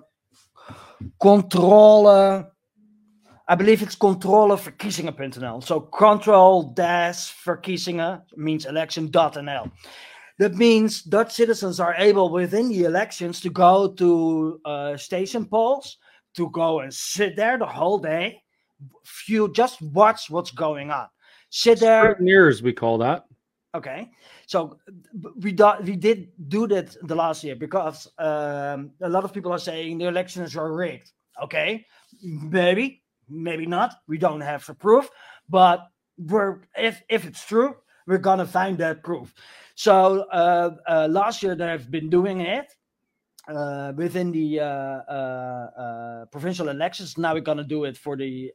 I 3.48 3.56
believe 3.56 3.84
it's 3.84 3.96
controleverkiezingen.nl. 3.96 5.64
So 5.64 5.80
control 5.80 6.64
dash 6.64 7.32
verkiezingen 7.46 8.22
means 8.36 8.66
election.nl. 8.66 9.72
That 10.40 10.56
means 10.56 11.04
Dutch 11.04 11.32
citizens 11.32 11.80
are 11.80 11.96
able 11.98 12.30
within 12.30 12.70
the 12.70 12.84
elections 12.84 13.40
to 13.42 13.50
go 13.50 13.94
to 13.94 14.60
uh, 14.66 14.98
station 14.98 15.46
polls, 15.46 15.98
to 16.36 16.50
go 16.50 16.82
and 16.82 16.94
sit 16.94 17.36
there 17.36 17.58
the 17.58 17.66
whole 17.66 18.00
day, 18.00 18.42
few 19.06 19.52
just 19.54 19.82
watch 19.82 20.30
what's 20.30 20.52
going 20.52 20.92
on. 20.92 21.08
Sit 21.50 21.80
there. 21.80 22.16
Scrutineers, 22.16 22.62
we 22.62 22.74
call 22.74 22.98
that. 22.98 23.26
Okay, 23.74 24.10
so 24.48 24.78
we 25.42 25.52
do, 25.52 25.72
we 25.84 25.98
did 25.98 26.30
do 26.48 26.66
that 26.68 26.96
the 27.08 27.16
last 27.16 27.44
year 27.44 27.56
because 27.56 28.08
um, 28.18 28.92
a 29.02 29.10
lot 29.10 29.26
of 29.26 29.34
people 29.34 29.52
are 29.52 29.60
saying 29.60 29.98
the 29.98 30.08
elections 30.08 30.56
are 30.56 30.74
rigged. 30.74 31.12
Okay, 31.44 31.86
maybe, 32.24 33.04
maybe 33.30 33.65
not. 33.65 33.95
We 34.07 34.18
don't 34.18 34.41
have 34.41 34.65
the 34.65 34.73
proof, 34.73 35.10
but 35.49 35.88
we're 36.18 36.61
if 36.77 37.02
if 37.10 37.26
it's 37.26 37.45
true, 37.45 37.76
we're 38.07 38.18
gonna 38.18 38.45
find 38.45 38.77
that 38.80 39.03
proof. 39.03 39.34
So 39.76 40.26
uh, 40.31 40.76
uh, 40.88 41.07
last 41.10 41.43
year 41.43 41.56
they've 41.56 41.89
been 41.91 42.10
doing 42.10 42.41
it 42.41 42.73
uh, 43.47 43.93
within 43.95 44.31
the 44.31 44.60
uh, 44.60 44.65
uh, 44.65 45.69
uh, 45.77 46.26
provincial 46.26 46.69
elections. 46.69 47.18
Now 47.18 47.34
we're 47.34 47.41
to 47.57 47.64
do 47.64 47.84
it 47.84 47.97
for 47.97 48.15
the 48.18 48.53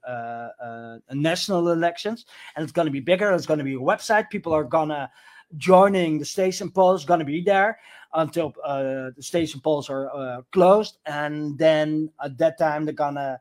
national 1.12 1.70
elections, 1.70 2.26
and 2.56 2.62
it's 2.62 2.72
to 2.86 2.92
be 2.92 3.01
bigger. 3.01 3.30
It's 3.32 3.47
to 3.59 3.64
be 3.64 3.74
a 3.74 3.78
website. 3.78 4.30
People 4.30 4.52
are 4.52 4.64
to 4.88 5.10
joining 5.56 6.18
the 6.18 6.24
station 6.24 6.70
polls. 6.70 7.05
Going 7.05 7.20
to 7.20 7.26
be 7.26 7.42
there 7.42 7.78
until 8.14 8.52
uh, 8.64 9.10
the 9.16 9.22
station 9.22 9.60
polls 9.60 9.88
are 9.88 10.10
uh, 10.14 10.42
closed, 10.52 10.98
and 11.06 11.59
then 11.59 12.10
at 12.24 12.38
that 12.38 12.59
time 12.59 12.84
they're 12.84 12.94
to 13.14 13.38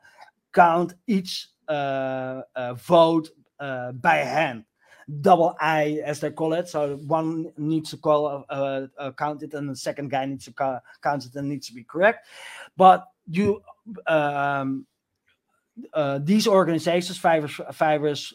count 0.54 0.94
each 1.08 1.50
uh, 1.68 2.42
uh, 2.56 2.74
vote 2.74 3.30
uh, 3.60 3.92
by 3.94 4.18
hand 4.18 4.66
double 5.22 5.56
I, 5.60 6.02
as 6.06 6.20
they 6.20 6.30
call 6.32 6.54
it. 6.54 6.68
So 6.68 6.98
one 7.08 7.52
needs 7.58 7.90
to 7.92 7.98
call 7.98 8.46
uh, 8.50 8.88
uh, 8.98 9.12
count 9.14 9.44
it, 9.44 9.54
and 9.54 9.70
the 9.70 9.76
second 9.76 10.10
guy 10.10 10.26
needs 10.26 10.46
to 10.46 10.54
ca- 10.54 10.82
count 11.02 11.26
it 11.26 11.36
and 11.36 11.50
needs 11.50 11.68
to 11.68 11.74
be 11.74 11.84
correct. 11.84 12.28
But 12.78 13.06
you, 13.28 13.62
um, 14.06 14.86
uh, 15.94 16.20
these 16.22 16.48
organizations, 16.48 17.18
Fibers, 17.18 17.60
Fibers 17.72 18.34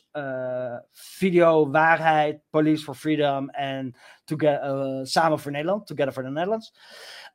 Video 1.21 1.67
Waarheid, 1.67 2.41
Police 2.51 2.83
for 2.83 2.95
Freedom, 2.95 3.51
and 3.57 3.95
Together, 4.27 5.05
Samen 5.05 5.39
voor 5.39 5.53
Nederland, 5.53 5.87
Together 5.87 6.13
for 6.13 6.25
the 6.25 6.31
Netherlands, 6.31 6.73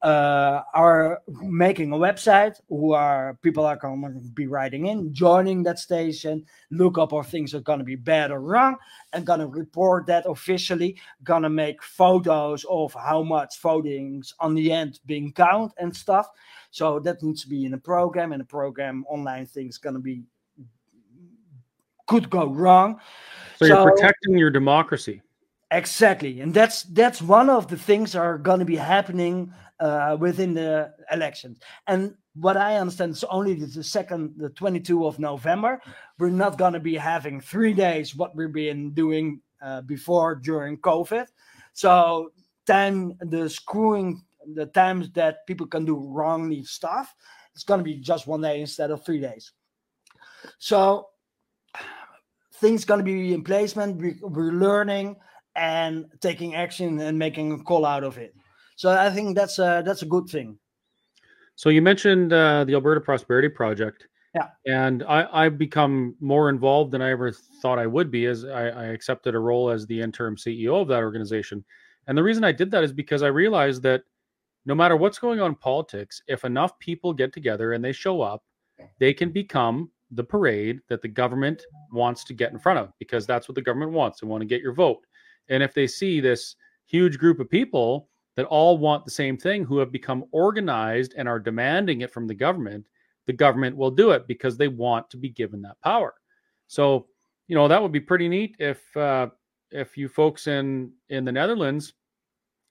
uh, 0.01 0.61
are 0.73 1.21
making 1.27 1.91
a 1.91 1.97
website. 1.97 2.59
Who 2.69 2.93
are 2.93 3.37
people 3.41 3.65
are 3.65 3.75
going 3.75 4.01
to 4.01 4.31
be 4.33 4.47
writing 4.47 4.87
in, 4.87 5.13
joining 5.13 5.63
that 5.63 5.79
station, 5.79 6.45
look 6.71 6.97
up 6.97 7.13
if 7.13 7.27
things 7.27 7.53
are 7.53 7.61
going 7.61 7.79
to 7.79 7.85
be 7.85 7.95
bad 7.95 8.31
or 8.31 8.41
wrong, 8.41 8.77
and 9.13 9.25
going 9.25 9.39
to 9.39 9.47
report 9.47 10.05
that 10.07 10.25
officially. 10.25 10.97
Going 11.23 11.43
to 11.43 11.49
make 11.49 11.83
photos 11.83 12.65
of 12.69 12.93
how 12.93 13.23
much 13.23 13.61
votings 13.61 14.33
on 14.39 14.55
the 14.55 14.71
end 14.71 14.99
being 15.05 15.33
count 15.33 15.73
and 15.77 15.95
stuff. 15.95 16.27
So 16.71 16.99
that 16.99 17.21
needs 17.23 17.41
to 17.43 17.49
be 17.49 17.65
in 17.65 17.73
a 17.73 17.77
program, 17.77 18.31
and 18.31 18.41
a 18.41 18.45
program 18.45 19.05
online 19.09 19.45
things 19.45 19.77
going 19.77 19.95
to 19.95 20.01
be 20.01 20.23
could 22.07 22.29
go 22.29 22.47
wrong. 22.47 22.99
So, 23.57 23.65
you're 23.65 23.91
protecting 23.91 24.37
your 24.37 24.49
democracy. 24.49 25.21
Exactly, 25.71 26.41
and 26.41 26.53
that's 26.53 26.83
that's 26.83 27.21
one 27.21 27.49
of 27.49 27.67
the 27.67 27.77
things 27.77 28.15
are 28.15 28.39
going 28.39 28.59
to 28.59 28.65
be 28.65 28.75
happening 28.75 29.53
uh, 29.79 30.17
within 30.19 30.53
the 30.53 30.91
elections. 31.11 31.59
And 31.85 32.15
what 32.33 32.57
I 32.57 32.77
understand 32.77 33.11
is 33.11 33.23
only 33.25 33.53
the, 33.53 33.67
the 33.67 33.83
second, 33.83 34.33
the 34.37 34.49
22 34.49 35.05
of 35.05 35.19
November. 35.19 35.81
We're 36.17 36.29
not 36.29 36.57
going 36.57 36.73
to 36.73 36.79
be 36.79 36.95
having 36.95 37.39
three 37.39 37.73
days 37.73 38.15
what 38.15 38.35
we've 38.35 38.51
been 38.51 38.91
doing 38.91 39.41
uh, 39.61 39.81
before 39.81 40.35
during 40.35 40.77
COVID. 40.77 41.27
So 41.73 42.31
time 42.65 43.13
the 43.21 43.49
screwing 43.49 44.23
the 44.55 44.65
times 44.67 45.11
that 45.11 45.45
people 45.45 45.67
can 45.67 45.85
do 45.85 45.97
wrongly 45.97 46.63
stuff, 46.63 47.13
it's 47.53 47.63
going 47.63 47.79
to 47.79 47.83
be 47.83 47.95
just 47.95 48.25
one 48.25 48.41
day 48.41 48.61
instead 48.61 48.89
of 48.89 49.03
three 49.05 49.19
days. 49.19 49.51
So 50.57 51.09
things 52.55 52.85
going 52.85 52.99
to 52.99 53.03
be 53.03 53.33
in 53.33 53.43
placement. 53.43 54.01
We, 54.01 54.17
we're 54.21 54.53
learning 54.53 55.17
and 55.59 56.05
taking 56.21 56.55
action 56.55 56.99
and 56.99 57.19
making 57.19 57.51
a 57.51 57.59
call 57.59 57.85
out 57.85 58.03
of 58.03 58.17
it. 58.17 58.33
So 58.75 58.89
I 58.89 59.09
think 59.09 59.35
that's 59.35 59.59
a 59.59 59.83
that's 59.85 60.01
a 60.01 60.05
good 60.05 60.27
thing. 60.27 60.57
So 61.55 61.69
you 61.69 61.81
mentioned 61.81 62.31
uh, 62.31 62.63
the 62.63 62.73
Alberta 62.73 63.01
Prosperity 63.01 63.49
Project. 63.49 64.07
Yeah. 64.33 64.49
And 64.67 65.03
I, 65.03 65.27
I've 65.33 65.57
become 65.57 66.15
more 66.21 66.49
involved 66.49 66.91
than 66.91 67.01
I 67.01 67.09
ever 67.09 67.31
thought 67.61 67.79
I 67.79 67.87
would 67.87 68.11
be 68.11 68.27
as 68.27 68.45
I, 68.45 68.67
I 68.67 68.85
accepted 68.85 69.33
a 69.35 69.39
role 69.39 69.69
as 69.69 69.85
the 69.87 69.99
interim 69.99 70.35
CEO 70.35 70.81
of 70.81 70.87
that 70.87 70.99
organization. 70.99 71.65
And 72.07 72.17
the 72.17 72.23
reason 72.23 72.43
I 72.43 72.51
did 72.51 72.71
that 72.71 72.83
is 72.83 72.93
because 72.93 73.23
I 73.23 73.27
realized 73.27 73.81
that 73.83 74.03
no 74.65 74.75
matter 74.75 74.95
what's 74.95 75.19
going 75.19 75.41
on 75.41 75.51
in 75.51 75.55
politics, 75.55 76.21
if 76.27 76.45
enough 76.45 76.77
people 76.79 77.11
get 77.11 77.33
together 77.33 77.73
and 77.73 77.83
they 77.83 77.91
show 77.91 78.21
up, 78.21 78.43
they 78.99 79.13
can 79.13 79.31
become 79.31 79.89
the 80.11 80.23
parade 80.23 80.79
that 80.89 81.01
the 81.01 81.07
government 81.07 81.63
wants 81.91 82.23
to 82.23 82.33
get 82.33 82.51
in 82.51 82.59
front 82.59 82.79
of 82.79 82.93
because 82.99 83.25
that's 83.25 83.47
what 83.47 83.55
the 83.55 83.61
government 83.61 83.91
wants. 83.91 84.19
They 84.19 84.27
want 84.27 84.41
to 84.41 84.47
get 84.47 84.61
your 84.61 84.73
vote. 84.73 85.05
And 85.49 85.63
if 85.63 85.73
they 85.73 85.87
see 85.87 86.19
this 86.19 86.55
huge 86.85 87.17
group 87.17 87.39
of 87.39 87.49
people 87.49 88.09
that 88.35 88.45
all 88.45 88.77
want 88.77 89.05
the 89.05 89.11
same 89.11 89.37
thing 89.37 89.65
who 89.65 89.77
have 89.79 89.91
become 89.91 90.25
organized 90.31 91.13
and 91.17 91.27
are 91.27 91.39
demanding 91.39 92.01
it 92.01 92.11
from 92.11 92.27
the 92.27 92.33
government, 92.33 92.87
the 93.25 93.33
government 93.33 93.75
will 93.75 93.91
do 93.91 94.11
it 94.11 94.27
because 94.27 94.57
they 94.57 94.67
want 94.67 95.09
to 95.09 95.17
be 95.17 95.29
given 95.29 95.61
that 95.61 95.79
power. 95.83 96.13
So, 96.67 97.07
you 97.47 97.55
know, 97.55 97.67
that 97.67 97.81
would 97.81 97.91
be 97.91 97.99
pretty 97.99 98.29
neat 98.29 98.55
if 98.59 98.95
uh, 98.95 99.27
if 99.71 99.97
you 99.97 100.07
folks 100.07 100.47
in 100.47 100.91
in 101.09 101.25
the 101.25 101.31
Netherlands 101.31 101.93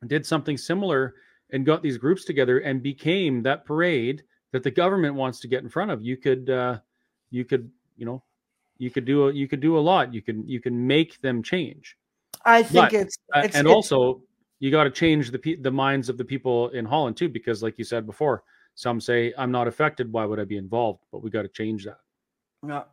did 0.07 0.25
something 0.25 0.57
similar 0.57 1.15
and 1.51 1.67
got 1.67 1.83
these 1.83 1.99
groups 1.99 2.25
together 2.25 2.59
and 2.59 2.83
became 2.83 3.43
that 3.43 3.65
parade 3.65 4.23
that 4.53 4.63
the 4.63 4.71
government 4.71 5.15
wants 5.15 5.41
to 5.41 5.49
get 5.49 5.63
in 5.63 5.69
front 5.69 5.91
of. 5.91 6.03
You 6.03 6.17
could 6.17 6.51
uh, 6.51 6.79
you 7.31 7.45
could 7.45 7.71
you 7.97 8.07
know 8.07 8.23
you 8.79 8.91
could 8.91 9.05
do 9.05 9.29
a, 9.29 9.33
you 9.33 9.49
could 9.49 9.61
do 9.61 9.79
a 9.79 9.81
lot. 9.81 10.15
You 10.15 10.23
can 10.23 10.47
you 10.49 10.61
can 10.61 10.87
make 10.87 11.21
them 11.21 11.43
change. 11.43 11.97
I 12.49 12.62
think 12.62 12.91
But, 12.91 12.93
it's, 12.95 13.16
Uh, 13.35 13.41
it's 13.45 13.57
and 13.57 13.66
it's- 13.66 13.75
also 13.75 14.23
you 14.61 14.70
got 14.70 14.85
to 14.85 14.91
change 14.91 15.31
the 15.31 15.41
the 15.61 15.70
minds 15.70 16.09
of 16.09 16.16
the 16.19 16.25
people 16.25 16.70
in 16.70 16.85
Holland 16.85 17.16
too, 17.16 17.29
because 17.29 17.62
like 17.62 17.77
you 17.79 17.85
said 17.85 18.07
before, 18.07 18.43
some 18.75 19.01
say 19.01 19.33
I'm 19.39 19.53
not 19.53 19.69
affected. 19.69 20.12
Why 20.12 20.25
would 20.25 20.41
I 20.41 20.45
be 20.45 20.57
involved? 20.57 21.01
But 21.12 21.23
we 21.23 21.31
got 21.31 21.43
to 21.43 21.49
change 21.49 21.85
that. 21.85 21.99
Yeah. 22.66 22.85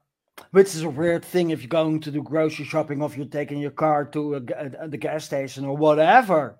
Which 0.51 0.75
is 0.75 0.83
a 0.83 0.89
weird 0.89 1.23
thing 1.23 1.49
if 1.51 1.61
you're 1.61 1.69
going 1.69 2.01
to 2.01 2.11
do 2.11 2.21
grocery 2.21 2.65
shopping 2.65 3.01
or 3.01 3.05
if 3.09 3.15
you're 3.17 3.25
taking 3.39 3.57
your 3.59 3.71
car 3.71 4.03
to 4.15 4.35
a, 4.35 4.37
uh, 4.37 4.87
the 4.87 4.97
gas 4.97 5.23
station 5.25 5.63
or 5.65 5.75
whatever. 5.77 6.59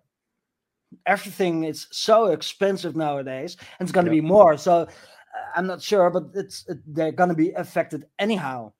Everything 1.05 1.65
is 1.65 1.88
so 1.91 2.27
expensive 2.27 2.95
nowadays 2.95 3.57
and 3.80 3.85
it's 3.85 3.91
going 3.91 4.05
to 4.05 4.11
Yeah. 4.15 4.22
be 4.22 4.27
more. 4.27 4.57
So 4.57 4.73
uh, 4.73 4.88
I'm 5.55 5.67
not 5.67 5.81
sure, 5.81 6.09
but 6.09 6.23
it's 6.34 6.65
it, 6.69 6.77
they're 6.95 7.11
going 7.11 7.30
to 7.30 7.35
be 7.35 7.51
affected 7.51 8.05
anyhow. 8.17 8.72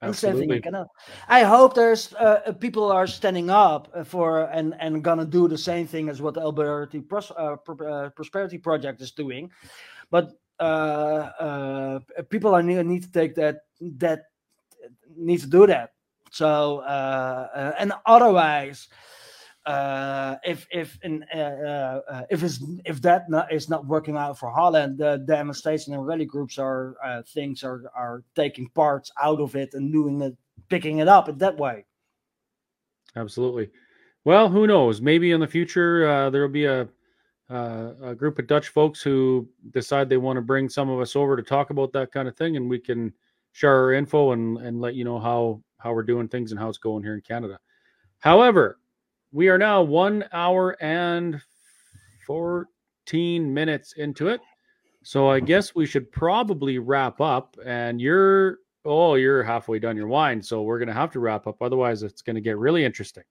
And 0.00 0.14
same 0.14 0.38
thing 0.38 0.50
Absolutely. 0.52 0.88
I 1.28 1.42
hope 1.42 1.74
there's 1.74 2.14
uh, 2.14 2.42
uh, 2.46 2.52
people 2.52 2.92
are 2.92 3.06
standing 3.06 3.50
up 3.50 4.06
for 4.06 4.44
and 4.52 4.74
and 4.78 5.02
gonna 5.02 5.24
do 5.24 5.48
the 5.48 5.58
same 5.58 5.88
thing 5.88 6.08
as 6.08 6.22
what 6.22 6.34
the 6.34 6.40
Alberta 6.40 7.02
Pros- 7.02 7.32
uh, 7.36 7.56
Pro- 7.56 7.86
uh, 7.86 8.10
Prosperity 8.10 8.58
Project 8.58 9.00
is 9.00 9.10
doing, 9.10 9.50
but 10.10 10.38
uh, 10.60 10.62
uh, 11.40 12.00
people 12.30 12.54
are 12.54 12.62
need, 12.62 12.84
need 12.86 13.02
to 13.02 13.10
take 13.10 13.34
that 13.34 13.62
that 13.80 14.26
need 15.16 15.40
to 15.40 15.48
do 15.48 15.66
that. 15.66 15.94
So 16.30 16.78
uh, 16.80 17.48
uh, 17.54 17.72
and 17.78 17.92
otherwise, 18.06 18.88
uh, 19.68 20.38
if 20.44 20.66
if 20.70 20.98
in, 21.02 21.22
uh, 21.34 21.38
uh, 21.38 22.00
uh, 22.10 22.22
if 22.30 22.42
it's 22.42 22.64
if 22.86 23.02
that 23.02 23.28
not, 23.28 23.52
is 23.52 23.68
not 23.68 23.84
working 23.86 24.16
out 24.16 24.38
for 24.38 24.50
Holland, 24.50 24.96
the 24.96 25.22
demonstration 25.26 25.92
and 25.92 26.06
rally 26.06 26.24
groups 26.24 26.58
are 26.58 26.96
uh, 27.04 27.22
things 27.22 27.62
are 27.62 27.82
are 27.94 28.24
taking 28.34 28.70
parts 28.70 29.12
out 29.22 29.40
of 29.40 29.54
it 29.56 29.74
and 29.74 29.92
doing 29.92 30.22
it, 30.22 30.34
picking 30.70 30.98
it 30.98 31.08
up 31.08 31.28
in 31.28 31.36
that 31.36 31.58
way. 31.58 31.84
Absolutely. 33.14 33.68
Well, 34.24 34.48
who 34.48 34.66
knows? 34.66 35.02
Maybe 35.02 35.32
in 35.32 35.40
the 35.40 35.46
future 35.46 36.30
there 36.30 36.40
will 36.40 36.48
be 36.48 36.64
a 36.64 36.88
a 37.50 38.14
group 38.16 38.38
of 38.38 38.46
Dutch 38.46 38.68
folks 38.68 39.02
who 39.02 39.46
decide 39.72 40.08
they 40.08 40.16
want 40.16 40.38
to 40.38 40.42
bring 40.42 40.70
some 40.70 40.88
of 40.88 40.98
us 40.98 41.14
over 41.14 41.36
to 41.36 41.42
talk 41.42 41.68
about 41.68 41.92
that 41.92 42.10
kind 42.10 42.26
of 42.26 42.34
thing, 42.36 42.56
and 42.56 42.70
we 42.70 42.78
can 42.78 43.12
share 43.52 43.74
our 43.74 43.92
info 43.92 44.32
and 44.32 44.56
and 44.58 44.80
let 44.80 44.94
you 44.94 45.04
know 45.04 45.18
how 45.18 45.60
how 45.76 45.92
we're 45.92 46.02
doing 46.02 46.26
things 46.26 46.52
and 46.52 46.58
how 46.58 46.70
it's 46.70 46.78
going 46.78 47.02
here 47.02 47.14
in 47.14 47.20
Canada. 47.20 47.58
However, 48.20 48.78
we 49.32 49.48
are 49.48 49.58
now 49.58 49.82
one 49.82 50.24
hour 50.32 50.76
and 50.80 51.40
fourteen 52.26 53.52
minutes 53.52 53.94
into 53.96 54.28
it, 54.28 54.40
so 55.02 55.28
I 55.28 55.40
guess 55.40 55.74
we 55.74 55.86
should 55.86 56.10
probably 56.12 56.78
wrap 56.78 57.20
up. 57.20 57.56
And 57.64 58.00
you're 58.00 58.58
oh, 58.84 59.14
you're 59.14 59.42
halfway 59.42 59.78
done 59.78 59.96
your 59.96 60.08
wine, 60.08 60.42
so 60.42 60.62
we're 60.62 60.78
gonna 60.78 60.92
have 60.92 61.12
to 61.12 61.20
wrap 61.20 61.46
up. 61.46 61.60
Otherwise, 61.60 62.02
it's 62.02 62.22
gonna 62.22 62.40
get 62.40 62.58
really 62.58 62.84
interesting. 62.84 63.24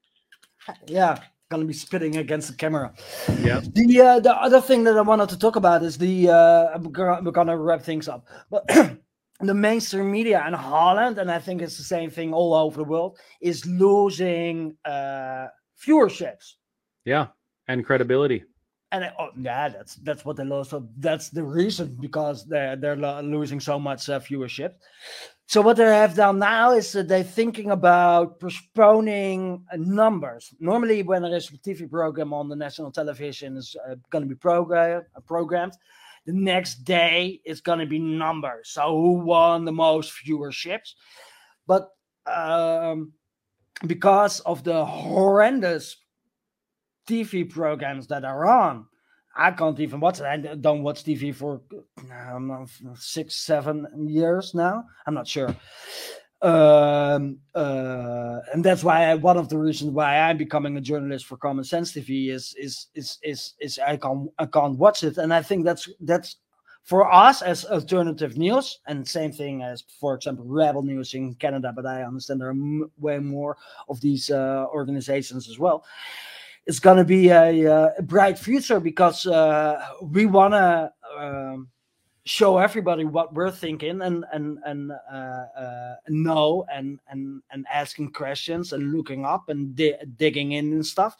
Yeah, 0.86 1.20
gonna 1.50 1.66
be 1.66 1.74
spitting 1.74 2.18
against 2.18 2.50
the 2.50 2.56
camera. 2.56 2.94
Yeah. 3.42 3.62
The 3.74 4.02
uh, 4.02 4.20
the 4.20 4.36
other 4.36 4.62
thing 4.62 4.84
that 4.84 4.98
I 4.98 5.02
wanted 5.02 5.30
to 5.30 5.40
talk 5.40 5.56
about 5.56 5.84
is 5.84 5.98
the 5.98 6.30
uh, 6.30 6.80
we're 6.80 7.32
gonna 7.32 7.58
wrap 7.58 7.82
things 7.82 8.08
up, 8.08 8.28
but 8.50 8.68
the 9.40 9.54
mainstream 9.54 10.12
media 10.12 10.44
in 10.48 10.54
Holland, 10.54 11.18
and 11.18 11.32
I 11.32 11.40
think 11.40 11.62
it's 11.62 11.78
the 11.78 11.84
same 11.84 12.10
thing 12.10 12.34
all 12.34 12.54
over 12.54 12.78
the 12.78 12.84
world, 12.84 13.18
is 13.42 13.66
losing 13.66 14.76
uh, 14.86 15.48
viewerships. 15.86 16.54
Yeah, 17.06 17.28
and 17.68 17.86
credibility. 17.86 18.44
And 18.92 19.04
I- 19.04 19.14
oh, 19.20 19.30
yeah, 19.38 19.68
that's 19.70 19.96
that's 19.96 20.24
what 20.24 20.38
they 20.38 20.46
lost. 20.46 20.70
So 20.70 20.88
that's 20.98 21.30
the 21.30 21.44
reason 21.44 21.98
because 22.00 22.46
they're 22.46 22.76
they're 22.76 22.96
losing 22.96 23.60
so 23.60 23.78
much 23.80 24.10
uh, 24.10 24.20
viewership. 24.20 24.76
So 25.50 25.62
what 25.62 25.78
they 25.78 25.86
have 25.86 26.16
done 26.16 26.40
now 26.40 26.72
is 26.72 26.92
that 26.92 27.08
they're 27.08 27.24
thinking 27.24 27.72
about 27.72 28.40
postponing 28.40 29.66
uh, 29.72 29.78
numbers. 29.78 30.54
Normally, 30.60 31.04
when 31.04 31.22
there 31.22 31.36
is 31.36 31.50
a 31.50 31.58
TV 31.58 31.90
program 31.90 32.34
on 32.34 32.50
the 32.50 32.56
national 32.56 32.92
television 32.92 33.58
is 33.58 33.76
uh, 33.90 33.96
going 34.10 34.24
to 34.24 34.30
be 34.30 34.36
program 34.36 35.04
uh, 35.16 35.20
programmed, 35.22 35.74
the 36.26 36.34
next 36.34 36.84
day 36.84 37.42
it's 37.46 37.62
going 37.62 37.80
to 37.80 37.86
be 37.86 38.00
numbers. 38.00 38.70
So 38.70 38.84
who 39.02 39.12
won 39.14 39.64
the 39.64 39.72
most 39.72 40.14
viewerships? 40.26 40.94
But 41.66 41.90
um, 42.26 43.14
because 43.86 44.40
of 44.42 44.64
the 44.64 44.86
horrendous 44.86 45.98
TV 47.08 47.50
programs 47.50 48.08
that 48.08 48.26
are 48.26 48.46
on. 48.46 48.86
I 49.36 49.52
can't 49.52 49.80
even 49.80 50.00
watch 50.00 50.20
it. 50.20 50.26
I 50.26 50.38
don't 50.38 50.82
watch 50.82 51.04
TV 51.04 51.34
for 51.34 51.62
um, 52.12 52.66
six, 52.96 53.36
seven 53.36 53.86
years 54.08 54.56
now. 54.56 54.84
I'm 55.06 55.14
not 55.14 55.28
sure. 55.28 55.56
Um, 56.42 57.40
uh, 57.56 58.40
and 58.54 58.64
that's 58.64 58.84
why 58.84 59.06
I, 59.06 59.16
one 59.16 59.38
of 59.38 59.50
the 59.50 59.58
reasons 59.58 59.92
why 59.92 60.20
I'm 60.20 60.38
becoming 60.38 60.78
a 60.78 60.82
journalist 60.82 61.26
for 61.26 61.38
Common 61.38 61.64
Sense 61.64 61.94
TV 61.94 62.30
is 62.30 62.56
is 62.60 62.88
is 62.94 63.18
is 63.24 63.54
is 63.60 63.80
I 63.80 63.98
can't 63.98 64.30
I 64.38 64.46
can't 64.46 64.78
watch 64.78 65.04
it, 65.04 65.18
and 65.18 65.34
I 65.34 65.42
think 65.42 65.66
that's 65.66 65.90
that's 66.00 66.38
for 66.88 67.12
us 67.12 67.42
as 67.42 67.66
alternative 67.66 68.38
news, 68.38 68.80
and 68.88 69.06
same 69.06 69.34
thing 69.34 69.62
as, 69.62 69.84
for 70.00 70.16
example, 70.16 70.46
Rebel 70.48 70.84
News 70.84 71.14
in 71.14 71.36
Canada. 71.36 71.74
But 71.76 71.86
I 71.86 72.04
understand 72.04 72.40
there 72.40 72.48
are 72.48 72.52
m- 72.52 72.90
way 72.98 73.20
more 73.20 73.58
of 73.90 74.00
these 74.00 74.32
uh, 74.32 74.66
organizations 74.72 75.50
as 75.50 75.60
well 75.60 75.84
it's 76.66 76.80
going 76.80 76.98
to 76.98 77.06
be 77.06 77.30
a, 77.30 77.66
uh, 77.66 77.90
a 77.98 78.02
bright 78.02 78.38
future 78.38 78.80
because 78.80 79.26
uh, 79.26 79.82
we 80.02 80.26
want 80.26 80.54
to 80.54 80.92
um, 81.18 81.70
show 82.26 82.58
everybody 82.58 83.06
what 83.06 83.34
we're 83.34 83.50
thinking 83.50 84.02
and 84.02 84.26
and 84.34 84.60
and 84.66 84.92
uh, 84.92 85.16
uh, 85.16 85.96
know 86.10 86.66
and 86.72 87.00
and 87.10 87.42
and 87.52 87.66
asking 87.72 88.12
questions 88.12 88.74
and 88.74 88.92
looking 88.94 89.24
up 89.26 89.48
and 89.48 89.76
di- 89.76 89.96
digging 90.18 90.52
in 90.52 90.74
and 90.74 90.86
stuff. 90.86 91.16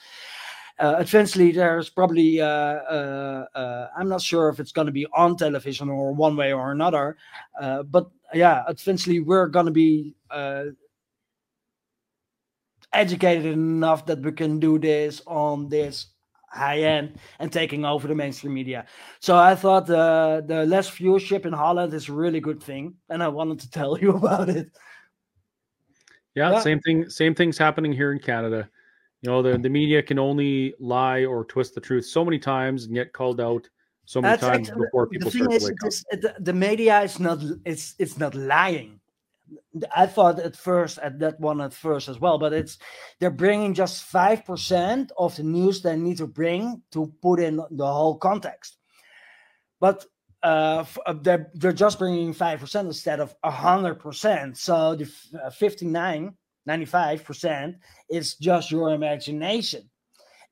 Uh, 0.80 0.98
eventually, 1.00 1.52
there's 1.52 1.90
probably 1.90 2.40
uh, 2.40 2.46
uh, 2.46 3.46
uh, 3.56 3.88
I'm 3.98 4.08
not 4.08 4.22
sure 4.22 4.50
if 4.50 4.60
it's 4.60 4.72
going 4.72 4.86
to 4.86 4.92
be 4.92 5.08
on 5.14 5.36
television 5.36 5.90
or 5.90 6.14
one 6.14 6.36
way 6.36 6.54
or 6.54 6.72
another, 6.72 7.18
uh, 7.60 7.84
but 7.84 8.10
yeah, 8.34 8.64
eventually 8.68 9.20
we're 9.20 9.48
going 9.48 9.66
to 9.66 9.72
be 9.72 10.16
uh, 10.30 10.66
educated 12.94 13.46
enough 13.46 14.06
that 14.06 14.20
we 14.22 14.32
can 14.32 14.60
do 14.60 14.78
this 14.78 15.22
on 15.26 15.68
this 15.70 16.08
high 16.50 16.80
end 16.80 17.20
and 17.40 17.52
taking 17.52 17.84
over 17.86 18.08
the 18.08 18.16
mainstream 18.16 18.54
media. 18.54 18.86
So 19.20 19.36
I 19.36 19.56
thought 19.56 19.88
the 19.88 20.44
the 20.46 20.66
less 20.66 20.90
viewership 20.92 21.46
in 21.46 21.54
Holland 21.54 21.94
is 21.94 22.08
a 22.08 22.14
really 22.14 22.40
good 22.40 22.62
thing, 22.62 22.96
and 23.10 23.24
I 23.24 23.28
wanted 23.30 23.60
to 23.62 23.72
tell 23.72 23.98
you 24.02 24.12
about 24.12 24.50
it. 24.50 24.70
Yeah, 26.36 26.52
Yeah. 26.52 26.60
same 26.60 26.80
thing. 26.82 27.10
Same 27.10 27.34
things 27.34 27.58
happening 27.58 27.92
here 27.94 28.12
in 28.12 28.20
Canada. 28.20 28.70
You 29.22 29.32
know, 29.32 29.42
the, 29.42 29.58
the 29.58 29.70
media 29.70 30.04
can 30.04 30.20
only 30.20 30.76
lie 30.80 31.26
or 31.26 31.44
twist 31.44 31.74
the 31.76 31.82
truth 31.82 32.06
so 32.06 32.24
many 32.24 32.38
times 32.38 32.86
and 32.86 32.94
get 32.94 33.14
called 33.14 33.42
out 33.42 33.68
so 34.06 34.22
many 34.22 34.38
That's 34.38 34.70
times 34.70 34.70
before 34.70 35.06
the 35.06 35.10
people 35.10 35.32
thing 35.32 35.44
start 35.44 35.54
is, 35.54 35.64
to 35.64 35.70
wake 35.70 35.84
up. 35.84 35.90
this, 35.90 36.06
the, 36.12 36.36
the 36.40 36.54
media 36.54 37.02
is 37.02 37.20
not 37.20 37.40
it's 37.66 37.96
it's 38.00 38.18
not 38.18 38.36
lying. 38.36 39.00
I 39.96 40.06
thought 40.08 40.40
at 40.40 40.56
first 40.56 40.98
at 41.00 41.20
that 41.20 41.40
one 41.40 41.62
at 41.62 41.74
first 41.74 42.08
as 42.08 42.20
well, 42.20 42.38
but 42.38 42.54
it's 42.54 42.78
they're 43.20 43.30
bringing 43.32 43.74
just 43.74 44.04
five 44.04 44.46
percent 44.46 45.12
of 45.18 45.36
the 45.36 45.44
news 45.44 45.82
they 45.82 45.98
need 45.98 46.18
to 46.18 46.28
bring 46.28 46.82
to 46.92 47.12
put 47.22 47.40
in 47.40 47.58
the 47.72 47.86
whole 47.86 48.18
context. 48.18 48.78
But 49.80 50.06
uh, 50.44 50.86
uh, 51.06 51.14
they're 51.22 51.52
they're 51.56 51.74
just 51.74 52.00
bringing 52.00 52.32
five 52.34 52.60
percent 52.60 52.88
instead 52.88 53.20
of 53.20 53.36
hundred 53.44 53.96
percent. 53.96 54.58
So 54.58 54.96
the 54.96 55.12
uh, 55.44 55.50
59, 55.50 56.34
95 56.68 57.24
percent 57.24 57.78
is 58.10 58.36
just 58.36 58.70
your 58.70 58.94
imagination. 58.94 59.90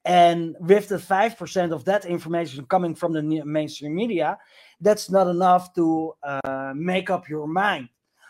And 0.05 0.55
with 0.59 0.87
the 0.87 0.97
5% 0.97 1.73
of 1.73 1.83
that 1.85 2.05
information 2.05 2.63
coming 2.67 2.93
from 2.93 3.11
the 3.11 3.23
mainstream 3.23 3.95
media, 3.95 4.37
that's 4.79 5.09
not 5.09 5.27
enough 5.27 5.73
to 5.73 6.13
uh, 6.21 6.73
make 6.75 7.09
up 7.09 7.27
your 7.27 7.47
mind. 7.47 7.89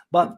But 0.10 0.38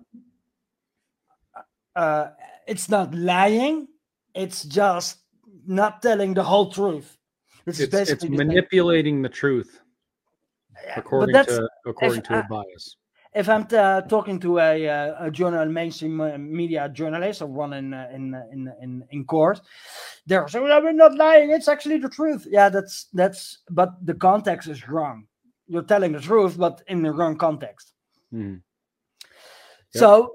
uh, 1.95 2.29
it's 2.67 2.89
not 2.89 3.13
lying, 3.13 3.87
it's 4.33 4.63
just 4.63 5.19
not 5.67 6.01
telling 6.01 6.33
the 6.33 6.43
whole 6.43 6.71
truth. 6.71 7.17
Which 7.65 7.79
It's, 7.79 7.81
it's 7.81 7.91
basically 7.91 8.29
the 8.29 8.43
manipulating 8.43 9.21
the 9.21 9.29
truth 9.29 9.79
according 10.95 11.35
to 11.45 11.69
according 11.85 12.21
to 12.23 12.39
a 12.39 12.43
bias. 12.49 12.97
If 13.37 13.47
I'm 13.47 13.67
uh, 13.71 14.01
talking 14.01 14.39
to 14.39 14.59
a, 14.59 14.87
uh, 14.87 15.27
a 15.27 15.31
journal, 15.31 15.65
mainstream 15.65 16.19
uh, 16.19 16.37
media 16.37 16.89
journalist 16.89 17.41
or 17.41 17.47
one 17.47 17.73
in 17.73 17.93
in, 17.93 18.33
in 18.51 18.73
in 18.81 19.03
in 19.11 19.25
court, 19.25 19.61
they're 20.25 20.47
saying, 20.47 20.67
"No, 20.67 20.81
"We're 20.81 20.91
not 20.91 21.13
lying. 21.15 21.51
It's 21.51 21.67
actually 21.67 21.99
the 21.99 22.09
truth." 22.09 22.47
Yeah, 22.49 22.69
that's 22.69 23.07
that's. 23.13 23.59
But 23.69 23.89
the 24.03 24.15
context 24.15 24.67
is 24.67 24.87
wrong. 24.89 25.27
You're 25.67 25.83
telling 25.83 26.13
the 26.13 26.19
truth, 26.19 26.57
but 26.57 26.81
in 26.87 27.03
the 27.03 27.11
wrong 27.11 27.37
context. 27.37 27.93
Mhm. 28.33 28.61
Yep. 29.93 30.01
So, 30.01 30.33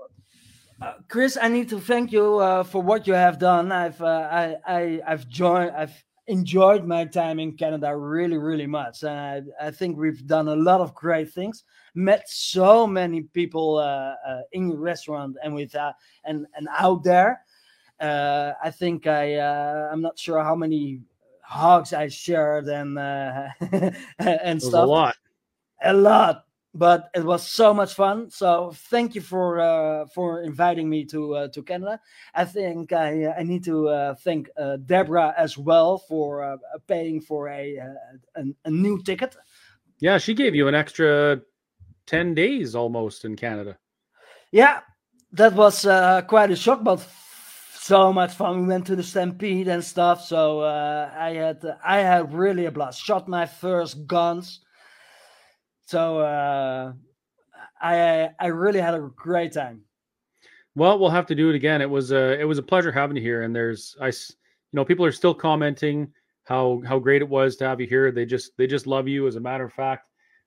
uh, 0.80 0.94
Chris, 1.08 1.36
I 1.40 1.48
need 1.48 1.68
to 1.70 1.80
thank 1.80 2.12
you 2.12 2.38
uh, 2.38 2.62
for 2.62 2.82
what 2.82 3.06
you 3.06 3.14
have 3.14 3.38
done. 3.38 3.72
I've 3.72 4.00
uh, 4.00 4.28
I, 4.30 4.56
I 4.66 5.00
I've 5.06 5.26
joined. 5.28 5.72
I've 5.72 6.04
enjoyed 6.26 6.86
my 6.86 7.04
time 7.04 7.38
in 7.38 7.52
Canada 7.52 7.96
really, 7.96 8.38
really 8.38 8.66
much. 8.66 9.02
And 9.02 9.50
I, 9.60 9.66
I 9.66 9.70
think 9.70 9.96
we've 9.96 10.26
done 10.26 10.48
a 10.48 10.56
lot 10.56 10.80
of 10.80 10.94
great 10.94 11.32
things. 11.32 11.64
Met 11.94 12.28
so 12.28 12.86
many 12.86 13.22
people 13.22 13.78
uh, 13.78 14.14
uh, 14.26 14.42
in 14.52 14.68
your 14.68 14.78
restaurant 14.78 15.36
and 15.42 15.54
with 15.54 15.74
uh, 15.74 15.92
and 16.24 16.46
and 16.56 16.68
out 16.78 17.04
there. 17.04 17.44
Uh, 18.00 18.52
I 18.62 18.70
think 18.70 19.06
I 19.06 19.34
uh, 19.34 19.90
I'm 19.92 20.00
not 20.00 20.18
sure 20.18 20.42
how 20.42 20.54
many 20.54 21.00
hugs 21.42 21.92
I 21.92 22.08
shared 22.08 22.66
and 22.68 22.98
uh, 22.98 23.48
and 24.18 24.60
stuff 24.60 24.84
a 24.84 24.86
lot. 24.86 25.16
a 25.82 25.92
lot 25.92 26.44
but 26.74 27.10
it 27.14 27.24
was 27.24 27.46
so 27.46 27.74
much 27.74 27.94
fun. 27.94 28.30
So 28.30 28.72
thank 28.90 29.14
you 29.14 29.20
for 29.20 29.60
uh, 29.60 30.06
for 30.06 30.42
inviting 30.42 30.88
me 30.88 31.04
to 31.06 31.34
uh, 31.34 31.48
to 31.48 31.62
canada. 31.62 32.00
I 32.34 32.44
think 32.44 32.92
i 32.92 33.26
i 33.38 33.42
need 33.42 33.64
to 33.64 33.88
uh, 33.88 34.14
thank 34.14 34.48
uh, 34.56 34.76
deborah 34.86 35.34
as 35.36 35.58
well 35.58 35.98
for 35.98 36.42
uh, 36.42 36.56
paying 36.86 37.20
for 37.20 37.48
a, 37.48 37.78
uh, 37.78 38.40
a 38.40 38.44
a 38.64 38.70
new 38.70 39.02
ticket. 39.02 39.36
Yeah, 40.00 40.18
she 40.18 40.34
gave 40.34 40.54
you 40.54 40.68
an 40.68 40.74
extra 40.74 41.40
ten 42.06 42.34
days 42.34 42.74
almost 42.74 43.24
in 43.24 43.36
Canada. 43.36 43.78
yeah 44.50 44.80
that 45.32 45.54
was 45.54 45.86
uh, 45.86 46.20
quite 46.22 46.50
a 46.50 46.56
shock 46.56 46.82
but 46.84 47.00
so 47.74 48.12
much 48.12 48.34
fun. 48.34 48.60
We 48.60 48.66
went 48.68 48.86
to 48.86 48.96
the 48.96 49.02
stampede 49.02 49.68
and 49.68 49.82
stuff 49.84 50.20
so 50.22 50.60
uh, 50.60 51.10
i 51.18 51.34
had 51.34 51.60
i 51.84 51.98
had 51.98 52.32
really 52.32 52.66
a 52.66 52.70
blast. 52.70 53.04
Shot 53.04 53.28
my 53.28 53.46
first 53.46 54.06
guns 54.06 54.61
so 55.92 56.02
uh, 56.20 56.92
i 57.80 58.28
i 58.40 58.46
really 58.46 58.80
had 58.80 58.94
a 58.94 59.10
great 59.26 59.52
time 59.52 59.78
Well, 60.74 60.98
we'll 60.98 61.10
have 61.18 61.26
to 61.26 61.34
do 61.34 61.50
it 61.50 61.54
again. 61.54 61.82
It 61.82 61.90
was 61.98 62.12
a 62.12 62.40
it 62.40 62.46
was 62.52 62.58
a 62.58 62.62
pleasure 62.72 62.92
having 62.92 63.16
you 63.18 63.22
here. 63.30 63.42
And 63.44 63.52
there's 63.54 63.82
I 64.00 64.08
you 64.08 64.76
know, 64.76 64.84
people 64.90 65.04
are 65.04 65.12
still 65.20 65.34
commenting 65.34 65.98
how 66.50 66.80
how 66.88 66.98
great 66.98 67.20
it 67.22 67.28
was 67.28 67.56
to 67.56 67.64
have 67.68 67.80
you 67.82 67.86
here. 67.86 68.10
They 68.10 68.24
just 68.24 68.56
they 68.56 68.66
just 68.66 68.86
love 68.86 69.06
you. 69.06 69.26
As 69.26 69.36
a 69.36 69.40
matter 69.48 69.66
of 69.66 69.72
fact, 69.84 70.04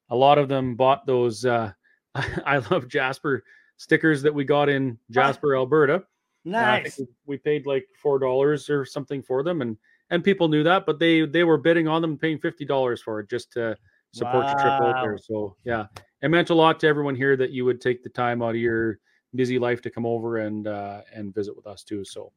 a 0.10 0.16
lot 0.16 0.38
of 0.42 0.48
them 0.50 0.76
bought 0.76 1.06
those 1.06 1.46
uh, 1.46 1.72
I 2.54 2.58
love 2.72 2.88
Jasper 2.88 3.44
stickers 3.78 4.24
that 4.24 4.34
we 4.34 4.44
got 4.46 4.68
in 4.68 4.98
Jasper, 5.12 5.56
Alberta. 5.62 5.96
Uh, 5.96 6.02
Nice. 6.46 6.96
think 6.96 7.10
we 7.26 7.38
paid 7.38 7.66
like 7.66 7.86
four 8.02 8.18
dollars 8.20 8.70
or 8.70 8.86
something 8.86 9.22
for 9.22 9.44
them, 9.44 9.62
and 9.62 9.78
and 10.10 10.24
people 10.24 10.48
knew 10.48 10.64
that, 10.64 10.86
but 10.88 10.98
they 10.98 11.26
they 11.28 11.44
were 11.44 11.60
bidding 11.68 11.88
on 11.88 12.02
them, 12.02 12.18
paying 12.18 12.40
fifty 12.40 12.66
dollars 12.66 13.00
for 13.02 13.20
it 13.20 13.30
just 13.30 13.52
to 13.54 13.78
support 14.18 14.46
your 14.46 14.60
trip 14.60 14.74
out 14.82 15.02
there. 15.02 15.18
So 15.18 15.56
yeah, 15.64 15.86
it 16.22 16.30
meant 16.30 16.50
a 16.50 16.56
lot 16.56 16.80
to 16.82 16.88
everyone 16.88 17.16
here 17.16 17.36
that 17.38 17.52
you 17.52 17.66
would 17.66 17.82
take 17.82 18.04
the 18.04 18.10
time 18.10 18.42
out 18.42 18.52
of 18.52 18.62
your 18.62 19.00
busy 19.34 19.60
life 19.60 19.82
to 19.82 19.90
come 19.90 20.06
over 20.06 20.38
and 20.38 20.68
uh, 20.68 21.02
and 21.14 21.34
visit 21.34 21.56
with 21.56 21.68
us 21.68 21.84
too. 21.84 22.04
So 22.06 22.32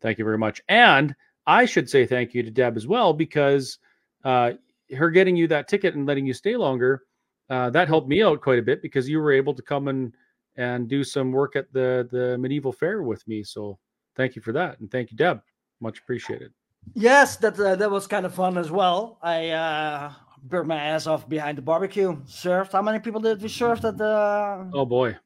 thank 0.00 0.18
you 0.18 0.24
very 0.24 0.38
much, 0.38 0.62
and 0.68 1.14
I 1.46 1.64
should 1.64 1.88
say 1.88 2.06
thank 2.06 2.34
you 2.34 2.42
to 2.42 2.50
Deb 2.50 2.76
as 2.76 2.86
well 2.86 3.12
because 3.12 3.78
uh, 4.24 4.52
her 4.96 5.10
getting 5.10 5.36
you 5.36 5.46
that 5.48 5.68
ticket 5.68 5.94
and 5.94 6.06
letting 6.06 6.26
you 6.26 6.32
stay 6.32 6.56
longer 6.56 7.02
uh, 7.48 7.70
that 7.70 7.88
helped 7.88 8.08
me 8.08 8.22
out 8.22 8.40
quite 8.40 8.58
a 8.58 8.62
bit 8.62 8.82
because 8.82 9.08
you 9.08 9.20
were 9.20 9.32
able 9.32 9.54
to 9.54 9.62
come 9.62 9.88
and 9.88 10.14
and 10.56 10.88
do 10.88 11.04
some 11.04 11.32
work 11.32 11.54
at 11.56 11.72
the 11.72 12.08
the 12.10 12.36
medieval 12.38 12.72
fair 12.72 13.02
with 13.02 13.26
me. 13.28 13.42
So 13.42 13.78
thank 14.16 14.36
you 14.36 14.42
for 14.42 14.52
that, 14.52 14.80
and 14.80 14.90
thank 14.90 15.10
you, 15.10 15.16
Deb. 15.16 15.40
Much 15.80 15.98
appreciated. 15.98 16.52
Yes, 16.94 17.36
that 17.36 17.58
uh, 17.58 17.76
that 17.76 17.90
was 17.90 18.06
kind 18.06 18.26
of 18.26 18.34
fun 18.34 18.58
as 18.58 18.70
well. 18.70 19.18
I 19.22 19.50
uh, 19.50 20.12
burned 20.48 20.68
my 20.68 20.76
ass 20.76 21.06
off 21.06 21.28
behind 21.28 21.58
the 21.58 21.62
barbecue. 21.62 22.16
Served. 22.26 22.72
How 22.72 22.82
many 22.82 22.98
people 23.00 23.20
did 23.20 23.42
we 23.42 23.48
serve 23.48 23.84
at 23.84 23.96
the 23.98 24.70
Oh 24.74 24.84
boy, 24.84 25.16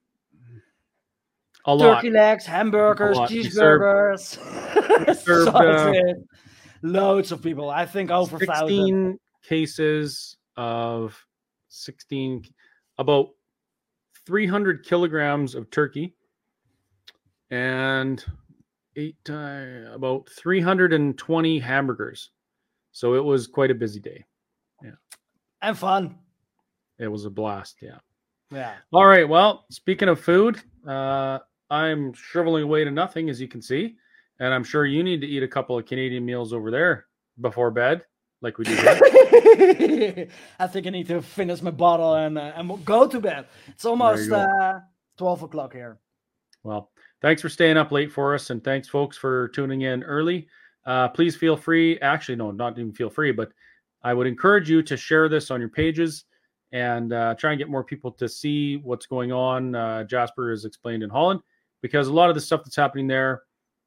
a 1.64 1.74
lot. 1.74 1.96
turkey 1.96 2.10
legs, 2.10 2.46
hamburgers. 2.46 3.18
We 3.30 3.44
served- 3.44 4.20
cheeseburgers, 4.22 5.16
served, 5.24 5.48
uh. 5.54 6.14
Loads 6.82 7.30
of 7.32 7.42
people. 7.42 7.68
I 7.70 7.84
think 7.86 8.10
over 8.10 8.36
a 8.36 8.46
thousand. 8.46 8.68
16 8.68 9.18
cases 9.46 10.36
of 10.56 11.16
16 11.68 12.44
about 12.98 13.28
300 14.26 14.84
kilograms 14.84 15.54
of 15.54 15.70
turkey 15.70 16.14
and 17.50 18.24
eight 18.96 19.16
uh, 19.30 19.92
about 19.92 20.28
320 20.28 21.58
hamburgers 21.58 22.30
so 22.92 23.14
it 23.14 23.24
was 23.24 23.46
quite 23.46 23.70
a 23.70 23.74
busy 23.74 23.98
day 24.00 24.24
And 25.62 25.76
fun. 25.76 26.16
it 26.98 27.08
was 27.08 27.24
a 27.26 27.30
blast 27.30 27.76
yeah 27.82 27.98
Yeah. 28.50 28.74
all 28.92 29.06
right 29.06 29.28
well 29.28 29.66
speaking 29.70 30.08
of 30.08 30.20
food 30.20 30.60
uh 30.86 31.38
i'm 31.70 32.12
shriveling 32.14 32.64
away 32.64 32.84
to 32.84 32.90
nothing 32.90 33.28
as 33.30 33.40
you 33.40 33.48
can 33.48 33.60
see 33.62 33.96
and 34.38 34.54
i'm 34.54 34.64
sure 34.64 34.86
you 34.86 35.02
need 35.02 35.20
to 35.20 35.26
eat 35.26 35.42
a 35.42 35.48
couple 35.48 35.78
of 35.78 35.84
canadian 35.86 36.24
meals 36.24 36.52
over 36.52 36.70
there 36.70 37.06
before 37.40 37.70
bed 37.70 38.04
like 38.42 38.56
we 38.58 38.64
do 38.64 38.74
here. 38.74 40.28
I 40.58 40.66
think 40.66 40.86
I 40.86 40.90
need 40.90 41.08
to 41.08 41.20
finish 41.20 41.60
my 41.60 41.70
bottle 41.70 42.14
and 42.14 42.38
uh, 42.38 42.52
and 42.56 42.68
we'll 42.68 42.78
go 42.78 43.06
to 43.06 43.20
bed. 43.20 43.46
It's 43.68 43.84
almost 43.84 44.30
uh, 44.32 44.80
twelve 45.18 45.42
o'clock 45.42 45.74
here. 45.74 45.98
Well, 46.62 46.90
thanks 47.20 47.42
for 47.42 47.48
staying 47.50 47.76
up 47.76 47.92
late 47.92 48.10
for 48.10 48.34
us, 48.34 48.48
and 48.50 48.62
thanks, 48.64 48.88
folks, 48.88 49.18
for 49.18 49.48
tuning 49.48 49.82
in 49.82 50.02
early. 50.02 50.48
Uh, 50.86 51.08
please 51.08 51.36
feel 51.36 51.56
free. 51.56 51.98
Actually, 52.00 52.36
no, 52.36 52.50
not 52.50 52.78
even 52.78 52.92
feel 52.92 53.10
free, 53.10 53.32
but 53.32 53.52
I 54.02 54.14
would 54.14 54.26
encourage 54.26 54.70
you 54.70 54.82
to 54.82 54.96
share 54.96 55.28
this 55.28 55.50
on 55.50 55.60
your 55.60 55.68
pages 55.68 56.24
and 56.72 57.12
uh, 57.12 57.34
try 57.34 57.52
and 57.52 57.58
get 57.58 57.68
more 57.68 57.84
people 57.84 58.10
to 58.12 58.28
see 58.28 58.76
what's 58.76 59.06
going 59.06 59.32
on. 59.32 59.74
Uh, 59.74 60.04
Jasper 60.04 60.52
is 60.52 60.64
explained 60.64 61.02
in 61.02 61.10
Holland 61.10 61.40
because 61.82 62.08
a 62.08 62.12
lot 62.12 62.28
of 62.28 62.34
the 62.34 62.40
stuff 62.40 62.62
that's 62.64 62.76
happening 62.76 63.06
there, 63.06 63.42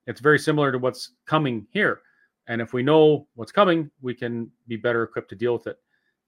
it's 0.08 0.20
very 0.20 0.40
similar 0.40 0.72
to 0.72 0.78
what's 0.78 1.12
coming 1.26 1.66
here. 1.72 2.02
And 2.48 2.62
if 2.62 2.74
we 2.74 2.84
know 2.84 3.28
what's 3.36 3.52
coming, 3.52 3.90
we 4.02 4.14
can 4.14 4.52
be 4.68 4.76
better 4.76 5.04
equipped 5.04 5.30
to 5.30 5.36
deal 5.36 5.54
with 5.54 5.68
it. 5.68 5.78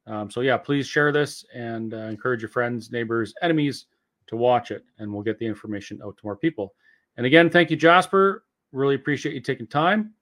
Um, 0.08 0.30
so 0.30 0.42
yeah, 0.42 0.58
please 0.58 0.88
share 0.88 1.12
this 1.12 1.44
and 1.54 1.94
uh, 1.94 1.98
encourage 1.98 2.42
your 2.42 2.50
friends, 2.50 2.92
neighbors, 2.92 3.34
enemies 3.42 3.88
to 4.28 4.38
watch 4.38 4.72
it, 4.72 4.86
and 4.98 5.12
we'll 5.12 5.24
get 5.24 5.40
the 5.40 5.46
information 5.46 6.00
out 6.04 6.16
to 6.18 6.22
more 6.24 6.38
people. 6.38 6.74
And 7.18 7.26
again, 7.26 7.50
thank 7.50 7.70
you, 7.70 7.76
Jasper. 7.76 8.46
Really 8.72 8.96
appreciate 8.96 9.36
you 9.36 9.42
taking 9.42 9.68
time. 9.68 10.14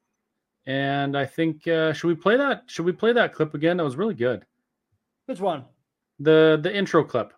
And 0.65 1.17
I 1.17 1.25
think 1.25 1.67
uh, 1.67 1.93
should 1.93 2.07
we 2.07 2.15
play 2.15 2.37
that? 2.37 2.63
Should 2.67 2.85
we 2.85 2.93
play 2.93 3.13
that 3.13 3.33
clip 3.33 3.53
again? 3.53 3.77
That 3.77 3.83
was 3.83 3.95
really 3.95 4.15
good. 4.15 4.45
Which 5.25 5.39
one? 5.39 5.65
The 6.19 6.59
the 6.61 6.73
intro 6.73 7.03
clip. 7.03 7.33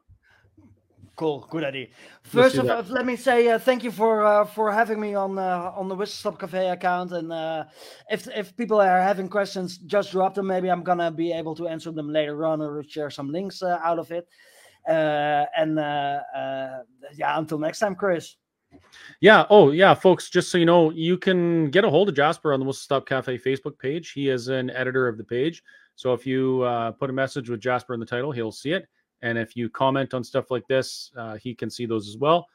Cool, 1.15 1.47
good 1.49 1.64
idea. 1.64 1.88
First 2.23 2.57
of 2.57 2.69
all, 2.69 2.84
let 2.89 3.06
me 3.06 3.15
say 3.15 3.47
uh, 3.47 3.57
thank 3.57 3.85
you 3.85 3.91
for 3.91 4.26
uh, 4.26 4.43
for 4.43 4.69
having 4.72 4.99
me 4.99 5.15
on 5.15 5.39
uh, 5.39 5.72
on 5.73 5.88
the 5.88 5.95
Whistle 5.95 6.14
Stop 6.14 6.39
Cafe 6.39 6.69
account. 6.69 7.14
And 7.14 7.31
uh, 7.31 7.65
if 8.11 8.27
if 8.27 8.56
people 8.57 8.81
are 8.81 9.02
having 9.02 9.30
questions, 9.30 9.77
just 9.77 10.11
drop 10.11 10.35
them. 10.35 10.47
Maybe 10.47 10.69
I'm 10.69 10.84
gonna 10.84 11.11
be 11.11 11.31
able 11.31 11.56
to 11.56 11.68
answer 11.68 11.91
them 11.91 12.10
later 12.10 12.45
on 12.45 12.61
or 12.61 12.84
share 12.84 13.10
some 13.10 13.31
links 13.31 13.64
uh, 13.64 13.80
out 13.81 13.97
of 13.97 14.11
it. 14.11 14.27
Uh, 14.88 15.45
and 15.57 15.80
uh, 15.80 16.19
uh, 16.35 16.80
yeah, 17.15 17.39
until 17.39 17.60
next 17.60 17.80
time, 17.80 17.95
Chris. 17.95 18.35
Yeah. 19.21 19.45
Oh, 19.49 19.71
yeah, 19.71 19.93
folks. 19.93 20.29
Just 20.29 20.51
so 20.51 20.57
you 20.57 20.65
know, 20.65 20.91
you 20.91 21.17
can 21.17 21.69
get 21.69 21.85
a 21.85 21.89
hold 21.89 22.09
of 22.09 22.15
Jasper 22.15 22.53
on 22.53 22.59
the 22.59 22.65
Whistle 22.65 22.81
Stop 22.81 23.07
Cafe 23.07 23.37
Facebook 23.37 23.79
page. 23.79 24.11
He 24.11 24.29
is 24.29 24.47
an 24.47 24.69
editor 24.71 25.07
of 25.07 25.17
the 25.17 25.23
page. 25.23 25.63
So 25.95 26.13
if 26.13 26.25
you 26.25 26.61
uh, 26.63 26.91
put 26.91 27.09
a 27.09 27.13
message 27.13 27.49
with 27.49 27.61
Jasper 27.61 27.93
in 27.93 27.99
the 27.99 28.05
title, 28.05 28.31
he'll 28.31 28.51
see 28.51 28.71
it. 28.71 28.87
And 29.21 29.37
if 29.37 29.55
you 29.55 29.69
comment 29.69 30.13
on 30.13 30.23
stuff 30.23 30.51
like 30.51 30.67
this, 30.67 31.11
uh, 31.17 31.35
he 31.35 31.55
can 31.55 31.69
see 31.69 31.85
those 31.85 32.07
as 32.09 32.17
well, 32.17 32.47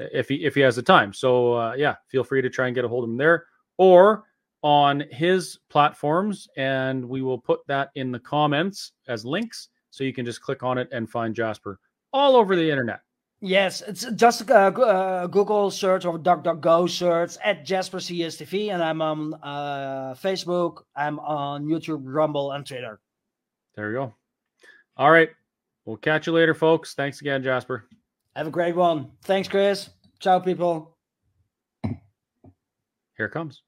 uh, 0.00 0.04
if 0.12 0.28
he 0.28 0.44
if 0.44 0.54
he 0.54 0.60
has 0.62 0.76
the 0.76 0.82
time. 0.82 1.12
So 1.12 1.54
uh, 1.54 1.74
yeah, 1.76 1.96
feel 2.08 2.24
free 2.24 2.42
to 2.42 2.50
try 2.50 2.66
and 2.66 2.74
get 2.74 2.84
a 2.84 2.88
hold 2.88 3.04
of 3.04 3.10
him 3.10 3.16
there 3.16 3.46
or 3.76 4.24
on 4.62 5.04
his 5.10 5.58
platforms, 5.68 6.48
and 6.56 7.06
we 7.06 7.22
will 7.22 7.38
put 7.38 7.60
that 7.68 7.90
in 7.94 8.10
the 8.10 8.18
comments 8.18 8.92
as 9.06 9.24
links, 9.24 9.68
so 9.90 10.02
you 10.02 10.12
can 10.12 10.24
just 10.24 10.40
click 10.40 10.62
on 10.62 10.78
it 10.78 10.88
and 10.90 11.08
find 11.08 11.34
Jasper 11.34 11.78
all 12.12 12.34
over 12.34 12.56
the 12.56 12.68
internet. 12.68 13.00
Yes, 13.40 13.82
it's 13.82 14.06
just 14.14 14.48
a 14.48 14.56
uh, 14.56 14.70
uh, 14.70 15.26
Google 15.26 15.70
search 15.70 16.06
or 16.06 16.18
DuckDuckGo 16.18 16.88
search 16.88 17.36
at 17.44 17.66
Jasper 17.66 17.98
CSTV, 17.98 18.72
and 18.72 18.82
I'm 18.82 19.02
on 19.02 19.34
uh, 19.42 20.14
Facebook, 20.14 20.82
I'm 20.96 21.18
on 21.18 21.66
YouTube, 21.66 22.00
Rumble, 22.02 22.52
and 22.52 22.66
Twitter. 22.66 22.98
There 23.74 23.90
you 23.90 23.96
go. 23.96 24.14
All 24.96 25.10
right. 25.10 25.28
We'll 25.84 25.98
catch 25.98 26.26
you 26.26 26.32
later, 26.32 26.54
folks. 26.54 26.94
Thanks 26.94 27.20
again, 27.20 27.42
Jasper. 27.42 27.84
Have 28.34 28.46
a 28.46 28.50
great 28.50 28.74
one. 28.74 29.12
Thanks, 29.22 29.48
Chris. 29.48 29.90
Ciao, 30.18 30.38
people. 30.38 30.96
Here 31.84 33.26
it 33.26 33.32
comes. 33.32 33.62